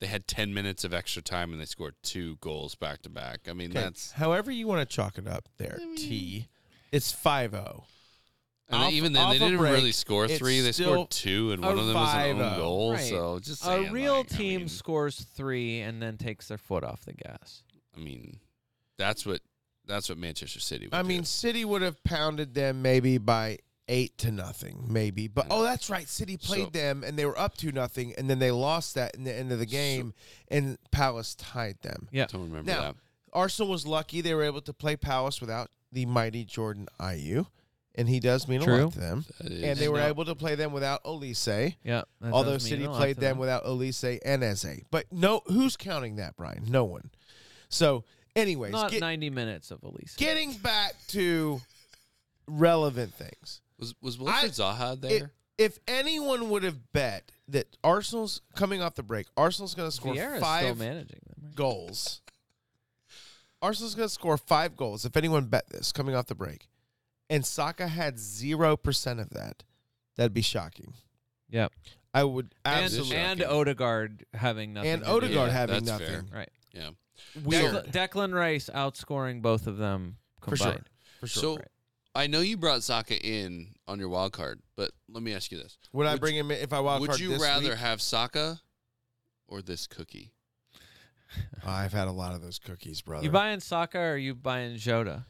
they 0.00 0.06
had 0.06 0.26
ten 0.26 0.52
minutes 0.52 0.84
of 0.84 0.92
extra 0.92 1.22
time, 1.22 1.52
and 1.52 1.60
they 1.60 1.64
scored 1.64 1.94
two 2.02 2.36
goals 2.40 2.74
back 2.74 3.02
to 3.02 3.08
back. 3.08 3.40
I 3.48 3.52
mean, 3.52 3.70
Okay, 3.70 3.80
that's 3.80 4.12
however 4.12 4.50
you 4.50 4.66
want 4.66 4.88
to 4.88 4.96
chalk 4.96 5.18
it 5.18 5.28
up 5.28 5.48
there. 5.58 5.78
T, 5.96 6.48
it's 6.90 7.12
five 7.12 7.54
oh. 7.54 7.58
zero. 7.58 7.84
and 8.68 8.82
Off- 8.84 8.92
even 8.92 9.12
then 9.12 9.30
they 9.30 9.38
didn't 9.38 9.58
break, 9.58 9.74
really 9.74 9.92
score 9.92 10.26
three. 10.28 10.60
They 10.60 10.72
scored 10.72 11.10
two, 11.10 11.52
and 11.52 11.62
one 11.62 11.78
of 11.78 11.86
them 11.86 11.94
was 11.94 12.14
an 12.14 12.40
own 12.40 12.52
oh. 12.54 12.56
goal. 12.56 12.92
Right. 12.94 13.00
So 13.02 13.38
just 13.38 13.64
a 13.66 13.88
real 13.90 14.18
like, 14.18 14.32
I 14.32 14.36
team 14.36 14.60
mean- 14.60 14.68
scores 14.68 15.20
three 15.20 15.80
and 15.80 16.02
then 16.02 16.16
takes 16.16 16.48
their 16.48 16.58
foot 16.58 16.84
off 16.84 17.04
the 17.04 17.12
gas. 17.14 17.62
I 17.96 18.00
mean, 18.00 18.38
that's 18.98 19.24
what 19.26 19.40
that's 19.86 20.08
what 20.08 20.18
Manchester 20.18 20.60
City. 20.60 20.86
Would 20.86 20.94
I 20.94 21.02
do. 21.02 21.08
mean, 21.08 21.24
City 21.24 21.64
would 21.64 21.82
have 21.82 22.02
pounded 22.04 22.54
them 22.54 22.82
maybe 22.82 23.18
by 23.18 23.58
eight 23.88 24.16
to 24.18 24.30
nothing, 24.30 24.86
maybe. 24.88 25.26
But 25.28 25.46
oh, 25.50 25.62
that's 25.62 25.90
right, 25.90 26.08
City 26.08 26.36
played 26.36 26.64
So- 26.66 26.70
them 26.70 27.02
and 27.04 27.18
they 27.18 27.26
were 27.26 27.38
up 27.38 27.56
to 27.58 27.72
nothing, 27.72 28.14
and 28.16 28.28
then 28.30 28.38
they 28.38 28.50
lost 28.50 28.94
that 28.94 29.14
in 29.14 29.24
the 29.24 29.34
end 29.34 29.52
of 29.52 29.58
the 29.58 29.66
game, 29.66 30.14
and 30.48 30.78
Palace 30.90 31.34
tied 31.34 31.80
them. 31.82 32.08
Yeah. 32.12 32.26
don't 32.26 32.42
remember 32.42 32.70
Now, 32.70 32.80
that. 32.82 32.96
Arsenal 33.32 33.70
was 33.70 33.86
lucky 33.86 34.20
they 34.20 34.34
were 34.34 34.44
able 34.44 34.60
to 34.62 34.72
play 34.72 34.96
Palace 34.96 35.40
without 35.40 35.70
the 35.90 36.06
mighty 36.06 36.44
Jordan 36.44 36.86
Ayew, 37.00 37.46
and 37.94 38.08
he 38.08 38.20
does 38.20 38.46
mean 38.46 38.62
a 38.62 38.64
lot 38.84 38.92
to 38.92 38.98
them. 39.00 39.24
And 39.40 39.78
they 39.78 39.88
were 39.88 39.98
No. 39.98 40.06
able 40.08 40.24
to 40.26 40.34
play 40.34 40.54
them 40.54 40.72
without 40.72 41.02
Olise, 41.04 41.74
Yeah. 41.82 42.02
although 42.22 42.58
City 42.58 42.86
played 42.86 43.14
to 43.16 43.20
them 43.20 43.38
without 43.38 43.64
Olise 43.64 44.18
and 44.24 44.44
Eze. 44.44 44.82
But 44.90 45.10
no, 45.12 45.40
who's 45.46 45.76
counting 45.76 46.16
that, 46.16 46.36
Brian? 46.36 46.64
No 46.68 46.84
one. 46.84 47.10
So, 47.68 48.04
anyways, 48.36 48.72
Not 48.72 48.90
get- 48.90 49.00
90 49.00 49.28
minutes 49.30 49.70
of 49.70 49.80
Olise. 49.80 50.16
getting 50.16 50.52
back 50.58 50.94
to 51.08 51.60
relevant 52.46 53.14
things. 53.14 53.60
Was 53.82 53.94
was 54.00 54.16
Wilfried 54.16 54.50
Zaha 54.56 54.92
It- 54.94 55.00
there? 55.00 55.32
if 55.58 55.80
anyone 55.88 56.50
would 56.50 56.62
have 56.62 56.92
bet 56.92 57.32
that 57.48 57.76
Arsenal's 57.82 58.40
coming 58.54 58.80
off 58.80 58.94
the 58.94 59.02
break, 59.02 59.26
Arsenal's 59.36 59.74
going 59.74 59.88
to 59.90 59.94
score 59.96 60.14
Vieira's 60.14 60.36
still 60.36 60.40
five 60.40 60.78
managing 60.78 61.18
them. 61.26 61.42
right? 61.46 61.54
goals. 61.56 62.20
Arsenal's 63.60 63.94
going 63.96 64.08
to 64.08 64.12
score 64.14 64.36
five 64.36 64.76
goals. 64.76 65.04
If 65.04 65.16
anyone 65.16 65.46
bet 65.46 65.68
this 65.70 65.90
coming 65.92 66.14
off 66.14 66.26
the 66.26 66.34
break, 66.36 66.68
and 67.30 67.44
Saka 67.44 67.88
had 67.88 68.18
zero 68.18 68.76
percent 68.76 69.18
of 69.20 69.30
that, 69.30 69.62
that'd 70.16 70.32
be 70.34 70.42
shocking. 70.42 70.94
Yep. 71.50 71.72
I 72.14 72.24
would 72.24 72.54
and, 72.64 72.84
absolutely. 72.84 73.16
and 73.16 73.42
Odegaard 73.42 74.24
having 74.34 74.74
nothing. 74.74 74.90
And. 74.90 75.04
Odegaard 75.04 75.48
Yeah, 75.48 75.54
having 75.54 75.84
that's 75.84 76.00
nothing. 76.00 76.06
fair. 76.06 76.24
Right. 76.38 76.50
Yeah. 76.72 76.90
We 77.44 77.56
Declan, 77.56 77.90
Declan 77.92 78.34
Rice 78.34 78.70
outscoring 78.74 79.42
both 79.42 79.66
of 79.66 79.76
them 79.76 80.18
combined. 80.40 80.58
for 80.60 80.66
combined. 80.66 80.84
sure. 80.86 81.20
For 81.20 81.26
sure. 81.26 81.40
So 81.42 81.56
right. 81.56 81.68
I 82.14 82.26
know 82.26 82.40
you 82.40 82.56
brought 82.56 82.82
Saka 82.82 83.18
in 83.18 83.74
on 83.88 83.98
your 83.98 84.08
wild 84.08 84.32
card, 84.32 84.60
but 84.76 84.90
let 85.08 85.22
me 85.22 85.32
ask 85.34 85.50
you 85.50 85.58
this: 85.58 85.78
would 85.92 86.06
I 86.06 86.12
would 86.12 86.20
bring 86.20 86.36
him 86.36 86.50
in 86.50 86.58
if 86.58 86.72
I 86.72 86.80
wild 86.80 87.00
Would 87.00 87.10
card 87.10 87.20
you 87.20 87.30
this 87.30 87.42
rather 87.42 87.70
week? 87.70 87.78
have 87.78 88.02
Saka 88.02 88.60
or 89.48 89.62
this 89.62 89.86
cookie? 89.86 90.32
I've 91.66 91.92
had 91.92 92.08
a 92.08 92.12
lot 92.12 92.34
of 92.34 92.42
those 92.42 92.58
cookies, 92.58 93.00
brother. 93.00 93.24
You 93.24 93.30
buying 93.30 93.60
Saka 93.60 93.98
or 93.98 94.16
you 94.16 94.34
buying 94.34 94.76
Jota? 94.76 95.24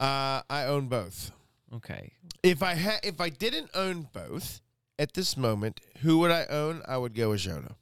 uh, 0.00 0.42
I 0.48 0.64
own 0.66 0.86
both. 0.88 1.32
Okay. 1.74 2.12
If 2.42 2.62
I 2.62 2.74
had, 2.74 3.00
if 3.02 3.20
I 3.20 3.30
didn't 3.30 3.70
own 3.74 4.08
both 4.12 4.60
at 4.98 5.14
this 5.14 5.36
moment, 5.36 5.80
who 6.02 6.18
would 6.18 6.30
I 6.30 6.44
own? 6.46 6.82
I 6.86 6.96
would 6.96 7.14
go 7.14 7.30
with 7.30 7.40
Jota. 7.40 7.74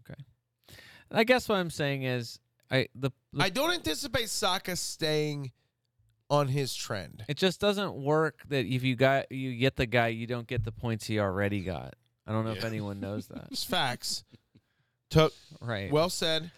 Okay. 0.00 0.20
I 1.10 1.24
guess 1.24 1.48
what 1.48 1.56
I'm 1.56 1.70
saying 1.70 2.02
is 2.02 2.38
I 2.70 2.88
the, 2.94 3.10
the 3.32 3.42
I 3.42 3.48
don't 3.48 3.72
anticipate 3.72 4.28
Saka 4.28 4.76
staying 4.76 5.52
on 6.32 6.48
his 6.48 6.74
trend. 6.74 7.24
it 7.28 7.36
just 7.36 7.60
doesn't 7.60 7.94
work 7.94 8.40
that 8.48 8.64
if 8.64 8.82
you 8.82 8.96
got 8.96 9.30
you 9.30 9.54
get 9.54 9.76
the 9.76 9.84
guy 9.86 10.08
you 10.08 10.26
don't 10.26 10.46
get 10.46 10.64
the 10.64 10.72
points 10.72 11.06
he 11.06 11.20
already 11.20 11.60
got. 11.60 11.94
I 12.26 12.32
don't 12.32 12.44
know 12.44 12.52
if 12.52 12.64
anyone 12.64 13.00
knows 13.00 13.26
that. 13.28 13.48
It's 13.50 13.64
facts. 13.64 14.24
To- 15.10 15.30
Right. 15.60 15.92
well 15.92 16.08
said. 16.08 16.50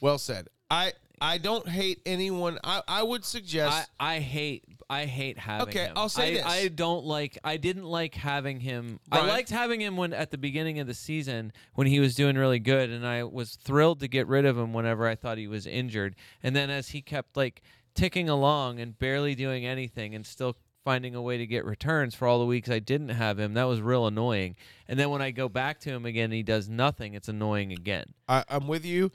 Well 0.00 0.18
said. 0.18 0.48
I 0.70 0.92
I 1.20 1.38
don't 1.38 1.68
hate 1.68 2.00
anyone. 2.06 2.58
I, 2.62 2.82
I 2.86 3.02
would 3.02 3.24
suggest. 3.24 3.88
I, 4.00 4.14
I 4.16 4.18
hate 4.20 4.64
I 4.88 5.04
hate 5.04 5.36
having 5.36 5.68
Okay, 5.68 5.84
him. 5.86 5.92
I'll 5.96 6.08
say 6.08 6.30
I, 6.30 6.34
this. 6.34 6.44
I 6.46 6.68
don't 6.68 7.04
like 7.04 7.36
I 7.44 7.58
didn't 7.58 7.84
like 7.84 8.14
having 8.14 8.60
him. 8.60 9.00
I 9.12 9.26
liked 9.26 9.50
having 9.50 9.80
him 9.80 9.96
when 9.98 10.14
at 10.14 10.30
the 10.30 10.38
beginning 10.38 10.78
of 10.78 10.86
the 10.86 10.94
season 10.94 11.52
when 11.74 11.86
he 11.86 12.00
was 12.00 12.14
doing 12.14 12.36
really 12.36 12.60
good 12.60 12.88
and 12.88 13.06
I 13.06 13.24
was 13.24 13.56
thrilled 13.56 14.00
to 14.00 14.08
get 14.08 14.26
rid 14.28 14.46
of 14.46 14.56
him 14.56 14.72
whenever 14.72 15.06
I 15.06 15.16
thought 15.16 15.36
he 15.36 15.48
was 15.48 15.66
injured. 15.66 16.14
And 16.42 16.56
then 16.56 16.70
as 16.70 16.88
he 16.90 17.02
kept 17.02 17.36
like 17.36 17.60
ticking 17.98 18.28
along 18.28 18.78
and 18.78 18.96
barely 18.98 19.34
doing 19.34 19.66
anything 19.66 20.14
and 20.14 20.24
still 20.24 20.56
finding 20.84 21.14
a 21.14 21.20
way 21.20 21.36
to 21.36 21.46
get 21.46 21.64
returns 21.64 22.14
for 22.14 22.26
all 22.28 22.38
the 22.38 22.46
weeks 22.46 22.70
I 22.70 22.78
didn't 22.78 23.08
have 23.10 23.38
him, 23.38 23.54
that 23.54 23.64
was 23.64 23.80
real 23.80 24.06
annoying. 24.06 24.54
And 24.86 24.98
then 24.98 25.10
when 25.10 25.20
I 25.20 25.32
go 25.32 25.48
back 25.48 25.80
to 25.80 25.90
him 25.90 26.06
again 26.06 26.26
and 26.26 26.32
he 26.34 26.42
does 26.44 26.68
nothing, 26.68 27.14
it's 27.14 27.28
annoying 27.28 27.72
again. 27.72 28.14
I, 28.28 28.44
I'm 28.48 28.68
with 28.68 28.84
you. 28.84 29.10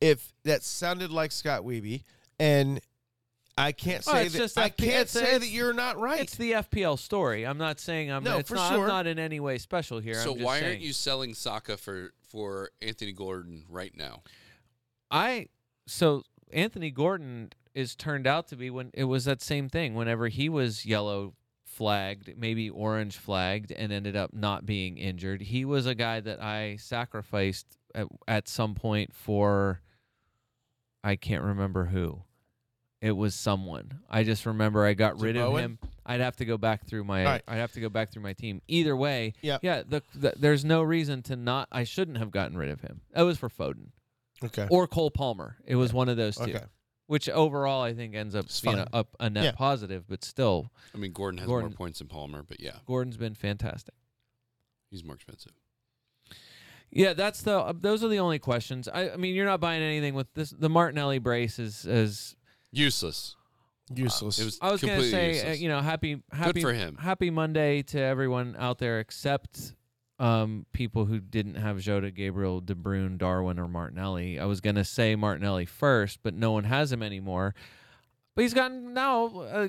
If 0.00 0.34
that 0.44 0.62
sounded 0.62 1.10
like 1.10 1.32
Scott 1.32 1.62
Weeby, 1.62 2.02
and 2.38 2.80
I 3.56 3.72
can't 3.72 4.04
Oh, 4.06 4.12
say 4.12 4.26
it's 4.26 4.54
that 4.54 4.62
I 4.62 4.68
can't 4.68 5.08
say 5.08 5.38
that 5.38 5.48
you're 5.48 5.72
not 5.72 5.98
right. 5.98 6.20
It's 6.20 6.36
the 6.36 6.52
FPL 6.52 6.98
story. 6.98 7.46
I'm 7.46 7.56
not 7.56 7.80
saying 7.80 8.12
I'm 8.12 8.22
No, 8.22 8.36
it's 8.36 8.50
for 8.50 8.56
not, 8.56 8.72
sure. 8.72 8.82
I'm 8.82 8.88
not 8.88 9.06
in 9.06 9.18
any 9.18 9.40
way 9.40 9.56
special 9.56 9.98
here. 9.98 10.14
so 10.22 10.32
I'm 10.32 10.36
just 10.36 10.44
why 10.44 10.60
saying. 10.60 10.70
aren't 10.72 10.82
you 10.82 10.92
selling 10.92 11.32
Saka 11.32 11.78
for 11.78 12.12
for 12.28 12.70
Anthony 12.82 13.12
Gordon 13.12 13.64
right 13.70 13.96
now? 13.96 14.22
I 15.10 15.48
so 15.86 16.22
Anthony 16.52 16.90
Gordon 16.90 17.50
is 17.76 17.94
turned 17.94 18.26
out 18.26 18.48
to 18.48 18.56
be 18.56 18.70
when 18.70 18.90
it 18.94 19.04
was 19.04 19.26
that 19.26 19.42
same 19.42 19.68
thing. 19.68 19.94
Whenever 19.94 20.28
he 20.28 20.48
was 20.48 20.86
yellow 20.86 21.34
flagged, 21.66 22.32
maybe 22.38 22.70
orange 22.70 23.18
flagged, 23.18 23.70
and 23.70 23.92
ended 23.92 24.16
up 24.16 24.32
not 24.32 24.64
being 24.64 24.96
injured, 24.96 25.42
he 25.42 25.66
was 25.66 25.84
a 25.84 25.94
guy 25.94 26.20
that 26.20 26.42
I 26.42 26.76
sacrificed 26.76 27.66
at, 27.94 28.06
at 28.26 28.48
some 28.48 28.74
point 28.74 29.14
for. 29.14 29.82
I 31.04 31.14
can't 31.14 31.44
remember 31.44 31.84
who. 31.84 32.22
It 33.02 33.12
was 33.12 33.34
someone. 33.34 34.00
I 34.10 34.24
just 34.24 34.46
remember 34.46 34.84
I 34.84 34.94
got 34.94 35.20
rid 35.20 35.36
of 35.36 35.56
him. 35.56 35.78
I'd 36.04 36.20
have 36.20 36.36
to 36.36 36.46
go 36.46 36.56
back 36.56 36.86
through 36.86 37.04
my. 37.04 37.24
Right. 37.24 37.42
I'd 37.46 37.58
have 37.58 37.72
to 37.72 37.80
go 37.80 37.90
back 37.90 38.10
through 38.10 38.22
my 38.22 38.32
team. 38.32 38.62
Either 38.68 38.96
way, 38.96 39.34
Yep. 39.42 39.60
yeah. 39.62 39.82
The, 39.86 40.02
the, 40.14 40.32
there's 40.36 40.64
no 40.64 40.82
reason 40.82 41.22
to 41.24 41.36
not. 41.36 41.68
I 41.70 41.84
shouldn't 41.84 42.16
have 42.16 42.30
gotten 42.30 42.56
rid 42.56 42.70
of 42.70 42.80
him. 42.80 43.02
That 43.12 43.22
was 43.22 43.36
for 43.36 43.50
Foden 43.50 43.90
okay. 44.42 44.66
or 44.70 44.86
Cole 44.86 45.10
Palmer. 45.10 45.56
It 45.66 45.76
was 45.76 45.92
one 45.92 46.08
of 46.08 46.16
those 46.16 46.36
two. 46.36 46.44
Okay. 46.44 46.64
Which 47.06 47.28
overall 47.28 47.82
I 47.82 47.94
think 47.94 48.14
ends 48.16 48.34
up 48.34 48.46
It's 48.46 48.60
being 48.60 48.76
fine. 48.76 48.86
a, 48.92 48.98
a, 49.00 49.06
a 49.20 49.30
net 49.30 49.44
Yeah. 49.44 49.52
positive, 49.52 50.04
but 50.08 50.24
still, 50.24 50.72
I 50.94 50.98
mean, 50.98 51.12
Gordon 51.12 51.38
has 51.38 51.46
Gordon- 51.46 51.70
more 51.70 51.76
points 51.76 52.00
than 52.00 52.08
Palmer, 52.08 52.42
but 52.42 52.60
yeah, 52.60 52.78
Gordon's 52.86 53.16
been 53.16 53.34
fantastic. 53.34 53.94
he's 54.90 55.04
more 55.04 55.14
expensive. 55.14 55.52
Yeah, 56.90 57.12
that's 57.14 57.42
the. 57.42 57.58
Uh, 57.58 57.72
those 57.78 58.02
are 58.04 58.08
the 58.08 58.18
only 58.20 58.38
questions. 58.38 58.88
I, 58.88 59.10
I 59.10 59.16
mean, 59.16 59.34
you're 59.34 59.44
not 59.44 59.60
buying 59.60 59.82
anything 59.82 60.14
with 60.14 60.32
this. 60.34 60.50
The 60.50 60.68
Martinelli 60.68 61.18
brace 61.18 61.58
is. 61.58 61.84
is 61.84 62.36
Useless. 62.72 63.36
Useless. 63.94 64.38
It 64.38 64.44
was 64.44 64.58
I 64.60 64.70
was 64.72 64.80
gonna 64.80 64.94
completely 64.94 65.10
say, 65.12 65.30
uh, 65.30 65.34
useless. 65.34 65.60
you 65.60 65.68
know, 65.68 65.80
happy, 65.80 66.22
happy 66.32 66.60
for 66.60 66.72
him. 66.72 66.96
Happy 66.96 67.30
Monday 67.30 67.82
to 67.84 68.00
everyone 68.00 68.56
out 68.58 68.78
there, 68.78 68.98
except 69.00 69.74
um, 70.18 70.66
people 70.72 71.04
who 71.04 71.20
didn't 71.20 71.56
have 71.56 71.78
Jota, 71.78 72.10
Gabriel, 72.10 72.60
De 72.60 72.74
Bruyne, 72.74 73.18
Darwin, 73.18 73.58
or 73.58 73.68
Martinelli. 73.68 74.38
I 74.38 74.44
was 74.46 74.60
gonna 74.60 74.84
say 74.84 75.14
Martinelli 75.16 75.64
first, 75.66 76.20
but 76.22 76.34
no 76.34 76.52
one 76.52 76.64
has 76.64 76.90
him 76.92 77.02
anymore. 77.02 77.54
But 78.34 78.42
he's 78.42 78.54
gotten 78.54 78.92
now. 78.94 79.26
Uh, 79.26 79.68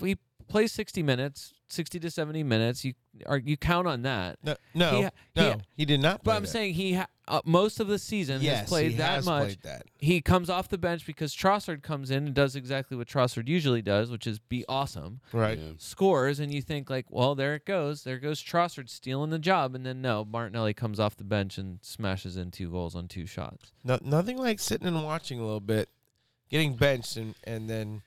he 0.00 0.16
plays 0.48 0.72
60 0.72 1.02
minutes, 1.02 1.52
60 1.68 1.98
to 2.00 2.10
70 2.10 2.42
minutes. 2.42 2.84
You 2.84 2.94
are 3.26 3.38
you 3.38 3.56
count 3.56 3.86
on 3.88 4.02
that? 4.02 4.38
no, 4.42 4.54
no, 4.74 4.90
he 4.96 5.02
ha- 5.02 5.10
he 5.34 5.54
He, 5.76 5.84
did 5.84 6.00
not. 6.00 6.22
Play 6.24 6.32
But 6.32 6.36
I'm 6.36 6.42
that. 6.42 6.48
saying 6.48 6.74
he 6.74 6.94
ha- 6.94 7.06
uh, 7.28 7.40
most 7.44 7.80
of 7.80 7.88
the 7.88 7.98
season 7.98 8.40
yes, 8.40 8.60
has 8.60 8.68
played 8.68 8.90
he 8.92 8.96
that 8.98 9.10
has 9.16 9.26
much. 9.26 9.42
Played 9.44 9.62
that. 9.62 9.82
He 9.98 10.20
comes 10.20 10.48
off 10.48 10.68
the 10.68 10.78
bench 10.78 11.04
because 11.06 11.34
Trossard 11.34 11.82
comes 11.82 12.10
in 12.10 12.26
and 12.26 12.34
does 12.34 12.54
exactly 12.54 12.96
what 12.96 13.08
Trossard 13.08 13.48
usually 13.48 13.82
does, 13.82 14.10
which 14.10 14.26
is 14.26 14.38
be 14.38 14.64
awesome. 14.68 15.20
Right. 15.32 15.58
Yeah. 15.58 15.72
Scores, 15.78 16.38
and 16.38 16.54
you 16.54 16.62
think 16.62 16.88
like, 16.88 17.06
well, 17.10 17.34
there 17.34 17.54
it 17.54 17.64
goes. 17.64 18.04
There 18.04 18.18
goes 18.18 18.42
Trossard 18.42 18.88
stealing 18.88 19.30
the 19.30 19.38
job, 19.38 19.74
and 19.74 19.84
then 19.84 20.00
no, 20.00 20.24
Martinelli 20.24 20.72
comes 20.74 21.00
off 21.00 21.16
the 21.16 21.24
bench 21.24 21.58
and 21.58 21.78
smashes 21.82 22.36
in 22.36 22.50
two 22.52 22.70
goals 22.70 22.94
on 22.94 23.08
two 23.08 23.26
shots. 23.26 23.72
No, 23.82 23.98
nothing 24.02 24.36
like 24.38 24.60
sitting 24.60 24.86
and 24.86 25.02
watching 25.04 25.40
a 25.40 25.44
little 25.44 25.60
bit, 25.60 25.88
getting 26.48 26.76
benched, 26.76 27.16
and 27.16 27.34
and 27.44 27.68
then. 27.68 28.02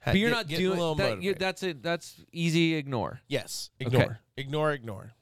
ha- 0.00 0.10
But 0.12 0.18
you're 0.18 0.30
get- 0.30 0.36
not 0.36 0.48
getting 0.48 0.66
a 0.66 0.68
doing 0.70 0.78
little 0.80 0.94
that. 0.96 1.04
You, 1.04 1.14
motivated. 1.32 1.38
that's 1.38 1.62
it. 1.62 1.82
That's 1.82 2.16
easy 2.32 2.74
ignore. 2.74 3.20
Yes. 3.28 3.70
Okay. 3.80 4.08
Ignore. 4.36 4.72
Ignore. 4.72 5.12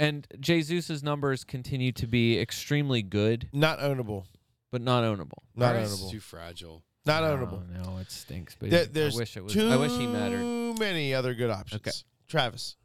Ignore. 0.00 0.08
And 0.08 0.26
Jesus' 0.40 1.02
numbers 1.02 1.44
continue 1.44 1.92
to 1.92 2.06
be 2.06 2.38
extremely 2.38 3.02
good, 3.02 3.48
Not 3.52 3.78
ownable. 3.80 4.24
but 4.70 4.80
not 4.80 5.04
ownable. 5.04 5.42
Not 5.54 5.74
Price 5.74 5.94
ownable. 5.94 6.10
Too 6.10 6.20
fragile. 6.20 6.82
Not 7.06 7.22
no, 7.22 7.36
ownable. 7.46 7.68
No, 7.68 7.98
it 7.98 8.10
stinks. 8.10 8.56
But 8.58 8.70
There- 8.70 8.86
there's 8.86 9.16
I 9.16 9.18
wish 9.20 9.36
it 9.36 9.44
was. 9.44 9.52
Too 9.52 9.68
I 9.68 9.76
wish 9.76 9.92
he 9.92 10.06
mattered. 10.06 10.40
Too 10.40 10.74
many 10.78 11.14
other 11.14 11.34
good 11.34 11.50
options. 11.50 11.80
Okay. 11.80 11.92
Travis. 12.28 12.76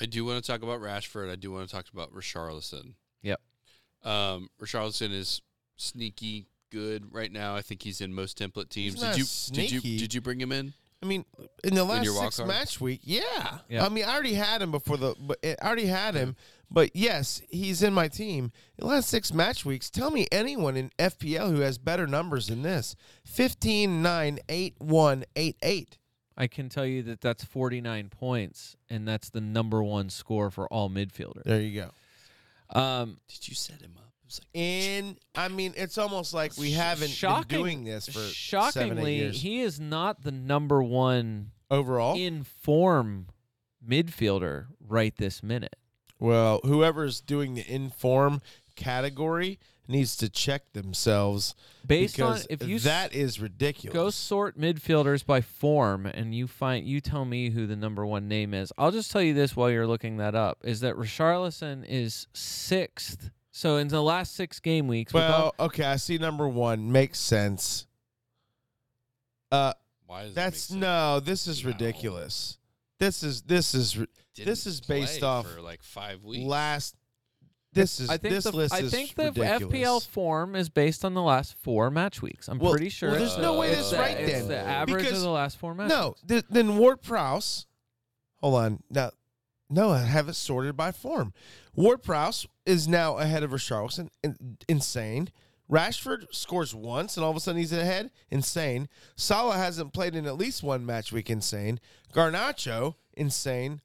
I 0.00 0.06
do 0.06 0.24
want 0.24 0.42
to 0.42 0.50
talk 0.50 0.62
about 0.62 0.80
Rashford. 0.80 1.30
I 1.30 1.36
do 1.36 1.50
want 1.50 1.68
to 1.68 1.74
talk 1.74 1.86
about 1.92 2.12
Richarlison. 2.14 2.94
Yep. 3.22 3.40
Um, 4.04 4.48
Richarlison 4.60 5.12
is 5.12 5.42
sneaky 5.76 6.46
good 6.70 7.12
right 7.12 7.30
now. 7.30 7.54
I 7.54 7.62
think 7.62 7.82
he's 7.82 8.00
in 8.00 8.14
most 8.14 8.38
template 8.38 8.70
teams. 8.70 9.00
not 9.00 9.12
did 9.12 9.18
you 9.18 9.24
sneaky. 9.24 9.74
did 9.78 9.84
you 9.84 9.98
did 9.98 10.14
you 10.14 10.20
bring 10.20 10.40
him 10.40 10.50
in? 10.52 10.72
I 11.02 11.06
mean, 11.06 11.24
in 11.64 11.74
the 11.74 11.84
last 11.84 12.04
your 12.04 12.14
six 12.14 12.36
card? 12.36 12.48
match 12.48 12.80
week, 12.80 13.00
yeah. 13.02 13.58
Yeah. 13.68 13.84
I 13.84 13.88
mean, 13.88 14.04
I 14.04 14.14
already 14.14 14.34
had 14.34 14.62
him 14.62 14.70
before 14.70 14.96
the. 14.96 15.14
But 15.18 15.38
I 15.44 15.56
already 15.66 15.86
had 15.86 16.14
him, 16.14 16.36
but 16.70 16.94
yes, 16.94 17.42
he's 17.50 17.82
in 17.82 17.92
my 17.92 18.06
team. 18.08 18.52
In 18.78 18.86
the 18.86 18.86
last 18.86 19.08
six 19.08 19.32
match 19.32 19.64
weeks, 19.64 19.90
tell 19.90 20.10
me 20.10 20.26
anyone 20.30 20.76
in 20.76 20.90
FPL 20.98 21.50
who 21.50 21.60
has 21.60 21.78
better 21.78 22.06
numbers 22.06 22.46
than 22.46 22.62
this: 22.62 22.94
15, 23.26 24.00
9, 24.00 24.38
8, 24.48 24.74
1, 24.78 25.24
8, 25.34 25.56
8. 25.62 25.98
I 26.36 26.46
can 26.46 26.68
tell 26.68 26.86
you 26.86 27.02
that 27.04 27.20
that's 27.20 27.44
49 27.44 28.08
points, 28.08 28.76
and 28.88 29.06
that's 29.06 29.28
the 29.30 29.40
number 29.40 29.82
one 29.82 30.08
score 30.08 30.50
for 30.50 30.66
all 30.68 30.88
midfielders. 30.88 31.44
There 31.44 31.60
you 31.60 31.82
go. 31.82 32.78
Um, 32.78 33.18
Did 33.28 33.48
you 33.48 33.54
set 33.54 33.82
him 33.82 33.96
up? 33.98 34.11
And 34.54 35.18
I 35.34 35.48
mean, 35.48 35.74
it's 35.76 35.98
almost 35.98 36.32
like 36.34 36.56
we 36.56 36.72
haven't 36.72 37.08
shocking- 37.10 37.48
been 37.48 37.58
doing 37.58 37.84
this 37.84 38.06
for 38.06 38.12
seven, 38.12 38.28
eight 38.28 38.34
shockingly, 38.34 39.16
years. 39.16 39.40
he 39.42 39.60
is 39.60 39.78
not 39.80 40.22
the 40.22 40.32
number 40.32 40.82
one 40.82 41.50
overall. 41.70 42.16
in 42.16 42.44
form 42.44 43.26
midfielder 43.86 44.66
right 44.80 45.16
this 45.16 45.42
minute. 45.42 45.76
Well, 46.18 46.60
whoever's 46.64 47.20
doing 47.20 47.54
the 47.54 47.68
inform 47.72 48.42
category 48.76 49.58
needs 49.88 50.16
to 50.16 50.28
check 50.30 50.72
themselves 50.72 51.54
Based 51.84 52.18
on 52.20 52.34
because 52.34 52.46
if 52.48 52.62
you 52.66 52.76
s- 52.76 52.84
that 52.84 53.12
is 53.12 53.40
ridiculous. 53.40 53.92
go 53.92 54.10
sort 54.10 54.56
midfielders 54.56 55.26
by 55.26 55.40
form 55.40 56.06
and 56.06 56.32
you 56.34 56.46
find 56.46 56.86
you 56.86 57.00
tell 57.00 57.24
me 57.24 57.50
who 57.50 57.66
the 57.66 57.74
number 57.74 58.06
one 58.06 58.28
name 58.28 58.54
is. 58.54 58.72
I'll 58.78 58.92
just 58.92 59.10
tell 59.10 59.20
you 59.22 59.34
this 59.34 59.56
while 59.56 59.68
you're 59.70 59.86
looking 59.88 60.18
that 60.18 60.36
up: 60.36 60.58
is 60.62 60.80
that 60.80 60.94
Richarlison 60.94 61.84
is 61.86 62.28
sixth. 62.32 63.30
So 63.52 63.76
in 63.76 63.88
the 63.88 64.02
last 64.02 64.34
six 64.34 64.58
game 64.60 64.88
weeks, 64.88 65.12
with 65.12 65.22
all- 65.22 65.54
well, 65.58 65.66
okay, 65.66 65.84
I 65.84 65.96
see 65.96 66.16
number 66.18 66.48
one 66.48 66.90
makes 66.90 67.18
sense. 67.20 67.86
Uh, 69.50 69.74
why 70.06 70.22
does 70.24 70.34
that's 70.34 70.68
that 70.68 70.74
make 70.74 70.80
no. 70.80 71.20
This 71.20 71.46
is 71.46 71.62
No. 71.62 71.68
ridiculous. 71.70 72.58
This 72.98 73.22
is 73.22 73.42
this 73.42 73.74
is 73.74 73.92
Didn't 73.92 74.08
this 74.46 74.66
is 74.66 74.80
based 74.80 75.22
off 75.22 75.46
for 75.50 75.60
like 75.60 75.82
five 75.82 76.24
weeks. 76.24 76.44
last. 76.46 76.96
This 77.74 78.00
is 78.00 78.10
I 78.10 78.16
think 78.18 78.34
this 78.34 78.44
the, 78.44 78.52
list 78.52 78.74
I 78.74 78.80
is 78.80 78.90
think 78.90 79.14
the 79.14 79.24
ridiculous. 79.32 79.62
FPL 79.74 80.00
form 80.06 80.54
is 80.56 80.68
based 80.68 81.04
on 81.04 81.14
the 81.14 81.22
last 81.22 81.54
four 81.54 81.90
match 81.90 82.20
weeks. 82.22 82.48
I'm 82.48 82.58
Well- 82.58 82.72
pretty 82.72 82.90
sure. 82.90 83.10
well, 83.12 83.22
it's 83.22 83.32
there's 83.34 83.42
no 83.42 83.58
way 83.58 83.68
it's 83.68 83.76
that's 83.76 83.90
the- 83.90 83.96
right 83.98 84.16
it's 84.18 84.32
then, 84.32 84.48
the 84.48 84.58
average 84.58 84.96
because- 85.04 85.18
of 85.18 85.22
the 85.24 85.30
last 85.30 85.56
four 85.58 85.74
matches. 85.74 85.90
No, 85.90 86.14
th- 86.28 86.44
then 86.50 86.76
Ward 86.78 87.00
Prowse. 87.02 87.66
Hold 88.40 88.54
on 88.56 88.82
now. 88.90 89.10
No, 89.70 89.90
I 89.90 90.00
have 90.00 90.28
it 90.28 90.34
sorted 90.34 90.76
by 90.76 90.92
form. 90.92 91.32
Ward 91.74 92.02
Prowse 92.02 92.46
is 92.66 92.86
now 92.86 93.16
ahead 93.18 93.42
of 93.42 93.50
Richarlison. 93.50 94.08
In- 94.22 94.58
insane. 94.68 95.30
Rashford 95.70 96.26
scores 96.34 96.74
once 96.74 97.16
and 97.16 97.24
all 97.24 97.30
of 97.30 97.36
a 97.36 97.40
sudden 97.40 97.58
he's 97.58 97.72
ahead. 97.72 98.10
Insane. 98.30 98.88
Salah 99.16 99.56
hasn't 99.56 99.92
played 99.94 100.14
in 100.14 100.26
at 100.26 100.36
least 100.36 100.62
one 100.62 100.84
match 100.84 101.12
week. 101.12 101.30
Insane. 101.30 101.80
Garnacho. 102.12 102.96
Insane. 103.14 103.80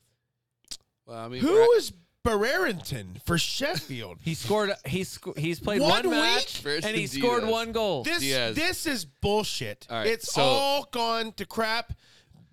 Well, 1.05 1.17
I 1.17 1.27
mean, 1.29 1.41
Who 1.41 1.57
Ra- 1.57 1.67
is 1.77 1.93
Brereton 2.23 3.21
for 3.25 3.37
Sheffield? 3.37 4.17
He 4.23 4.33
scored. 4.33 4.73
He's 4.85 5.07
sc- 5.09 5.37
he's 5.37 5.61
played 5.61 5.79
One 5.79 6.07
one, 6.07 6.09
match 6.09 6.65
and 6.65 6.83
he 6.95 7.07
scored 7.07 7.45
one 7.47 7.71
goal. 7.71 8.03
This 8.03 8.19
Diaz. 8.19 8.55
this 8.55 8.85
is 8.85 9.05
bullshit. 9.05 9.87
All 9.89 9.97
right, 9.99 10.07
it's 10.07 10.33
so- 10.33 10.41
all 10.41 10.89
gone 10.91 11.31
to 11.33 11.45
crap. 11.45 11.93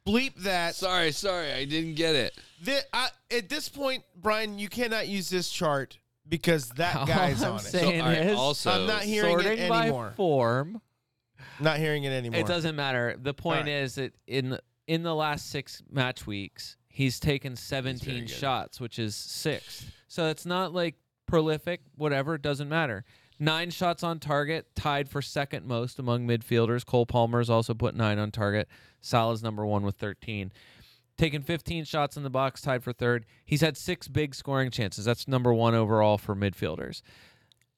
Bleep 0.07 0.37
that. 0.43 0.75
Sorry, 0.77 1.11
sorry, 1.13 1.51
I 1.53 1.65
didn't 1.65 1.95
get 1.95 2.15
it. 2.15 2.35
Thi- 2.65 2.81
I- 2.93 3.11
at 3.31 3.49
this 3.49 3.69
point, 3.69 4.05
Brian, 4.17 4.59
you 4.59 4.69
cannot 4.69 5.09
use 5.09 5.29
this 5.29 5.51
chart 5.51 5.99
because 6.29 6.69
that 6.71 6.97
All 6.97 7.07
guy's 7.07 7.43
I'm 7.43 7.53
on 7.53 7.59
it. 7.59 7.63
saying 7.63 8.01
all 8.01 8.09
right, 8.09 8.19
is 8.19 8.39
also, 8.39 8.71
I'm 8.71 8.87
not 8.87 9.03
hearing 9.03 9.39
sorting 9.39 9.59
it 9.59 9.69
by 9.69 9.83
anymore. 9.83 10.13
form. 10.17 10.81
Not 11.61 11.79
hearing 11.79 12.05
it 12.05 12.11
anymore. 12.11 12.41
It 12.41 12.47
doesn't 12.47 12.75
matter. 12.77 13.17
The 13.21 13.35
point 13.35 13.63
right. 13.67 13.69
is 13.69 13.97
that 13.97 14.15
in 14.27 14.59
in 14.87 15.03
the 15.03 15.15
last 15.15 15.51
six 15.51 15.83
match 15.91 16.27
weeks, 16.27 16.77
he's 16.89 17.19
taken 17.21 17.57
17 17.57 18.21
good. 18.21 18.31
shots, 18.31 18.81
which 18.81 18.99
is 18.99 19.15
six. 19.17 19.85
So 20.09 20.29
it's 20.29 20.47
not 20.47 20.73
like 20.73 20.97
prolific. 21.27 21.81
Whatever, 21.97 22.35
it 22.35 22.43
doesn't 22.43 22.69
matter. 22.69 23.05
Nine 23.39 23.71
shots 23.71 24.03
on 24.05 24.21
target, 24.21 24.67
tied 24.77 25.09
for 25.09 25.21
second 25.21 25.67
most 25.67 25.99
among 25.99 26.27
midfielders. 26.27 26.87
Cole 26.87 27.05
Palmer's 27.07 27.51
also 27.51 27.75
put 27.75 27.95
nine 27.95 28.19
on 28.19 28.31
target. 28.31 28.69
Salah's 29.01 29.43
number 29.43 29.67
one 29.67 29.83
with 29.83 29.97
13. 29.97 30.53
Taken 31.17 31.43
15 31.43 31.85
shots 31.85 32.17
in 32.17 32.23
the 32.25 32.31
box, 32.31 32.61
tied 32.61 32.83
for 32.83 32.93
third. 32.93 33.25
He's 33.45 33.61
had 33.61 33.77
six 33.77 34.09
big 34.09 34.35
scoring 34.35 34.71
chances. 34.71 35.05
That's 35.05 35.29
number 35.29 35.55
one 35.55 35.75
overall 35.75 36.19
for 36.19 36.35
midfielders. 36.35 37.03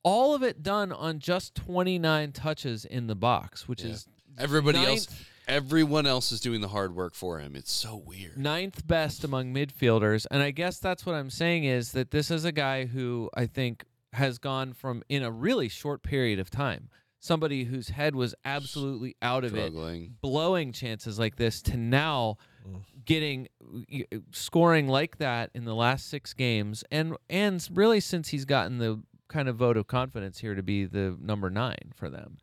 All 0.03 0.35
of 0.35 0.43
it 0.43 0.63
done 0.63 0.93
on 0.93 1.19
just 1.19 1.55
29 1.55 2.33
touches 2.33 2.85
in 2.85 3.09
the 3.09 3.15
box, 3.17 3.69
which 3.69 3.83
Yeah. 3.83 3.91
is 3.91 4.07
Everybody 4.39 4.79
else, 4.85 5.09
everyone 5.49 6.07
else 6.07 6.31
is 6.31 6.41
doing 6.41 6.61
the 6.61 6.69
hard 6.69 6.95
work 6.95 7.15
for 7.15 7.39
him. 7.41 7.57
It's 7.57 7.73
so 7.73 7.97
weird. 7.97 8.37
ninth 8.37 8.87
best 8.87 9.25
among 9.25 9.53
midfielders. 9.55 10.27
And 10.31 10.43
I 10.43 10.51
guess 10.51 10.79
that's 10.79 11.07
what 11.07 11.15
I'm 11.15 11.31
saying 11.31 11.65
is 11.65 11.93
that 11.93 12.11
this 12.11 12.31
is 12.31 12.45
a 12.45 12.53
guy 12.53 12.85
who 12.85 13.31
I 13.35 13.47
think 13.47 13.85
has 14.13 14.39
gone 14.39 14.73
from, 14.75 15.03
in 15.09 15.23
a 15.23 15.31
really 15.31 15.69
short 15.71 16.03
period 16.03 16.39
of 16.39 16.51
time, 16.51 16.89
somebody 17.19 17.65
whose 17.65 17.89
head 17.91 18.15
was 18.15 18.35
absolutely 18.45 19.17
out 19.23 19.43
of 19.45 19.55
it, 19.55 19.73
Struggling. 19.73 20.17
blowing 20.21 20.73
chances 20.73 21.19
like 21.19 21.37
this, 21.37 21.61
to 21.63 21.77
now. 21.77 22.37
Getting 23.05 23.49
scoring 24.33 24.89
like 24.89 25.19
that 25.19 25.51
in 25.55 25.65
the 25.65 25.75
last 25.75 26.09
six 26.09 26.35
games 26.35 26.83
and 26.91 27.17
and 27.31 27.69
really 27.73 28.01
since 28.01 28.29
he's 28.29 28.45
gotten 28.45 28.79
the 28.79 29.01
kind 29.29 29.49
of 29.49 29.57
vote 29.57 29.77
of 29.77 29.87
confidence 29.87 30.39
here 30.39 30.55
to 30.55 30.63
be 30.63 30.85
the 30.85 31.17
number 31.21 31.51
nine 31.51 31.93
for 31.95 32.09
them 32.09 32.39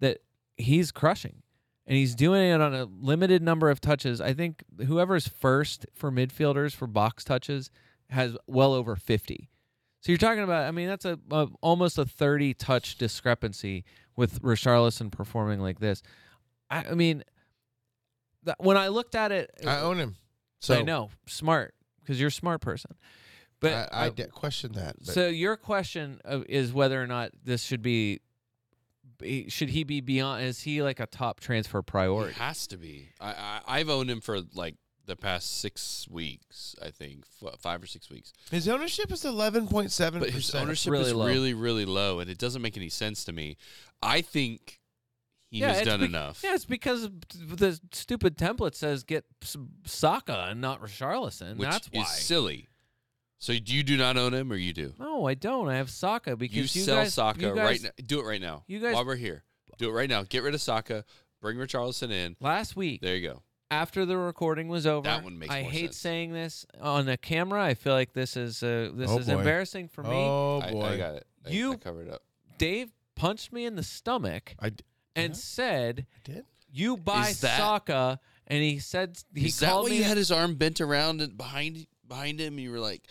that 0.00 0.18
he's 0.56 0.90
crushing. 0.92 1.42
And 1.84 1.96
he's 1.96 2.14
doing 2.14 2.48
it 2.48 2.60
on 2.60 2.72
a 2.72 2.84
limited 2.84 3.42
number 3.42 3.68
of 3.68 3.80
touches. 3.80 4.20
I 4.20 4.34
think 4.34 4.62
whoever's 4.86 5.26
first 5.26 5.84
for 5.92 6.12
midfielders 6.12 6.74
for 6.74 6.86
box 6.86 7.24
touches 7.24 7.70
has 8.10 8.36
well 8.46 8.74
over 8.74 8.94
50 8.94 9.48
so 10.02 10.12
you're 10.12 10.18
talking 10.18 10.42
about 10.42 10.66
i 10.66 10.70
mean 10.70 10.86
that's 10.86 11.06
a, 11.06 11.18
a 11.30 11.48
almost 11.62 11.96
a 11.96 12.04
30 12.04 12.52
touch 12.52 12.98
discrepancy 12.98 13.84
with 14.16 14.42
Richarlison 14.42 15.10
performing 15.10 15.60
like 15.60 15.80
this. 15.80 16.02
I, 16.70 16.84
I 16.90 16.94
mean 16.94 17.24
th- 18.44 18.56
when 18.58 18.76
i 18.76 18.88
looked 18.88 19.14
at 19.14 19.32
it 19.32 19.50
I 19.66 19.78
own 19.80 19.98
him. 19.98 20.16
So 20.60 20.74
I 20.78 20.82
know, 20.82 21.10
smart, 21.26 21.74
because 22.00 22.20
you're 22.20 22.28
a 22.28 22.32
smart 22.32 22.60
person. 22.60 22.92
But 23.60 23.72
I, 23.92 24.06
I 24.06 24.08
de- 24.10 24.26
question 24.28 24.72
that. 24.72 24.96
But 25.04 25.14
so 25.14 25.26
your 25.28 25.56
question 25.56 26.20
is 26.48 26.72
whether 26.72 27.02
or 27.02 27.06
not 27.06 27.30
this 27.44 27.62
should 27.64 27.82
be, 27.82 28.20
be- 29.18 29.48
should 29.48 29.70
he 29.70 29.84
be 29.84 30.00
beyond? 30.00 30.44
Is 30.44 30.60
he 30.60 30.82
like 30.82 31.00
a 31.00 31.06
top 31.06 31.40
transfer 31.40 31.82
priority? 31.82 32.32
It 32.32 32.34
priority? 32.36 32.40
has 32.40 32.66
to 32.68 32.76
be. 32.76 33.08
I, 33.20 33.30
I 33.32 33.60
I've 33.78 33.88
owned 33.88 34.10
him 34.10 34.20
for 34.20 34.40
like 34.54 34.76
the 35.06 35.16
past 35.16 35.60
six 35.60 36.06
weeks. 36.10 36.74
I 36.80 36.90
think 36.90 37.24
F- 37.44 37.58
five 37.60 37.82
or 37.82 37.86
six 37.86 38.08
weeks. 38.10 38.32
his 38.50 38.68
ownership 38.68 39.10
is 39.12 39.24
eleven 39.24 39.66
point 39.66 39.90
seven 39.90 40.20
But 40.20 40.30
his 40.30 40.54
ownership 40.54 40.92
Really 40.92 41.06
is 41.06 41.14
low. 41.14 41.26
really 41.26 41.54
really 41.54 41.84
low, 41.84 42.20
and 42.20 42.30
it 42.30 42.38
doesn't 42.38 42.62
make 42.62 42.76
any 42.76 42.88
sense 42.88 43.24
to 43.24 43.32
me. 43.32 43.56
I 44.02 44.20
think 44.20 44.80
he 45.52 45.60
has 45.60 45.82
done 45.82 46.00
bec- 46.00 46.08
enough. 46.08 46.40
Yeah, 46.42 46.54
it's 46.54 46.64
because 46.64 47.08
the 47.34 47.78
stupid 47.92 48.36
template 48.36 48.74
says 48.74 49.04
get 49.04 49.24
Saka 49.84 50.48
and 50.50 50.60
not 50.60 50.80
Richarlison. 50.82 51.56
which 51.56 51.68
That's 51.68 51.88
why. 51.92 52.02
is 52.02 52.08
silly. 52.08 52.68
So 53.38 53.52
do 53.58 53.74
you 53.74 53.82
do 53.82 53.96
not 53.96 54.16
own 54.16 54.34
him, 54.34 54.52
or 54.52 54.56
you 54.56 54.72
do? 54.72 54.94
no, 54.98 55.26
I 55.26 55.34
don't. 55.34 55.68
I 55.68 55.76
have 55.76 55.90
Saka 55.90 56.36
because 56.36 56.56
You, 56.56 56.62
you, 56.62 56.68
sell 56.68 56.96
guys, 56.98 57.14
Saka 57.14 57.40
you 57.40 57.52
right 57.52 57.82
now. 57.82 57.90
Do 58.06 58.20
it 58.20 58.24
right 58.24 58.40
now. 58.40 58.64
you 58.68 58.78
guys- 58.78 58.94
while 58.94 59.04
we're 59.04 59.16
here, 59.16 59.42
do 59.78 59.88
it 59.90 59.92
right 59.92 60.08
now. 60.08 60.22
Get 60.22 60.42
rid 60.42 60.54
of 60.54 60.60
Saka. 60.60 61.04
Bring 61.40 61.56
Richarlison 61.56 62.12
in. 62.12 62.36
Last 62.40 62.76
week, 62.76 63.00
There 63.00 63.16
you 63.16 63.28
go. 63.28 63.42
after 63.68 64.06
the 64.06 64.16
recording 64.16 64.68
was 64.68 64.86
over. 64.86 65.04
That 65.08 65.24
one 65.24 65.40
makes 65.40 65.52
I 65.52 65.62
hate 65.62 65.86
sense. 65.86 65.96
saying 65.96 66.32
this 66.32 66.64
on 66.80 67.04
the 67.06 67.16
camera. 67.16 67.64
I 67.64 67.74
feel 67.74 67.94
like 67.94 68.12
this 68.12 68.36
is 68.36 68.62
uh, 68.62 68.90
this 68.94 69.10
Oh, 69.10 69.18
is 69.18 69.26
boy. 69.26 69.38
embarrassing 69.38 69.88
for 69.88 70.04
me. 70.04 70.10
Oh 70.14 70.60
I, 70.62 70.70
boy, 70.70 70.84
I 70.84 70.96
got 70.96 71.14
it. 71.16 71.26
I, 71.44 71.50
You- 71.50 71.72
I 71.72 71.76
covered 71.76 72.06
it 72.06 72.14
up. 72.14 72.22
Dave 72.58 72.92
punched 73.16 73.52
me 73.52 73.64
in 73.66 73.74
the 73.74 73.82
stomach 73.82 74.54
I 74.60 74.70
d- 74.70 74.84
and 75.16 75.32
Yeah. 75.34 75.38
said, 75.38 76.06
did. 76.24 76.44
"You 76.70 76.96
buy 76.96 77.28
Is 77.28 77.40
that- 77.40 77.58
Saka," 77.58 78.20
and 78.46 78.62
he 78.62 78.78
said 78.78 79.18
he 79.34 79.46
Is 79.46 79.58
that 79.60 79.70
called 79.70 79.84
why 79.84 79.90
me. 79.90 79.96
you 79.98 80.04
had 80.04 80.16
his 80.16 80.30
arm 80.30 80.54
bent 80.56 80.80
around 80.80 81.20
and 81.20 81.36
behind 81.36 81.86
behind 82.06 82.40
him? 82.40 82.58
You 82.58 82.70
were 82.70 82.80
like, 82.80 83.06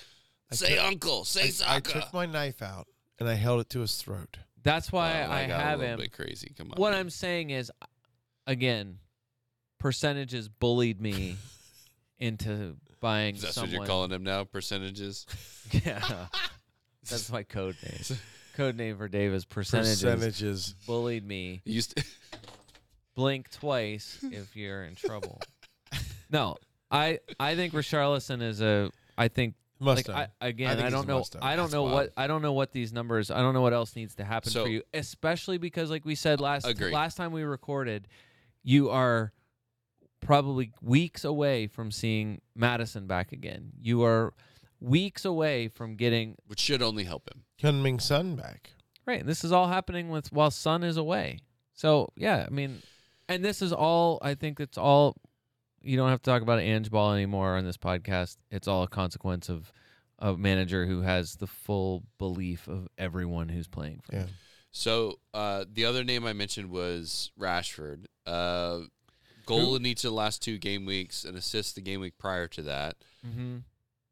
I 0.52 0.56
"Say 0.56 0.76
took- 0.76 0.84
uncle, 0.86 1.26
say 1.26 1.42
I, 1.42 1.46
I 1.46 1.50
Saka." 1.50 1.92
took 1.94 2.14
my 2.14 2.26
knife 2.26 2.62
out 2.62 2.88
and 3.20 3.28
I 3.30 3.36
held 3.36 3.62
it 3.62 3.70
to 3.72 3.82
his 3.82 3.96
throat. 3.96 4.38
That's 4.64 4.92
why 4.92 5.24
Oh, 5.24 5.32
I 5.32 5.48
got 5.48 5.60
have 5.62 5.80
a 5.80 5.82
little 5.82 5.94
him. 5.96 6.00
Bit 6.02 6.12
crazy. 6.14 6.54
Come 6.58 6.72
on. 6.72 6.78
What 6.78 6.92
man. 6.92 7.00
I'm 7.00 7.10
saying 7.10 7.50
is, 7.50 7.72
again, 8.46 9.00
percentages 9.80 10.50
bullied 10.50 11.02
me 11.02 11.38
into 12.20 12.78
buying 13.00 13.36
Is 13.36 13.42
that 13.42 13.58
what 13.58 13.70
you're 13.70 13.86
calling 13.86 14.12
him 14.12 14.24
now? 14.24 14.44
Percentages. 14.44 15.26
Yeah, 15.72 16.28
that's 17.10 17.30
my 17.32 17.44
code 17.44 17.78
name. 17.82 18.20
Code 18.56 18.76
name 18.76 18.98
for 18.98 19.08
Dave 19.08 19.34
is 19.34 19.46
percentages. 19.46 20.02
Percentages. 20.04 20.76
Bullied 20.86 21.26
me. 21.26 21.62
You 21.66 21.74
used 21.76 21.96
to, 21.98 22.04
blink 23.16 23.50
twice 23.52 24.20
if 24.24 24.56
you're 24.56 24.84
in 24.84 24.96
trouble. 24.96 25.40
No, 26.34 26.56
I 26.90 27.20
I 27.42 27.56
think 27.58 27.74
Richarlison 27.74 28.42
is 28.42 28.62
a. 28.62 28.90
I 29.18 29.28
think 29.28 29.56
Must 29.82 30.08
like 30.08 30.16
I, 30.16 30.20
have. 30.22 30.30
again. 30.40 30.70
I 30.70 30.72
I, 30.72 30.76
think 30.76 30.86
he's 30.86 30.94
don't 30.94 31.04
a 31.04 31.08
know. 31.10 31.18
must-have. 31.18 31.44
I 31.44 31.56
don't 31.58 31.66
That's 31.66 31.74
know 31.74 31.84
wild. 31.84 31.94
what 31.94 32.14
I 32.16 32.28
don't 32.28 32.42
know 32.42 32.54
what 32.54 32.72
these 32.72 32.94
numbers. 32.94 33.30
I 33.30 33.40
don't 33.42 33.54
know 33.54 33.60
what 33.62 33.74
else 33.74 33.98
needs 33.98 34.16
to 34.16 34.24
happen 34.24 34.50
So- 34.50 34.64
for 34.64 34.70
you, 34.70 34.82
especially 34.94 35.58
because, 35.58 35.90
like 35.90 36.06
we 36.06 36.16
said 36.16 36.40
last 36.40 36.66
Agreed. 36.66 36.94
last 36.94 37.18
time 37.18 37.34
we 37.34 37.44
recorded, 37.44 38.08
you 38.64 38.90
are 38.92 39.34
probably 40.22 40.72
weeks 40.82 41.26
away 41.26 41.68
from 41.68 41.92
seeing 41.92 42.40
Madison 42.56 43.08
back 43.08 43.34
again. 43.34 43.72
You 43.82 44.04
are 44.04 44.34
weeks 44.82 45.24
away 45.24 45.68
from 45.70 45.96
getting 45.96 46.36
which 46.48 46.60
should 46.60 46.82
only 46.82 47.04
help 47.06 47.30
him. 47.34 47.44
Coming 47.62 48.00
Sun 48.00 48.36
back. 48.36 48.72
Right. 49.06 49.26
This 49.26 49.44
is 49.44 49.52
all 49.52 49.68
happening 49.68 50.10
with 50.10 50.32
while 50.34 50.52
Sun 50.52 50.84
is 50.84 50.98
away. 50.98 51.40
So 51.74 52.10
yeah, 52.16 52.46
I 52.48 52.52
mean, 52.52 52.82
and 53.30 53.44
this 53.46 53.62
is 53.62 53.72
all. 53.72 54.20
I 54.22 54.34
think 54.36 54.60
it's 54.60 54.78
all. 54.78 55.16
You 55.82 55.98
don't 55.98 56.10
have 56.10 56.22
to 56.22 56.30
talk 56.30 56.42
about 56.44 56.60
Ange 56.60 56.92
Ball 56.92 57.14
anymore 57.14 57.56
on 57.58 57.66
this 57.66 57.78
podcast. 57.78 58.38
It's 58.52 58.68
all 58.68 58.84
a 58.84 58.88
consequence 58.88 59.50
of 59.50 59.72
a 60.20 60.38
manager 60.38 60.86
who 60.86 61.02
has 61.02 61.38
the 61.38 61.48
full 61.48 62.04
belief 62.20 62.68
of 62.68 62.88
everyone 63.00 63.50
who's 63.50 63.68
playing 63.68 64.02
for 64.04 64.14
Yeah. 64.16 64.22
him. 64.22 64.30
So 64.72 65.20
uh, 65.34 65.66
the 65.72 65.86
other 65.86 66.04
name 66.04 66.26
I 66.26 66.34
mentioned 66.34 66.70
was 66.70 67.32
Rashford. 67.40 68.06
Uh, 68.28 68.82
goal 69.48 69.72
Who? 69.72 69.76
in 69.78 69.86
each 69.88 70.04
of 70.06 70.12
the 70.12 70.16
last 70.16 70.44
two 70.44 70.60
game 70.60 70.86
weeks, 70.86 71.24
and 71.26 71.36
assist 71.36 71.74
the 71.76 71.82
game 71.82 72.00
week 72.02 72.18
prior 72.20 72.48
to 72.50 72.62
that. 72.62 72.98
Mm-hmm. 73.28 73.58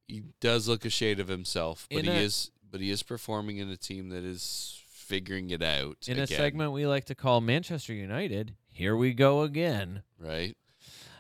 He 0.10 0.24
does 0.42 0.68
look 0.68 0.84
a 0.86 0.90
shade 0.90 1.20
of 1.20 1.28
himself, 1.28 1.88
but 1.90 2.00
In 2.00 2.06
he 2.06 2.12
a- 2.12 2.16
is 2.16 2.52
but 2.72 2.82
he 2.82 2.90
is 2.92 3.02
performing 3.04 3.58
in 3.58 3.70
a 3.70 3.78
team 3.78 4.10
that 4.10 4.24
is 4.24 4.82
figuring 4.88 5.50
it 5.52 5.64
out. 5.64 5.98
In 6.08 6.20
a 6.20 6.28
segment 6.28 6.72
we 6.72 6.86
like 6.86 7.06
to 7.06 7.16
call 7.16 7.42
Manchester 7.42 7.94
United. 7.94 8.56
Here 8.74 8.96
we 8.96 9.14
go 9.14 9.42
again. 9.42 10.04
right? 10.20 10.56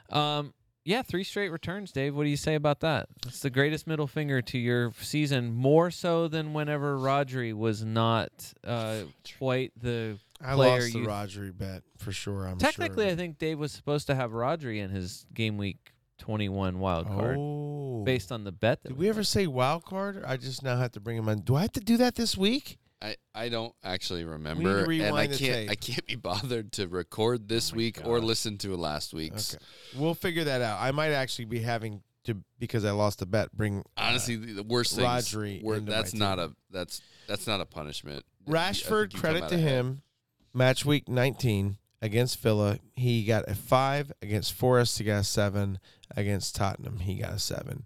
Um, 0.09 0.53
yeah, 0.85 1.01
three 1.03 1.23
straight 1.23 1.49
returns, 1.49 1.91
Dave. 1.91 2.15
What 2.15 2.23
do 2.23 2.29
you 2.29 2.37
say 2.37 2.55
about 2.55 2.79
that? 2.79 3.09
It's 3.27 3.41
the 3.41 3.49
greatest 3.49 3.85
middle 3.85 4.07
finger 4.07 4.41
to 4.41 4.57
your 4.57 4.91
season, 5.01 5.51
more 5.53 5.91
so 5.91 6.27
than 6.27 6.53
whenever 6.53 6.97
Rodri 6.97 7.53
was 7.53 7.83
not 7.83 8.31
uh, 8.63 9.01
quite 9.37 9.71
the 9.79 10.17
I 10.41 10.55
player 10.55 10.79
lost 10.81 10.93
the 10.93 10.99
you- 10.99 11.05
Rodri 11.07 11.57
bet 11.57 11.83
for 11.97 12.11
sure. 12.11 12.45
I'm 12.47 12.57
Technically, 12.57 13.05
sure. 13.05 13.11
I 13.11 13.15
think 13.15 13.37
Dave 13.37 13.59
was 13.59 13.71
supposed 13.71 14.07
to 14.07 14.15
have 14.15 14.31
Rodri 14.31 14.79
in 14.81 14.89
his 14.89 15.25
game 15.33 15.57
week 15.57 15.91
21 16.19 16.79
wild 16.79 17.07
card 17.07 17.37
Oh. 17.39 18.03
based 18.05 18.31
on 18.31 18.43
the 18.43 18.51
bet. 18.51 18.83
That 18.83 18.89
Did 18.89 18.97
we 18.97 19.09
ever 19.09 19.23
say 19.23 19.47
wild 19.47 19.85
card? 19.85 20.23
I 20.25 20.37
just 20.37 20.63
now 20.63 20.77
have 20.77 20.91
to 20.93 20.99
bring 20.99 21.17
him 21.17 21.27
in. 21.29 21.41
Do 21.41 21.55
I 21.55 21.61
have 21.61 21.71
to 21.73 21.79
do 21.79 21.97
that 21.97 22.15
this 22.15 22.37
week? 22.37 22.77
I, 23.01 23.15
I 23.33 23.47
don't 23.47 23.73
actually 23.81 24.25
remember, 24.25 24.83
and 24.83 25.15
I 25.15 25.27
the 25.27 25.37
can't 25.37 25.69
I 25.69 25.75
can't 25.75 26.05
be 26.05 26.15
bothered 26.15 26.73
to 26.73 26.87
record 26.89 27.47
this 27.47 27.71
Oh 27.71 27.75
my 27.75 27.77
week 27.77 28.01
or 28.05 28.19
listen 28.19 28.57
to 28.59 28.75
last 28.75 29.13
week's. 29.13 29.55
Okay. 29.55 29.63
We'll 29.97 30.13
figure 30.15 30.43
that 30.43 30.61
out. 30.61 30.81
I 30.81 30.91
might 30.91 31.11
actually 31.11 31.45
be 31.45 31.59
having 31.61 32.01
to 32.25 32.35
because 32.59 32.83
I 32.83 32.91
lost 32.91 33.21
a 33.21 33.25
bet 33.25 33.53
bring 33.55 33.79
uh, 33.95 34.01
Honestly, 34.01 34.35
the 34.35 34.51
the 34.51 34.63
worst 34.63 34.97
thing. 34.97 35.05
Rodri 35.05 35.63
into 35.63 35.85
my 35.85 35.91
That's 35.95 36.13
not 36.13 36.35
team. 36.39 36.55
a 36.71 36.73
that's 36.73 37.01
that's 37.25 37.47
not 37.47 37.61
a 37.61 37.65
punishment. 37.65 38.25
Rashford. 38.45 39.13
Credit 39.13 39.47
to 39.47 39.55
ahead. 39.55 39.59
him. 39.59 40.01
Match 40.53 40.83
week 40.83 41.07
19 41.07 41.77
against 42.01 42.39
Villa, 42.39 42.79
he 42.95 43.23
got 43.25 43.47
a 43.49 43.55
five. 43.55 44.11
Against 44.21 44.53
Forest, 44.53 44.97
he 44.97 45.03
got 45.03 45.19
a 45.19 45.23
seven. 45.23 45.79
Against 46.15 46.55
Tottenham, 46.55 46.99
he 46.99 47.15
got 47.15 47.33
a 47.33 47.39
seven. 47.39 47.85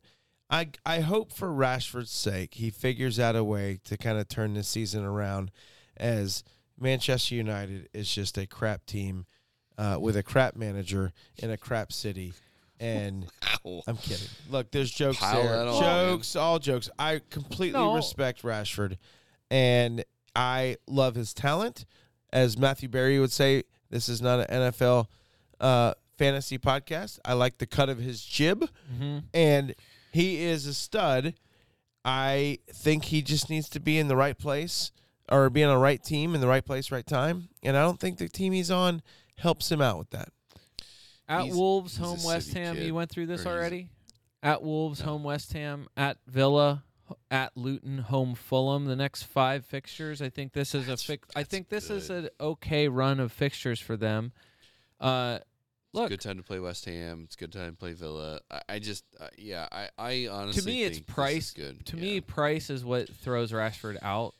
I 0.49 0.69
I 0.85 0.99
hope 1.01 1.31
for 1.31 1.49
Rashford's 1.49 2.11
sake, 2.11 2.53
he 2.55 2.69
figures 2.69 3.19
out 3.19 3.35
a 3.35 3.43
way 3.43 3.79
to 3.85 3.97
kind 3.97 4.17
of 4.17 4.27
turn 4.27 4.53
this 4.53 4.67
season 4.67 5.03
around, 5.03 5.51
as 5.97 6.43
Manchester 6.79 7.35
United 7.35 7.89
is 7.93 8.13
just 8.13 8.37
a 8.37 8.45
crap 8.47 8.85
team 8.85 9.25
uh, 9.77 9.97
with 9.99 10.15
a 10.15 10.23
crap 10.23 10.55
manager 10.55 11.11
in 11.37 11.49
a 11.49 11.57
crap 11.57 11.91
city, 11.91 12.33
and 12.79 13.25
Ow. 13.65 13.81
I'm 13.87 13.97
kidding. 13.97 14.27
Look, 14.49 14.71
there's 14.71 14.91
jokes 14.91 15.17
Pile 15.17 15.41
there. 15.43 15.57
that 15.57 15.67
on, 15.67 15.81
jokes, 15.81 16.35
all 16.35 16.59
jokes. 16.59 16.89
I 16.99 17.21
completely 17.29 17.79
No. 17.79 17.95
respect 17.95 18.43
Rashford, 18.43 18.97
and 19.49 20.03
I 20.35 20.77
love 20.87 21.15
his 21.15 21.33
talent. 21.33 21.85
As 22.31 22.57
Matthew 22.57 22.89
Berry 22.89 23.19
would 23.19 23.31
say, 23.31 23.63
this 23.93 24.09
is 24.09 24.21
not 24.21 24.39
an 24.49 24.71
NFL 24.71 25.05
uh, 25.61 25.93
fantasy 26.17 26.57
podcast. 26.57 27.19
I 27.23 27.33
like 27.33 27.59
the 27.59 27.65
cut 27.67 27.89
of 27.89 27.99
his 27.99 28.23
jib, 28.25 28.67
Mm-hmm. 28.93 29.19
and 29.33 29.75
he 30.11 30.41
is 30.43 30.65
a 30.65 30.73
stud. 30.73 31.35
I 32.05 32.57
think 32.71 33.05
he 33.05 33.21
just 33.21 33.49
needs 33.49 33.69
to 33.69 33.79
be 33.79 33.97
in 33.97 34.07
the 34.09 34.15
right 34.15 34.37
place 34.37 34.91
or 35.31 35.49
be 35.49 35.63
on 35.63 35.73
the 35.73 35.79
right 35.79 36.03
team 36.03 36.35
in 36.35 36.41
the 36.41 36.47
right 36.47 36.65
place, 36.65 36.91
right 36.91 37.05
time. 37.07 37.47
And 37.63 37.77
I 37.77 37.81
don't 37.81 37.99
think 37.99 38.17
the 38.17 38.27
team 38.27 38.51
he's 38.51 38.69
on 38.71 39.01
helps 39.37 39.71
him 39.71 39.79
out 39.81 39.97
with 39.99 40.09
that. 40.09 40.29
At 41.29 41.43
He's- 41.43 41.55
Wolves, 41.55 41.95
he's 41.97 42.05
home 42.05 42.23
West 42.23 42.53
Ham. 42.53 42.75
kid, 42.75 42.85
You 42.85 42.93
went 42.95 43.09
through 43.09 43.27
this 43.27 43.45
already. 43.45 43.87
At 44.41 44.61
Wolves, 44.61 44.99
No. 44.99 45.05
home 45.13 45.23
West 45.23 45.53
Ham. 45.53 45.87
At 45.95 46.17
Villa, 46.27 46.83
at 47.29 47.55
Luton, 47.55 47.99
home 47.99 48.35
Fulham. 48.35 48.85
The 48.85 48.95
next 48.95 49.23
five 49.23 49.65
fixtures. 49.65 50.21
I 50.21 50.29
think 50.29 50.53
this 50.53 50.73
is 50.73 50.83
a 50.83 50.87
That's- 50.87 51.03
fix. 51.03 51.27
I 51.35 51.43
think 51.43 51.69
this 51.69 51.89
is 51.89 52.09
an 52.09 52.29
okay 52.39 52.87
run 52.87 53.19
of 53.19 53.31
fixtures 53.31 53.79
for 53.79 53.97
them. 53.97 54.31
Uh, 54.99 55.39
It's 55.41 55.45
look, 55.93 56.05
a 56.07 56.09
good 56.09 56.21
time 56.21 56.37
to 56.37 56.43
play 56.43 56.59
West 56.59 56.85
Ham. 56.85 57.23
It's 57.25 57.35
a 57.35 57.39
good 57.39 57.51
time 57.51 57.71
to 57.71 57.77
play 57.77 57.93
Villa. 57.93 58.39
I, 58.49 58.61
I 58.69 58.79
just, 58.79 59.03
uh, 59.19 59.27
yeah, 59.37 59.67
I, 59.71 59.89
I 59.97 60.27
honestly 60.31 60.61
to 60.61 60.67
me, 60.67 60.83
it's 60.83 60.99
price. 60.99 61.51
good. 61.51 61.85
To 61.87 61.97
yeah. 61.97 62.01
me, 62.01 62.21
price 62.21 62.69
is 62.69 62.83
what 62.85 63.09
throws 63.09 63.51
Rashford 63.51 63.97
out. 64.01 64.33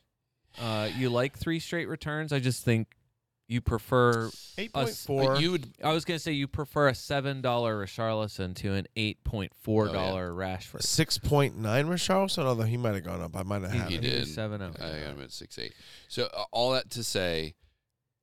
Uh, 0.60 0.90
you 0.98 1.10
like 1.10 1.38
three 1.38 1.60
straight 1.60 1.88
returns. 1.88 2.32
I 2.32 2.40
just 2.40 2.64
think 2.64 2.88
you 3.48 3.62
prefer. 3.62 4.30
Eight 4.58 4.72
Us- 4.74 5.06
point 5.06 5.40
you 5.42 5.52
would, 5.52 5.70
I 5.84 5.92
was 5.94 6.06
gonna 6.06 6.20
say 6.20 6.32
you 6.32 6.48
prefer 6.48 6.88
a 6.90 6.96
seven 6.96 7.42
dollar 7.42 7.84
Richarlison 7.86 8.56
to 8.58 8.74
an 8.74 8.88
eight 8.96 9.24
point 9.24 9.52
four 9.62 9.90
Oh, 9.90 9.94
dollar 9.94 10.32
Rashford. 10.32 10.82
Six 10.84 11.18
point 11.18 11.58
nine 11.58 11.88
Richarlison, 11.88 12.44
although 12.46 12.64
he 12.64 12.78
might 12.78 12.96
have 12.96 13.04
gone 13.04 13.22
up. 13.22 13.36
I 13.36 13.44
might 13.44 13.62
have 13.64 13.72
He- 13.72 13.78
had 13.80 13.90
he 13.90 13.96
it. 13.98 14.04
he 14.04 14.10
did. 14.10 14.20
was 14.22 14.36
7-0. 14.36 14.76
I 14.82 15.00
got 15.02 15.12
him 15.16 15.22
at 15.22 15.32
six 15.32 15.58
eight. 15.60 15.74
So 16.08 16.26
uh, 16.34 16.46
all 16.52 16.72
that 16.74 16.90
to 16.92 17.04
say, 17.04 17.56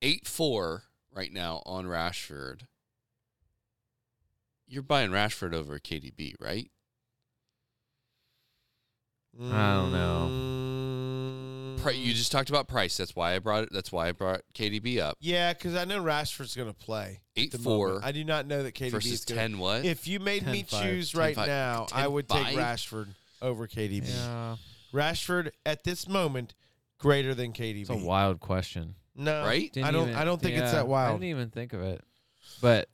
eight 0.02 0.26
four 0.26 0.84
right 1.12 1.32
now 1.32 1.62
on 1.66 1.84
Rashford. 1.86 2.62
You're 4.66 4.82
buying 4.84 5.10
Rashford 5.10 5.52
over 5.52 5.78
KDB, 5.80 6.34
right? 6.40 6.70
I 9.40 9.74
don't 9.74 9.92
know. 9.92 10.26
Pri- 11.82 11.92
you 11.94 12.12
just 12.14 12.30
talked 12.32 12.48
about 12.50 12.68
price. 12.68 12.96
That's 12.96 13.14
why 13.16 13.34
I 13.34 13.38
brought 13.38 13.64
it. 13.64 13.68
That's 13.72 13.90
why 13.92 14.08
I 14.08 14.12
brought 14.12 14.42
KDB 14.54 14.98
up. 14.98 15.16
yeah, 15.20 15.52
because 15.52 15.74
I 15.74 15.84
know 15.84 16.02
Rashford's 16.02 16.54
going 16.56 16.68
to 16.68 16.74
play. 16.74 17.20
at 17.36 17.42
Eight 17.42 17.52
the 17.52 17.58
four 17.58 17.86
moment. 17.88 18.04
I 18.04 18.12
do 18.12 18.24
not 18.24 18.46
know 18.46 18.62
that 18.62 18.74
KDB 18.74 18.86
is 18.86 18.92
versus 18.92 19.24
going. 19.24 19.38
ten. 19.38 19.58
What? 19.58 19.84
If 19.84 20.06
you 20.06 20.20
made 20.20 20.46
me 20.46 20.62
10-5. 20.64 20.82
choose 20.82 21.14
right 21.14 21.36
10-5. 21.36 21.46
now, 21.46 21.86
I 21.92 22.06
would 22.08 22.28
take 22.28 22.46
10-5? 22.48 22.54
Rashford 22.56 23.08
over 23.42 23.66
KDB. 23.66 24.08
Yeah, 24.08 24.56
Rashford 24.92 25.50
at 25.64 25.84
this 25.84 26.08
moment 26.08 26.54
greater 26.98 27.34
than 27.34 27.52
KDB. 27.52 27.80
it's 27.82 27.90
a 27.90 27.96
wild 27.96 28.40
question. 28.40 28.94
no, 29.16 29.44
Right? 29.44 29.72
Didn't 29.72 29.86
I 29.86 29.90
don't. 29.92 30.08
even- 30.08 30.20
I 30.20 30.24
don't 30.24 30.40
think 30.40 30.56
it's 30.56 30.66
yeah, 30.66 30.72
that 30.72 30.80
I 30.80 30.82
wild. 30.84 31.20
didn't 31.20 31.30
even 31.30 31.50
think 31.50 31.72
of 31.72 31.82
it, 31.82 32.02
but 32.60 32.88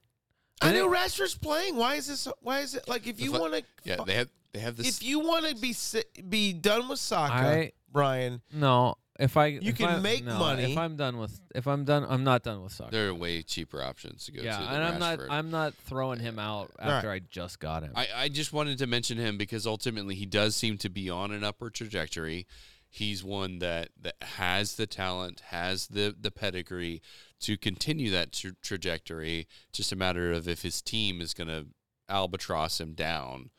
I, 0.62 0.70
I 0.70 0.72
know 0.72 0.88
Rashford's 0.88 1.36
playing. 1.36 1.76
Why 1.76 1.96
is 1.96 2.06
this? 2.06 2.28
Why 2.40 2.60
is 2.60 2.74
it 2.74 2.88
like 2.88 3.06
if 3.06 3.20
you 3.20 3.32
fu- 3.32 3.40
want 3.40 3.54
to? 3.54 3.62
yeah, 3.84 3.96
they 4.06 4.14
have 4.14 4.28
they 4.52 4.60
have 4.60 4.76
this. 4.76 4.88
if 4.88 5.02
you 5.02 5.20
want 5.20 5.46
to 5.46 5.54
be 5.56 5.72
si- 5.72 6.02
be 6.28 6.52
done 6.54 6.88
with 6.88 6.98
soccer, 6.98 7.34
I 7.34 7.72
Brian, 7.96 8.42
no. 8.52 8.96
If 9.18 9.38
I 9.38 9.46
You 9.46 9.60
if 9.70 9.78
can 9.78 9.88
I- 9.88 9.98
make 10.00 10.22
no, 10.24 10.38
money. 10.38 10.70
If 10.72 10.76
I'm 10.76 10.96
done 10.96 11.16
with 11.16 11.40
if 11.54 11.66
I'm 11.66 11.84
done, 11.86 12.04
I'm 12.06 12.22
not 12.22 12.42
done 12.42 12.62
with 12.62 12.72
soccer. 12.72 12.90
there 12.90 13.08
are 13.08 13.14
way 13.14 13.42
cheaper 13.42 13.82
options 13.82 14.26
to 14.26 14.32
go 14.32 14.42
yeah, 14.42 14.58
to. 14.58 14.62
and 14.64 14.74
than 14.74 14.82
I'm 14.82 14.98
not 15.00 15.18
Rashford. 15.18 15.26
I'm 15.30 15.50
not 15.50 15.74
throwing 15.74 16.20
him 16.20 16.38
out 16.38 16.70
Right. 16.78 16.88
after 16.90 17.10
I 17.10 17.20
just 17.20 17.58
got 17.58 17.82
him. 17.82 17.92
I, 17.96 18.06
I 18.14 18.28
just 18.28 18.52
wanted 18.52 18.76
to 18.78 18.86
mention 18.86 19.16
him 19.16 19.38
because 19.38 19.66
ultimately 19.66 20.14
he 20.16 20.26
does 20.26 20.54
seem 20.54 20.76
to 20.78 20.90
be 20.90 21.08
on 21.08 21.30
an 21.32 21.42
upward 21.44 21.72
trajectory. 21.72 22.46
He's 22.90 23.24
one 23.24 23.58
that, 23.60 23.88
that 24.02 24.16
has 24.22 24.76
the 24.76 24.86
talent, 24.86 25.40
has 25.48 25.86
the, 25.88 26.14
the 26.18 26.30
pedigree 26.30 27.00
to 27.40 27.56
continue 27.56 28.10
that 28.10 28.32
tra- 28.32 28.52
trajectory. 28.62 29.48
Just 29.72 29.92
a 29.92 29.96
matter 29.96 30.30
of 30.32 30.46
if 30.46 30.60
his 30.62 30.82
team 30.82 31.22
is 31.22 31.32
going 31.32 31.48
to 31.48 31.66
albatross 32.08 32.80
him 32.80 32.92
down 32.92 33.50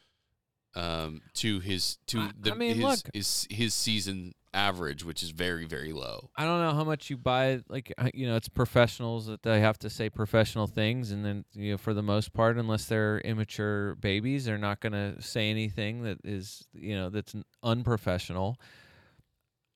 um, 0.78 1.22
to 1.36 1.60
his 1.60 1.98
to 2.08 2.20
I- 2.20 2.32
the 2.40 2.52
I 2.52 2.56
mean, 2.56 2.76
his, 2.76 2.84
look. 2.84 3.00
his 3.14 3.48
his 3.50 3.74
season 3.74 4.34
average, 4.54 5.04
which 5.04 5.22
is 5.24 5.32
very 5.32 5.66
very 5.66 5.92
low. 5.94 6.30
I 6.36 6.46
don't 6.46 6.62
know 6.62 6.74
how 6.74 6.84
much 6.84 7.10
you 7.10 7.18
buy. 7.18 7.62
Like 7.68 7.94
uh, 7.98 8.10
you 8.14 8.28
know, 8.28 8.36
it's 8.36 8.50
professionals 8.50 9.26
that 9.28 9.44
they 9.44 9.60
have 9.60 9.78
to 9.80 9.90
say 9.90 10.10
professional 10.10 10.68
things, 10.68 11.12
and 11.12 11.26
then 11.26 11.46
you 11.54 11.72
know, 11.72 11.78
for 11.78 11.94
the 11.94 12.04
most 12.04 12.34
part, 12.34 12.58
unless 12.58 12.86
they're 12.86 13.20
immature 13.20 13.96
babies, 13.96 14.46
they're 14.46 14.58
not 14.58 14.80
going 14.80 14.94
to 14.94 15.22
say 15.22 15.50
anything 15.50 16.04
that 16.04 16.20
is 16.24 16.66
you 16.74 16.96
know 16.96 17.10
that's 17.10 17.36
unprofessional. 17.64 18.58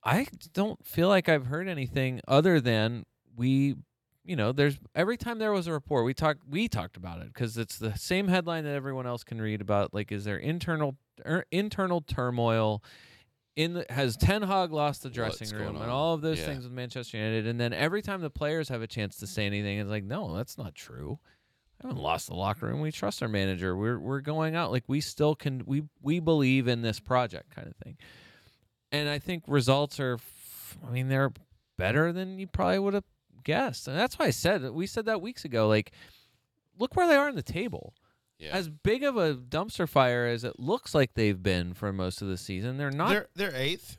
I 0.04 0.26
don't 0.52 0.84
feel 0.84 1.08
like 1.08 1.28
I've 1.28 1.46
heard 1.46 1.68
anything 1.68 2.20
other 2.26 2.60
than 2.60 3.04
we, 3.36 3.76
you 4.24 4.36
know, 4.36 4.52
there's 4.52 4.78
every 4.94 5.16
time 5.16 5.38
there 5.38 5.52
was 5.52 5.66
a 5.66 5.72
report, 5.72 6.04
we 6.04 6.14
talked 6.14 6.40
we 6.48 6.68
talked 6.68 6.96
about 6.96 7.20
it 7.20 7.26
because 7.28 7.58
it's 7.58 7.78
the 7.78 7.96
same 7.96 8.28
headline 8.28 8.64
that 8.64 8.74
everyone 8.74 9.06
else 9.06 9.24
can 9.24 9.40
read 9.40 9.60
about. 9.60 9.92
Like, 9.92 10.12
is 10.12 10.24
there 10.24 10.36
internal 10.36 10.96
er, 11.26 11.44
internal 11.50 12.00
turmoil? 12.00 12.82
In 13.54 13.74
the, 13.74 13.84
has 13.90 14.16
Ten 14.16 14.40
Hag 14.40 14.72
lost 14.72 15.02
the 15.02 15.10
dressing 15.10 15.48
What's 15.48 15.52
room 15.52 15.76
and 15.76 15.90
all 15.90 16.14
of 16.14 16.22
those 16.22 16.38
Yeah. 16.38 16.46
things 16.46 16.64
with 16.64 16.72
Manchester 16.72 17.18
United, 17.18 17.46
and 17.46 17.60
then 17.60 17.74
every 17.74 18.00
time 18.00 18.22
the 18.22 18.30
players 18.30 18.70
have 18.70 18.80
a 18.80 18.86
chance 18.86 19.16
to 19.16 19.26
say 19.26 19.44
anything, 19.44 19.78
it's 19.78 19.90
like, 19.90 20.04
no, 20.04 20.34
that's 20.34 20.56
not 20.56 20.74
true. 20.74 21.18
I 21.78 21.88
haven't 21.88 22.00
lost 22.00 22.28
the 22.28 22.34
locker 22.34 22.66
room. 22.66 22.80
We 22.80 22.92
trust 22.92 23.22
our 23.22 23.28
manager. 23.28 23.76
We're 23.76 23.98
we're 23.98 24.20
going 24.22 24.54
out 24.54 24.70
like 24.70 24.84
we 24.86 25.00
still 25.02 25.34
can. 25.34 25.64
We 25.66 25.82
we 26.00 26.18
believe 26.20 26.66
in 26.66 26.80
this 26.80 26.98
project, 26.98 27.54
kind 27.54 27.68
of 27.68 27.76
thing. 27.76 27.98
And 28.90 29.08
I 29.08 29.18
think 29.18 29.44
results 29.46 30.00
are, 30.00 30.18
I 30.86 30.90
mean, 30.90 31.08
they're 31.08 31.32
better 31.76 32.12
than 32.12 32.38
you 32.38 32.46
probably 32.46 32.78
would 32.78 32.94
have 32.94 33.04
guessed, 33.44 33.88
and 33.88 33.98
that's 33.98 34.18
why 34.18 34.26
I 34.26 34.30
said 34.30 34.62
we 34.70 34.86
said 34.86 35.06
that 35.06 35.20
weeks 35.20 35.44
ago. 35.44 35.68
Like, 35.68 35.92
look 36.78 36.96
where 36.96 37.06
they 37.08 37.16
are 37.16 37.28
in 37.28 37.34
the 37.36 37.42
table. 37.42 37.94
Yeah. 38.38 38.50
As 38.52 38.68
big 38.68 39.04
of 39.04 39.16
a 39.16 39.34
dumpster 39.34 39.88
fire 39.88 40.26
as 40.26 40.42
it 40.42 40.58
looks 40.58 40.94
like 40.94 41.14
they've 41.14 41.40
been 41.40 41.74
for 41.74 41.92
most 41.92 42.22
of 42.22 42.28
the 42.28 42.36
season, 42.36 42.76
they're 42.76 42.90
not 42.90 43.10
they're 43.10 43.28
they're 43.36 43.54
eighth. 43.54 43.98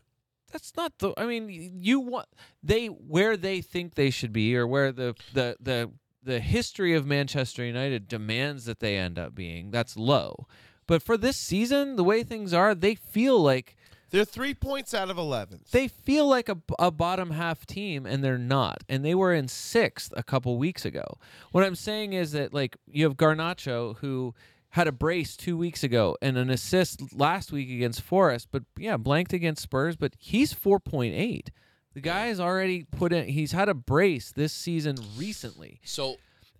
that's 0.52 0.76
not 0.76 0.92
the 1.00 1.14
i 1.18 1.26
mean 1.26 1.48
you 1.50 2.00
want 2.02 2.28
they 2.62 2.88
where 2.88 3.38
they 3.38 3.62
think 3.62 3.96
they 3.96 4.10
should 4.10 4.34
be 4.34 4.56
or 4.58 4.68
where 4.68 4.92
the 4.92 5.16
the 5.34 5.56
the 5.62 5.90
the 6.26 6.40
history 6.40 6.94
of 6.94 7.06
Manchester 7.06 7.66
United 7.66 8.08
demands 8.08 8.64
that 8.66 8.80
they 8.80 8.98
end 8.98 9.18
up 9.20 9.34
being 9.36 9.72
that's 9.72 9.96
low 9.98 10.46
but 10.88 11.02
for 11.02 11.18
this 11.18 11.38
season 11.38 11.96
the 11.96 12.04
way 12.04 12.24
things 12.24 12.54
are 12.54 12.76
they 12.76 12.96
feel 12.96 13.40
like 13.42 13.76
They're 14.14 14.26
three 14.26 14.54
points 14.54 14.94
out 14.94 15.10
of 15.10 15.18
11. 15.18 15.62
they 15.72 15.88
feel 15.88 16.28
like 16.28 16.48
a, 16.48 16.58
a 16.78 16.92
bottom 16.92 17.32
half 17.32 17.66
team 17.66 18.06
and 18.06 18.24
they're 18.24 18.38
not. 18.38 18.84
And 18.88 19.04
they 19.04 19.16
were 19.16 19.34
in 19.34 19.48
sixth 19.48 20.14
a 20.16 20.22
couple 20.22 20.58
weeks 20.58 20.86
ago. 20.86 21.18
What 21.52 21.64
i'm 21.64 21.76
saying 21.76 22.14
is 22.14 22.32
that 22.34 22.54
like 22.54 22.78
you 22.86 23.06
have 23.06 23.18
garnacho 23.18 23.98
who 23.98 24.36
had 24.70 24.88
a 24.88 24.92
brace 24.92 25.36
two 25.36 25.58
weeks 25.58 25.84
ago 25.84 26.16
and 26.22 26.38
an 26.38 26.52
assist 26.52 27.02
last 27.14 27.52
week 27.52 27.70
against 27.72 28.02
forest 28.02 28.50
but 28.52 28.64
yeah 28.78 28.98
blanked 28.98 29.34
against 29.34 29.64
spurs 29.64 29.96
but 29.96 30.14
he's 30.20 30.54
4.8 30.54 31.48
the 31.96 32.02
guy 32.02 32.28
has 32.28 32.40
already 32.40 32.84
put 32.84 33.14
in 33.14 33.28
he's 33.28 33.52
had 33.52 33.68
a 33.68 33.74
brace 33.74 34.32
this 34.32 34.54
season 34.54 34.96
recently. 35.18 35.80
So 35.84 36.18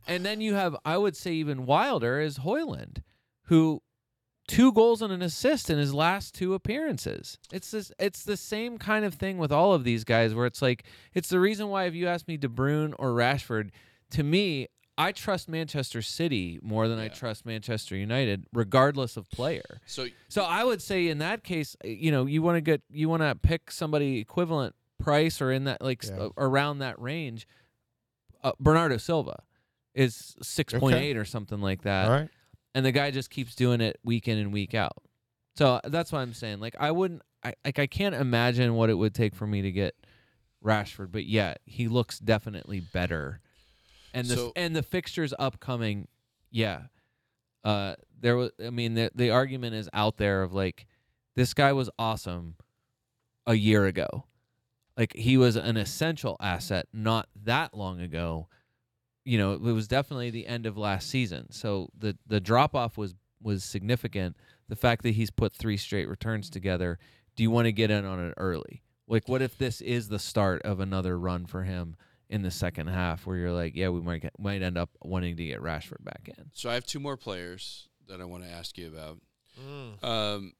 and 0.08 0.26
then 0.26 0.42
you 0.42 0.56
have, 0.56 0.76
I 0.84 0.98
would 0.98 1.16
say, 1.16 1.34
even 1.34 1.66
wilder 1.66 2.20
is 2.20 2.40
Hojlund, 2.40 3.04
who 3.44 3.82
two 4.48 4.72
goals 4.74 5.02
and 5.02 5.12
an 5.14 5.22
assist 5.22 5.70
in 5.70 5.78
his 5.78 5.94
last 5.94 6.34
two 6.36 6.54
appearances. 6.54 7.38
It's 7.52 7.72
this. 7.72 7.92
It's 8.00 8.24
the 8.24 8.38
same 8.38 8.78
kind 8.78 9.06
of 9.06 9.14
thing 9.16 9.38
with 9.38 9.52
all 9.52 9.74
of 9.74 9.84
these 9.84 10.04
guys, 10.04 10.34
where 10.34 10.46
it's 10.46 10.62
like 10.62 10.84
it's 11.14 11.30
the 11.30 11.40
reason 11.40 11.70
why 11.70 11.86
if 11.86 11.96
you 11.96 12.08
ask 12.08 12.28
me 12.28 12.38
De 12.38 12.48
Bruyne 12.48 12.94
or 13.00 13.10
Rashford, 13.12 13.70
to 14.12 14.24
me, 14.24 14.68
I 14.98 15.12
trust 15.12 15.50
Manchester 15.50 16.02
City 16.02 16.60
more 16.62 16.88
than 16.88 17.00
I 17.00 17.08
trust 17.08 17.46
Manchester 17.46 17.96
United, 17.96 18.46
regardless 18.54 19.18
of 19.18 19.30
player. 19.32 19.82
so 19.86 20.08
So 20.30 20.44
I 20.44 20.64
would 20.64 20.82
say 20.82 21.08
in 21.08 21.18
that 21.20 21.44
case, 21.44 21.76
uh, 21.84 21.88
you 21.88 22.12
know, 22.12 22.26
you 22.26 22.42
want 22.42 22.58
to 22.58 22.62
get 22.62 22.82
you 22.92 23.10
want 23.10 23.22
to 23.24 23.34
pick 23.36 23.72
somebody 23.72 24.20
equivalent 24.20 24.76
price 25.00 25.42
or 25.42 25.52
in 25.52 25.64
that 25.64 25.82
like 25.82 26.04
Yeah. 26.04 26.28
around 26.38 26.80
that 26.80 27.00
range. 27.02 27.48
Uh, 28.44 28.52
Bernardo 28.60 28.98
Silva 28.98 29.42
is 29.96 30.36
six 30.42 30.74
point 30.74 30.96
eight 30.98 31.18
or 31.18 31.26
something 31.26 31.62
like 31.62 31.84
that. 31.84 32.06
All 32.06 32.12
right. 32.12 32.30
And 32.76 32.86
the 32.86 32.92
guy 32.92 33.12
just 33.12 33.30
keeps 33.30 33.56
doing 33.56 33.82
it 33.82 34.00
week 34.04 34.28
in 34.28 34.38
and 34.38 34.52
week 34.54 34.74
out. 34.74 34.98
So 35.56 35.80
that's 35.86 36.12
what 36.12 36.20
I'm 36.20 36.34
saying. 36.34 36.60
Like 36.60 36.76
I 36.80 36.92
wouldn't, 36.92 37.22
I 37.44 37.54
like 37.64 37.80
I 37.80 37.88
can't 37.88 38.16
imagine 38.16 38.74
what 38.76 38.90
it 38.90 38.96
would 38.96 39.14
take 39.14 39.36
for 39.36 39.46
me 39.48 39.62
to 39.62 39.72
get 39.72 39.96
Rashford, 40.64 41.12
but 41.12 41.26
yeah, 41.26 41.56
he 41.66 41.88
looks 41.88 42.20
definitely 42.20 42.80
better. 42.80 43.40
And 44.14 44.28
the 44.28 44.36
So- 44.36 44.52
and 44.56 44.76
the 44.76 44.84
fixtures 44.84 45.34
upcoming, 45.38 46.08
yeah. 46.52 46.84
Uh, 47.64 47.96
there 48.20 48.36
was. 48.36 48.52
I 48.66 48.70
mean, 48.70 48.94
the 48.96 49.12
the 49.16 49.30
argument 49.32 49.76
is 49.76 49.90
out 49.94 50.18
there 50.18 50.44
of 50.44 50.54
like, 50.54 50.86
this 51.36 51.54
guy 51.54 51.74
was 51.74 51.90
awesome 52.00 52.56
a 53.46 53.54
year 53.56 53.86
ago. 53.86 54.26
Like 54.98 55.14
he 55.16 55.38
was 55.38 55.56
an 55.56 55.78
essential 55.78 56.38
asset 56.40 56.88
not 56.94 57.28
that 57.44 57.74
long 57.76 58.00
ago. 58.00 58.48
You 59.26 59.38
know, 59.38 59.54
it 59.54 59.62
was 59.62 59.88
definitely 59.88 60.30
the 60.32 60.48
end 60.48 60.66
of 60.66 60.78
last 60.78 61.10
season. 61.10 61.52
So 61.52 61.90
the 61.98 62.18
the 62.28 62.40
drop 62.40 62.76
off 62.76 62.98
was 62.98 63.16
was 63.42 63.64
significant. 63.64 64.36
The 64.70 64.76
fact 64.76 65.04
that 65.04 65.12
he's 65.12 65.32
put 65.32 65.54
three 65.54 65.78
straight 65.78 66.08
returns 66.08 66.50
together, 66.50 66.98
do 67.36 67.44
you 67.44 67.52
want 67.52 67.66
to 67.66 67.72
get 67.72 67.92
in 67.92 68.06
on 68.06 68.20
it 68.26 68.34
early? 68.38 68.82
Like 69.08 69.28
what 69.28 69.42
if 69.42 69.58
this 69.58 69.82
is 69.82 70.08
the 70.08 70.20
start 70.20 70.62
of 70.64 70.80
another 70.80 71.18
run 71.20 71.46
for 71.46 71.64
him 71.64 71.96
in 72.30 72.42
the 72.42 72.52
second 72.52 72.88
half 72.88 73.28
where 73.28 73.38
you're 73.38 73.52
like, 73.52 73.76
yeah, 73.76 73.90
we 73.90 74.02
might 74.02 74.22
get, 74.22 74.34
might 74.40 74.62
end 74.62 74.78
up 74.78 74.90
wanting 75.04 75.36
to 75.38 75.46
get 75.46 75.62
Rashford 75.62 76.04
back 76.04 76.30
in. 76.38 76.46
So 76.54 76.70
I 76.70 76.74
have 76.74 76.86
two 76.86 77.00
more 77.00 77.18
players 77.18 77.90
that 78.08 78.22
I 78.22 78.26
want 78.26 78.44
to 78.44 78.50
ask 78.50 78.78
you 78.78 78.88
about. 78.88 79.20
Mm. 79.62 80.04
Um, 80.04 80.54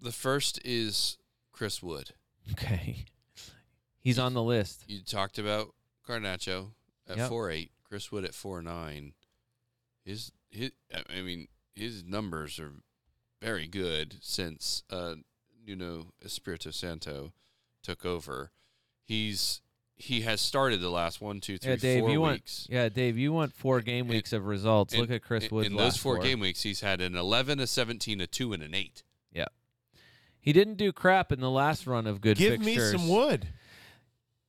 the 0.00 0.12
first 0.12 0.60
is 0.64 1.16
Chris 1.50 1.82
Wood. 1.82 2.10
Okay. 2.52 3.06
He's 4.00 4.18
on 4.18 4.34
the 4.34 4.42
list. 4.42 4.84
You 4.86 5.00
talked 5.00 5.38
about 5.38 5.74
Garnacho 6.06 6.68
at 7.08 7.16
Yep. 7.16 7.28
four 7.28 7.50
eight, 7.50 7.70
Chris 7.92 8.10
Wood 8.10 8.24
at 8.24 8.32
four 8.32 8.62
nine. 8.62 9.12
His 10.02 10.32
his 10.48 10.70
I 11.14 11.20
mean 11.20 11.48
his 11.74 12.02
numbers 12.02 12.58
are 12.58 12.72
very 13.42 13.66
good 13.66 14.16
since 14.22 14.82
uh, 14.88 15.16
Nuno 15.66 16.14
Espirito 16.24 16.70
Santo 16.70 17.34
took 17.82 18.06
over. 18.06 18.50
He's 19.04 19.60
he 19.94 20.22
has 20.22 20.40
started 20.40 20.80
the 20.80 20.88
last 20.88 21.20
one, 21.20 21.42
two, 21.42 21.58
three, 21.58 21.72
Yeah, 21.72 21.76
Dave, 21.76 22.00
four 22.00 22.10
you 22.10 22.20
want 22.22 22.32
weeks. 22.36 22.66
yeah, 22.70 22.88
Dave, 22.88 23.18
you 23.18 23.30
want 23.30 23.52
four 23.52 23.82
game 23.82 24.06
In- 24.06 24.12
weeks 24.12 24.32
of 24.32 24.46
results. 24.46 24.94
in- 24.94 25.00
Look 25.02 25.10
at 25.10 25.22
Chris 25.22 25.50
Wood. 25.50 25.66
In 25.66 25.72
those 25.76 25.80
last 25.92 26.00
four, 26.00 26.16
game 26.18 26.40
weeks, 26.40 26.62
he's 26.62 26.80
had 26.80 27.02
an 27.02 27.14
eleven, 27.14 27.60
a 27.60 27.66
seventeen, 27.66 28.22
a 28.22 28.26
two, 28.26 28.54
and 28.54 28.62
an 28.62 28.74
eight. 28.74 29.02
Yeah, 29.34 29.48
He 30.40 30.54
didn't 30.54 30.76
do 30.76 30.92
crap 30.92 31.30
in 31.30 31.40
the 31.40 31.50
last 31.50 31.86
run 31.86 32.06
of 32.06 32.22
good 32.22 32.38
Give 32.38 32.58
me 32.58 32.78
some 32.78 33.06
wood. 33.06 33.48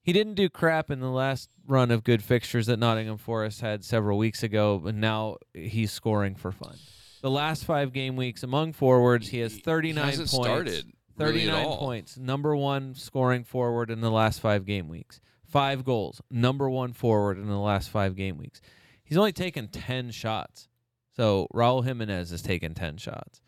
He 0.04 0.12
didn't 0.12 0.34
do 0.36 0.50
crap 0.50 0.92
in 0.92 1.00
the 1.00 1.10
last 1.10 1.50
run 1.66 1.90
of 1.90 2.04
good 2.04 2.22
fixtures 2.22 2.68
that 2.68 2.78
Nottingham 2.78 3.18
Forest 3.18 3.62
had 3.62 3.86
several 3.86 4.18
weeks 4.18 4.44
ago, 4.44 4.78
but 4.84 4.94
now 4.96 5.38
he's 5.54 5.92
scoring 5.92 6.36
for 6.36 6.52
fun. 6.52 6.76
The 7.22 7.32
last 7.32 7.64
five 7.64 7.94
game 7.94 8.18
weeks 8.18 8.44
among 8.44 8.74
forwards, 8.74 9.30
he 9.30 9.40
has 9.40 9.58
39 9.58 10.04
he 10.04 10.10
hasn't 10.10 10.30
points. 10.30 10.46
started 10.48 10.94
really 11.18 11.48
at 11.48 11.54
39 11.54 11.66
all. 11.66 11.78
points. 11.78 12.18
Number 12.18 12.54
one 12.54 12.96
scoring 12.96 13.46
forward 13.46 13.90
in 13.90 14.02
the 14.02 14.12
last 14.12 14.42
five 14.42 14.66
game 14.66 14.90
weeks. 14.90 15.22
Five 15.46 15.86
goals. 15.86 16.22
Number 16.30 16.70
one 16.70 16.92
forward 16.92 17.38
in 17.38 17.48
the 17.48 17.58
last 17.60 17.90
five 17.90 18.18
game 18.18 18.38
weeks. 18.38 18.60
He's 19.06 19.18
only 19.18 19.32
taken 19.32 19.70
10 19.70 20.12
shots. 20.12 20.68
So 21.16 21.48
Raul 21.54 21.86
Jimenez 21.86 22.32
has 22.32 22.42
taken 22.42 22.74
10 22.74 22.98
shots. 22.98 23.40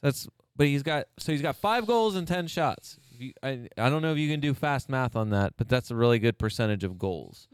That's 0.00 0.26
but 0.56 0.66
he's 0.66 0.82
got 0.82 1.06
so 1.18 1.32
he's 1.32 1.42
got 1.42 1.56
five 1.56 1.86
goals 1.86 2.14
and 2.16 2.26
10 2.26 2.46
shots. 2.46 2.98
If 3.20 3.26
you- 3.26 3.34
I, 3.42 3.68
I 3.76 3.90
don't 3.90 4.00
know 4.00 4.12
if 4.12 4.18
you 4.18 4.30
can 4.30 4.40
do 4.40 4.54
fast 4.54 4.88
math 4.88 5.14
on 5.14 5.30
that, 5.30 5.54
but 5.58 5.68
that's 5.68 5.90
a 5.90 5.94
really 5.94 6.18
good 6.18 6.38
percentage 6.38 6.84
of 6.84 6.98
goals. 6.98 7.48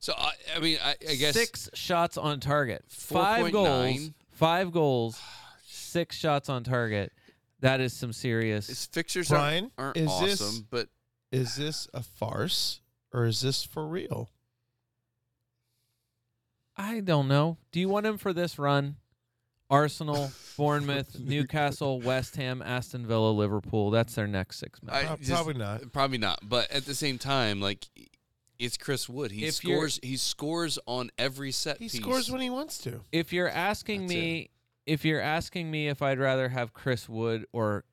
So 0.00 0.14
I, 0.18 0.32
I 0.56 0.58
mean, 0.58 0.78
I, 0.82 0.96
I 1.08 1.14
guess 1.14 1.34
six 1.34 1.70
shots 1.74 2.18
on 2.18 2.40
target. 2.40 2.84
Five 2.88 3.46
4.9. 3.46 3.52
goals. 3.52 4.10
Five 4.32 4.72
goals. 4.72 5.20
Six 5.64 6.16
shots 6.16 6.48
on 6.48 6.64
target. 6.64 7.12
That 7.60 7.80
is 7.80 7.92
some 7.92 8.12
serious. 8.12 8.66
his 8.66 8.86
fixtures 8.86 9.28
Brian, 9.28 9.70
aren't, 9.78 9.96
aren't 9.96 9.96
is 9.98 10.08
awesome, 10.08 10.26
this- 10.26 10.60
but 10.70 10.88
Is 11.30 11.54
this 11.54 11.86
a 11.94 12.02
farce 12.02 12.80
or 13.12 13.26
is 13.26 13.42
this 13.42 13.62
for 13.62 13.86
real? 13.86 14.28
I 16.76 16.98
don't 16.98 17.28
know. 17.28 17.58
Do 17.70 17.78
you 17.78 17.88
want 17.88 18.06
him 18.06 18.18
for 18.18 18.32
this 18.32 18.58
run? 18.58 18.96
Arsenal, 19.72 20.30
Bournemouth, 20.56 21.18
Newcastle, 21.18 22.00
West 22.00 22.36
Ham, 22.36 22.62
Aston 22.64 23.06
Villa, 23.06 23.30
Liverpool. 23.30 23.90
That's 23.90 24.14
their 24.14 24.26
next 24.26 24.58
six 24.58 24.82
matches. 24.82 25.02
I 25.02 25.06
Prob- 25.06 25.18
just- 25.20 25.30
Probably 25.32 25.54
not. 25.54 25.92
Probably 25.92 26.18
not. 26.18 26.38
But 26.42 26.70
at 26.70 26.84
the 26.84 26.94
same 26.94 27.18
time, 27.18 27.60
like 27.60 27.86
it's 28.58 28.76
Chris 28.76 29.08
Wood. 29.08 29.32
He 29.32 29.44
If 29.46 29.64
you're- 29.64 29.76
scores. 29.76 30.00
He 30.02 30.16
scores 30.16 30.78
on 30.86 31.10
every 31.18 31.50
set. 31.52 31.78
Piece. 31.78 31.92
He 31.92 31.98
piece. 31.98 32.04
scores 32.06 32.30
when 32.30 32.40
he 32.40 32.50
wants 32.50 32.78
to. 32.78 33.00
if 33.10 33.32
you're 33.32 33.48
asking 33.48 34.02
That's 34.02 34.14
me, 34.14 34.50
if 34.86 35.04
you're 35.04 35.20
asking 35.20 35.70
me 35.70 35.88
if 35.88 36.02
I'd 36.02 36.18
rather 36.18 36.48
have 36.48 36.72
Chris 36.72 37.08
Wood 37.08 37.46
or 37.52 37.84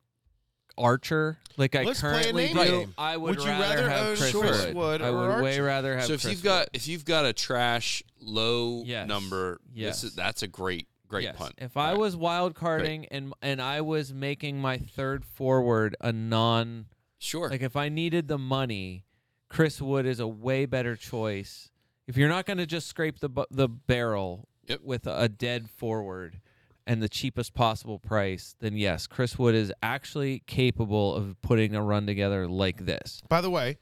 Archer, 0.77 1.37
like 1.57 1.75
I 1.75 1.83
Let's 1.83 1.99
play 1.99 2.09
a 2.09 2.13
currently 2.23 2.45
name 2.53 2.55
do, 2.55 2.63
game. 2.81 2.93
I 2.97 3.17
would, 3.17 3.35
Would 3.37 3.45
you 3.45 3.51
rather, 3.51 3.75
rather 3.87 3.89
have 3.89 4.17
Chris, 4.17 4.31
Chris 4.31 4.65
Wood. 4.67 4.75
Wood 4.75 5.01
I 5.01 5.07
or 5.09 5.13
would 5.35 5.43
way 5.43 5.51
Archer? 5.51 5.63
rather 5.63 5.95
have. 5.97 6.05
So 6.05 6.13
if 6.13 6.21
Chris 6.21 6.33
you've 6.33 6.43
got 6.43 6.59
Wood. 6.59 6.69
if 6.73 6.87
you've 6.87 7.05
got 7.05 7.25
a 7.25 7.33
trash 7.33 8.03
low 8.21 8.83
Yes. 8.85 9.07
number, 9.07 9.59
Yes. 9.73 10.01
this 10.01 10.11
is, 10.11 10.15
that's 10.15 10.41
a 10.43 10.47
great 10.47 10.87
great 11.09 11.23
Yes. 11.25 11.35
punt. 11.35 11.55
If 11.57 11.75
I 11.75 11.91
Right. 11.91 11.97
was 11.99 12.15
wild 12.15 12.55
carding 12.55 13.05
and 13.07 13.33
and 13.41 13.61
I 13.61 13.81
was 13.81 14.13
making 14.13 14.61
my 14.61 14.77
third 14.77 15.25
forward 15.25 15.95
a 15.99 16.13
non 16.13 16.85
sure, 17.17 17.49
like 17.49 17.61
if 17.61 17.75
I 17.75 17.89
needed 17.89 18.27
the 18.29 18.37
money, 18.37 19.05
Chris 19.49 19.81
Wood 19.81 20.05
is 20.05 20.19
a 20.21 20.27
way 20.27 20.65
better 20.65 20.95
choice. 20.95 21.69
If 22.07 22.15
you're 22.15 22.29
not 22.29 22.45
going 22.45 22.57
to 22.57 22.65
just 22.65 22.87
scrape 22.87 23.19
the 23.19 23.29
bu- 23.29 23.45
the 23.51 23.67
barrel 23.67 24.47
Yep. 24.67 24.81
with 24.83 25.07
a 25.07 25.27
dead 25.27 25.69
forward 25.69 26.39
and 26.87 27.01
the 27.03 27.09
cheapest 27.09 27.53
possible 27.53 27.99
price, 27.99 28.55
then 28.59 28.77
yes, 28.77 29.05
Chris 29.07 29.37
Wood 29.37 29.53
is 29.55 29.73
actually 29.83 30.39
capable 30.47 31.13
of 31.15 31.39
putting 31.41 31.75
a 31.75 31.83
run 31.83 32.05
together 32.07 32.47
like 32.47 32.85
this. 32.85 33.21
By 33.27 33.41
the 33.41 33.49
way, 33.49 33.77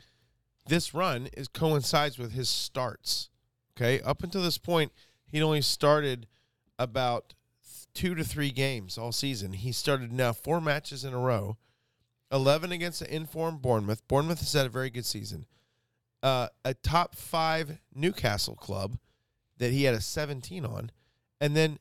this 0.65 0.93
run 0.93 1.27
is 1.33 1.47
coincides 1.47 2.17
with 2.17 2.31
his 2.33 2.49
starts. 2.49 3.29
Okay, 3.77 4.01
up 4.01 4.23
until 4.23 4.41
this 4.41 4.57
point, 4.57 4.91
he'd 5.27 5.41
only 5.41 5.61
started 5.61 6.27
about 6.79 7.33
two 7.93 8.15
to 8.15 8.23
three 8.23 8.51
games 8.51 8.97
all 8.97 9.11
season. 9.11 9.53
He 9.53 9.71
started 9.71 10.11
now 10.11 10.33
four 10.33 10.61
matches 10.61 11.03
in 11.03 11.13
a 11.13 11.19
row, 11.19 11.57
eleven 12.31 12.71
against 12.71 12.99
the 12.99 13.13
informed 13.13 13.61
Bournemouth. 13.61 14.07
Bournemouth 14.07 14.39
has 14.39 14.53
had 14.53 14.65
a 14.65 14.69
very 14.69 14.89
good 14.89 15.05
season. 15.05 15.45
Uh, 16.23 16.47
a 16.65 16.73
top 16.73 17.15
five 17.15 17.79
Newcastle 17.93 18.55
club 18.55 18.97
that 19.57 19.71
he 19.71 19.83
had 19.83 19.95
a 19.95 20.01
seventeen 20.01 20.65
on, 20.65 20.91
and 21.41 21.55
then 21.55 21.79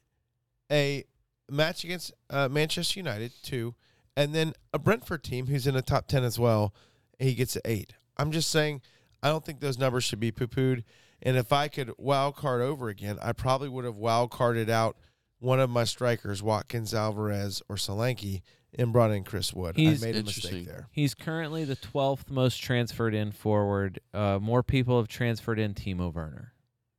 a 0.70 1.05
match 1.51 1.85
against 1.85 2.12
uh, 2.31 2.48
Manchester 2.48 2.98
United 2.98 3.32
two, 3.43 3.74
and 4.16 4.35
then 4.35 4.52
a 4.73 4.78
Brentford 4.78 5.23
team 5.23 5.47
who's 5.47 5.66
in 5.66 5.74
the 5.74 5.82
top 5.82 6.09
ten 6.09 6.24
as 6.24 6.39
well 6.39 6.74
he 7.18 7.35
gets 7.35 7.56
an 7.56 7.62
eight. 7.64 7.94
I'm 8.16 8.31
just 8.31 8.51
saying, 8.51 8.82
I 9.23 9.28
don't 9.28 9.44
think 9.44 9.60
those 9.60 9.78
numbers 9.78 10.05
should 10.05 10.20
be 10.20 10.32
poo 10.32 10.47
pooed. 10.47 10.85
And 11.27 11.36
if 11.36 11.53
I 11.53 11.69
could 11.69 11.93
wild 11.98 12.36
card 12.36 12.62
over 12.62 12.89
again, 12.89 13.19
I 13.20 13.32
probably 13.32 13.69
would 13.69 13.85
have 13.85 13.97
wild 13.97 14.31
carded 14.31 14.70
out 14.70 14.97
one 15.40 15.59
of 15.61 15.69
my 15.69 15.85
strikers, 15.85 16.43
Watkins, 16.43 16.94
Alvarez, 16.94 17.61
or 17.69 17.77
Solanke, 17.77 18.43
and 18.78 18.93
brought 18.93 19.11
in 19.11 19.24
Chris 19.24 19.53
Wood. 19.53 19.77
He's- 19.77 20.03
I 20.03 20.07
made 20.07 20.15
a 20.15 20.19
Interesting. 20.20 20.53
mistake 20.59 20.66
there. 20.69 20.89
He's 20.93 21.15
currently 21.15 21.65
the 21.65 21.77
12th 21.77 22.31
most 22.31 22.59
transferred 22.62 23.15
in 23.15 23.32
forward. 23.32 24.01
Uh, 24.15 24.39
more 24.40 24.62
people 24.62 24.98
have 24.98 25.09
transferred 25.09 25.59
in 25.59 25.74
Timo 25.74 26.12
Werner 26.15 26.53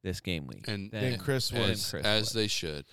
this 0.03 0.19
game 0.19 0.45
week 0.45 0.67
and, 0.67 0.91
than 0.91 1.01
Then 1.01 1.19
Chris 1.19 1.49
than 1.49 1.61
Wood. 1.61 1.69
as, 1.71 1.89
Chris 1.89 2.05
as 2.05 2.33
Wood. 2.33 2.41
they 2.41 2.47
should. 2.47 2.85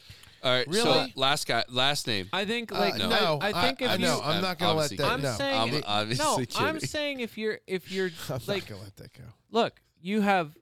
All 0.43 0.51
right, 0.52 0.66
really? 0.69 0.82
so 0.82 1.06
last 1.16 1.47
guy, 1.47 1.65
last 1.69 2.06
name. 2.06 2.28
I 2.32 2.44
think 2.44 2.70
Uh, 2.70 2.78
like 2.78 2.97
no. 2.97 3.09
no, 3.09 3.39
I, 3.40 3.48
I 3.48 3.62
think 3.66 3.81
if 3.82 3.90
I, 3.90 3.94
you 3.94 4.01
know 4.01 4.20
I'm 4.23 4.43
not 4.43 4.59
going 4.59 4.73
to 4.73 4.77
let 4.78 4.85
Obviously 4.93 4.97
that. 4.98 5.11
I'm 5.12 5.23
no, 5.23 5.35
saying 5.36 5.61
I'm 5.61 5.74
it- 5.74 5.85
obviously 5.86 6.24
no, 6.24 6.36
kidding. 6.47 6.62
I'm 6.66 6.81
saying 6.81 7.20
if 7.20 7.36
you're 7.39 7.59
if 7.66 7.90
you're 7.90 8.11
I'm 8.28 8.40
like 8.47 8.62
not 8.62 8.69
going 8.69 8.81
to 8.81 8.85
let 8.85 8.97
that 8.97 9.12
go. 9.15 9.24
look, 9.51 9.81
you 10.02 10.20
have 10.20 10.55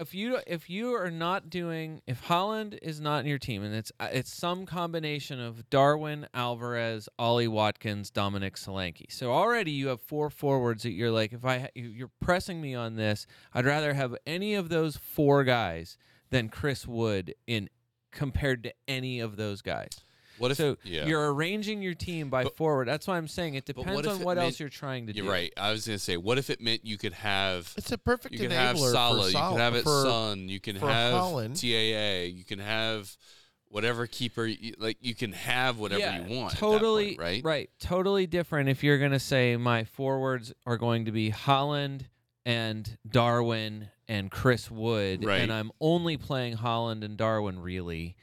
if 0.00 0.14
you 0.14 0.38
if 0.46 0.70
you 0.70 0.94
are 0.94 1.10
not 1.10 1.50
doing 1.50 2.00
if 2.06 2.24
Haaland 2.26 2.78
is 2.82 3.00
not 3.00 3.20
in 3.20 3.26
your 3.26 3.38
team 3.38 3.62
and 3.62 3.74
it's 3.74 3.92
uh, 4.00 4.08
it's 4.10 4.34
some 4.34 4.66
combination 4.66 5.38
of 5.38 5.68
Darwin, 5.70 6.26
Alvarez, 6.34 7.08
Ollie 7.18 7.46
Watkins, 7.48 8.10
Dominic 8.10 8.56
Solanke. 8.56 9.04
So 9.10 9.30
already 9.32 9.70
you 9.72 9.88
have 9.88 10.00
four 10.00 10.30
forwards 10.30 10.82
that 10.84 10.92
you're 10.92 11.10
like 11.10 11.32
if 11.32 11.44
I 11.44 11.68
you- 11.74 11.90
you're 11.90 12.10
pressing 12.20 12.60
me 12.60 12.74
on 12.74 12.96
this, 12.96 13.26
I'd 13.52 13.66
rather 13.66 13.94
have 13.94 14.16
any 14.26 14.54
of 14.54 14.68
those 14.70 14.96
four 14.96 15.44
guys 15.44 15.98
than 16.30 16.48
Chris 16.48 16.86
Wood 16.86 17.34
in 17.46 17.68
compared 18.10 18.64
to 18.64 18.72
any 18.88 19.20
of 19.20 19.36
those 19.36 19.62
guys. 19.62 19.90
What 20.40 20.50
if 20.50 20.56
so 20.56 20.76
yeah. 20.84 21.06
you're 21.06 21.32
arranging 21.32 21.82
your 21.82 21.94
team 21.94 22.30
by 22.30 22.44
But- 22.44 22.56
forward. 22.56 22.88
That's 22.88 23.06
why 23.06 23.16
I'm 23.16 23.28
saying 23.28 23.54
it 23.54 23.66
but 23.66 23.76
what 23.76 23.86
depends 23.86 24.08
on 24.08 24.20
it 24.22 24.24
what 24.24 24.38
else 24.38 24.58
you're 24.58 24.68
trying 24.68 25.06
to 25.06 25.12
do. 25.12 25.18
You're 25.18 25.26
do. 25.26 25.32
right. 25.32 25.52
I 25.56 25.70
was 25.70 25.86
gonna 25.86 25.98
say, 25.98 26.16
what 26.16 26.38
if 26.38 26.50
it 26.50 26.60
meant 26.60 26.84
you 26.84 26.98
could 26.98 27.12
have 27.12 27.72
It's 27.76 27.92
a 27.92 27.98
perfect 27.98 28.34
you 28.34 28.40
can 28.40 28.50
enabler 28.50 28.56
have 28.56 28.78
Salah, 28.78 29.20
for 29.20 29.26
you 29.26 29.32
Salah, 29.32 29.50
can 29.52 29.60
have 29.60 29.74
it 29.74 29.84
for, 29.84 30.02
Son, 30.02 30.48
you 30.48 30.60
can 30.60 30.76
have 30.76 31.14
Haaland. 31.14 31.60
TAA, 31.60 32.34
you 32.36 32.44
can 32.44 32.58
have 32.58 33.16
whatever 33.68 34.06
keeper, 34.06 34.46
you, 34.46 34.74
like 34.78 34.96
you 35.00 35.14
can 35.14 35.32
have 35.32 35.78
whatever 35.78 36.00
yeah, 36.00 36.26
you 36.26 36.36
want. 36.38 36.54
at 36.54 36.60
that 36.60 36.66
Totally 36.66 37.06
point, 37.10 37.20
right? 37.20 37.44
Right. 37.44 37.70
Totally 37.78 38.26
different 38.26 38.68
if 38.68 38.82
you're 38.82 38.98
going 38.98 39.12
to 39.12 39.20
say 39.20 39.56
my 39.56 39.84
forwards 39.84 40.52
are 40.66 40.76
going 40.76 41.04
to 41.04 41.12
be 41.12 41.30
Haaland 41.30 42.06
and 42.44 42.98
Darwin 43.08 43.88
and 44.08 44.30
Chris 44.30 44.70
Wood 44.70 45.24
Right. 45.24 45.40
and 45.42 45.52
I'm 45.52 45.70
only 45.80 46.16
playing 46.16 46.56
Haaland 46.56 47.04
and 47.04 47.16
Darwin 47.16 47.60
really. 47.60 48.16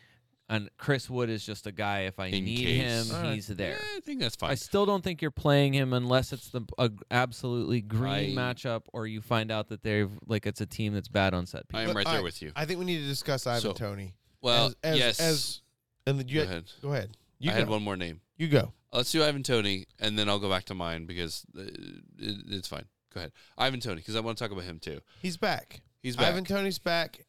And 0.49 0.69
Chris 0.77 1.09
Wood 1.09 1.29
is 1.29 1.45
just 1.45 1.67
a 1.67 1.73
guy. 1.73 2.01
If 2.01 2.19
I 2.19 2.27
In 2.27 2.45
need 2.45 2.65
case. 2.65 3.09
him, 3.09 3.15
All 3.17 3.23
right. 3.23 3.33
he's 3.35 3.47
there. 3.47 3.71
Yeah, 3.71 3.97
I 3.97 3.99
think 3.99 4.21
that's 4.21 4.37
fine. 4.37 4.51
I 4.51 4.55
still 4.55 4.85
don't 4.85 5.03
think 5.03 5.21
you're 5.21 5.29
playing 5.29 5.73
him 5.73 5.91
unless 5.91 6.31
it's 6.31 6.49
the 6.51 6.61
a 6.77 6.89
absolutely 7.11 7.81
green 7.81 8.37
I- 8.37 8.53
matchup, 8.53 8.83
or 8.93 9.05
you 9.07 9.19
find 9.21 9.51
out 9.51 9.67
that 9.69 9.83
they've 9.83 10.09
like 10.25 10.45
it's 10.45 10.61
a 10.61 10.65
team 10.65 10.93
that's 10.93 11.09
bad 11.09 11.33
on 11.33 11.45
set 11.47 11.63
I 11.73 11.79
piece. 11.81 11.89
am 11.89 11.95
right 11.97 12.05
there 12.05 12.11
Alright, 12.13 12.23
with 12.23 12.41
you. 12.41 12.53
I 12.55 12.63
think 12.63 12.79
we 12.79 12.85
need 12.85 12.99
to 12.99 13.07
discuss 13.07 13.45
Ivan 13.45 13.61
So, 13.61 13.73
Toney. 13.73 14.13
Well, 14.41 14.67
as, 14.67 14.75
as, 14.83 14.97
yes. 14.97 15.19
As 15.19 15.61
and 16.05 16.17
then 16.19 16.27
you 16.29 16.35
go 16.35 16.45
go 16.45 16.49
ahead. 16.51 16.71
Go 16.81 16.93
ahead. 16.93 17.17
You 17.39 17.51
I 17.51 17.53
go. 17.55 17.59
had 17.59 17.69
one 17.69 17.83
more 17.83 17.97
name. 17.97 18.21
You 18.37 18.47
go. 18.47 18.71
Let's 18.93 19.11
do 19.11 19.23
Ivan 19.25 19.43
Toney, 19.43 19.85
and 19.99 20.17
then 20.17 20.29
I'll 20.29 20.39
go 20.39 20.49
back 20.49 20.63
to 20.65 20.73
mine 20.73 21.05
because 21.07 21.43
uh, 21.57 21.63
it, 21.63 22.37
it's 22.47 22.69
fine. 22.69 22.85
Go 23.13 23.19
ahead, 23.19 23.33
Ivan 23.57 23.81
Toney, 23.81 23.97
because 23.97 24.15
I 24.15 24.21
want 24.21 24.37
to 24.37 24.43
talk 24.43 24.51
about 24.51 24.63
him 24.63 24.79
too. 24.79 25.01
He's 25.21 25.35
back. 25.35 25.81
He's 26.01 26.15
back. 26.15 26.27
Ivan 26.27 26.45
Toney's 26.45 26.79
back. 26.79 27.25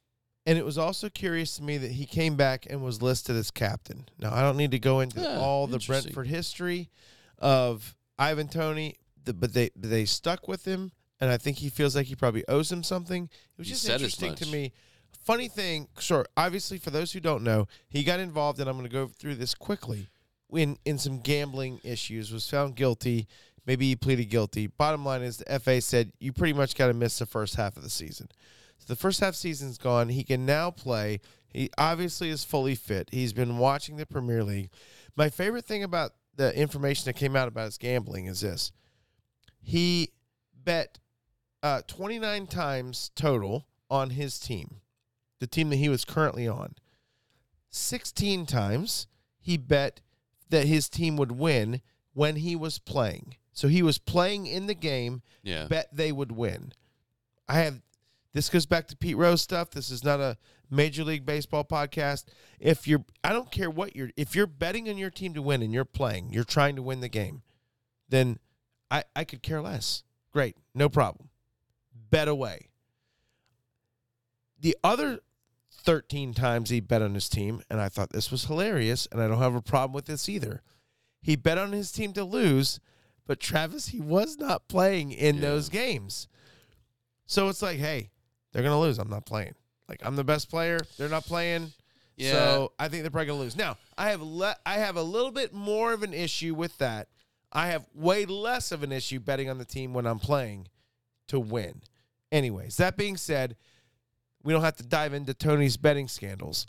And 0.49 0.57
it 0.57 0.65
was 0.65 0.79
also 0.79 1.11
curious 1.11 1.57
to 1.57 1.63
me 1.63 1.77
that 1.77 1.91
he 1.91 2.07
came 2.07 2.35
back 2.35 2.67
and 2.71 2.83
was 2.83 3.03
listed 3.03 3.37
as 3.37 3.51
captain. 3.51 4.09
Now 4.19 4.33
I 4.33 4.41
don't 4.41 4.57
need 4.57 4.71
to 4.71 4.79
go 4.79 5.01
into 5.01 5.21
Yeah, 5.21 5.39
all 5.39 5.67
the. 5.67 5.79
Brentford 5.79 6.27
history 6.27 6.89
of 7.39 7.95
Ivan 8.19 8.49
Toney, 8.49 8.97
the, 9.23 9.35
but 9.35 9.53
they 9.53 9.69
they 9.77 10.07
stuck 10.07 10.49
with 10.49 10.65
him, 10.65 10.93
and 11.21 11.31
I 11.31 11.37
think 11.37 11.59
he 11.59 11.69
feels 11.69 11.95
like 11.95 12.07
he 12.07 12.15
probably 12.15 12.49
owes 12.49 12.73
him 12.73 12.83
something. 12.83 13.25
It 13.25 13.59
was 13.59 13.67
He 13.67 13.75
just 13.75 13.91
interesting 13.91 14.35
to 14.37 14.47
me. 14.47 14.73
Funny 15.23 15.49
thing, 15.49 15.89
sure. 15.99 16.25
Obviously, 16.35 16.79
for 16.79 16.89
those 16.89 17.13
who 17.13 17.21
don't 17.21 17.45
know, 17.45 17.69
he 17.91 18.03
got 18.03 18.19
involved, 18.19 18.59
and 18.59 18.71
I'm 18.71 18.77
going 18.79 18.89
to 18.89 18.93
go 18.93 19.07
through 19.07 19.35
this 19.35 19.55
quickly. 19.55 20.09
In 20.51 20.79
in 20.87 20.97
some 20.97 21.21
gambling 21.21 21.79
issues, 21.85 22.33
was 22.33 22.49
found 22.49 22.75
guilty. 22.75 23.29
Maybe 23.67 23.89
he 23.89 23.97
pleaded 23.97 24.31
guilty. 24.31 24.67
Bottom 24.67 25.05
line 25.05 25.21
is, 25.21 25.37
the 25.37 25.61
FA 25.61 25.83
said 25.83 26.13
you 26.19 26.33
pretty 26.33 26.55
much 26.55 26.75
got 26.75 26.87
to 26.87 26.95
miss 26.95 27.19
the 27.19 27.27
first 27.27 27.57
half 27.57 27.77
of 27.77 27.83
the 27.83 27.91
season. 27.91 28.31
So 28.79 28.85
the 28.87 28.97
first 28.97 29.21
half 29.21 29.35
season's 29.35 29.79
gone. 29.79 30.09
He 30.09 30.25
can 30.25 30.47
now 30.47 30.71
play. 30.71 31.21
He 31.49 31.71
obviously 31.79 32.31
is 32.31 32.45
fully 32.45 32.75
fit. 32.75 33.09
He's 33.13 33.33
been 33.33 33.59
watching 33.59 33.97
the 33.97 34.07
Premier 34.07 34.45
League. 34.45 34.71
My 35.17 35.29
favorite 35.29 35.65
thing 35.65 35.83
about 35.83 36.13
the 36.37 36.57
information 36.57 37.05
that 37.07 37.17
came 37.17 37.35
out 37.35 37.49
about 37.49 37.67
his 37.67 37.79
gambling 37.79 38.27
is 38.27 38.41
this: 38.41 38.73
he 39.61 40.11
bet 40.55 40.99
uh, 41.63 41.83
29 41.87 42.47
times 42.47 43.11
total 43.15 43.67
on 43.91 44.11
his 44.11 44.39
team, 44.39 44.81
the 45.41 45.47
team 45.47 45.71
that 45.71 45.77
he 45.77 45.89
was 45.89 46.05
currently 46.05 46.47
on. 46.47 46.75
16 47.71 48.47
times 48.47 49.07
he 49.41 49.57
bet 49.57 50.01
that 50.51 50.67
his 50.67 50.89
team 50.89 51.17
would 51.17 51.33
win 51.33 51.81
when 52.13 52.37
he 52.37 52.57
was 52.57 52.79
playing. 52.79 53.37
So 53.53 53.69
he 53.69 53.83
was 53.83 53.99
playing 53.99 54.47
in 54.47 54.67
the 54.67 54.75
game 54.75 55.23
yeah, 55.43 55.67
bet 55.67 55.89
they 55.93 56.13
would 56.13 56.33
win. 56.33 56.73
I 57.49 57.61
have 57.61 57.81
this 58.39 58.49
goes 58.49 58.67
back 58.67 58.87
to 58.87 58.97
Pete 58.97 59.17
Rose 59.17 59.43
stuff. 59.43 59.73
This 59.73 59.91
is 59.91 60.05
not 60.05 60.21
a 60.21 60.37
Major 60.71 61.03
League 61.03 61.27
Baseball 61.27 61.65
podcast. 61.65 62.27
If 62.61 62.87
you're 62.87 63.05
I 63.25 63.33
don't 63.33 63.51
care 63.51 63.69
what 63.69 63.97
you're 63.97 64.11
if 64.17 64.37
you're 64.37 64.47
betting 64.47 64.89
on 64.89 64.97
your 64.97 65.11
team 65.11 65.35
to 65.35 65.43
win 65.43 65.61
and 65.61 65.73
you're 65.73 65.85
playing, 65.85 66.33
you're 66.33 66.45
trying 66.45 66.77
to 66.77 66.83
win 66.83 67.01
the 67.01 67.09
game, 67.09 67.43
then 68.09 68.39
I 68.93 69.03
I 69.17 69.25
could 69.25 69.43
care 69.43 69.61
less. 69.61 70.05
Great, 70.33 70.55
no 70.73 70.89
problem. 70.89 71.31
Bet 72.11 72.29
away. 72.29 72.69
The 74.61 74.77
other 74.85 75.19
13 75.73 76.33
times 76.33 76.71
he 76.71 76.79
bet 76.79 77.03
on 77.03 77.15
his 77.15 77.29
team, 77.29 77.61
and 77.69 77.81
I 77.81 77.89
thought 77.89 78.11
this 78.11 78.31
was 78.31 78.45
hilarious, 78.45 79.09
and 79.11 79.21
I 79.21 79.27
don't 79.27 79.39
have 79.39 79.57
a 79.57 79.61
problem 79.63 79.95
with 79.95 80.07
this 80.07 80.29
either. 80.29 80.63
He 81.21 81.35
bet 81.35 81.59
on 81.59 81.73
his 81.73 81.91
team 81.91 82.13
to 82.13 82.23
lose, 82.23 82.79
but 83.27 83.41
Travis, 83.41 83.89
he 83.89 84.01
was 84.01 84.39
not 84.39 84.69
playing 84.69 85.11
in 85.11 85.37
Yeah. 85.37 85.41
those 85.43 85.69
games. 85.69 86.29
So 87.27 87.49
it's 87.49 87.63
like, 87.63 87.79
hey, 87.79 88.11
they're 88.53 88.63
gonna 88.63 88.81
lose. 88.81 88.99
I'm 88.99 89.11
not 89.11 89.27
playing. 89.27 89.55
Like 89.89 90.01
I'm 90.05 90.17
the 90.17 90.25
best 90.25 90.51
player. 90.51 90.79
They're 90.97 91.09
not 91.09 91.25
playing. 91.25 91.73
yeah. 92.17 92.33
So 92.33 92.73
I 92.79 92.89
think 92.89 93.03
they're 93.03 93.11
probably 93.11 93.27
gonna 93.27 93.41
lose. 93.41 93.57
Now 93.57 93.77
I 93.97 94.11
have 94.11 94.23
le- 94.23 94.57
I 94.67 94.75
have 94.75 94.97
a 94.97 95.03
little 95.03 95.31
bit 95.31 95.53
more 95.53 95.93
of 95.93 96.03
an 96.03 96.15
issue 96.15 96.55
with 96.55 96.77
that. 96.79 97.09
I 97.53 97.69
have 97.69 97.87
way 97.95 98.27
less 98.27 98.73
of 98.73 98.83
an 98.83 98.93
issue 98.93 99.21
betting 99.21 99.49
on 99.49 99.59
the 99.59 99.65
team 99.65 99.95
when 99.95 100.07
I'm 100.07 100.19
playing 100.19 100.69
to 101.29 101.41
win. 101.41 101.83
Anyways, 102.31 102.77
that 102.77 102.97
being 102.99 103.17
said, 103.17 103.57
we 104.43 104.53
don't 104.53 104.63
have 104.63 104.77
to 104.77 104.83
dive 104.87 105.15
into 105.15 105.33
Toney's 105.33 105.79
betting 105.79 106.09
scandals. 106.09 106.67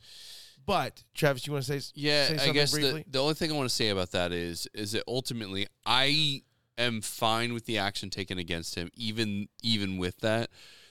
But 0.66 1.04
Travis, 1.14 1.46
you 1.48 1.54
want 1.54 1.66
to 1.66 1.80
say 1.82 1.92
Yeah, 1.96 2.28
say 2.38 2.50
I 2.50 2.54
guess 2.54 2.72
the, 2.72 3.04
the 3.10 3.20
only 3.20 3.34
thing 3.34 3.52
I 3.52 3.56
want 3.56 3.68
to 3.68 3.76
say 3.76 3.90
about 3.90 4.12
that 4.12 4.32
is 4.32 4.68
is 4.74 4.94
that 4.94 5.04
ultimately 5.08 5.68
I 5.86 6.44
am 6.78 7.02
fine 7.02 7.54
with 7.54 7.66
the 7.66 7.78
action 7.80 8.10
taken 8.10 8.38
against 8.38 8.76
him, 8.76 8.90
even 8.96 9.50
even 9.64 9.98
with 9.98 10.18
that, 10.20 10.50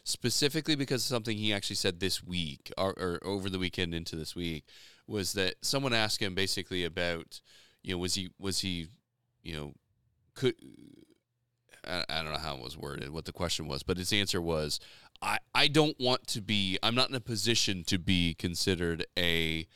specifically 0.08 0.74
because 0.74 1.02
of 1.02 1.08
something 1.08 1.36
he 1.36 1.52
actually 1.52 1.76
said 1.76 2.00
this 2.00 2.24
week 2.24 2.72
or, 2.78 2.90
or 2.98 3.18
over 3.22 3.50
the 3.50 3.58
weekend 3.58 3.94
into 3.94 4.16
this 4.16 4.34
week 4.34 4.64
was 5.06 5.34
that 5.34 5.54
someone 5.62 5.92
asked 5.92 6.20
him 6.22 6.34
basically 6.34 6.82
about 6.84 7.40
you 7.82 7.92
know 7.92 7.98
was 7.98 8.14
he 8.14 8.30
was 8.38 8.60
he 8.60 8.86
you 9.42 9.54
know 9.54 9.72
could 10.34 10.54
I, 11.86 12.04
I 12.08 12.22
don't 12.22 12.32
know 12.32 12.38
how 12.38 12.56
it 12.56 12.62
was 12.62 12.76
worded 12.76 13.10
what 13.10 13.24
the 13.26 13.32
question 13.32 13.66
was 13.68 13.82
but 13.82 13.98
his 13.98 14.12
answer 14.12 14.40
was 14.40 14.80
I, 15.20 15.38
I 15.54 15.68
don't 15.68 15.96
want 16.00 16.26
to 16.28 16.40
be 16.40 16.78
I'm 16.82 16.94
not 16.94 17.08
in 17.10 17.14
a 17.14 17.20
position 17.20 17.84
to 17.88 17.98
be 17.98 18.34
considered 18.34 19.04
a 19.18 19.66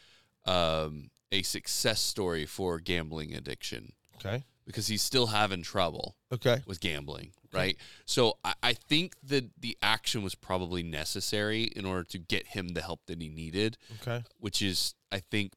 um, 0.47 1.11
a 1.31 1.43
success 1.43 2.01
story 2.01 2.47
for 2.47 2.79
gambling 2.81 3.35
addiction 3.35 3.93
Okay. 4.17 4.45
because 4.67 4.87
he's 4.87 5.03
still 5.03 5.27
having 5.29 5.63
trouble 5.63 6.17
Okay. 6.33 6.63
with 6.67 6.81
gambling, 6.81 7.33
right? 7.53 7.77
So 8.07 8.39
I, 8.45 8.55
I 8.63 8.73
think 8.75 9.15
that 9.25 9.51
the 9.61 9.77
action 9.83 10.23
was 10.23 10.35
probably 10.35 10.83
necessary 10.83 11.65
in 11.65 11.85
order 11.85 12.05
to 12.05 12.19
get 12.19 12.49
him 12.49 12.69
the 12.69 12.83
help 12.83 13.01
that 13.07 13.21
he 13.21 13.29
needed, 13.29 13.77
Okay. 14.01 14.25
which 14.39 14.63
is 14.63 14.95
I 15.11 15.21
think 15.21 15.53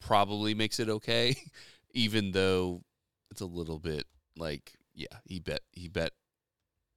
probably 0.00 0.54
makes 0.54 0.78
it 0.80 0.88
okay, 0.88 1.36
even 1.92 2.32
though 2.32 2.82
it's 3.30 3.40
a 3.40 3.46
little 3.46 3.78
bit 3.78 4.04
like 4.38 4.74
yeah 4.94 5.06
he 5.24 5.38
bet 5.40 5.60
he 5.72 5.88
bet 5.88 6.12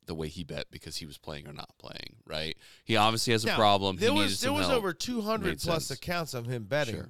the 0.06 0.16
way 0.16 0.28
he 0.28 0.44
bet 0.44 0.66
because 0.72 0.98
he 0.98 1.06
was 1.06 1.18
playing 1.20 1.48
or 1.48 1.54
not 1.54 1.70
playing, 1.78 2.16
right? 2.26 2.58
He 2.84 2.96
obviously 2.96 3.32
has 3.34 3.44
a 3.44 3.48
Now, 3.48 3.56
problem. 3.58 3.98
There 3.98 4.12
he 4.12 4.18
was 4.20 4.42
there 4.42 4.52
was 4.54 4.66
help. 4.68 4.80
over 4.80 4.92
200 4.94 5.60
plus 5.60 5.86
sense. 5.88 6.00
accounts 6.00 6.34
of 6.34 6.48
him 6.48 6.64
betting, 6.64 6.96
Sure. 6.96 7.10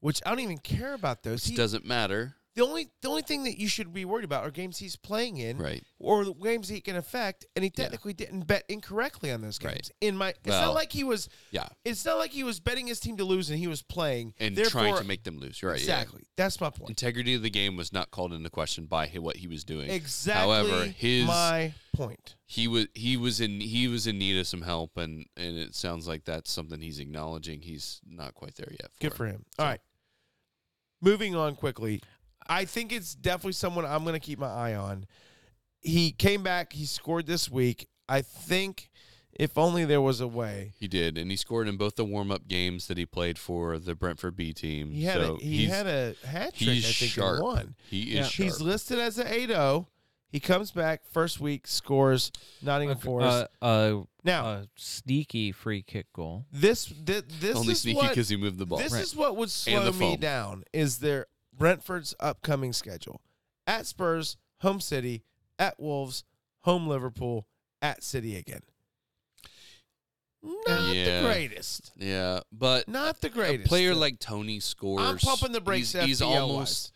which 0.00 0.20
I 0.26 0.30
don't 0.30 0.40
even 0.40 0.58
care 0.58 0.92
about 0.92 1.22
those. 1.22 1.44
He- 1.46 1.54
doesn't 1.56 1.86
matter, 1.86 2.34
the 2.56 2.64
only 2.64 2.88
the 3.02 3.08
only 3.08 3.22
thing 3.22 3.44
that 3.44 3.58
you 3.60 3.68
should 3.68 3.92
be 3.92 4.04
worried 4.04 4.24
about 4.24 4.42
are 4.44 4.50
games 4.50 4.78
he's 4.78 4.96
playing 4.96 5.36
in, 5.36 5.58
right? 5.58 5.84
or 5.98 6.24
the 6.24 6.32
games 6.32 6.68
he 6.68 6.80
can 6.80 6.96
affect, 6.96 7.44
and 7.54 7.64
he 7.64 7.70
Yeah. 7.76 7.84
technically 7.84 8.14
didn't 8.14 8.46
bet 8.46 8.64
incorrectly 8.68 9.30
on 9.30 9.42
those 9.42 9.58
games. 9.58 9.72
Right. 9.74 9.90
In 10.00 10.16
my, 10.16 10.30
it's 10.30 10.38
Well, 10.46 10.66
not 10.68 10.74
like 10.74 10.90
he 10.92 11.04
was. 11.04 11.28
Yeah, 11.50 11.68
It's 11.84 12.04
not 12.04 12.18
like 12.18 12.32
he 12.32 12.42
was 12.42 12.58
betting 12.58 12.86
his 12.86 12.98
team 12.98 13.16
to 13.18 13.24
lose 13.24 13.50
and 13.50 13.58
he 13.58 13.66
was 13.68 13.82
playing 13.82 14.34
and 14.40 14.56
Therefore, 14.56 14.82
trying 14.82 14.96
to 14.98 15.04
make 15.04 15.22
them 15.24 15.38
lose. 15.38 15.62
Right? 15.62 15.72
yeah. 15.76 16.00
exactly. 16.00 16.24
That's 16.36 16.60
my 16.60 16.70
point. 16.70 16.90
integrity 16.90 17.34
of 17.34 17.42
the 17.42 17.50
game 17.50 17.76
was 17.76 17.92
not 17.92 18.10
called 18.10 18.32
into 18.32 18.50
question 18.50 18.86
by 18.86 19.06
what 19.08 19.36
he 19.36 19.46
was 19.46 19.62
doing. 19.62 19.90
Exactly. 19.90 20.42
However, 20.42 20.84
his 20.86 21.26
my 21.26 21.74
point. 21.94 22.34
he 22.46 22.66
was 22.68 22.86
he 22.94 23.16
was 23.16 23.40
in 23.40 23.60
he 23.60 23.86
was 23.88 24.06
in 24.06 24.18
need 24.18 24.38
of 24.38 24.46
some 24.46 24.62
help, 24.62 24.96
and 24.96 25.26
and 25.36 25.56
it 25.58 25.74
sounds 25.74 26.08
like 26.08 26.24
that's 26.24 26.50
something 26.50 26.80
he's 26.80 26.98
acknowledging. 26.98 27.60
He's 27.62 28.00
not 28.06 28.34
quite 28.34 28.54
there 28.56 28.70
yet. 28.70 28.90
For 28.94 29.00
Good 29.00 29.12
it. 29.12 29.16
for 29.16 29.26
him. 29.26 29.44
So- 29.56 29.62
All 29.62 29.68
right. 29.70 29.80
Moving 31.02 31.34
on 31.34 31.56
quickly. 31.56 32.00
I 32.48 32.64
think 32.64 32.92
it's 32.92 33.14
definitely 33.14 33.52
someone 33.52 33.84
I'm 33.84 34.02
going 34.04 34.14
to 34.14 34.20
keep 34.20 34.38
my 34.38 34.48
eye 34.52 34.74
on. 34.74 35.06
He 35.80 36.10
came 36.12 36.42
back. 36.42 36.72
He 36.72 36.84
scored 36.84 37.26
this 37.26 37.50
week. 37.50 37.88
I 38.08 38.22
think 38.22 38.90
if 39.32 39.58
only 39.58 39.84
there 39.84 40.00
was 40.00 40.20
a 40.20 40.26
way. 40.28 40.72
He 40.78 40.88
did, 40.88 41.18
and 41.18 41.30
he 41.30 41.36
scored 41.36 41.68
in 41.68 41.76
both 41.76 41.96
the 41.96 42.04
warm 42.04 42.30
up 42.30 42.48
games 42.48 42.86
that 42.86 42.96
he 42.98 43.04
played 43.06 43.38
for 43.38 43.78
the 43.78 43.94
Brentford 43.94 44.36
B 44.36 44.52
team. 44.52 44.90
He 44.90 45.04
had 45.04 45.20
so 45.20 45.36
a 45.36 45.38
he 45.44 45.66
had 45.66 45.86
a 45.86 46.14
hat 46.26 46.54
trick. 46.54 46.70
he's 46.70 46.88
I 46.88 46.92
think 46.92 47.12
sharp. 47.12 47.38
in 47.38 47.44
one. 47.44 47.74
He 47.90 48.02
is 48.02 48.14
Yeah. 48.14 48.22
sharp. 48.24 48.44
He's 48.44 48.60
listed 48.60 48.98
as 48.98 49.18
an 49.18 49.26
8-0. 49.26 49.86
He 50.28 50.40
comes 50.40 50.70
back 50.72 51.02
first 51.12 51.40
week, 51.40 51.66
scores 51.66 52.32
Nottingham 52.60 52.98
Forest. 52.98 53.46
Uh, 53.62 53.64
uh, 53.64 54.02
now 54.24 54.46
a 54.46 54.68
sneaky 54.76 55.52
free 55.52 55.82
kick 55.82 56.12
goal. 56.12 56.46
this 56.50 56.86
thi- 56.86 57.22
this 57.40 57.56
only 57.56 57.72
is 57.72 57.82
sneaky 57.82 57.96
what 57.98 58.08
because 58.10 58.28
he 58.28 58.36
moved 58.36 58.58
the 58.58 58.66
ball. 58.66 58.78
This 58.78 58.92
Right. 58.92 59.02
is 59.02 59.14
what 59.14 59.36
would 59.36 59.50
slow 59.50 59.92
me 59.92 60.16
down 60.16 60.64
is 60.72 60.98
their 60.98 61.26
Brentford's 61.56 62.14
upcoming 62.20 62.72
schedule. 62.72 63.20
At 63.66 63.86
Spurs, 63.86 64.36
home 64.60 64.80
City, 64.80 65.22
at 65.58 65.78
Wolves, 65.80 66.24
home 66.60 66.86
Liverpool, 66.86 67.46
at 67.82 68.02
City 68.04 68.36
again. 68.36 68.62
Not 70.42 70.94
Yeah. 70.94 71.20
the 71.22 71.26
greatest. 71.26 71.92
yeah, 71.96 72.40
but 72.52 72.86
Not 72.88 73.20
the 73.20 73.26
a 73.28 73.30
greatest. 73.30 73.68
player 73.68 73.94
like 73.94 74.18
Toney 74.20 74.60
scores. 74.60 75.02
I'm 75.02 75.18
pumping 75.18 75.52
the 75.52 75.60
brakes 75.60 75.92
He's, 75.92 76.04
he's 76.04 76.22
almost 76.22 76.92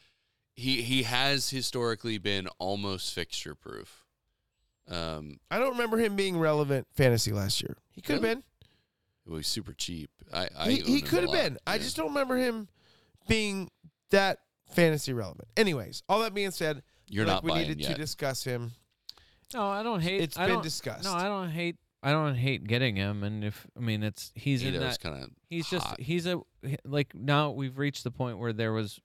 he 0.54 0.82
he 0.82 1.02
has 1.04 1.50
historically 1.50 2.18
been 2.18 2.46
almost 2.58 3.12
fixture 3.14 3.54
proof. 3.54 4.04
Um, 4.88 5.38
I 5.50 5.58
don't 5.58 5.70
remember 5.72 5.98
him 5.98 6.16
being 6.16 6.38
relevant 6.38 6.86
fantasy 6.92 7.32
last 7.32 7.62
year. 7.62 7.76
He 7.92 8.00
could 8.02 8.14
have 8.16 8.22
Really? 8.22 8.34
been. 8.36 8.44
it 9.26 9.30
was 9.30 9.46
super 9.46 9.72
cheap. 9.72 10.10
I, 10.32 10.48
I 10.56 10.70
He, 10.70 10.80
he 10.80 11.00
could 11.00 11.22
have 11.22 11.32
been. 11.32 11.58
I 11.66 11.78
just 11.78 11.96
don't 11.96 12.08
remember 12.08 12.36
him 12.36 12.68
being 13.28 13.70
that 14.10 14.38
fantasy 14.72 15.12
relevant. 15.12 15.48
Anyways, 15.56 16.02
all 16.08 16.20
that 16.20 16.34
being 16.34 16.50
said, 16.50 16.82
you're 17.08 17.26
like 17.26 17.42
not 17.42 17.44
we 17.44 17.54
needed 17.54 17.80
yet. 17.80 17.92
to 17.92 17.94
discuss 17.96 18.44
him. 18.44 18.72
No, 19.54 19.66
I 19.66 19.82
don't 19.82 20.00
hate. 20.00 20.20
It's 20.20 20.38
I 20.38 20.46
been 20.46 20.54
don't- 20.56 20.62
discussed. 20.62 21.04
No, 21.04 21.12
I 21.12 21.24
don't 21.24 21.50
hate 21.50 21.76
I 22.02 22.12
don't 22.12 22.34
hate 22.34 22.64
getting 22.66 22.96
him, 22.96 23.22
and 23.22 23.44
if 23.44 23.66
I 23.76 23.80
mean 23.80 24.02
it's 24.02 24.32
he's 24.34 24.62
in 24.62 24.74
Ito's 24.74 24.80
that 24.96 25.00
kind 25.00 25.22
of 25.22 25.30
he's 25.50 25.68
just 25.68 25.86
he's 26.00 26.26
a 26.26 26.40
like 26.84 27.14
now 27.14 27.50
we've 27.50 27.76
reached 27.76 28.04
the 28.04 28.10
point 28.10 28.38
where 28.38 28.52
there 28.54 28.72
was 28.72 28.98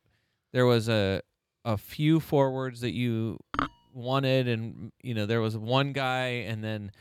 there 0.54 0.66
was 0.66 0.88
a 0.88 1.22
a 1.66 1.78
few 1.78 2.20
forwards 2.22 2.82
that 2.82 2.94
you 2.94 3.38
wanted 3.94 4.48
and 4.48 4.92
you 5.02 5.14
know 5.14 5.26
there 5.26 5.42
was 5.42 5.58
one 5.58 5.92
guy 5.94 6.28
and 6.48 6.64
then 6.64 6.92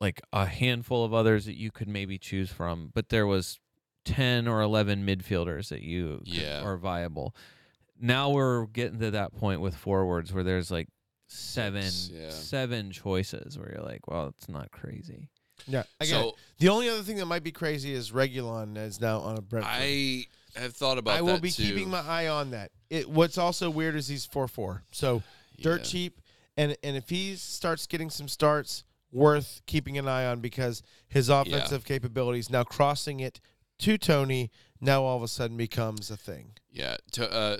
like 0.00 0.20
a 0.32 0.44
handful 0.44 1.04
of 1.04 1.14
others 1.14 1.44
that 1.46 1.56
you 1.56 1.70
could 1.70 1.88
maybe 1.88 2.18
choose 2.18 2.50
from 2.50 2.90
but 2.94 3.08
there 3.10 3.26
was 3.26 3.60
10 4.04 4.46
or 4.48 4.60
11 4.60 5.04
midfielders 5.06 5.68
that 5.68 5.82
you 5.82 6.20
Yeah. 6.24 6.62
are 6.62 6.76
viable 6.76 7.34
now 8.00 8.30
we're 8.30 8.66
getting 8.66 8.98
to 8.98 9.10
that 9.12 9.32
point 9.34 9.60
with 9.60 9.74
forwards 9.76 10.32
where 10.32 10.42
there's 10.44 10.70
like 10.70 10.88
seven 11.28 11.82
Six, 11.82 12.10
yeah. 12.12 12.30
seven 12.30 12.90
choices 12.90 13.58
where 13.58 13.72
you're 13.74 13.84
like 13.84 14.06
well 14.08 14.28
it's 14.28 14.48
not 14.48 14.70
crazy 14.72 15.30
Yeah, 15.66 15.84
I 16.00 16.04
get 16.04 16.10
it. 16.12 16.14
so 16.20 16.36
The 16.58 16.68
only 16.68 16.88
other 16.88 17.02
thing 17.02 17.16
that 17.16 17.26
might 17.26 17.42
be 17.44 17.52
crazy 17.52 17.92
is 17.94 18.10
Reguilon 18.10 18.76
is 18.76 19.00
now 19.00 19.20
on 19.20 19.38
a 19.38 19.42
Brentford. 19.42 19.72
I 19.72 20.26
have 20.56 20.74
thought 20.74 20.98
about 20.98 21.12
that. 21.12 21.18
I 21.18 21.22
will 21.22 21.40
be 21.40 21.50
too. 21.50 21.62
keeping 21.62 21.88
my 21.88 22.00
eye 22.00 22.28
on 22.28 22.50
that. 22.50 22.70
It 22.90 23.08
what's 23.08 23.38
also 23.38 23.70
weird 23.70 23.94
is 23.96 24.06
he's 24.08 24.26
four 24.26 24.46
four, 24.48 24.82
so 24.92 25.22
dirt 25.60 25.80
Yeah. 25.80 25.84
cheap, 25.90 26.20
and 26.56 26.76
and 26.84 26.96
if 26.96 27.08
he 27.08 27.34
starts 27.36 27.86
getting 27.86 28.10
some 28.10 28.28
starts, 28.28 28.84
worth 29.10 29.62
keeping 29.66 29.96
an 29.98 30.06
eye 30.08 30.26
on 30.26 30.40
because 30.40 30.82
his 31.08 31.28
offensive 31.28 31.84
capabilities 31.84 32.50
now 32.50 32.62
crossing 32.64 33.20
it 33.20 33.40
to 33.80 33.98
Toney 33.98 34.50
now 34.80 35.02
all 35.02 35.16
of 35.16 35.22
a 35.22 35.28
sudden 35.28 35.56
becomes 35.56 36.10
a 36.10 36.16
thing. 36.16 36.52
Yeah, 36.70 36.96
to, 37.12 37.32
uh, 37.32 37.56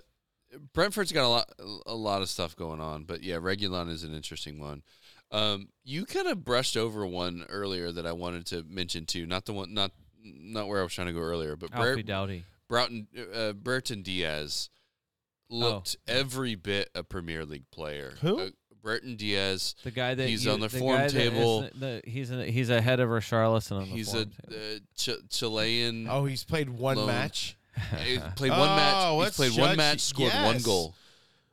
Brentford's 0.73 1.12
got 1.12 1.24
a 1.24 1.28
lot, 1.28 1.53
a 1.86 1.95
lot 1.95 2.23
of 2.23 2.28
stuff 2.28 2.55
going 2.55 2.81
on, 2.81 3.05
but 3.05 3.23
yeah, 3.23 3.36
Reguilon 3.36 3.91
is 3.91 4.05
an 4.05 4.15
interesting 4.15 4.61
one. 4.61 4.82
Um, 5.31 5.69
you 5.82 6.05
kind 6.07 6.28
of 6.28 6.45
brushed 6.45 6.77
over 6.77 7.07
one 7.07 7.45
earlier 7.49 7.91
that 7.93 8.07
I 8.07 8.12
wanted 8.12 8.47
to 8.47 8.65
mention 8.69 9.07
too. 9.07 9.27
Not 9.27 9.47
the 9.47 9.53
one, 9.53 9.74
not 9.74 9.93
not 10.23 10.69
where 10.69 10.81
I 10.81 10.82
was 10.82 10.95
trying 10.95 11.09
to 11.09 11.12
go 11.12 11.20
earlier, 11.20 11.57
but 11.57 11.73
Alfie 11.73 11.95
Brer, 11.95 12.03
Doughty 12.03 12.45
Broughton, 12.69 13.09
uh, 13.35 13.53
Brereton 13.53 14.03
Diaz 14.03 14.70
looked 15.51 15.97
every 16.07 16.55
bit 16.55 16.91
a 16.95 17.03
Premier 17.03 17.45
League 17.45 17.70
player. 17.70 18.15
Who? 18.20 18.51
Brereton 18.85 19.16
Diaz. 19.16 19.74
The 19.82 19.90
guy 19.90 20.15
that 20.15 20.28
He's 20.28 20.44
you- 20.44 20.52
on 20.52 20.61
the 20.61 20.69
the 20.69 20.78
form 20.78 20.97
guy 20.98 21.09
that 21.09 21.15
is 21.16 21.31
table. 21.31 21.62
the- 21.62 21.70
the- 21.78 22.02
he's 22.11 22.31
a, 22.31 22.44
he's 22.44 22.70
ahead 22.70 23.01
of 23.01 23.09
Richarlison 23.09 23.73
on 23.81 23.89
the 23.90 23.97
He's 23.97 24.15
a 24.15 24.27
table. 24.27 24.32
uh, 24.52 24.78
Ch- 24.97 25.28
Chilean. 25.31 26.06
Oh, 26.09 26.24
he's 26.27 26.44
played 26.44 26.69
one 26.70 26.98
Loan. 26.98 27.06
match. 27.09 27.56
He 28.05 28.19
played 28.36 28.51
one 28.52 28.61
match. 28.77 28.94
Oh, 28.97 29.23
He's 29.23 29.35
played 29.35 29.52
judge- 29.52 29.61
one 29.61 29.77
match, 29.77 30.01
scored 30.01 30.32
one 30.32 30.59
goal, 30.59 30.94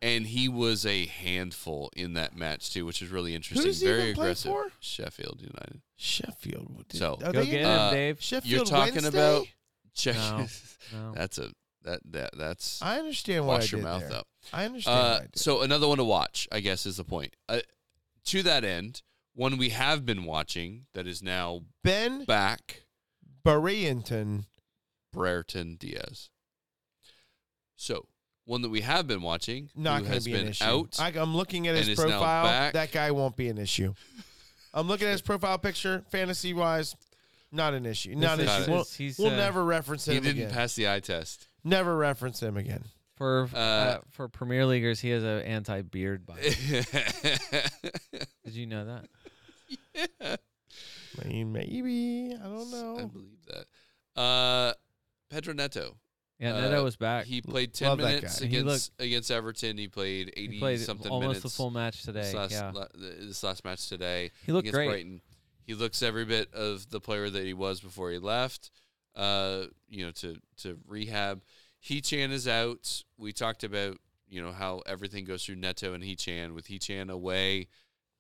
and 0.03 0.28
he 0.28 0.49
was 0.49 0.86
a 0.86 1.08
handful 1.08 1.90
in 1.95 2.14
that 2.14 2.36
match 2.36 2.72
too, 2.72 2.86
which 2.86 3.02
is 3.02 3.10
really 3.10 3.34
interesting. 3.34 3.66
does 3.68 3.80
he 3.82 3.88
Very 3.88 4.02
even 4.03 4.16
play 4.16 4.26
aggressive. 4.28 4.52
for? 4.52 4.72
Sheffield 4.80 5.40
United. 5.41 5.82
Sheffield. 5.95 6.86
Did- 6.90 6.99
So- 6.99 7.16
Go 7.16 7.32
get 7.32 7.45
him, 7.62 7.66
Uh, 7.70 7.91
Dave. 7.91 8.22
Sheffield 8.22 8.52
You're 8.52 8.66
talking 8.66 8.95
Wednesday? 9.02 9.08
about 9.10 9.48
check. 9.95 10.16
No. 10.16 10.48
No. 10.94 11.14
that's 11.16 11.38
a 11.38 11.52
that 11.84 11.99
that 12.12 12.38
that's 12.38 12.82
I 12.82 12.99
understand 12.99 13.45
what 13.48 13.60
wash 13.60 13.74
I 13.74 13.78
your 13.78 13.86
did 13.86 13.91
mouth 13.91 14.10
there. 14.10 14.18
up. 14.20 14.28
I 14.53 14.66
understand. 14.66 14.98
Uh, 14.98 15.02
what 15.02 15.22
I 15.22 15.26
did. 15.26 15.38
so 15.40 15.62
another 15.62 15.88
one 15.88 15.98
to 15.98 16.03
watch, 16.03 16.48
I 16.52 16.60
guess, 16.60 16.86
is 16.86 16.98
the 16.98 17.03
point. 17.03 17.36
Uh, 17.49 17.60
to 18.26 18.44
that 18.44 18.64
end, 18.64 19.02
one 19.34 19.58
we 19.58 19.70
have 19.70 20.06
been 20.06 20.26
watching 20.26 20.86
that 20.94 21.08
is 21.08 21.22
now 21.24 21.62
Ben 21.84 22.26
back, 22.26 22.84
Barrington. 23.44 24.45
Brereton 25.12 25.76
Diaz. 25.76 26.30
So 27.76 28.08
one 28.45 28.62
that 28.62 28.70
we 28.70 28.82
have 28.82 29.08
been 29.08 29.22
watching, 29.22 29.70
not 29.76 29.99
who 29.99 30.03
going 30.03 30.14
has 30.14 30.24
to 30.24 30.30
be 30.30 30.34
been 30.34 30.45
an 30.45 30.52
issue. 30.52 30.64
out. 30.64 30.98
I, 30.99 31.10
I'm 31.16 31.36
looking 31.36 31.68
at 31.68 31.76
his 31.76 31.98
profile. 31.99 32.72
That 32.74 32.91
guy 32.91 33.12
won't 33.12 33.36
be 33.36 33.49
an 33.49 33.58
issue. 33.58 33.94
I'm 34.74 34.88
looking 34.88 35.08
at 35.08 35.12
his 35.12 35.22
profile 35.22 35.58
picture, 35.58 36.03
fantasy 36.12 36.53
wise, 36.53 36.95
not 37.52 37.74
an 37.74 37.86
issue. 37.86 38.16
Not 38.16 38.34
an 38.34 38.38
This 38.40 38.48
Got 38.48 38.62
issue. 38.62 38.72
it. 38.72 38.74
We'll, 38.74 38.84
he's, 38.98 39.20
we'll 39.20 39.32
uh, 39.32 39.36
never 39.36 39.64
reference 39.66 40.08
him. 40.08 40.14
he 40.16 40.20
didn't 40.22 40.38
again. 40.44 40.52
pass 40.52 40.76
the 40.76 40.90
eye 40.90 41.02
test. 41.02 41.48
Never 41.64 41.96
reference 41.96 42.42
him 42.42 42.58
again. 42.58 42.84
for 43.16 43.50
uh, 43.54 43.58
uh, 43.58 43.98
for 44.10 44.28
Premier 44.28 44.66
Leaguers, 44.66 45.00
he 45.00 45.10
has 45.10 45.24
an 45.24 45.42
anti-beard 45.42 46.26
bite. 46.26 46.42
Did 48.46 48.54
you 48.54 48.66
know 48.68 48.86
that? 48.86 49.08
I 51.24 51.28
mean, 51.28 51.52
maybe 51.52 52.34
I 52.40 52.44
don't 52.44 52.72
know. 52.72 52.98
I 53.00 53.06
believe 53.06 53.46
that. 53.48 54.20
Uh, 54.22 54.74
Pedro 55.30 55.54
Neto. 55.54 55.98
Yeah, 56.40 56.56
Uh, 56.56 56.62
Neto 56.62 56.84
was 56.84 56.96
back. 56.96 57.26
He 57.26 57.42
played 57.42 57.74
ten 57.74 57.90
Love 57.90 57.98
that 58.00 58.04
minutes 58.06 58.40
guy. 58.40 58.48
He 58.48 58.58
against 58.58 58.92
against 59.00 59.30
Everton. 59.32 59.78
He 59.78 59.88
played 59.88 60.34
eighty 60.36 60.54
He 60.54 60.60
played 60.60 60.80
something 60.80 61.12
almost 61.12 61.28
minutes. 61.28 61.44
the 61.44 61.50
full 61.50 61.70
match 61.70 62.02
today. 62.04 62.22
This 62.22 62.34
last, 62.34 62.52
yeah, 62.52 62.72
la- 62.74 62.88
this 62.96 63.44
last 63.44 63.64
match 63.64 63.88
today 63.90 64.32
he 64.46 64.52
looked 64.52 64.68
against 64.68 64.76
great. 64.76 64.88
Brighton. 64.88 65.22
He 65.68 65.76
looks 65.76 66.02
every 66.02 66.26
bit 66.26 66.52
of 66.54 66.90
the 66.90 67.00
player 67.00 67.30
that 67.30 67.46
he 67.46 67.54
was 67.54 67.80
before 67.80 68.10
he 68.12 68.18
left. 68.18 68.72
Uh, 69.16 69.66
you 69.90 70.06
know, 70.06 70.12
to 70.12 70.38
to 70.58 70.78
rehab. 70.88 71.42
Hee-chan 71.80 72.32
is 72.32 72.48
out. 72.48 73.04
We 73.18 73.34
talked 73.34 73.64
about 73.64 73.98
you 74.30 74.42
know 74.42 74.52
how 74.52 74.82
everything 74.86 75.26
goes 75.26 75.44
through 75.46 75.56
Neto 75.56 75.94
and 75.94 76.04
Hee-chan. 76.04 76.54
With 76.54 76.68
Hee-chan 76.68 77.10
away, 77.10 77.68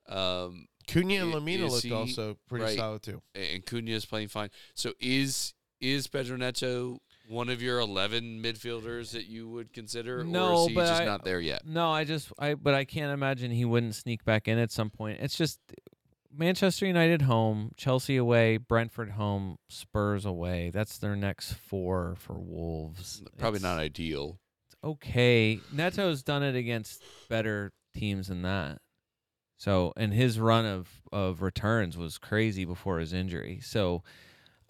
um, 0.09 0.67
Cunha 0.87 1.21
and 1.21 1.33
Lemina 1.33 1.69
looked 1.69 1.83
he- 1.83 1.91
also 1.91 2.37
pretty 2.47 2.65
right. 2.65 2.77
solid 2.77 3.01
too. 3.03 3.21
and 3.35 3.65
Cunha 3.65 3.89
is 3.91 4.05
playing 4.05 4.27
fine. 4.29 4.49
So 4.75 4.93
is 4.99 5.53
is 5.79 6.07
Pedro 6.07 6.37
Neto 6.37 6.99
one 7.29 7.47
of 7.49 7.61
your 7.61 7.79
eleven 7.79 8.41
midfielders 8.43 9.11
that 9.11 9.25
you 9.27 9.47
would 9.47 9.71
consider, 9.71 10.19
or 10.19 10.23
No, 10.25 10.63
is 10.63 10.67
he 10.69 10.75
but 10.75 10.87
just 10.87 11.01
I- 11.03 11.05
not 11.05 11.23
there 11.23 11.39
yet? 11.39 11.65
No, 11.65 11.89
I 11.89 12.03
just 12.03 12.31
I 12.37 12.55
but 12.55 12.73
I 12.73 12.83
can't 12.83 13.13
imagine 13.13 13.51
he 13.51 13.63
wouldn't 13.63 13.95
sneak 13.95 14.25
back 14.25 14.47
in 14.49 14.57
at 14.57 14.71
some 14.71 14.89
point. 14.89 15.19
It's 15.21 15.37
just 15.37 15.59
Manchester 16.33 16.85
United 16.85 17.23
home, 17.23 17.71
Chelsea 17.75 18.17
away, 18.17 18.57
Brentford 18.57 19.11
home, 19.11 19.57
Spurs 19.69 20.25
away. 20.25 20.69
That's 20.73 20.97
their 20.97 21.15
next 21.15 21.53
four 21.53 22.15
for 22.17 22.39
Wolves. 22.39 23.21
Probably 23.37 23.57
It's- 23.57 23.63
not 23.63 23.79
ideal. 23.79 24.39
It's 24.67 24.75
okay. 24.83 25.59
Neto's 25.71 26.23
done 26.23 26.43
it 26.43 26.55
against 26.55 27.03
better 27.29 27.73
teams 27.93 28.27
than 28.27 28.41
that. 28.43 28.79
So, 29.57 29.93
and 29.95 30.13
his 30.13 30.39
run 30.39 30.65
of 30.65 30.89
of 31.11 31.41
returns 31.41 31.97
was 31.97 32.17
crazy 32.17 32.65
before 32.65 32.99
his 32.99 33.13
injury. 33.13 33.59
So, 33.61 34.03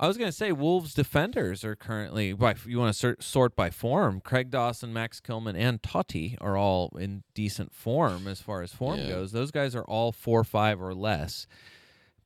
I 0.02 0.08
was 0.08 0.18
gonna 0.18 0.32
say 0.32 0.52
Wolves 0.52 0.96
defenders 0.96 1.64
are 1.64 1.76
currently 1.76 2.34
by 2.34 2.56
you 2.66 2.80
want 2.80 2.92
to 2.92 3.00
sort, 3.00 3.22
sort 3.24 3.56
by 3.56 3.70
form. 3.70 4.20
Craig 4.20 4.50
Dawson, 4.50 4.92
Max 4.92 5.22
Kilman, 5.22 5.56
and 5.56 5.80
Toti 5.82 6.38
are 6.42 6.58
all 6.58 6.90
in 6.98 7.24
decent 7.36 7.72
form 7.72 8.28
as 8.28 8.42
far 8.42 8.64
as 8.64 8.74
form 8.74 9.00
Yeah. 9.00 9.08
goes. 9.10 9.32
Those 9.32 9.52
guys 9.52 9.76
are 9.76 9.84
all 9.86 10.12
four 10.12 10.44
five 10.44 10.82
or 10.82 10.96
less. 10.96 11.46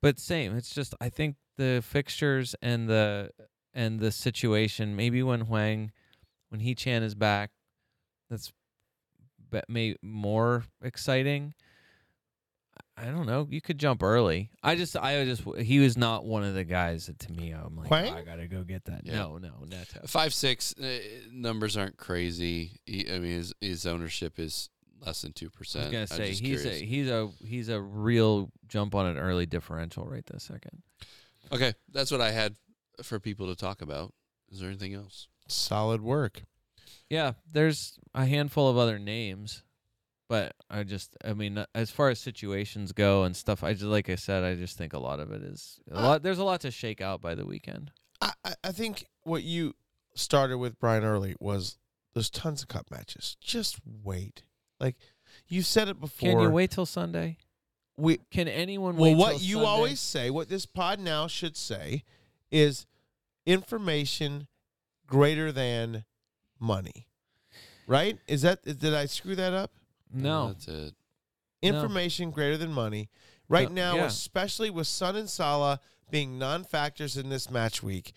But 0.02 0.20
same, 0.20 0.56
it's 0.56 0.74
just 0.74 0.96
I 1.02 1.10
think 1.10 1.36
the 1.58 1.84
fixtures 1.86 2.56
and 2.62 2.88
the 2.90 3.32
and 3.74 4.00
the 4.00 4.12
situation. 4.12 4.96
Maybe 4.96 5.22
when 5.22 5.42
Hwang, 5.42 5.92
when 6.48 6.62
Hee-chan 6.62 7.04
is 7.04 7.14
back, 7.14 7.52
that's 8.30 8.54
be- 9.52 9.62
may 9.68 9.96
more 10.02 10.64
exciting. 10.82 11.54
I 12.98 13.06
don't 13.06 13.26
know. 13.26 13.46
You 13.50 13.60
could 13.62 13.78
jump 13.78 14.02
early. 14.02 14.50
I 14.64 14.76
just, 14.76 14.96
I 14.96 15.26
just, 15.26 15.44
he 15.60 15.80
was 15.80 15.98
not 15.98 16.24
one 16.26 16.44
of 16.44 16.54
the 16.54 16.64
guys 16.64 17.08
that 17.08 17.20
to 17.20 17.32
me, 17.34 17.52
I'm 17.52 17.76
like, 17.76 17.88
Hwang? 17.88 18.14
"Oh, 18.14 18.18
I 18.18 18.22
gotta 18.24 18.48
go 18.48 18.64
get 18.64 18.86
that. 18.86 19.02
Yeah. 19.04 19.16
No, 19.16 19.38
no, 19.38 19.52
Neto. 19.68 20.08
Five 20.08 20.34
six 20.34 20.74
uh, 20.80 21.00
numbers 21.32 21.76
aren't 21.76 21.98
crazy. 21.98 22.80
He, 22.86 23.06
I 23.12 23.20
mean, 23.20 23.32
his 23.34 23.54
his 23.60 23.86
ownership 23.86 24.40
is 24.40 24.70
less 25.06 25.22
than 25.24 25.34
two 25.34 25.50
percent. 25.50 25.94
I 25.94 26.00
was 26.02 26.10
gonna 26.10 26.26
say 26.26 26.32
he's 26.32 26.66
a, 26.66 26.70
he's 26.70 27.10
a, 27.10 27.30
he's 27.46 27.70
a 27.70 27.82
real 27.82 28.50
jump 28.68 28.96
on 28.96 29.06
an 29.08 29.18
early 29.18 29.46
differential 29.46 30.06
right 30.06 30.26
this 30.26 30.44
second. 30.44 30.82
okay. 31.52 31.74
That's 31.92 32.12
what 32.12 32.22
I 32.22 32.32
had 32.32 32.56
for 33.04 33.20
people 33.20 33.48
to 33.48 33.56
talk 33.56 33.82
about. 33.82 34.14
Is 34.52 34.62
there 34.62 34.70
anything 34.70 34.94
else? 34.94 35.28
Solid 35.50 36.02
work. 36.02 36.44
Yeah, 37.10 37.34
there's 37.52 38.00
a 38.14 38.26
handful 38.26 38.70
of 38.70 38.78
other 38.78 38.98
names, 38.98 39.64
but 40.28 40.56
I 40.70 40.84
just, 40.84 41.16
I 41.24 41.34
mean, 41.34 41.58
uh, 41.60 41.66
as 41.76 41.92
far 41.92 42.10
as 42.10 42.20
situations 42.20 42.92
go 42.92 43.24
and 43.24 43.36
stuff, 43.36 43.64
I 43.64 43.74
just, 43.74 43.86
like 43.86 44.10
I 44.10 44.16
said, 44.16 44.44
I 44.44 44.56
just 44.56 44.78
think 44.78 44.94
a 44.94 45.00
lot 45.00 45.20
of 45.20 45.32
it 45.32 45.42
is 45.44 45.80
a 45.92 45.98
Uh, 45.98 46.02
lot. 46.02 46.24
There's 46.24 46.40
a 46.40 46.44
lot 46.44 46.62
to 46.62 46.72
shake 46.72 47.02
out 47.02 47.22
by 47.22 47.36
the 47.36 47.46
weekend. 47.46 47.92
I, 48.22 48.32
I, 48.64 48.72
think 48.72 49.06
what 49.24 49.44
you 49.44 49.76
started 50.16 50.58
with 50.58 50.80
Brian 50.80 51.04
early 51.04 51.36
was 51.40 51.78
there's 52.14 52.30
tons 52.30 52.62
of 52.64 52.70
cup 52.70 52.90
matches. 52.90 53.38
Just 53.42 53.80
wait. 53.86 54.44
Like 54.80 54.96
you 55.48 55.62
said 55.62 55.90
it 55.90 56.00
before. 56.00 56.30
Can 56.32 56.40
you 56.40 56.50
wait 56.50 56.72
till 56.72 56.86
Sunday? 56.86 57.38
We 57.98 58.18
Can 58.32 58.48
anyone 58.48 58.96
well, 58.96 59.12
wait? 59.12 59.18
what 59.18 59.42
you 59.42 59.56
Sunday? 59.56 59.68
always 59.70 60.00
say, 60.00 60.30
what 60.30 60.50
this 60.50 60.66
pod 60.66 61.00
now 61.00 61.28
should 61.28 61.56
say, 61.56 62.04
is 62.52 62.86
information 63.46 64.48
greater 65.08 65.52
than 65.52 66.06
money. 66.60 67.08
Right? 67.88 68.18
Is 68.28 68.42
that 68.42 68.64
did 68.64 68.94
I 68.94 69.06
screw 69.06 69.36
that 69.36 69.54
up? 69.54 69.72
No. 70.24 70.48
that's 70.50 70.68
it. 70.68 70.94
No. 71.64 71.70
Information 71.70 72.32
greater 72.32 72.58
than 72.58 72.72
money. 72.72 73.10
Right 73.50 73.70
No, 73.72 73.76
now, 73.76 73.96
yeah. 73.98 74.06
especially 74.06 74.70
with 74.70 74.88
Son 74.88 75.16
and 75.16 75.30
Salah 75.30 75.80
being 76.10 76.38
non-factors 76.40 77.18
in 77.18 77.30
this 77.30 77.50
match 77.50 77.82
week, 77.84 78.14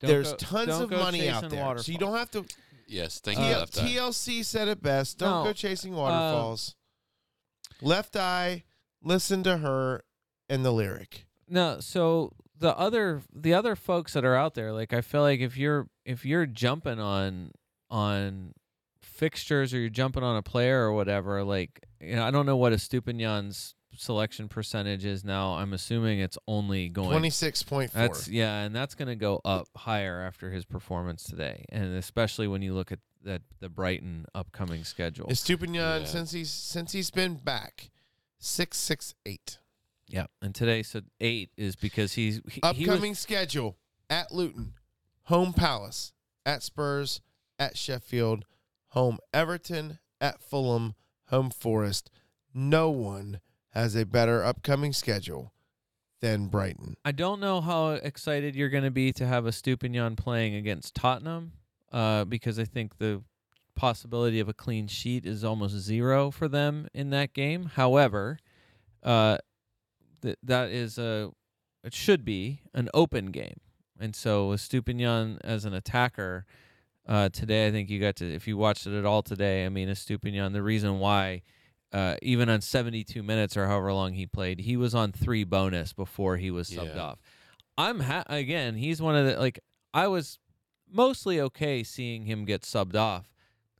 Don't 0.00 0.08
there's 0.10 0.30
go- 0.32 0.36
tons 0.36 0.68
don't 0.68 0.82
of 0.84 0.90
go 0.90 0.98
money 0.98 1.28
out 1.28 1.42
chasing 1.42 1.48
there. 1.50 1.78
So 1.78 1.92
you 1.92 1.98
waterfalls. 1.98 1.98
don't 1.98 2.16
have 2.16 2.30
to 2.32 2.44
Yes, 2.86 3.20
thank 3.20 3.38
Uh, 3.38 3.42
you. 3.42 3.48
TL- 3.48 3.58
Left 3.60 3.78
eye. 3.78 3.82
TLC 3.82 4.42
said 4.44 4.68
it 4.68 4.82
best. 4.82 5.18
Don't 5.18 5.30
No, 5.30 5.44
go 5.44 5.52
chasing 5.52 5.94
waterfalls. 5.94 6.74
Left 7.80 8.16
eye, 8.16 8.64
listen 9.02 9.42
to 9.44 9.58
her 9.58 10.04
and 10.48 10.64
the 10.64 10.72
lyric. 10.72 11.26
No, 11.48 11.80
so 11.80 12.32
the 12.56 12.76
other 12.76 13.22
the 13.32 13.54
other 13.54 13.76
folks 13.76 14.12
that 14.14 14.24
are 14.24 14.34
out 14.34 14.54
there, 14.54 14.72
like 14.72 14.92
I 14.92 15.00
feel 15.00 15.20
like 15.22 15.40
if 15.40 15.56
you're 15.56 15.88
if 16.04 16.24
you're 16.24 16.46
jumping 16.46 16.98
on 16.98 17.52
on 17.90 18.54
fixtures 19.18 19.74
or 19.74 19.78
you're 19.78 19.90
jumping 19.90 20.22
on 20.22 20.36
a 20.36 20.42
player 20.42 20.80
or 20.84 20.92
whatever, 20.92 21.42
like 21.44 21.84
you 22.00 22.16
know, 22.16 22.24
I 22.24 22.30
don't 22.30 22.46
know 22.46 22.56
what 22.56 22.72
Estupinan's 22.72 23.74
selection 23.96 24.48
percentage 24.48 25.04
is 25.04 25.24
now. 25.24 25.54
I'm 25.54 25.72
assuming 25.72 26.20
it's 26.20 26.38
only 26.46 26.88
going 26.88 27.10
Twenty 27.10 27.30
six 27.30 27.62
point 27.62 27.90
four. 27.90 28.02
That's 28.02 28.28
yeah, 28.28 28.60
and 28.62 28.74
that's 28.74 28.94
going 28.94 29.08
to 29.08 29.16
go 29.16 29.40
up 29.44 29.66
higher 29.76 30.20
after 30.20 30.50
his 30.50 30.64
performance 30.64 31.24
today, 31.24 31.64
and 31.70 31.96
especially 31.96 32.46
when 32.48 32.62
you 32.62 32.74
look 32.74 32.92
at 32.92 33.00
that 33.24 33.42
the 33.60 33.68
Brighton 33.68 34.26
upcoming 34.34 34.84
schedule. 34.84 35.26
Estupinan 35.26 36.00
Yeah. 36.00 36.04
since 36.04 36.30
he's 36.30 36.50
since 36.50 36.92
he's 36.92 37.10
been 37.10 37.34
back. 37.34 37.90
Six 38.38 38.78
six 38.78 39.14
eight. 39.26 39.58
yeah, 40.06 40.26
and 40.40 40.54
today 40.54 40.84
so 40.84 41.00
eight 41.20 41.50
is 41.56 41.74
because 41.74 42.12
he's 42.12 42.36
he, 42.48 42.60
he 42.74 42.86
was- 42.86 42.88
Upcoming 42.88 43.14
schedule 43.16 43.76
at 44.08 44.30
Luton, 44.32 44.74
home 45.24 45.52
Palace, 45.52 46.12
at 46.46 46.62
Spurs, 46.62 47.20
at 47.58 47.76
Sheffield, 47.76 48.44
home 48.88 49.18
Everton, 49.32 49.98
at 50.20 50.42
Fulham, 50.42 50.94
home 51.28 51.50
Forest. 51.50 52.10
No 52.54 52.90
one 52.90 53.40
has 53.70 53.94
a 53.94 54.04
better 54.04 54.42
upcoming 54.42 54.92
schedule 54.92 55.52
than 56.20 56.48
Brighton. 56.48 56.96
I 57.04 57.12
don't 57.12 57.40
know 57.40 57.60
how 57.60 57.90
excited 57.90 58.56
you're 58.56 58.70
going 58.70 58.84
to 58.84 58.90
be 58.90 59.12
to 59.12 59.26
have 59.26 59.44
Estupinan 59.44 60.16
playing 60.16 60.54
against 60.54 60.94
Tottenham, 60.94 61.52
uh, 61.92 62.24
because 62.24 62.58
I 62.58 62.64
think 62.64 62.98
the 62.98 63.22
possibility 63.76 64.40
of 64.40 64.48
a 64.48 64.54
clean 64.54 64.88
sheet 64.88 65.24
is 65.24 65.44
almost 65.44 65.76
zero 65.76 66.30
for 66.30 66.48
them 66.48 66.88
in 66.92 67.10
that 67.10 67.32
game. 67.32 67.66
However, 67.66 68.38
uh, 69.04 69.38
th- 70.22 70.38
that 70.42 70.70
is 70.70 70.98
a 70.98 71.30
it 71.84 71.94
should 71.94 72.24
be 72.24 72.62
an 72.74 72.88
open 72.92 73.26
game, 73.26 73.60
and 74.00 74.16
so 74.16 74.48
Estupinan 74.48 75.38
as 75.44 75.64
an 75.64 75.74
attacker. 75.74 76.44
Uh, 77.08 77.28
today, 77.30 77.66
I 77.66 77.70
think 77.70 77.88
you 77.88 77.98
got 78.00 78.16
to, 78.16 78.30
if 78.34 78.46
you 78.46 78.56
watched 78.58 78.86
it 78.86 78.96
at 78.98 79.06
all 79.06 79.22
today, 79.22 79.64
I 79.64 79.70
mean, 79.70 79.88
Estupinan, 79.88 80.52
the 80.52 80.62
reason 80.62 80.98
why, 80.98 81.40
uh, 81.92 82.16
even 82.20 82.50
on 82.50 82.60
72 82.60 83.22
minutes 83.22 83.56
or 83.56 83.66
however 83.66 83.92
long 83.94 84.12
he 84.12 84.26
played, 84.26 84.60
he 84.60 84.76
was 84.76 84.94
on 84.94 85.12
three 85.12 85.44
bonus 85.44 85.94
before 85.94 86.36
he 86.36 86.50
was 86.50 86.68
subbed 86.68 86.94
Yeah. 86.96 87.02
off. 87.02 87.22
I'm, 87.78 88.00
ha- 88.00 88.24
again, 88.26 88.74
he's 88.74 89.00
one 89.00 89.16
of 89.16 89.24
the, 89.26 89.38
like, 89.38 89.58
I 89.94 90.06
was 90.08 90.38
mostly 90.92 91.40
okay 91.40 91.82
seeing 91.82 92.24
him 92.26 92.44
get 92.44 92.60
subbed 92.62 92.94
off 92.96 93.32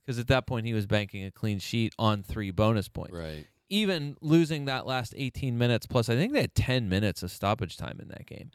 because 0.03 0.17
at 0.17 0.27
that 0.27 0.47
point 0.47 0.65
he 0.65 0.73
was 0.73 0.87
banking 0.87 1.23
a 1.23 1.29
clean 1.31 1.59
sheet 1.59 1.93
on 1.99 2.23
three 2.23 2.49
bonus 2.49 2.87
points. 2.87 3.13
Right. 3.13 3.45
Even 3.69 4.17
losing 4.21 4.65
that 4.65 4.87
last 4.87 5.13
18 5.15 5.55
minutes, 5.55 5.85
plus 5.85 6.09
I 6.09 6.15
think 6.15 6.33
they 6.33 6.41
had 6.41 6.55
10 6.55 6.89
minutes 6.89 7.21
of 7.21 7.29
stoppage 7.29 7.77
time 7.77 7.99
in 8.01 8.07
that 8.07 8.25
game 8.25 8.49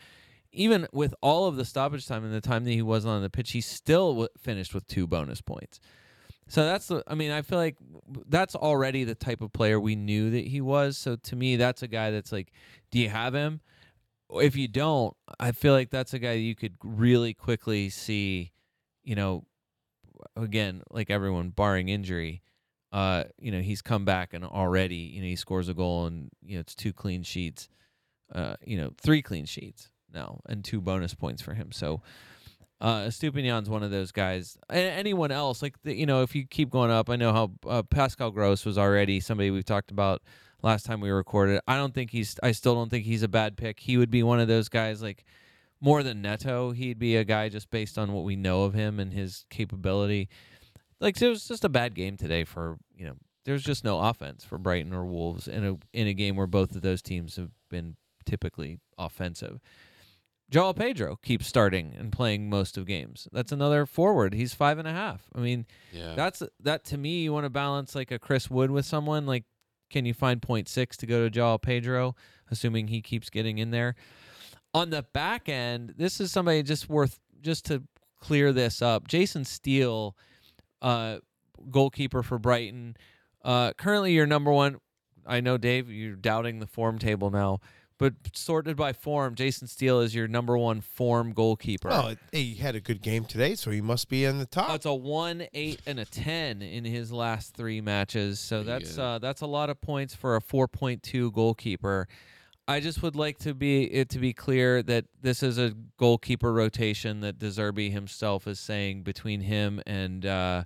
even 0.54 0.86
with 0.92 1.14
all 1.20 1.46
of 1.46 1.56
the 1.56 1.64
stoppage 1.64 2.06
time 2.06 2.24
and 2.24 2.32
the 2.32 2.40
time 2.40 2.64
that 2.64 2.70
he 2.70 2.82
wasn't 2.82 3.12
on 3.12 3.22
the 3.22 3.30
pitch, 3.30 3.52
he 3.52 3.60
still 3.60 4.10
w- 4.10 4.28
finished 4.38 4.72
with 4.72 4.86
two 4.86 5.06
bonus 5.06 5.40
points. 5.40 5.80
So 6.48 6.64
that's 6.64 6.88
the. 6.88 7.02
I 7.06 7.14
mean, 7.14 7.30
I 7.30 7.42
feel 7.42 7.58
like 7.58 7.76
that's 8.28 8.54
already 8.54 9.04
the 9.04 9.14
type 9.14 9.40
of 9.40 9.52
player 9.52 9.80
we 9.80 9.96
knew 9.96 10.30
that 10.30 10.46
he 10.46 10.60
was. 10.60 10.96
So 10.96 11.16
to 11.16 11.36
me, 11.36 11.56
that's 11.56 11.82
a 11.82 11.88
guy 11.88 12.10
that's 12.10 12.32
like, 12.32 12.52
do 12.90 12.98
you 12.98 13.08
have 13.08 13.34
him? 13.34 13.60
If 14.30 14.56
you 14.56 14.68
don't, 14.68 15.16
I 15.40 15.52
feel 15.52 15.72
like 15.72 15.90
that's 15.90 16.12
a 16.14 16.18
guy 16.18 16.32
you 16.32 16.54
could 16.54 16.76
really 16.82 17.34
quickly 17.34 17.88
see. 17.88 18.52
You 19.02 19.14
know, 19.14 19.46
again, 20.36 20.82
like 20.90 21.10
everyone, 21.10 21.50
barring 21.50 21.88
injury, 21.88 22.42
uh, 22.92 23.24
you 23.38 23.50
know, 23.50 23.60
he's 23.60 23.82
come 23.82 24.04
back 24.04 24.34
and 24.34 24.44
already, 24.44 24.96
you 24.96 25.20
know, 25.20 25.26
he 25.26 25.36
scores 25.36 25.68
a 25.68 25.74
goal 25.74 26.06
and 26.06 26.30
you 26.44 26.56
know 26.56 26.60
it's 26.60 26.74
two 26.74 26.92
clean 26.92 27.22
sheets, 27.22 27.68
uh, 28.34 28.56
you 28.64 28.76
know, 28.76 28.92
three 28.98 29.22
clean 29.22 29.46
sheets 29.46 29.90
now 30.14 30.40
and 30.46 30.64
two 30.64 30.80
bonus 30.80 31.14
points 31.14 31.42
for 31.42 31.54
him. 31.54 31.72
So 31.72 32.02
uh 32.80 33.02
Estupinan's 33.02 33.68
one 33.68 33.82
of 33.82 33.90
those 33.90 34.12
guys. 34.12 34.56
A- 34.70 34.74
anyone 34.74 35.30
else, 35.30 35.62
like 35.62 35.80
the, 35.82 35.94
you 35.94 36.06
know, 36.06 36.22
if 36.22 36.34
you 36.34 36.46
keep 36.46 36.70
going 36.70 36.90
up, 36.90 37.10
I 37.10 37.16
know 37.16 37.32
how 37.32 37.52
uh, 37.68 37.82
Pascal 37.82 38.30
Gross 38.30 38.64
was 38.64 38.78
already 38.78 39.20
somebody 39.20 39.50
we've 39.50 39.64
talked 39.64 39.90
about 39.90 40.22
last 40.64 40.86
time 40.86 41.00
we 41.00 41.10
recorded. 41.10 41.60
I 41.68 41.76
don't 41.76 41.94
think 41.94 42.10
he's. 42.10 42.36
I 42.42 42.52
still 42.52 42.74
don't 42.74 42.90
think 42.90 43.04
he's 43.04 43.22
a 43.22 43.28
bad 43.28 43.56
pick. 43.56 43.78
He 43.78 43.96
would 43.96 44.10
be 44.10 44.22
one 44.22 44.40
of 44.40 44.48
those 44.48 44.68
guys 44.68 45.02
like 45.02 45.24
more 45.80 46.02
than 46.02 46.22
Neto. 46.22 46.72
He'd 46.72 46.98
be 46.98 47.16
a 47.16 47.24
guy 47.24 47.48
just 47.50 47.70
based 47.70 47.98
on 47.98 48.12
what 48.12 48.24
we 48.24 48.34
know 48.34 48.64
of 48.64 48.74
him 48.74 48.98
and 48.98 49.12
his 49.12 49.44
capability. 49.50 50.28
Like 51.00 51.20
it 51.20 51.28
was 51.28 51.46
just 51.46 51.64
a 51.64 51.68
bad 51.68 51.94
game 51.94 52.16
today 52.16 52.44
for 52.44 52.78
you 52.96 53.06
know. 53.06 53.14
There's 53.44 53.62
just 53.62 53.84
no 53.84 54.00
offense 54.00 54.42
for 54.42 54.56
Brighton 54.56 54.94
or 54.94 55.04
Wolves 55.04 55.46
in 55.46 55.64
a 55.66 55.76
in 55.92 56.06
a 56.06 56.14
game 56.14 56.34
where 56.34 56.46
both 56.46 56.74
of 56.74 56.80
those 56.80 57.02
teams 57.02 57.36
have 57.36 57.50
been 57.68 57.96
typically 58.24 58.80
offensive. 58.96 59.60
João 60.52 60.76
Pedro 60.76 61.16
keeps 61.16 61.46
starting 61.46 61.94
and 61.98 62.12
playing 62.12 62.48
most 62.48 62.76
of 62.76 62.86
games. 62.86 63.26
That's 63.32 63.50
another 63.52 63.86
forward. 63.86 64.34
He's 64.34 64.54
five 64.54 64.78
and 64.78 64.86
a 64.86 64.92
half. 64.92 65.24
I 65.34 65.40
mean, 65.40 65.66
Yeah. 65.92 66.14
that's 66.14 66.42
that 66.60 66.84
to 66.86 66.98
me. 66.98 67.22
You 67.24 67.32
want 67.32 67.44
to 67.44 67.50
balance 67.50 67.94
like 67.94 68.10
a 68.10 68.18
Chris 68.18 68.50
Wood 68.50 68.70
with 68.70 68.84
someone. 68.86 69.26
Like, 69.26 69.44
can 69.90 70.04
you 70.04 70.14
find 70.14 70.40
point 70.42 70.68
six 70.68 70.96
to 70.98 71.06
go 71.06 71.26
to 71.28 71.40
João 71.40 71.60
Pedro, 71.60 72.14
assuming 72.50 72.88
he 72.88 73.00
keeps 73.00 73.30
getting 73.30 73.58
in 73.58 73.70
there? 73.70 73.94
On 74.74 74.90
the 74.90 75.02
back 75.12 75.48
end, 75.48 75.94
this 75.96 76.20
is 76.20 76.30
somebody 76.30 76.62
just 76.62 76.88
worth 76.88 77.20
just 77.40 77.64
to 77.66 77.82
clear 78.20 78.52
this 78.52 78.82
up. 78.82 79.06
Jason 79.08 79.44
Steele, 79.44 80.16
uh, 80.82 81.18
goalkeeper 81.70 82.22
for 82.22 82.38
Brighton, 82.38 82.96
uh, 83.44 83.72
currently 83.74 84.12
your 84.12 84.26
number 84.26 84.50
one. 84.52 84.78
I 85.26 85.40
know, 85.40 85.56
Dave, 85.56 85.90
you're 85.90 86.16
doubting 86.16 86.58
the 86.58 86.66
form 86.66 86.98
table 86.98 87.30
now, 87.30 87.60
but 87.98 88.14
sorted 88.32 88.76
by 88.76 88.92
form, 88.92 89.34
Jason 89.34 89.66
Steele 89.68 90.00
is 90.00 90.14
your 90.14 90.26
number 90.28 90.58
one 90.58 90.80
form 90.80 91.32
goalkeeper. 91.32 91.88
Well, 91.88 92.16
he 92.32 92.54
had 92.54 92.74
a 92.74 92.80
good 92.80 93.00
game 93.02 93.24
today, 93.24 93.54
so 93.54 93.70
he 93.70 93.80
must 93.80 94.08
be 94.08 94.24
in 94.24 94.38
the 94.38 94.46
top. 94.46 94.68
That's 94.68 94.86
a 94.86 94.94
one, 94.94 95.46
eight, 95.54 95.80
and 95.86 95.98
a 96.00 96.04
ten 96.04 96.60
in 96.62 96.84
his 96.84 97.12
last 97.12 97.54
three 97.54 97.80
matches. 97.80 98.40
So 98.40 98.62
Pretty 98.64 98.70
that's 98.84 98.96
good. 98.96 99.02
uh, 99.02 99.18
that's 99.18 99.40
a 99.42 99.46
lot 99.46 99.70
of 99.70 99.80
points 99.80 100.14
for 100.14 100.36
a 100.36 100.40
four 100.40 100.66
point 100.68 101.02
two 101.02 101.30
goalkeeper. 101.32 102.08
I 102.66 102.80
just 102.80 103.02
would 103.02 103.14
like 103.14 103.38
to 103.40 103.52
be 103.52 103.84
it 103.84 104.08
to 104.10 104.18
be 104.18 104.32
clear 104.32 104.82
that 104.84 105.04
this 105.20 105.42
is 105.42 105.58
a 105.58 105.74
goalkeeper 105.98 106.52
rotation 106.52 107.20
that 107.20 107.38
De 107.38 107.46
Zerbi 107.48 107.92
himself 107.92 108.46
is 108.46 108.58
saying 108.58 109.02
between 109.02 109.42
him 109.42 109.82
and 109.86 110.24
uh, 110.24 110.64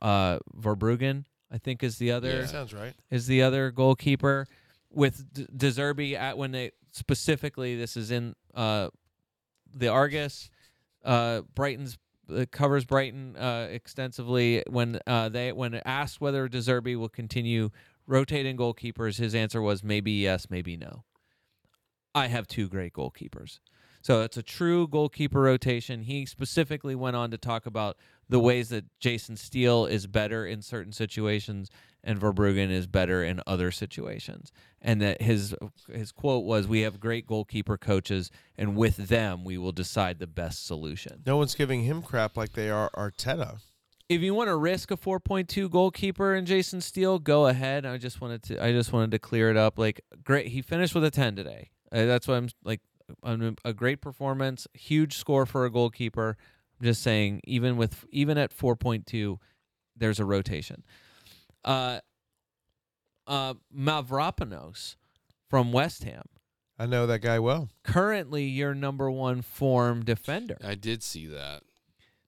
uh, 0.00 0.38
Verbruggen. 0.56 1.24
I 1.52 1.58
think 1.58 1.82
is 1.82 1.98
the 1.98 2.10
other 2.12 2.30
Yeah. 2.30 2.46
Sounds 2.46 2.72
right. 2.72 2.94
is 3.10 3.26
the 3.26 3.42
other 3.42 3.70
goalkeeper 3.70 4.46
with 4.94 5.32
De 5.34 5.70
Zerbi 5.70 6.14
at 6.14 6.38
when 6.38 6.52
they 6.52 6.72
specifically 6.92 7.76
this 7.76 7.96
is 7.96 8.10
in 8.10 8.34
uh 8.54 8.88
the 9.74 9.88
Argus 9.88 10.50
uh 11.04 11.42
Brighton's 11.54 11.98
it 12.28 12.52
covers 12.52 12.84
Brighton 12.84 13.36
uh 13.36 13.68
extensively. 13.70 14.62
When 14.68 14.98
uh 15.06 15.28
they 15.28 15.52
when 15.52 15.74
asked 15.84 16.20
whether 16.20 16.48
De 16.48 16.58
Zerbi 16.58 16.96
will 16.96 17.08
continue 17.08 17.70
rotating 18.06 18.56
goalkeepers 18.56 19.18
his 19.18 19.34
answer 19.34 19.60
was 19.60 19.82
maybe 19.82 20.12
yes 20.12 20.48
maybe 20.50 20.76
no. 20.76 21.04
I 22.14 22.28
have 22.28 22.46
two 22.46 22.68
great 22.68 22.92
goalkeepers. 22.92 23.58
So 24.02 24.20
it's 24.20 24.36
a 24.36 24.42
true 24.42 24.86
goalkeeper 24.86 25.40
rotation. 25.40 26.02
He 26.02 26.26
specifically 26.26 26.94
went 26.94 27.16
on 27.16 27.30
to 27.30 27.38
talk 27.38 27.64
about 27.64 27.96
the 28.28 28.38
ways 28.38 28.68
that 28.68 28.84
Jason 29.00 29.34
Steele 29.34 29.86
is 29.86 30.06
better 30.06 30.46
in 30.46 30.60
certain 30.60 30.92
situations 30.92 31.70
and 32.04 32.20
Verbruggen 32.20 32.70
is 32.70 32.86
better 32.86 33.24
in 33.24 33.40
other 33.46 33.72
situations. 33.72 34.52
And 34.80 35.00
that 35.00 35.22
his 35.22 35.54
his 35.90 36.12
quote 36.12 36.44
was, 36.44 36.68
"We 36.68 36.82
have 36.82 37.00
great 37.00 37.26
goalkeeper 37.26 37.78
coaches, 37.78 38.30
and 38.56 38.76
with 38.76 39.08
them, 39.08 39.42
we 39.42 39.58
will 39.58 39.72
decide 39.72 40.18
the 40.18 40.26
best 40.26 40.66
solution." 40.66 41.22
No 41.26 41.38
one's 41.38 41.54
giving 41.54 41.82
him 41.84 42.02
crap 42.02 42.36
like 42.36 42.52
they 42.52 42.70
are 42.70 42.90
Arteta. 42.90 43.60
If 44.08 44.20
you 44.20 44.34
want 44.34 44.48
to 44.48 44.56
risk 44.56 44.90
a 44.90 44.98
4.2 44.98 45.70
goalkeeper 45.70 46.34
in 46.34 46.44
Jason 46.44 46.82
Steele, 46.82 47.18
go 47.18 47.46
ahead. 47.46 47.86
I 47.86 47.96
just 47.96 48.20
wanted 48.20 48.42
to 48.44 48.62
I 48.62 48.72
just 48.72 48.92
wanted 48.92 49.10
to 49.12 49.18
clear 49.18 49.50
it 49.50 49.56
up. 49.56 49.78
Like, 49.78 50.02
great, 50.22 50.48
he 50.48 50.60
finished 50.60 50.94
with 50.94 51.04
a 51.04 51.10
10 51.10 51.36
today. 51.36 51.70
Uh, 51.90 52.04
that's 52.04 52.28
what 52.28 52.36
I'm 52.36 52.48
like. 52.62 52.80
A 53.64 53.72
great 53.74 54.00
performance, 54.00 54.66
huge 54.72 55.16
score 55.18 55.44
for 55.44 55.66
a 55.66 55.70
goalkeeper. 55.70 56.38
I'm 56.80 56.84
just 56.86 57.02
saying, 57.02 57.42
even 57.44 57.76
with 57.76 58.04
even 58.10 58.38
at 58.38 58.56
4.2, 58.56 59.38
there's 59.96 60.20
a 60.20 60.24
rotation. 60.24 60.84
Uh, 61.64 62.00
uh, 63.26 63.54
Mavropanos 63.74 64.96
from 65.48 65.72
West 65.72 66.04
Ham, 66.04 66.24
I 66.78 66.86
know 66.86 67.06
that 67.06 67.20
guy 67.20 67.38
well. 67.38 67.68
currently 67.82 68.44
your 68.44 68.74
number 68.74 69.10
one 69.10 69.42
form 69.42 70.04
defender. 70.04 70.58
I 70.62 70.74
did 70.74 71.02
see 71.02 71.26
that. 71.26 71.62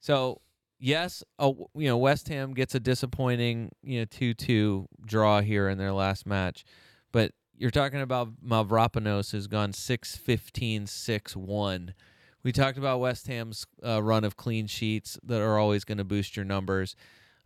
So 0.01 0.41
yes, 0.79 1.23
uh, 1.39 1.53
you 1.75 1.89
know 1.89 1.99
West 1.99 2.29
Ham 2.29 2.55
gets 2.55 2.75
a 2.75 2.81
disappointing 2.81 3.73
you 3.83 4.01
know 4.01 4.05
two 4.07 4.33
two 4.35 4.89
draw 5.05 5.41
here 5.41 5.69
in 5.69 5.77
their 5.79 5.93
last 5.93 6.27
match, 6.27 6.65
but 7.13 7.33
you're 7.59 7.71
talking 7.71 8.01
about 8.01 8.45
Mavropanos 8.45 9.33
has 9.33 9.47
gone 9.47 9.73
6-15, 9.73 10.83
6-1. 10.83 11.95
We 12.43 12.53
talked 12.53 12.77
about 12.77 13.01
West 13.01 13.27
Ham's 13.29 13.67
uh, 13.85 14.03
run 14.03 14.25
of 14.25 14.37
clean 14.37 14.67
sheets 14.67 15.19
that 15.25 15.41
are 15.41 15.59
always 15.59 15.85
going 15.85 15.99
to 15.99 16.05
boost 16.05 16.37
your 16.37 16.45
numbers. 16.45 16.95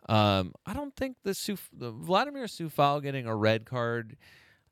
Um, 0.09 0.55
I 0.67 0.73
don't 0.75 0.95
think 0.97 1.17
the, 1.23 1.35
Suf- 1.35 1.71
the 1.73 1.91
Vladimir 1.91 2.45
Coufal 2.47 3.03
getting 3.03 3.27
a 3.27 3.37
red 3.37 3.65
card 3.67 4.17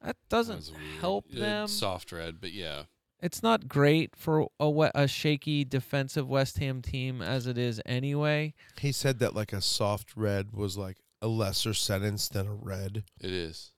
that 0.01 0.17
That 0.17 0.17
doesn't 0.29 0.57
was 0.57 0.73
weird. 0.73 1.01
help 1.01 1.27
Uh, 1.35 1.39
them. 1.41 1.69
Soft 1.69 2.13
red, 2.13 2.41
but 2.41 2.53
yeah. 2.53 2.85
it's 3.21 3.43
not 3.43 3.69
great 3.69 4.17
for 4.17 4.49
a, 4.61 4.91
a 4.95 5.07
shaky 5.09 5.65
defensive 5.65 6.29
West 6.29 6.59
Ham 6.59 6.83
team 6.83 7.21
as 7.23 7.47
it 7.47 7.59
is 7.59 7.81
anyway. 7.85 8.55
He 8.81 8.93
said 8.93 9.19
that 9.19 9.35
like 9.35 9.53
a 9.53 9.61
soft 9.61 10.17
red 10.17 10.53
was 10.53 10.77
like 10.77 10.99
a 11.21 11.27
lesser 11.29 11.75
sentence 11.75 12.29
than 12.29 12.47
a 12.47 12.55
red. 12.55 13.05
It 13.21 13.31
is. 13.33 13.73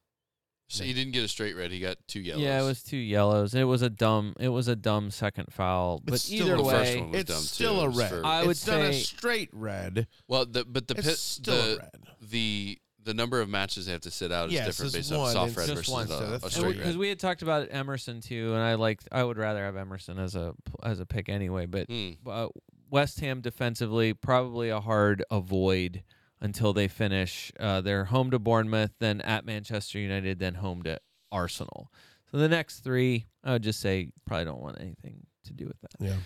So 0.73 0.85
he 0.85 0.93
didn't 0.93 1.13
get 1.13 1.25
a 1.25 1.29
straight 1.29 1.57
red. 1.57 1.73
He 1.73 1.81
got 1.81 1.97
two 2.07 2.21
yellows. 2.21 2.43
Yeah, 2.43 2.63
it 2.63 2.65
was 2.65 2.83
two 2.83 2.97
yellows. 2.97 3.55
It 3.57 3.65
was 3.65 3.83
a 3.83 3.91
dumb. 3.91 4.35
It 4.39 4.49
was 4.51 4.69
a 4.69 4.77
dumb 4.77 5.11
second 5.11 5.53
foul. 5.53 6.01
But 6.05 6.15
It's 6.15 6.25
still 6.25 6.47
either 6.47 6.57
the 6.59 6.63
first 6.65 6.95
way, 6.95 7.01
one 7.01 7.11
was 7.11 7.21
It's 7.23 7.31
dumb, 7.33 7.43
still 7.43 7.75
too. 7.75 7.81
a 7.81 7.85
It 7.85 7.87
was 7.89 7.97
red. 7.99 8.11
for- 8.11 8.27
I 8.27 8.41
would 8.43 8.51
it's 8.53 8.67
not 8.67 8.81
a 8.81 8.93
say- 8.93 9.01
straight 9.03 9.49
red. 9.53 10.07
Well, 10.29 10.47
the 10.47 10.65
but 10.65 10.87
the 10.87 10.95
It's 10.97 11.07
pit, 11.09 11.17
still 11.19 11.55
the 11.57 11.73
a 11.75 11.77
red. 11.79 11.91
the 12.23 12.79
the 13.03 13.15
number 13.15 13.41
of 13.41 13.49
matches 13.49 13.87
they 13.87 13.93
have 13.93 14.03
to 14.03 14.11
sit 14.11 14.31
out 14.31 14.49
is 14.49 14.55
Yes, 14.55 14.67
different 14.67 14.95
it's 14.95 15.09
based 15.09 15.13
on 15.13 15.19
one, 15.21 15.33
soft 15.33 15.49
it's 15.49 15.57
red 15.59 15.67
just 15.69 15.77
versus 15.79 15.93
one, 15.93 16.05
a, 16.05 16.09
so 16.09 16.31
that's 16.31 16.43
a 16.43 16.47
And 16.47 16.53
straight 16.53 16.77
because 16.77 16.97
we 16.99 17.09
had 17.09 17.19
talked 17.19 17.41
about 17.43 17.67
Emerson 17.73 18.21
too, 18.21 18.53
and 18.53 18.63
I 18.63 18.75
like 18.75 19.01
I 19.11 19.25
would 19.25 19.39
rather 19.39 19.65
have 19.65 19.75
Emerson 19.77 20.19
as 20.19 20.37
a 20.37 20.55
as 20.85 21.01
a 21.01 21.07
pick 21.07 21.29
anyway. 21.29 21.67
But 21.67 21.89
Hmm. 21.89 22.11
uh, 22.27 22.49
West 22.91 23.19
Ham 23.21 23.41
defensively 23.41 24.13
probably 24.15 24.69
a 24.69 24.81
hard 24.81 25.25
avoid 25.31 26.03
until 26.41 26.73
they 26.73 26.89
finish. 26.89 27.53
Uh, 27.59 27.81
they're 27.81 28.07
home 28.07 28.31
to 28.31 28.39
Bournemouth, 28.39 28.93
then 28.99 29.21
at 29.21 29.45
Manchester 29.45 29.99
United, 29.99 30.39
then 30.39 30.55
home 30.55 30.83
to 30.83 30.99
Arsenal. 31.31 31.93
So 32.31 32.39
the 32.39 32.49
next 32.49 32.81
three, 32.81 33.27
I 33.45 33.53
would 33.53 33.62
just 33.62 33.81
say 33.81 34.11
probably 34.27 34.45
don't 34.45 34.61
want 34.61 34.81
anything 34.81 35.27
to 35.45 35.53
do 35.53 35.67
with 35.67 35.81
that. 35.81 35.95
Yeah. 35.99 36.17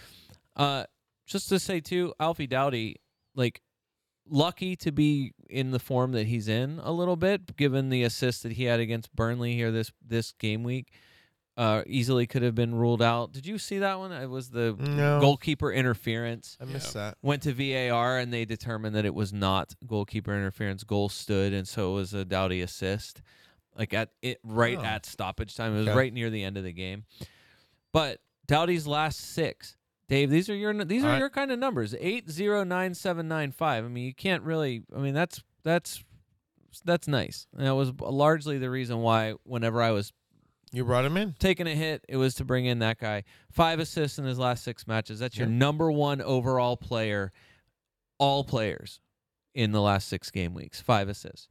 Uh, 0.56 0.84
just 1.26 1.48
to 1.48 1.58
say 1.58 1.80
too, 1.80 2.12
Alfie 2.20 2.46
Doughty, 2.46 2.96
like 3.34 3.62
lucky 4.28 4.76
to 4.76 4.92
be 4.92 5.32
in 5.48 5.70
the 5.70 5.78
form 5.78 6.12
that 6.12 6.26
he's 6.26 6.48
in 6.48 6.80
a 6.82 6.92
little 6.92 7.16
bit, 7.16 7.56
given 7.56 7.88
the 7.88 8.04
assist 8.04 8.42
that 8.42 8.52
he 8.52 8.64
had 8.64 8.80
against 8.80 9.14
Burnley 9.14 9.54
here 9.54 9.70
this 9.70 9.92
this 10.06 10.32
game 10.32 10.62
week. 10.62 10.92
Uh, 11.56 11.82
easily 11.86 12.26
could 12.26 12.42
have 12.42 12.56
been 12.56 12.74
ruled 12.74 13.00
out. 13.00 13.30
Did 13.30 13.46
you 13.46 13.58
see 13.58 13.78
that 13.78 13.98
one? 14.00 14.10
It 14.10 14.26
was 14.28 14.50
the 14.50 14.74
No. 14.76 15.20
goalkeeper 15.20 15.70
interference. 15.72 16.56
I 16.60 16.64
missed 16.64 16.94
that. 16.94 17.16
Went 17.22 17.44
to 17.44 17.52
VAR 17.52 18.18
and 18.18 18.32
they 18.32 18.44
determined 18.44 18.96
that 18.96 19.04
it 19.04 19.14
was 19.14 19.32
not 19.32 19.72
goalkeeper 19.86 20.34
interference. 20.34 20.82
Goal 20.82 21.08
stood, 21.08 21.52
and 21.52 21.68
so 21.68 21.92
it 21.92 21.94
was 21.94 22.12
a 22.12 22.24
Doughty 22.24 22.60
assist, 22.60 23.22
like 23.78 23.94
at 23.94 24.10
it 24.20 24.40
right 24.42 24.78
Oh. 24.78 24.82
at 24.84 25.06
stoppage 25.06 25.54
time. 25.54 25.74
It 25.76 25.78
was 25.78 25.88
Okay. 25.88 25.96
right 25.96 26.12
near 26.12 26.28
the 26.28 26.42
end 26.42 26.56
of 26.56 26.64
the 26.64 26.72
game. 26.72 27.04
But 27.92 28.20
Doughty's 28.46 28.88
last 28.88 29.20
six, 29.20 29.76
Dave. 30.08 30.30
These 30.30 30.50
are 30.50 30.56
your 30.56 30.84
these 30.84 31.04
All 31.04 31.10
are 31.10 31.12
right. 31.12 31.18
your 31.20 31.30
kind 31.30 31.52
of 31.52 31.60
numbers. 31.60 31.94
Eight 32.00 32.28
zero 32.28 32.64
nine 32.64 32.94
seven 32.94 33.28
nine 33.28 33.52
five. 33.52 33.84
I 33.84 33.88
mean, 33.88 34.04
you 34.06 34.14
can't 34.14 34.42
really. 34.42 34.82
I 34.94 34.98
mean, 34.98 35.14
that's 35.14 35.40
that's 35.62 36.02
that's 36.84 37.06
nice. 37.06 37.46
And 37.56 37.64
that 37.64 37.76
was 37.76 37.92
largely 38.00 38.58
the 38.58 38.70
reason 38.70 38.98
why 38.98 39.34
whenever 39.44 39.80
I 39.80 39.92
was 39.92 40.12
You 40.74 40.84
brought 40.84 41.04
him 41.04 41.16
in. 41.16 41.34
taking 41.38 41.66
a 41.66 41.74
hit, 41.74 42.04
it 42.08 42.16
was 42.16 42.34
to 42.36 42.44
bring 42.44 42.66
in 42.66 42.80
that 42.80 42.98
guy. 42.98 43.22
Five 43.50 43.78
assists 43.78 44.18
in 44.18 44.24
his 44.24 44.38
last 44.38 44.64
six 44.64 44.86
matches. 44.86 45.20
That's 45.20 45.38
your 45.38 45.46
number 45.46 45.90
one 45.90 46.20
overall 46.20 46.76
player, 46.76 47.30
all 48.18 48.42
players 48.42 49.00
in 49.54 49.70
the 49.70 49.80
last 49.80 50.08
six 50.08 50.30
game 50.30 50.52
weeks. 50.52 50.80
Five 50.80 51.08
assists. 51.08 51.48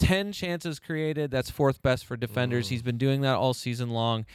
10 0.00 0.32
chances 0.32 0.78
created. 0.78 1.30
That's 1.30 1.50
fourth 1.50 1.80
best 1.82 2.04
for 2.04 2.16
defenders. 2.16 2.66
Mm. 2.66 2.70
He's 2.70 2.82
been 2.82 2.98
doing 2.98 3.20
that 3.22 3.36
all 3.36 3.54
season 3.54 3.90
long. 3.90 4.26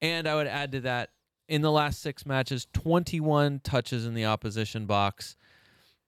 And 0.00 0.26
I 0.26 0.34
would 0.34 0.46
add 0.46 0.72
to 0.72 0.80
that, 0.80 1.10
in 1.46 1.60
the 1.60 1.70
last 1.70 2.00
six 2.00 2.24
matches, 2.24 2.66
21 2.72 3.60
touches 3.62 4.06
in 4.06 4.14
the 4.14 4.24
opposition 4.24 4.86
box. 4.86 5.36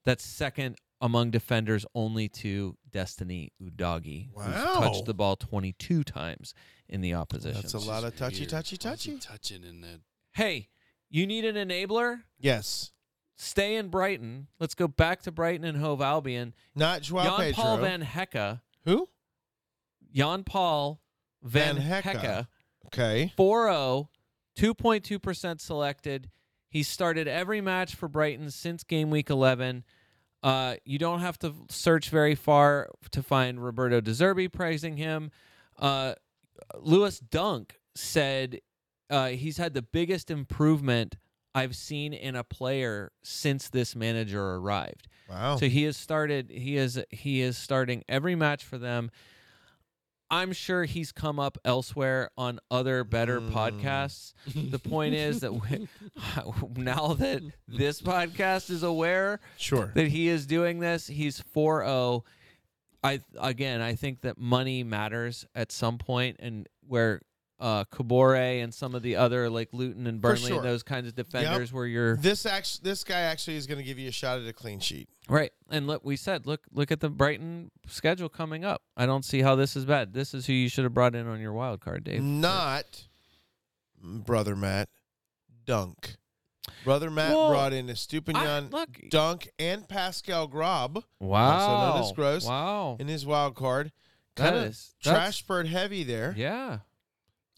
That's 0.04 0.24
second 0.24 0.76
among 1.00 1.30
defenders 1.30 1.84
only 1.94 2.28
to 2.28 2.76
Destiny 2.90 3.52
Udogie, 3.62 4.28
who's 4.34 4.54
touched 4.54 5.04
the 5.04 5.14
ball 5.14 5.36
22 5.36 6.04
times 6.04 6.54
in 6.88 7.00
the 7.00 7.14
opposition. 7.14 7.60
That's 7.62 7.74
a 7.74 7.78
lot 7.78 8.04
of 8.04 8.16
touchy, 8.16 8.40
weird. 8.40 8.50
touchy, 8.50 8.78
Why 8.82 8.92
is 8.92 9.02
he 9.02 9.12
touchy. 9.12 9.26
touching 9.26 9.64
in 9.64 9.80
the 9.80 10.00
hey, 10.32 10.68
you 11.10 11.26
need 11.26 11.44
an 11.44 11.56
enabler? 11.56 12.22
Yes. 12.38 12.92
Stay 13.36 13.76
in 13.76 13.88
Brighton. 13.88 14.46
Let's 14.58 14.74
go 14.74 14.88
back 14.88 15.22
to 15.22 15.32
Brighton 15.32 15.64
and 15.64 15.76
Hove 15.78 16.00
Albion. 16.00 16.54
Not 16.74 17.02
Joao 17.02 17.24
Jan 17.24 17.36
Pedro. 17.38 17.62
Paul 17.62 17.76
Van 17.78 18.02
Hecke. 18.02 18.60
Who? 18.86 19.08
Jan 20.12 20.44
Paul 20.44 21.00
Van, 21.42 21.76
Van 21.76 22.02
Hecke. 22.02 22.14
Hecke. 22.18 22.46
Okay. 22.86 23.32
4 23.36 23.66
0, 23.66 24.10
2.2% 24.58 25.60
selected. 25.60 26.30
He 26.68 26.82
started 26.82 27.28
every 27.28 27.60
match 27.60 27.94
for 27.94 28.08
Brighton 28.08 28.50
since 28.50 28.84
game 28.84 29.10
week 29.10 29.28
11. 29.28 29.84
Uh, 30.46 30.76
you 30.84 30.96
don't 30.96 31.22
have 31.22 31.36
to 31.36 31.52
search 31.68 32.08
very 32.08 32.36
far 32.36 32.88
to 33.10 33.20
find 33.20 33.60
Roberto 33.60 34.00
De 34.00 34.12
Zerbi 34.12 34.50
praising 34.50 34.96
him. 34.96 35.32
Uh, 35.76 36.14
Lewis 36.78 37.18
Dunk 37.18 37.80
said 37.96 38.60
uh, 39.10 39.30
he's 39.30 39.56
had 39.56 39.74
the 39.74 39.82
biggest 39.82 40.30
improvement 40.30 41.16
I've 41.52 41.74
seen 41.74 42.12
in 42.12 42.36
a 42.36 42.44
player 42.44 43.10
since 43.24 43.68
this 43.70 43.96
manager 43.96 44.54
arrived. 44.54 45.08
Wow. 45.28 45.56
So 45.56 45.66
he 45.66 45.82
has 45.82 45.96
started. 45.96 46.50
He 46.50 46.76
is 46.76 47.02
he 47.10 47.40
is 47.40 47.58
starting 47.58 48.04
every 48.08 48.36
match 48.36 48.62
for 48.62 48.78
them. 48.78 49.10
I'm 50.30 50.52
sure 50.52 50.84
he's 50.84 51.12
come 51.12 51.38
up 51.38 51.56
elsewhere 51.64 52.30
on 52.36 52.58
other 52.70 53.04
better 53.04 53.40
Mm. 53.40 53.50
podcasts. 53.52 54.32
The 54.70 54.78
point 54.78 55.14
is 55.14 55.40
that 55.40 55.52
we, 55.52 55.88
now 56.76 57.14
that 57.14 57.42
this 57.68 58.02
podcast 58.02 58.70
is 58.70 58.82
aware 58.82 59.40
sure. 59.56 59.92
that 59.94 60.08
he 60.08 60.28
is 60.28 60.46
doing 60.46 60.80
this, 60.80 61.06
he's 61.06 61.40
4-0. 61.54 62.22
I 63.04 63.20
again, 63.38 63.80
I 63.80 63.94
think 63.94 64.22
that 64.22 64.36
money 64.36 64.82
matters 64.82 65.46
at 65.54 65.70
some 65.70 65.96
point, 65.98 66.36
and 66.40 66.68
where 66.88 67.20
uh, 67.60 67.84
Kabore 67.84 68.62
and 68.62 68.74
some 68.74 68.94
of 68.94 69.02
the 69.02 69.16
other 69.16 69.48
like 69.48 69.68
Luton 69.72 70.06
and 70.06 70.20
Burnley 70.20 70.48
sure. 70.48 70.56
and 70.56 70.64
those 70.66 70.82
kinds 70.82 71.06
of 71.06 71.14
defenders, 71.14 71.72
where 71.72 71.86
you're 71.86 72.16
This 72.16 72.44
actually, 72.46 72.90
this 72.90 73.04
guy 73.04 73.20
actually 73.20 73.56
is 73.56 73.66
going 73.66 73.78
to 73.78 73.84
give 73.84 73.98
you 73.98 74.08
a 74.08 74.12
shot 74.12 74.40
at 74.40 74.46
a 74.48 74.52
clean 74.52 74.80
sheet. 74.80 75.08
Right. 75.28 75.50
And 75.70 75.86
look, 75.86 76.04
we 76.04 76.16
said, 76.16 76.46
look, 76.46 76.60
look 76.72 76.90
at 76.92 77.00
the 77.00 77.08
Brighton 77.10 77.70
schedule 77.88 78.28
coming 78.28 78.64
up. 78.64 78.82
I 78.96 79.06
don't 79.06 79.24
see 79.24 79.42
how 79.42 79.56
this 79.56 79.74
is 79.76 79.84
bad. 79.84 80.12
This 80.14 80.32
is 80.34 80.46
who 80.46 80.52
you 80.52 80.68
should 80.68 80.84
have 80.84 80.94
brought 80.94 81.14
in 81.16 81.26
on 81.26 81.40
your 81.40 81.52
wild 81.52 81.80
card, 81.80 82.04
Dave. 82.04 82.22
Not 82.22 83.06
brother 84.02 84.54
Matt 84.54 84.88
Dunk. 85.64 86.16
Brother 86.84 87.10
Matt 87.10 87.32
Well, 87.34 87.48
brought 87.50 87.72
in 87.72 87.88
I- 87.88 87.92
Estupinan 87.92 88.72
look. 88.72 88.88
Dunk 89.10 89.48
and 89.58 89.88
Pascal 89.88 90.46
Grob 90.46 91.02
Wow. 91.20 91.94
known 91.94 92.02
as 92.04 92.12
Gross. 92.12 92.46
Wow. 92.46 92.96
in 93.00 93.08
his 93.08 93.24
wild 93.26 93.54
card. 93.56 93.92
Kind 94.36 94.54
of 94.54 94.60
that's- 94.62 94.94
trash 95.02 95.42
bird 95.42 95.66
heavy 95.66 96.04
there. 96.04 96.34
Yeah. 96.36 96.80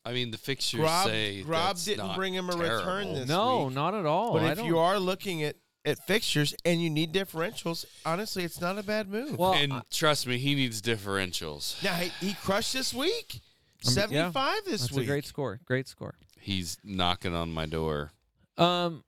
I 0.05 0.13
mean, 0.13 0.31
the 0.31 0.39
fixtures 0.39 0.81
Grob, 0.81 1.07
say 1.07 1.43
Grob 1.43 1.61
that's 1.69 1.85
didn't 1.85 2.07
not 2.07 2.17
bring 2.17 2.33
him 2.35 2.49
a 2.49 2.57
return 2.57 2.83
terrible. 2.85 3.15
this 3.15 3.29
No, 3.29 3.65
week. 3.67 3.75
not 3.75 3.95
at 3.95 4.07
all. 4.07 4.33
But 4.33 4.43
I 4.45 4.53
if 4.53 4.59
don't- 4.59 4.67
you 4.67 4.79
are 4.79 4.99
looking 4.99 5.43
at, 5.43 5.57
at 5.89 6.07
fixtures 6.07 6.55
and 6.65 6.83
you 6.83 6.91
need 6.91 7.13
differentials, 7.13 7.85
honestly, 8.05 8.45
it's 8.45 8.61
not 8.61 8.79
a 8.79 8.83
bad 8.83 9.09
move. 9.09 9.39
well, 9.39 9.55
and 9.55 9.73
I- 9.73 9.83
trust 9.91 10.27
me, 10.27 10.39
he 10.39 10.55
needs 10.55 10.81
differentials. 10.83 11.83
Now 11.83 11.95
he, 11.95 12.11
he 12.27 12.35
crushed 12.35 12.73
this 12.73 12.93
week. 12.95 13.41
I 13.87 13.91
mean, 13.91 13.97
yeah, 14.11 14.31
75 14.33 14.65
this 14.65 14.81
that's 14.83 14.93
week. 14.93 15.05
a 15.05 15.07
great 15.07 15.25
score. 15.27 15.61
Great 15.65 15.89
score. 15.89 16.15
He's 16.41 16.77
knocking 16.85 17.35
on 17.35 17.53
my 17.53 17.67
door. 17.67 18.13
Um, 18.57 19.05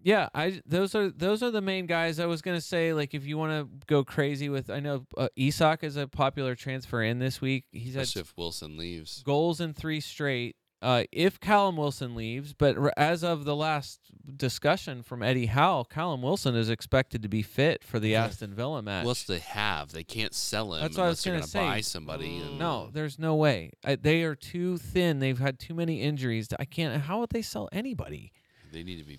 yeah, 0.00 0.28
I 0.32 0.60
those 0.64 0.94
are 0.94 1.10
those 1.10 1.42
are 1.42 1.50
the 1.50 1.60
main 1.60 1.86
guys. 1.86 2.20
I 2.20 2.26
was 2.26 2.40
gonna 2.40 2.60
say 2.60 2.92
like 2.92 3.14
if 3.14 3.26
you 3.26 3.36
want 3.36 3.52
to 3.80 3.86
go 3.86 4.04
crazy 4.04 4.48
with, 4.48 4.70
I 4.70 4.78
know 4.78 5.04
uh, 5.16 5.28
Isak 5.34 5.82
is 5.82 5.96
a 5.96 6.06
popular 6.06 6.54
transfer 6.54 7.02
in 7.02 7.18
this 7.18 7.40
week. 7.40 7.64
He's 7.72 7.94
had 7.94 8.04
Especially 8.04 8.20
if 8.22 8.34
Wilson 8.36 8.76
leaves. 8.76 9.22
goals 9.24 9.60
in 9.60 9.74
three 9.74 10.00
straight. 10.00 10.54
Uh, 10.80 11.02
if 11.10 11.40
Callum 11.40 11.76
Wilson 11.76 12.14
leaves, 12.14 12.52
but 12.52 12.78
r- 12.78 12.92
as 12.96 13.24
of 13.24 13.44
the 13.44 13.56
last 13.56 13.98
discussion 14.36 15.02
from 15.02 15.24
Eddie 15.24 15.46
Howe, 15.46 15.82
Callum 15.82 16.22
Wilson 16.22 16.54
is 16.54 16.70
expected 16.70 17.20
to 17.22 17.28
be 17.28 17.42
fit 17.42 17.82
for 17.82 17.98
the 17.98 18.10
Yeah. 18.10 18.26
Aston 18.26 18.54
Villa 18.54 18.80
match. 18.80 19.04
What 19.04 19.10
else 19.10 19.24
do 19.24 19.32
they 19.32 19.40
have? 19.40 19.90
They 19.90 20.04
can't 20.04 20.32
sell 20.34 20.74
him 20.74 20.80
That's 20.82 20.96
what 20.96 21.02
I 21.02 21.06
unless 21.06 21.18
was 21.18 21.24
they're 21.24 21.34
gonna 21.34 21.46
say. 21.48 21.58
buy 21.60 21.80
somebody. 21.80 22.38
No, 22.58 22.90
there's 22.92 23.18
no 23.18 23.34
way. 23.34 23.72
I, 23.84 23.96
they 23.96 24.22
are 24.22 24.36
too 24.36 24.78
thin. 24.78 25.18
They've 25.18 25.38
had 25.38 25.58
too 25.58 25.74
many 25.74 26.00
injuries. 26.00 26.48
I 26.58 26.64
can't. 26.64 27.02
How 27.02 27.18
would 27.20 27.30
they 27.30 27.42
sell 27.42 27.68
anybody? 27.72 28.32
they 28.70 28.82
need 28.84 28.98
to 28.98 29.04
be 29.04 29.18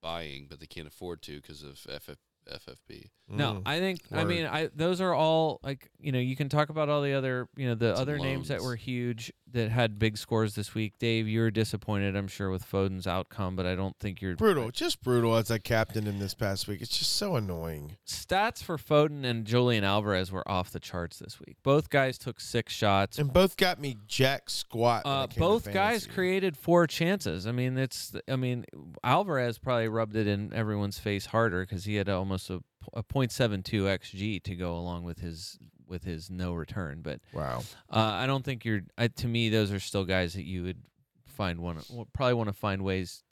buying, 0.00 0.46
but 0.48 0.60
they 0.60 0.66
can't 0.66 0.86
afford 0.88 1.20
to 1.22 1.36
because 1.40 1.62
of 1.62 1.76
FF, 1.78 2.16
FFP. 2.50 3.10
No, 3.32 3.52
Mm. 3.54 3.62
I 3.64 3.78
think 3.78 4.00
I 4.10 4.16
Word. 4.24 4.26
mean 4.28 4.44
I 4.46 4.70
those 4.74 5.00
are 5.00 5.14
all 5.14 5.60
like 5.62 5.88
you 6.00 6.10
know 6.10 6.18
you 6.18 6.34
can 6.34 6.48
talk 6.48 6.68
about 6.68 6.88
all 6.88 7.00
the 7.00 7.12
other 7.12 7.48
you 7.56 7.68
know 7.68 7.76
the 7.76 7.94
Some 7.94 8.02
other 8.02 8.18
names 8.18 8.48
that 8.48 8.54
loans. 8.58 8.64
were 8.66 8.74
huge 8.74 9.32
that 9.52 9.70
had 9.70 10.00
big 10.00 10.16
scores 10.18 10.56
this 10.56 10.74
week. 10.74 10.94
Dave, 10.98 11.28
you 11.28 11.40
were 11.40 11.50
disappointed, 11.52 12.16
I'm 12.16 12.26
sure, 12.26 12.50
with 12.50 12.68
Foden's 12.68 13.06
outcome, 13.06 13.54
but 13.54 13.66
I 13.66 13.74
don't 13.76 13.96
think 14.00 14.20
you're 14.20 14.34
brutal. 14.34 14.70
Just 14.72 15.00
brutal 15.02 15.36
as 15.36 15.48
I 15.50 15.58
captained 15.58 16.06
him 16.08 16.18
this 16.18 16.34
past 16.34 16.66
week. 16.66 16.80
It's 16.80 16.96
just 16.98 17.12
so 17.16 17.36
annoying. 17.36 17.96
Stats 18.06 18.62
for 18.64 18.76
Foden 18.78 19.24
and 19.24 19.44
Julian 19.44 19.84
Alvarez 19.84 20.30
were 20.32 20.48
off 20.50 20.70
the 20.72 20.80
charts 20.80 21.18
this 21.20 21.38
week. 21.40 21.56
Both 21.62 21.88
guys 21.90 22.18
took 22.18 22.40
six 22.40 22.72
shots. 22.72 23.18
And 23.18 23.32
both 23.32 23.56
got 23.56 23.80
me 23.80 23.96
jack 24.08 24.50
squat. 24.50 25.04
when 25.04 25.14
Uh, 25.14 25.26
came 25.26 25.34
to 25.34 25.40
both 25.40 25.64
guys 25.66 26.02
fantasy. 26.02 26.10
created 26.10 26.56
four 26.56 26.86
chances. 26.88 27.46
I 27.46 27.52
mean, 27.52 27.76
it's. 27.78 28.12
I 28.28 28.34
mean, 28.36 28.64
Alvarez 29.04 29.58
probably 29.58 29.88
rubbed 29.88 30.16
it 30.16 30.26
in 30.26 30.52
everyone's 30.52 30.98
face 30.98 31.26
harder 31.26 31.60
because 31.62 31.84
he 31.84 31.96
had 31.96 32.08
almost 32.08 32.39
a, 32.48 32.60
a 32.94 33.02
.72 33.02 33.64
xG 33.64 34.42
to 34.44 34.54
go 34.54 34.74
along 34.76 35.02
with 35.04 35.18
his 35.18 35.58
with 35.86 36.04
his 36.04 36.30
no 36.30 36.54
return. 36.54 37.00
But 37.02 37.20
Wow. 37.34 37.62
uh, 37.90 37.98
I 37.98 38.26
don't 38.26 38.44
think 38.44 38.64
you're. 38.64 38.82
I, 38.96 39.08
to 39.08 39.26
me, 39.26 39.48
those 39.50 39.72
are 39.72 39.80
still 39.80 40.04
guys 40.04 40.34
that 40.34 40.44
you 40.44 40.62
would 40.62 40.80
find 41.26 41.58
one. 41.60 41.78
We'll 41.90 42.08
probably 42.14 42.34
want 42.34 42.48
to 42.48 42.54
find 42.54 42.82
ways. 42.82 43.22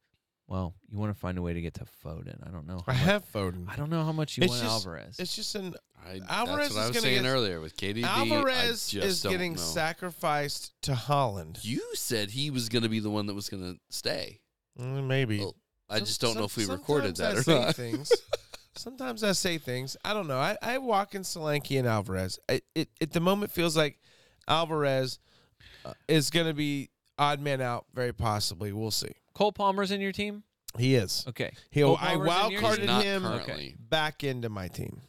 Well, 0.48 0.74
you 0.90 0.98
want 0.98 1.12
to 1.14 1.18
find 1.20 1.36
a 1.36 1.42
way 1.42 1.52
to 1.52 1.60
get 1.60 1.74
to 1.74 1.84
Foden. 2.04 2.46
I 2.46 2.50
don't 2.50 2.66
know. 2.66 2.82
I 2.86 2.92
much- 2.92 3.02
have 3.02 3.30
Foden. 3.32 3.66
I 3.68 3.76
don't 3.76 3.90
know 3.90 4.02
how 4.02 4.12
much 4.12 4.36
you 4.38 4.44
It's 4.44 4.50
want 4.50 4.62
just- 4.62 4.72
Alvarez. 4.86 5.16
It's 5.18 5.36
just 5.36 5.54
an 5.54 5.74
I, 6.02 6.20
Alvarez 6.26 6.28
that's 6.28 6.48
what 6.48 6.56
I 6.56 6.62
is 6.62 6.74
was 6.74 6.88
gonna 6.88 7.00
saying 7.00 7.22
get- 7.22 7.28
earlier 7.28 7.60
with 7.60 7.76
KDB. 7.76 8.04
I 8.04 8.20
Alvarez 8.20 8.88
just 8.88 9.06
is 9.06 9.22
don't 9.22 9.32
getting 9.32 9.52
know. 9.54 9.58
sacrificed 9.60 10.72
to 10.82 10.92
Haaland. 10.92 11.58
You 11.64 11.82
said 11.94 12.30
he 12.30 12.50
was 12.50 12.68
going 12.70 12.82
to 12.82 12.88
be 12.88 12.98
the 13.00 13.10
one 13.10 13.26
that 13.26 13.34
was 13.34 13.48
going 13.50 13.62
to 13.74 13.78
stay. 13.90 14.40
Mm, 14.80 15.06
maybe. 15.06 15.40
Well, 15.40 15.54
I 15.90 15.98
just 16.00 16.20
don't 16.20 16.36
know 16.36 16.44
if 16.44 16.56
we 16.56 16.64
recorded 16.66 17.16
that 17.16 17.34
I 17.34 17.38
or 17.38 17.42
say 17.42 17.60
not. 17.60 17.74
Things. 17.76 18.10
sometimes 18.78 19.22
I 19.24 19.32
say 19.32 19.58
things. 19.58 19.96
I 20.04 20.14
don't 20.14 20.26
know. 20.26 20.38
I, 20.38 20.56
I 20.62 20.78
walk 20.78 21.14
in 21.14 21.22
Solanke 21.22 21.78
and 21.78 21.86
Alvarez. 21.86 22.38
It, 22.48 22.64
it 22.74 22.88
at 23.00 23.12
the 23.12 23.20
moment 23.20 23.50
feels 23.50 23.76
like 23.76 23.98
Alvarez 24.46 25.18
uh, 25.84 25.92
is 26.06 26.30
going 26.30 26.46
to 26.46 26.54
be 26.54 26.90
odd 27.18 27.40
man 27.40 27.60
out. 27.60 27.86
Very 27.94 28.12
possibly. 28.12 28.72
We'll 28.72 28.90
see. 28.90 29.12
Cole 29.34 29.52
Palmer's 29.52 29.90
in 29.90 30.00
your 30.00 30.12
team. 30.12 30.42
He 30.78 30.94
is. 30.94 31.24
Okay. 31.28 31.52
He'll. 31.70 31.96
Cole 31.96 31.98
I 32.00 32.10
Palmer's 32.12 32.28
wild 32.28 32.52
yours? 32.52 32.60
He's 32.60 32.68
carded 32.68 32.86
not 32.86 33.04
him 33.04 33.22
currently. 33.22 33.76
back 33.78 34.24
into 34.24 34.48
my 34.48 34.68
team. 34.68 35.02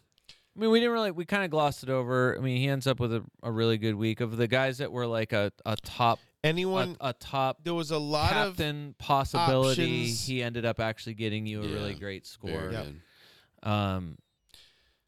I 0.55 0.61
mean, 0.61 0.71
we 0.71 0.79
didn't 0.79 0.93
really. 0.93 1.11
We 1.11 1.25
kind 1.25 1.43
of 1.43 1.51
glossed 1.51 1.83
it 1.83 1.89
over. 1.89 2.35
I 2.37 2.41
mean, 2.41 2.57
he 2.57 2.67
ends 2.67 2.87
up 2.87 2.99
with 2.99 3.13
a, 3.13 3.23
a 3.43 3.51
really 3.51 3.77
good 3.77 3.95
week 3.95 4.19
of 4.19 4.35
the 4.35 4.47
guys 4.47 4.79
that 4.79 4.91
were 4.91 5.07
like 5.07 5.31
a 5.31 5.51
a 5.65 5.75
top 5.77 6.19
Anyone? 6.43 6.95
a, 7.01 7.09
a 7.09 7.13
top 7.13 7.59
there 7.63 7.73
was 7.73 7.91
a 7.91 7.97
lot 7.97 8.33
of 8.33 8.55
captain 8.57 8.95
possibility. 8.97 10.03
options. 10.03 10.25
He 10.25 10.41
ended 10.41 10.65
up 10.65 10.79
actually 10.79 11.15
getting 11.15 11.45
you 11.45 11.61
a 11.61 11.67
really 11.67 11.93
great 11.93 12.25
score. 12.25 12.69
Yep. 12.71 12.85
good. 12.85 13.01
Um, 13.64 14.18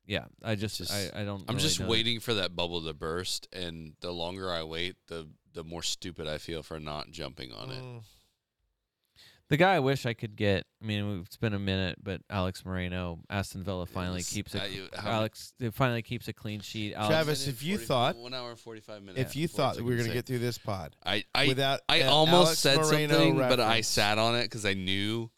yeah, 0.06 0.26
I 0.44 0.56
just, 0.56 0.78
Just- 0.80 0.92
I, 0.92 1.22
I 1.22 1.24
don't. 1.24 1.42
I'm 1.48 1.56
really 1.56 1.60
just 1.68 1.80
know. 1.80 1.88
waiting 1.88 2.20
for 2.20 2.34
that 2.34 2.56
bubble 2.56 2.82
to 2.84 2.94
burst, 2.94 3.48
and 3.54 3.94
the 4.02 4.12
longer 4.12 4.52
I 4.52 4.64
wait, 4.64 4.96
the 5.08 5.28
the 5.54 5.64
more 5.64 5.84
stupid 5.84 6.28
I 6.28 6.38
feel 6.38 6.64
for 6.64 6.80
not 6.80 7.12
jumping 7.12 7.52
on 7.52 7.72
it. 7.72 7.82
Mm, 7.84 8.02
The 9.50 9.58
guy 9.58 9.76
I 9.76 9.80
wish 9.80 10.06
I 10.06 10.14
could 10.14 10.36
get. 10.38 10.66
I 10.82 10.86
mean, 10.86 11.22
it's 11.26 11.36
been 11.38 11.54
a 11.54 11.60
minute, 11.60 11.98
but 12.02 12.22
Alex 12.30 12.66
Moreno, 12.66 13.20
Aston 13.30 13.64
Villa 13.64 13.86
finally 13.86 14.20
Yes, 14.20 14.32
keeps 14.34 14.56
a 14.56 14.64
uh, 14.64 14.66
you- 14.66 14.90
Alex 14.98 15.54
it 15.60 15.74
finally 15.74 16.02
keeps 16.02 16.28
a 16.30 16.34
clean 16.34 16.62
sheet. 16.62 16.94
Alex, 16.94 17.10
Travis, 17.10 17.48
if 17.48 17.62
you 17.64 17.76
40 17.78 17.86
thought- 17.86 18.16
one 18.18 18.34
hour 18.34 18.50
and 18.52 18.60
forty 18.60 18.80
five 18.82 19.04
minutes, 19.04 19.20
if 19.30 19.36
you 19.36 19.48
thought 19.48 19.76
that 19.76 19.84
we 19.84 19.92
were 19.92 19.98
going 19.98 20.08
to 20.08 20.14
get 20.14 20.26
through 20.26 20.40
this 20.40 20.58
pod 20.58 20.96
I 21.06 21.24
I 21.36 21.48
without 21.48 21.82
I 21.88 22.04
almost 22.04 22.34
Alex 22.34 22.60
said 22.60 22.78
Moreno 22.80 23.14
something, 23.14 23.38
but 23.38 23.60
I 23.60 23.66
reference. 23.68 23.88
sat 23.88 24.18
on 24.18 24.36
it 24.36 24.44
because 24.44 24.66
I 24.66 24.74
knew 24.74 25.30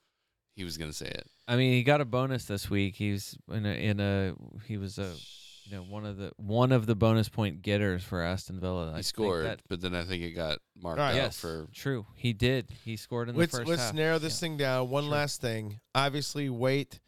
he 0.56 0.64
was 0.64 0.78
going 0.78 0.90
to 0.92 0.98
say 0.98 1.08
it. 1.08 1.28
I 1.48 1.56
mean, 1.58 1.74
he 1.74 1.84
got 1.84 2.02
a 2.02 2.06
bonus 2.06 2.46
this 2.46 2.70
week. 2.70 2.96
He's 2.96 3.38
in 3.52 3.66
a 3.66 3.70
in 3.70 4.00
a 4.00 4.34
he 4.66 4.78
was 4.78 4.98
a 4.98 5.14
you 5.66 5.76
know 5.76 5.84
one 5.84 6.06
of 6.06 6.18
the 6.18 6.32
one 6.38 6.72
of 6.72 6.86
the 6.86 6.96
bonus 6.96 7.30
point 7.30 7.62
getters 7.62 8.04
for 8.04 8.22
Aston 8.22 8.60
Villa. 8.60 8.86
I 8.88 8.90
He 8.90 8.94
think 8.96 9.06
scored, 9.06 9.46
that- 9.46 9.62
but 9.68 9.82
then 9.82 9.94
I 9.96 10.04
think 10.04 10.24
it 10.24 10.32
got 10.32 10.60
marked 10.76 11.00
All 11.00 11.06
right. 11.06 11.12
out 11.12 11.16
yes, 11.16 11.40
for 11.40 11.68
true. 11.74 12.06
He 12.16 12.34
did. 12.34 12.70
He 12.86 12.96
scored 12.96 13.30
in 13.30 13.36
the 13.36 13.40
Let's 13.40 13.58
1st 13.58 13.68
let's 13.68 13.82
half. 13.82 13.94
narrow 13.94 14.20
this 14.20 14.36
Yeah. 14.36 14.40
thing 14.48 14.58
down. 14.58 14.90
One 14.90 15.04
Sure. 15.04 15.12
last 15.12 15.42
thing. 15.42 15.80
Obviously, 15.94 16.50
wait. 16.50 17.00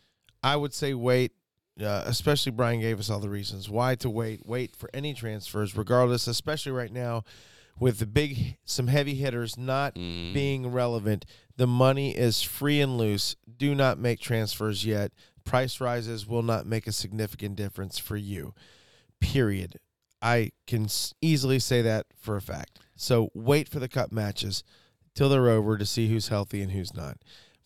I 0.43 0.55
would 0.57 0.73
say 0.73 0.93
wait. 0.93 1.31
Uh, 1.79 2.03
especially 2.05 2.53
Brian 2.53 2.79
gave 2.79 2.99
us 2.99 3.09
all 3.09 3.19
the 3.19 3.29
reasons 3.29 3.69
why 3.69 3.95
to 3.95 4.09
wait. 4.09 4.45
Wait 4.45 4.73
for 4.77 4.89
any 4.93 5.13
transfers, 5.13 5.75
regardless. 5.75 6.25
Especially 6.25 6.71
right 6.71 6.91
now, 6.91 7.23
with 7.77 7.99
the 7.99 8.05
big 8.05 8.55
some 8.63 8.87
heavy 8.87 9.15
hitters 9.15 9.57
not 9.57 9.95
Mhm. 9.95 10.33
being 10.33 10.67
relevant. 10.67 11.25
The 11.57 11.68
money 11.68 12.15
is 12.15 12.41
free 12.41 12.82
and 12.82 12.98
loose. 12.98 13.36
Do 13.57 13.73
not 13.76 13.98
make 13.98 14.19
transfers 14.19 14.86
yet. 14.86 15.11
Price 15.44 15.80
rises 15.80 16.27
will 16.27 16.41
not 16.44 16.65
make 16.65 16.88
a 16.88 16.91
significant 16.91 17.56
difference 17.56 17.98
for 17.98 18.18
you. 18.18 18.53
Period. 19.19 19.80
I 20.22 20.52
can 20.68 20.88
easily 21.22 21.60
say 21.60 21.82
that 21.84 22.07
for 22.18 22.36
a 22.36 22.41
fact. 22.41 22.80
So 22.95 23.30
wait 23.34 23.69
for 23.69 23.80
the 23.80 23.88
cup 23.88 24.11
matches 24.11 24.64
till 25.14 25.30
they're 25.30 25.49
over 25.49 25.77
to 25.77 25.86
see 25.86 26.10
who's 26.10 26.30
healthy 26.30 26.61
and 26.61 26.72
who's 26.72 26.94
not. 26.94 27.18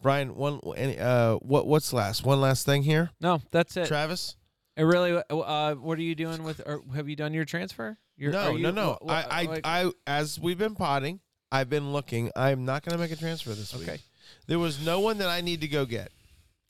Brian, 0.02 0.36
one 0.36 0.60
uh 1.00 1.36
what 1.36 1.68
what's 1.68 1.92
last? 1.94 2.24
One 2.26 2.40
last 2.42 2.66
thing 2.66 2.84
here. 2.84 3.12
No, 3.20 3.42
that's 3.52 3.76
it. 3.78 3.88
Travis? 3.88 4.36
It 4.78 4.84
really. 4.84 5.22
Uh, 5.30 5.76
what 5.76 5.98
are 5.98 6.02
you 6.04 6.16
doing 6.16 6.44
with? 6.44 6.62
Or 6.66 6.82
have 6.96 7.10
you 7.10 7.16
done 7.18 7.34
your 7.34 7.44
transfer? 7.46 7.98
You're, 8.16 8.32
no, 8.32 8.56
you, 8.56 8.64
no, 8.64 8.72
no. 8.72 8.98
wha- 9.02 9.14
I 9.14 9.26
I, 9.30 9.44
like- 9.44 9.62
I 9.66 9.92
as 10.08 10.40
we've 10.40 10.58
been 10.58 10.76
potting, 10.76 11.20
I've 11.52 11.70
been 11.70 11.92
looking. 11.94 12.32
I'm 12.36 12.66
not 12.66 12.84
going 12.84 12.94
to 12.94 13.00
make 13.00 13.12
a 13.12 13.16
transfer 13.16 13.50
this 13.52 13.74
week. 13.74 13.88
Okay. 13.90 14.00
There 14.48 14.60
was 14.60 14.84
no 14.86 15.00
one 15.00 15.18
that 15.20 15.30
I 15.30 15.42
need 15.42 15.62
to 15.62 15.68
go 15.68 15.86
get. 15.86 16.12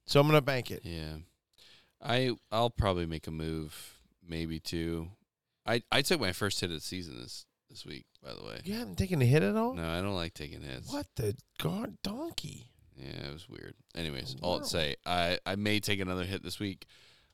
So 0.06 0.20
I'm 0.20 0.28
going 0.28 0.38
to 0.38 0.42
bank 0.42 0.72
it. 0.72 0.82
Yeah, 0.84 1.16
I 2.02 2.32
I'll 2.52 2.70
probably 2.70 3.06
make 3.06 3.28
a 3.28 3.32
move, 3.32 3.96
maybe 4.28 4.60
two. 4.60 5.10
I 5.66 5.84
I 5.92 6.02
took 6.02 6.20
my 6.20 6.32
first 6.32 6.60
hit 6.62 6.70
of 6.72 6.78
the 6.78 6.82
season 6.82 7.20
this 7.20 7.46
this 7.70 7.86
week. 7.86 8.06
By 8.24 8.34
the 8.34 8.44
way, 8.44 8.60
You 8.64 8.74
haven't 8.74 8.98
taken 8.98 9.22
a 9.22 9.26
hit 9.26 9.44
at 9.44 9.56
all? 9.56 9.74
no, 9.76 9.88
I 9.88 10.02
don't 10.02 10.16
like 10.16 10.34
taking 10.34 10.62
hits. 10.62 10.92
What 10.92 11.08
the 11.16 11.36
god 11.62 11.98
donkey? 12.04 12.72
Yeah, 12.98 13.28
it 13.30 13.34
was 13.34 13.48
weird. 13.48 13.76
Anyways, 13.96 14.36
all 14.42 14.60
I'd 14.60 14.66
say, 14.66 14.96
I 15.06 15.38
I 15.46 15.56
may 15.56 15.80
take 15.80 16.00
another 16.00 16.24
hit 16.26 16.42
this 16.44 16.60
week. 16.60 16.86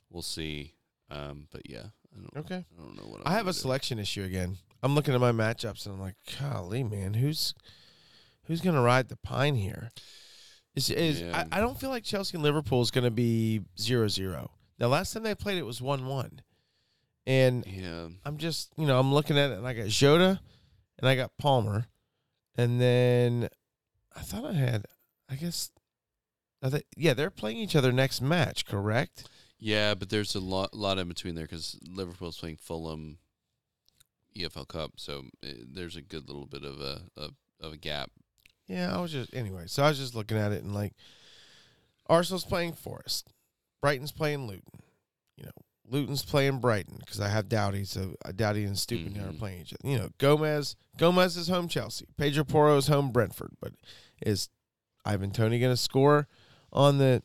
We'll 0.09 0.21
see. 0.21 0.73
Um, 1.09 1.47
but 1.51 1.69
yeah, 1.69 1.85
I 2.15 2.19
don't. 2.19 2.45
Okay. 2.45 2.65
I 2.77 2.81
don't 2.81 2.95
know 2.97 3.03
what. 3.09 3.21
I'm 3.25 3.31
I 3.31 3.35
have 3.37 3.47
a 3.47 3.53
do. 3.53 3.57
selection 3.59 3.99
issue 3.99 4.23
again. 4.23 4.57
I'm 4.85 4.93
looking 4.93 5.15
at 5.15 5.19
my 5.19 5.31
matchups 5.31 5.85
and 5.85 5.95
I'm 5.95 5.99
like, 6.01 6.15
golly, 6.39 6.83
man, 6.83 7.15
who's 7.15 7.55
who's 8.43 8.61
gonna 8.61 8.81
ride 8.83 9.09
the 9.09 9.17
pine 9.17 9.55
here? 9.55 9.89
Is 10.75 10.91
is 10.91 11.21
Yeah. 11.21 11.45
I, 11.51 11.57
I 11.57 11.59
don't 11.59 11.79
feel 11.79 11.89
like 11.89 12.03
Chelsea 12.03 12.37
and 12.37 12.43
Liverpool 12.43 12.81
is 12.81 12.91
gonna 12.91 13.09
be 13.09 13.61
zero 13.79 14.07
zero. 14.07 14.51
Now 14.79 14.87
last 14.87 15.11
time 15.13 15.23
they 15.23 15.33
played 15.33 15.57
it 15.57 15.65
was 15.65 15.81
one 15.81 16.05
one. 16.05 16.41
And 17.25 17.65
Yeah, 17.65 18.09
I'm 18.23 18.37
just 18.37 18.73
you 18.77 18.85
know, 18.85 18.99
I'm 18.99 19.11
looking 19.11 19.39
at 19.39 19.49
it 19.49 19.57
and 19.57 19.67
I 19.67 19.73
got 19.73 19.87
Jota 19.87 20.39
and 20.99 21.09
I 21.09 21.15
got 21.15 21.35
Palmer. 21.39 21.87
And 22.57 22.79
then 22.79 23.49
I 24.15 24.21
thought 24.21 24.45
I 24.45 24.53
had 24.53 24.85
I 25.27 25.35
guess 25.35 25.71
I 26.61 26.69
thi- 26.69 26.85
yeah, 26.95 27.15
they're 27.15 27.31
playing 27.31 27.57
each 27.57 27.75
other 27.75 27.91
next 27.91 28.21
match, 28.21 28.65
correct? 28.67 29.27
yeah, 29.57 29.95
but 29.95 30.09
there's 30.09 30.35
a 30.35 30.39
lot 30.39 30.75
lot 30.75 30.99
in 30.99 31.07
between 31.07 31.33
there 31.33 31.45
because 31.45 31.79
Liverpool's 31.87 32.37
playing 32.37 32.57
Fulham, 32.57 33.17
EFL 34.37 34.67
Cup, 34.67 34.93
so 34.97 35.25
uh, 35.43 35.49
there's 35.71 35.95
a 35.95 36.01
good 36.01 36.27
little 36.27 36.45
bit 36.45 36.63
of 36.63 36.79
a 36.79 37.01
of, 37.17 37.31
of 37.61 37.73
a 37.73 37.77
gap. 37.77 38.11
Yeah, 38.67 38.95
I 38.95 38.99
was 39.01 39.11
just 39.11 39.33
anyway. 39.33 39.63
So 39.67 39.83
I 39.83 39.89
was 39.89 39.97
just 39.99 40.15
looking 40.15 40.37
at 40.37 40.51
it 40.51 40.63
and 40.63 40.73
like, 40.73 40.93
Arsenal's 42.07 42.45
playing 42.45 42.73
Forest, 42.73 43.29
Brighton's 43.81 44.11
playing 44.11 44.47
Luton. 44.47 44.81
You 45.37 45.45
know, 45.45 45.51
Luton's 45.89 46.23
playing 46.23 46.59
Brighton 46.59 46.97
because 46.99 47.19
I 47.19 47.29
have 47.29 47.49
Doughty. 47.49 47.83
So 47.85 48.15
uh, 48.25 48.31
Doughty 48.31 48.63
and 48.63 48.77
Stupid 48.77 49.17
are 49.17 49.31
Mhm. 49.31 49.39
playing 49.39 49.61
each 49.61 49.73
other. 49.73 49.89
You 49.91 49.97
know, 49.99 50.09
Gomez 50.17 50.75
Gomez 50.97 51.37
is 51.37 51.47
home 51.47 51.67
Chelsea. 51.67 52.05
Pedro 52.17 52.43
Porro 52.43 52.77
is 52.77 52.87
home 52.87 53.11
Brentford. 53.11 53.51
But 53.61 53.73
is 54.25 54.49
Ivan 55.05 55.31
Toney 55.31 55.59
going 55.59 55.73
to 55.73 55.77
score 55.77 56.27
on 56.71 56.97
the 56.97 57.21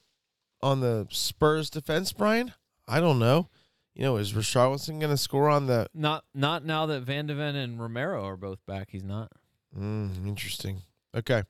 on 0.63 0.81
the 0.81 1.07
Spurs 1.11 1.71
defense, 1.71 2.13
Brian? 2.13 2.53
I 2.87 3.01
don't 3.01 3.19
know. 3.19 3.49
You 3.95 4.03
know, 4.05 4.17
is 4.17 4.33
Richarlison 4.33 5.01
going 5.01 5.11
to 5.11 5.17
score 5.17 5.49
on 5.49 5.67
the? 5.67 5.89
not 5.95 6.25
not 6.35 6.65
now 6.65 6.87
that 6.87 7.03
Van 7.03 7.27
de 7.27 7.35
Ven 7.35 7.57
and 7.57 7.81
Romero 7.81 8.25
are 8.25 8.37
both 8.37 8.65
back. 8.67 8.89
He's 8.91 9.05
not. 9.05 9.31
Mm, 9.77 10.27
interesting. 10.27 10.83
Okay. 11.15 11.43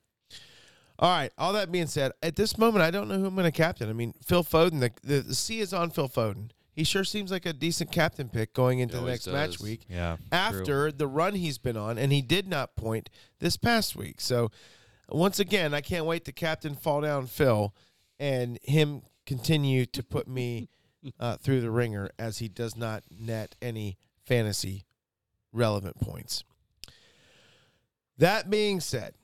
All 0.99 1.11
right. 1.11 1.33
All 1.39 1.53
that 1.55 1.71
being 1.73 1.87
said, 1.87 2.13
at 2.23 2.37
this 2.37 2.59
moment, 2.59 2.83
I 2.83 2.91
don't 2.91 3.09
know 3.09 3.19
who 3.19 3.27
I'm 3.27 3.35
going 3.35 3.45
to 3.45 3.53
captain. 3.53 3.89
I 3.89 3.93
mean, 3.93 4.15
Phil 4.25 4.45
Foden. 4.45 4.81
The, 4.81 4.91
the 5.03 5.21
the 5.21 5.35
C 5.35 5.61
is 5.61 5.73
on 5.73 5.91
Phil 5.91 6.09
Foden. 6.09 6.51
He 6.73 6.85
sure 6.85 7.05
seems 7.05 7.31
like 7.31 7.45
a 7.47 7.53
decent 7.53 7.91
captain 7.93 8.29
pick 8.29 8.55
going 8.55 8.79
into 8.79 8.95
the 8.95 9.01
always 9.01 9.27
next 9.27 9.33
match 9.35 9.61
week 9.61 9.85
Yeah. 9.89 10.17
after 10.33 10.91
the 10.93 11.07
run 11.07 11.35
he's 11.35 11.59
been 11.59 11.77
on, 11.77 11.99
and 11.99 12.11
he 12.13 12.23
did 12.23 12.49
not 12.49 12.75
point 12.77 13.11
this 13.39 13.57
past 13.57 13.97
week. 13.97 14.21
So, 14.21 14.51
once 15.11 15.39
again, 15.41 15.75
I 15.75 15.81
can't 15.83 16.07
wait 16.07 16.25
to 16.27 16.33
captain 16.33 16.75
fall 16.77 17.01
down 17.03 17.27
Phil 17.27 17.75
and 18.19 18.59
him 18.63 19.03
continue 19.27 19.85
to 19.87 20.03
put 20.03 20.27
me 20.29 20.69
uh, 21.19 21.37
through 21.37 21.61
the 21.61 21.71
ringer 21.71 22.11
as 22.19 22.39
he 22.39 22.49
does 22.49 22.77
not 22.77 23.03
net 23.11 23.55
any 23.63 23.99
fantasy 24.25 24.85
relevant 25.53 25.99
points. 26.01 26.45
That 28.19 28.51
being 28.51 28.81
said, 28.81 29.15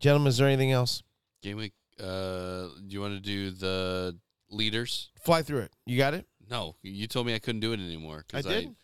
gentlemen, 0.00 0.28
is 0.28 0.38
there 0.38 0.48
anything 0.48 0.72
else? 0.72 1.02
Game 1.42 1.58
week. 1.58 1.72
Uh, 1.98 2.68
do 2.76 2.88
you 2.88 3.00
want 3.00 3.14
to 3.14 3.20
do 3.20 3.50
the 3.50 4.18
leaders? 4.50 5.10
Fly 5.22 5.42
through 5.42 5.60
it. 5.60 5.72
You 5.86 5.96
got 5.96 6.14
it? 6.14 6.26
No, 6.50 6.74
you 6.82 7.06
told 7.06 7.26
me 7.26 7.34
I 7.34 7.38
couldn't 7.38 7.60
do 7.60 7.72
it 7.72 7.78
anymore. 7.80 8.24
I 8.32 8.42
'cause 8.42 8.44
did. 8.44 8.74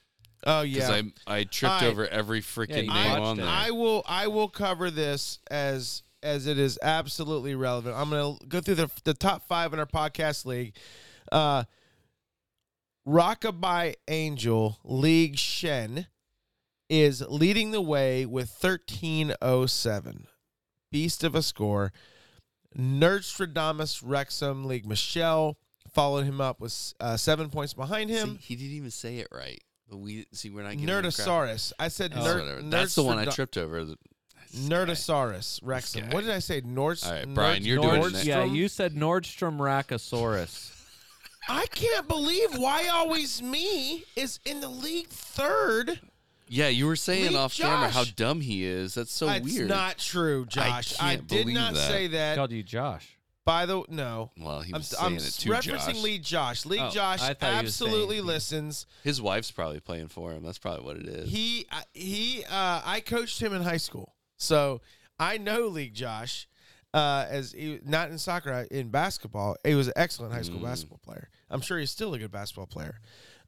Oh 0.46 0.62
Because 0.62 0.88
yeah. 0.90 1.02
I 1.26 1.38
I 1.38 1.44
tripped 1.44 1.72
All 1.74 1.80
right. 1.80 1.86
over 1.88 2.06
every 2.06 2.40
freaking 2.40 2.84
you 2.84 2.92
name 2.92 3.20
on 3.20 3.38
there. 3.38 3.46
I 3.46 3.70
will 3.72 4.04
I 4.06 4.28
will 4.28 4.48
cover 4.48 4.90
this 4.90 5.40
as 5.50 6.04
as 6.22 6.46
it 6.46 6.58
is 6.58 6.78
absolutely 6.82 7.54
relevant. 7.56 7.96
I'm 7.96 8.10
going 8.10 8.38
to 8.38 8.46
go 8.46 8.60
through 8.60 8.76
the 8.76 8.90
the 9.04 9.14
top 9.14 9.48
5 9.48 9.72
in 9.72 9.78
our 9.80 9.86
podcast 9.86 10.44
league. 10.44 10.76
Uh 11.32 11.64
Rockabye 13.06 13.94
Angel 14.08 14.78
League 14.84 15.38
Shen 15.38 16.06
is 16.88 17.22
leading 17.28 17.70
the 17.70 17.80
way 17.80 18.26
with 18.26 18.50
1307. 18.60 20.26
Beast 20.90 21.24
of 21.24 21.34
a 21.34 21.42
score. 21.42 21.92
Nerdstradamus 22.76 24.02
Wrexham 24.04 24.64
League 24.64 24.86
Michelle 24.86 25.56
followed 25.92 26.24
him 26.24 26.40
up 26.40 26.60
with 26.60 26.92
uh, 27.00 27.16
7 27.16 27.48
points 27.50 27.74
behind 27.74 28.10
him. 28.10 28.38
See, 28.40 28.54
he 28.54 28.56
didn't 28.56 28.76
even 28.76 28.90
say 28.90 29.18
it 29.18 29.28
right. 29.32 29.62
But 29.88 29.98
we 29.98 30.26
see 30.32 30.50
we're 30.50 30.64
not 30.64 30.72
getting. 30.72 30.86
Nerdosaurus. 30.86 31.72
I 31.78 31.88
said 31.88 32.12
Oh, 32.14 32.18
nerd, 32.20 32.40
whatever. 32.40 32.62
That's 32.62 32.96
the 32.96 33.04
one 33.04 33.18
I 33.18 33.26
tripped 33.26 33.56
over. 33.56 33.84
The- 33.84 33.96
Nerdosaurus 34.56 35.62
Rexum. 35.62 36.12
What 36.12 36.22
did 36.22 36.30
I 36.30 36.38
say? 36.40 36.60
Nord. 36.64 36.98
All 37.04 37.12
right, 37.12 37.26
Brian, 37.34 37.64
you're 37.64 37.80
Nord- 37.80 38.00
doing 38.12 38.14
it. 38.16 38.24
yeah, 38.24 38.44
you 38.44 38.68
said 38.68 38.94
Nordstrom 38.94 39.58
Rachosaurus. 39.58 40.72
I 41.48 41.66
can't 41.66 42.08
believe 42.08 42.56
why 42.56 42.88
always 42.88 43.42
me 43.42 44.04
is 44.16 44.40
in 44.44 44.60
the 44.60 44.68
league 44.68 45.08
third. 45.08 46.00
Yeah, 46.48 46.68
you 46.68 46.86
were 46.86 46.96
saying 46.96 47.28
Leave 47.30 47.36
off 47.36 47.54
camera 47.56 47.88
how 47.88 48.04
dumb 48.04 48.40
he 48.40 48.64
is. 48.64 48.94
That's 48.94 49.12
so 49.12 49.26
That's 49.26 49.44
weird. 49.44 49.68
not 49.68 49.98
true, 49.98 50.46
Josh. 50.46 50.94
I, 51.00 51.16
can't 51.16 51.26
did 51.26 51.40
believe 51.44 51.54
not 51.56 51.74
that. 51.74 51.88
say 51.88 52.06
that. 52.08 52.36
Called 52.36 52.52
you 52.52 52.62
Josh. 52.62 53.12
By 53.44 53.64
the 53.66 53.84
no, 53.88 54.32
well, 54.40 54.60
he 54.60 54.72
I'm, 54.74 54.80
was 54.80 54.92
I'm 55.00 55.18
saying 55.20 55.54
it 55.54 55.60
to 55.62 55.70
referencing 55.70 55.94
Josh. 55.94 56.02
League 56.02 56.22
Josh. 56.24 56.66
League 56.66 56.80
Oh, 56.82 56.90
Josh 56.90 57.22
I 57.22 57.32
thought 57.34 57.54
you 57.58 57.62
was 57.62 57.76
saying 57.76 57.90
absolutely 57.90 58.20
listens. 58.20 58.86
His 59.04 59.22
wife's 59.22 59.52
probably 59.52 59.78
playing 59.78 60.08
for 60.08 60.32
him. 60.32 60.42
That's 60.42 60.58
probably 60.58 60.84
what 60.84 60.96
it 60.96 61.06
is. 61.06 61.30
He 61.30 61.64
uh, 61.70 61.80
he 61.94 62.42
uh, 62.50 62.82
I 62.84 63.00
coached 63.06 63.40
him 63.40 63.52
in 63.54 63.62
high 63.62 63.76
school, 63.76 64.14
so 64.36 64.80
I 65.20 65.38
know 65.38 65.66
League 65.68 65.94
Josh. 65.94 66.48
Uh, 66.94 67.26
as 67.28 67.52
he, 67.52 67.78
not 67.84 68.10
in 68.10 68.16
soccer, 68.16 68.50
uh, 68.50 68.64
in 68.70 68.88
basketball, 68.88 69.54
he 69.64 69.74
was 69.74 69.88
an 69.88 69.92
excellent 69.96 70.32
high 70.32 70.40
school 70.42 70.60
Mm. 70.60 70.64
basketball 70.64 71.00
player. 71.04 71.28
I'm 71.50 71.60
sure 71.60 71.78
he's 71.78 71.90
still 71.90 72.12
a 72.14 72.18
good 72.18 72.30
basketball 72.32 72.66
player, 72.66 73.00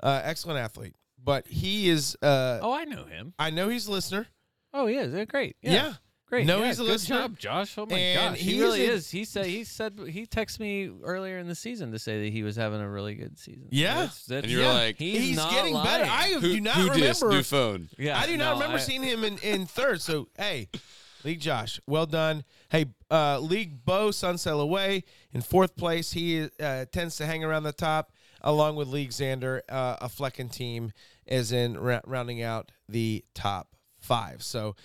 uh, 0.03 0.21
excellent 0.25 0.59
athlete. 0.59 0.95
But 1.23 1.49
he 1.49 1.89
is. 1.89 2.17
Uh, 2.23 2.61
Oh, 2.63 2.73
I 2.73 2.85
know 2.85 3.05
him. 3.05 3.35
I 3.39 3.51
know 3.51 3.69
he's 3.69 3.89
a 3.89 3.93
listener. 3.93 4.29
Oh, 4.73 4.87
yeah, 4.87 5.07
they're 5.07 5.27
great. 5.27 5.57
Yeah. 5.63 5.73
Yeah. 5.73 5.93
Great. 6.27 6.47
No, 6.47 6.59
yeah, 6.61 6.67
he's 6.67 6.79
a 6.79 6.83
good 6.83 6.91
listener. 6.91 7.17
job, 7.23 7.39
Josh. 7.39 7.79
Oh 7.79 7.87
my 7.87 7.97
And 7.97 8.35
gosh, 8.35 8.39
he 8.39 8.51
he's 8.53 8.61
really 8.61 8.87
a- 8.87 8.93
is. 8.93 9.11
He 9.11 9.25
said 9.25 9.47
he 9.47 9.65
said 9.65 9.99
he 10.11 10.27
texted 10.27 10.61
me 10.61 10.91
earlier 11.03 11.39
in 11.39 11.49
the 11.49 11.55
season 11.55 11.91
to 11.93 11.99
say 11.99 12.23
that 12.25 12.33
he 12.35 12.43
was 12.43 12.55
having 12.55 12.81
a 12.83 12.89
really 12.89 13.15
good 13.15 13.39
season. 13.39 13.67
Yeah. 13.71 13.95
That's- 13.95 14.25
that's- 14.27 14.45
And 14.45 14.53
you're 14.53 14.61
Yeah. 14.63 14.73
like, 14.73 14.99
he's, 14.99 15.19
He's, 15.23 15.37
not 15.37 15.51
getting 15.51 15.73
better. 15.73 16.05
I 16.05 16.35
who, 16.35 16.41
do 16.43 16.61
not 16.61 16.75
who 16.77 16.83
remember. 16.83 17.07
dis? 17.07 17.23
New 17.23 17.43
phone. 17.43 17.89
yeah, 17.99 18.19
I 18.19 18.27
do 18.27 18.37
not 18.37 18.45
no, 18.45 18.53
remember 18.61 18.77
I- 18.77 18.81
seeing 18.81 19.03
him 19.03 19.25
in, 19.25 19.39
in 19.39 19.65
third. 19.67 20.03
So 20.03 20.29
hey, 20.37 20.69
League 21.25 21.41
Josh, 21.41 21.81
well 21.87 22.07
done. 22.07 22.45
Hey, 22.71 22.87
uh, 23.11 23.39
League 23.41 23.85
Bo 23.85 24.09
Sunsail 24.09 24.61
away 24.61 25.05
in 25.33 25.41
fourth 25.41 25.77
place. 25.77 26.13
He 26.13 26.49
uh, 26.61 26.87
tends 26.93 27.17
to 27.17 27.27
hang 27.27 27.45
around 27.45 27.65
the 27.65 27.73
top, 27.73 28.13
along 28.41 28.77
with 28.77 28.89
League 28.89 29.11
Xander. 29.11 29.61
Uh, 29.69 29.97
a 30.01 30.09
Flecken 30.09 30.49
team 30.49 30.93
is 31.27 31.53
in 31.53 31.79
ra- 31.79 32.01
rounding 32.07 32.43
out 32.43 32.73
the 32.89 33.25
top 33.35 33.77
five. 33.99 34.43
So 34.43 34.77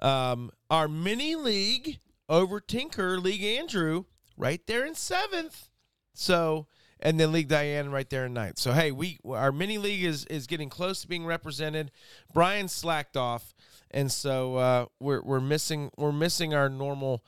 um, 0.00 0.50
our 0.70 0.88
mini 0.88 1.34
league 1.34 1.98
over 2.28 2.60
Tinker 2.60 3.18
League 3.18 3.42
Andrew 3.42 4.04
right 4.36 4.64
there 4.66 4.84
in 4.86 4.94
seventh. 4.94 5.68
So 6.14 6.66
and 7.02 7.18
then 7.18 7.32
League 7.32 7.48
Diane 7.48 7.90
right 7.90 8.08
there 8.08 8.26
in 8.26 8.34
ninth. 8.34 8.58
So 8.58 8.72
hey, 8.72 8.92
we 8.92 9.18
our 9.24 9.52
mini 9.52 9.78
league 9.78 10.04
is 10.04 10.24
is 10.26 10.46
getting 10.46 10.68
close 10.68 11.02
to 11.02 11.08
being 11.08 11.26
represented. 11.26 11.90
Brian 12.32 12.68
slacked 12.68 13.16
off, 13.16 13.54
and 13.90 14.10
so 14.10 14.56
uh, 14.56 14.86
we're 15.00 15.22
we're 15.22 15.40
missing 15.40 15.90
we're 15.96 16.12
missing 16.12 16.54
our 16.54 16.68
normal. 16.68 17.24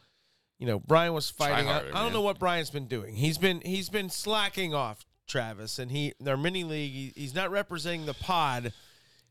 You 0.58 0.66
know, 0.68 0.78
Brian 0.78 1.12
was 1.12 1.28
fighting. 1.28 1.68
I, 1.68 1.72
harder, 1.72 1.88
I 1.88 1.92
don't 1.94 2.04
man. 2.04 2.12
know 2.12 2.20
what 2.20 2.38
Brian's 2.38 2.70
been 2.70 2.86
doing. 2.86 3.14
He's 3.14 3.36
been 3.38 3.60
he's 3.64 3.88
been 3.88 4.08
slacking 4.10 4.74
off, 4.74 5.04
Travis, 5.26 5.78
and 5.78 5.90
he 5.90 6.12
our 6.24 6.36
mini 6.36 6.62
league. 6.62 6.92
He, 6.92 7.12
he's 7.16 7.34
not 7.34 7.50
representing 7.50 8.06
the 8.06 8.14
pod, 8.14 8.72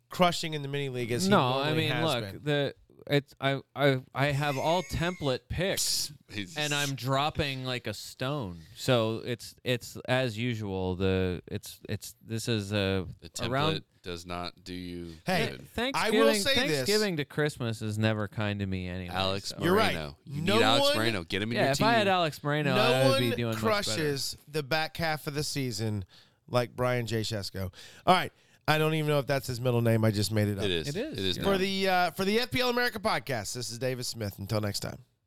crushing 0.10 0.53
in 0.53 0.62
the 0.62 0.68
mini 0.68 0.90
league 0.90 1.12
as 1.12 1.24
he 1.24 1.30
No, 1.30 1.40
I 1.40 1.66
normally 1.68 1.78
mean, 1.78 1.91
has 1.91 2.03
look, 2.03 2.24
been. 2.24 2.41
the 2.44 2.74
it's 3.10 3.34
I 3.41 3.60
I 3.76 4.02
I 4.14 4.28
have 4.28 4.57
all 4.57 4.84
template 4.84 5.40
picks. 5.49 6.11
He's- 6.32 6.56
and 6.57 6.73
I'm 6.73 6.95
dropping 6.95 7.65
like 7.65 7.88
a 7.88 7.94
stone. 7.94 8.60
So 8.76 9.22
it's 9.26 9.56
it's 9.64 9.98
as 10.07 10.38
usual. 10.38 10.95
The 10.95 11.41
it's 11.48 11.80
it's 11.90 12.15
this 12.26 12.48
is 12.48 12.72
a 12.72 13.06
the 13.22 13.30
template 13.30 13.49
around 13.49 13.84
does 14.03 14.26
not 14.26 14.53
do 14.64 14.73
you 14.73 15.14
Hey, 15.28 15.49
good. 15.52 15.68
Thanksgiving. 15.76 16.34
say 16.36 16.56
this. 16.68 16.76
Thanksgiving 16.78 17.18
to 17.18 17.26
Christmas 17.26 17.82
is 17.84 17.98
never 17.99 18.28
kind 18.28 18.60
to 18.60 18.65
me 18.65 18.88
anyway. 18.88 19.14
Alex 19.14 19.49
so. 19.49 19.57
You're 19.64 19.76
right. 19.76 19.94
Moreno. 19.94 20.15
You 20.26 20.41
No 20.41 20.56
need 20.56 20.64
Alex 20.64 20.88
one- 20.88 20.98
Moreno. 20.98 21.23
Get 21.23 21.41
him 21.44 21.52
in 21.52 21.56
Yeah, 21.57 21.61
your 21.64 21.72
if 21.73 21.78
team. 21.78 21.88
I 21.88 21.94
had 21.94 22.07
Alex 22.07 22.44
Moreno, 22.44 22.73
no 22.76 22.82
I 22.82 23.10
would 23.10 23.19
be 23.19 23.28
one 23.30 23.38
doing 23.38 23.53
crushes 23.56 24.38
the 24.52 24.64
back 24.64 24.98
half 24.98 25.28
of 25.28 25.34
the 25.36 25.44
season 25.44 26.03
like 26.48 26.76
Brian 26.76 27.06
J. 27.06 27.22
Shesko. 27.22 27.72
All 28.07 28.15
right. 28.15 28.32
I 28.67 28.77
don't 28.77 28.93
even 28.93 29.09
know 29.09 29.19
if 29.19 29.27
that's 29.27 29.47
his 29.47 29.59
middle 29.59 29.81
name. 29.81 30.05
I 30.05 30.11
just 30.11 30.31
made 30.31 30.47
it 30.47 30.57
up. 30.57 30.63
it 30.63 30.71
is. 30.71 30.88
It 30.88 30.95
is. 30.95 31.17
It 31.17 31.25
is. 31.25 31.38
For 31.39 31.57
the 31.57 31.89
uh, 31.89 32.11
for 32.11 32.25
the 32.25 32.39
FPL 32.39 32.69
America 32.69 32.99
podcast, 32.99 33.53
this 33.53 33.69
is 33.71 33.77
David 33.79 34.05
Smith. 34.05 34.38
Until 34.39 34.61
next 34.61 34.79
time. 34.81 34.97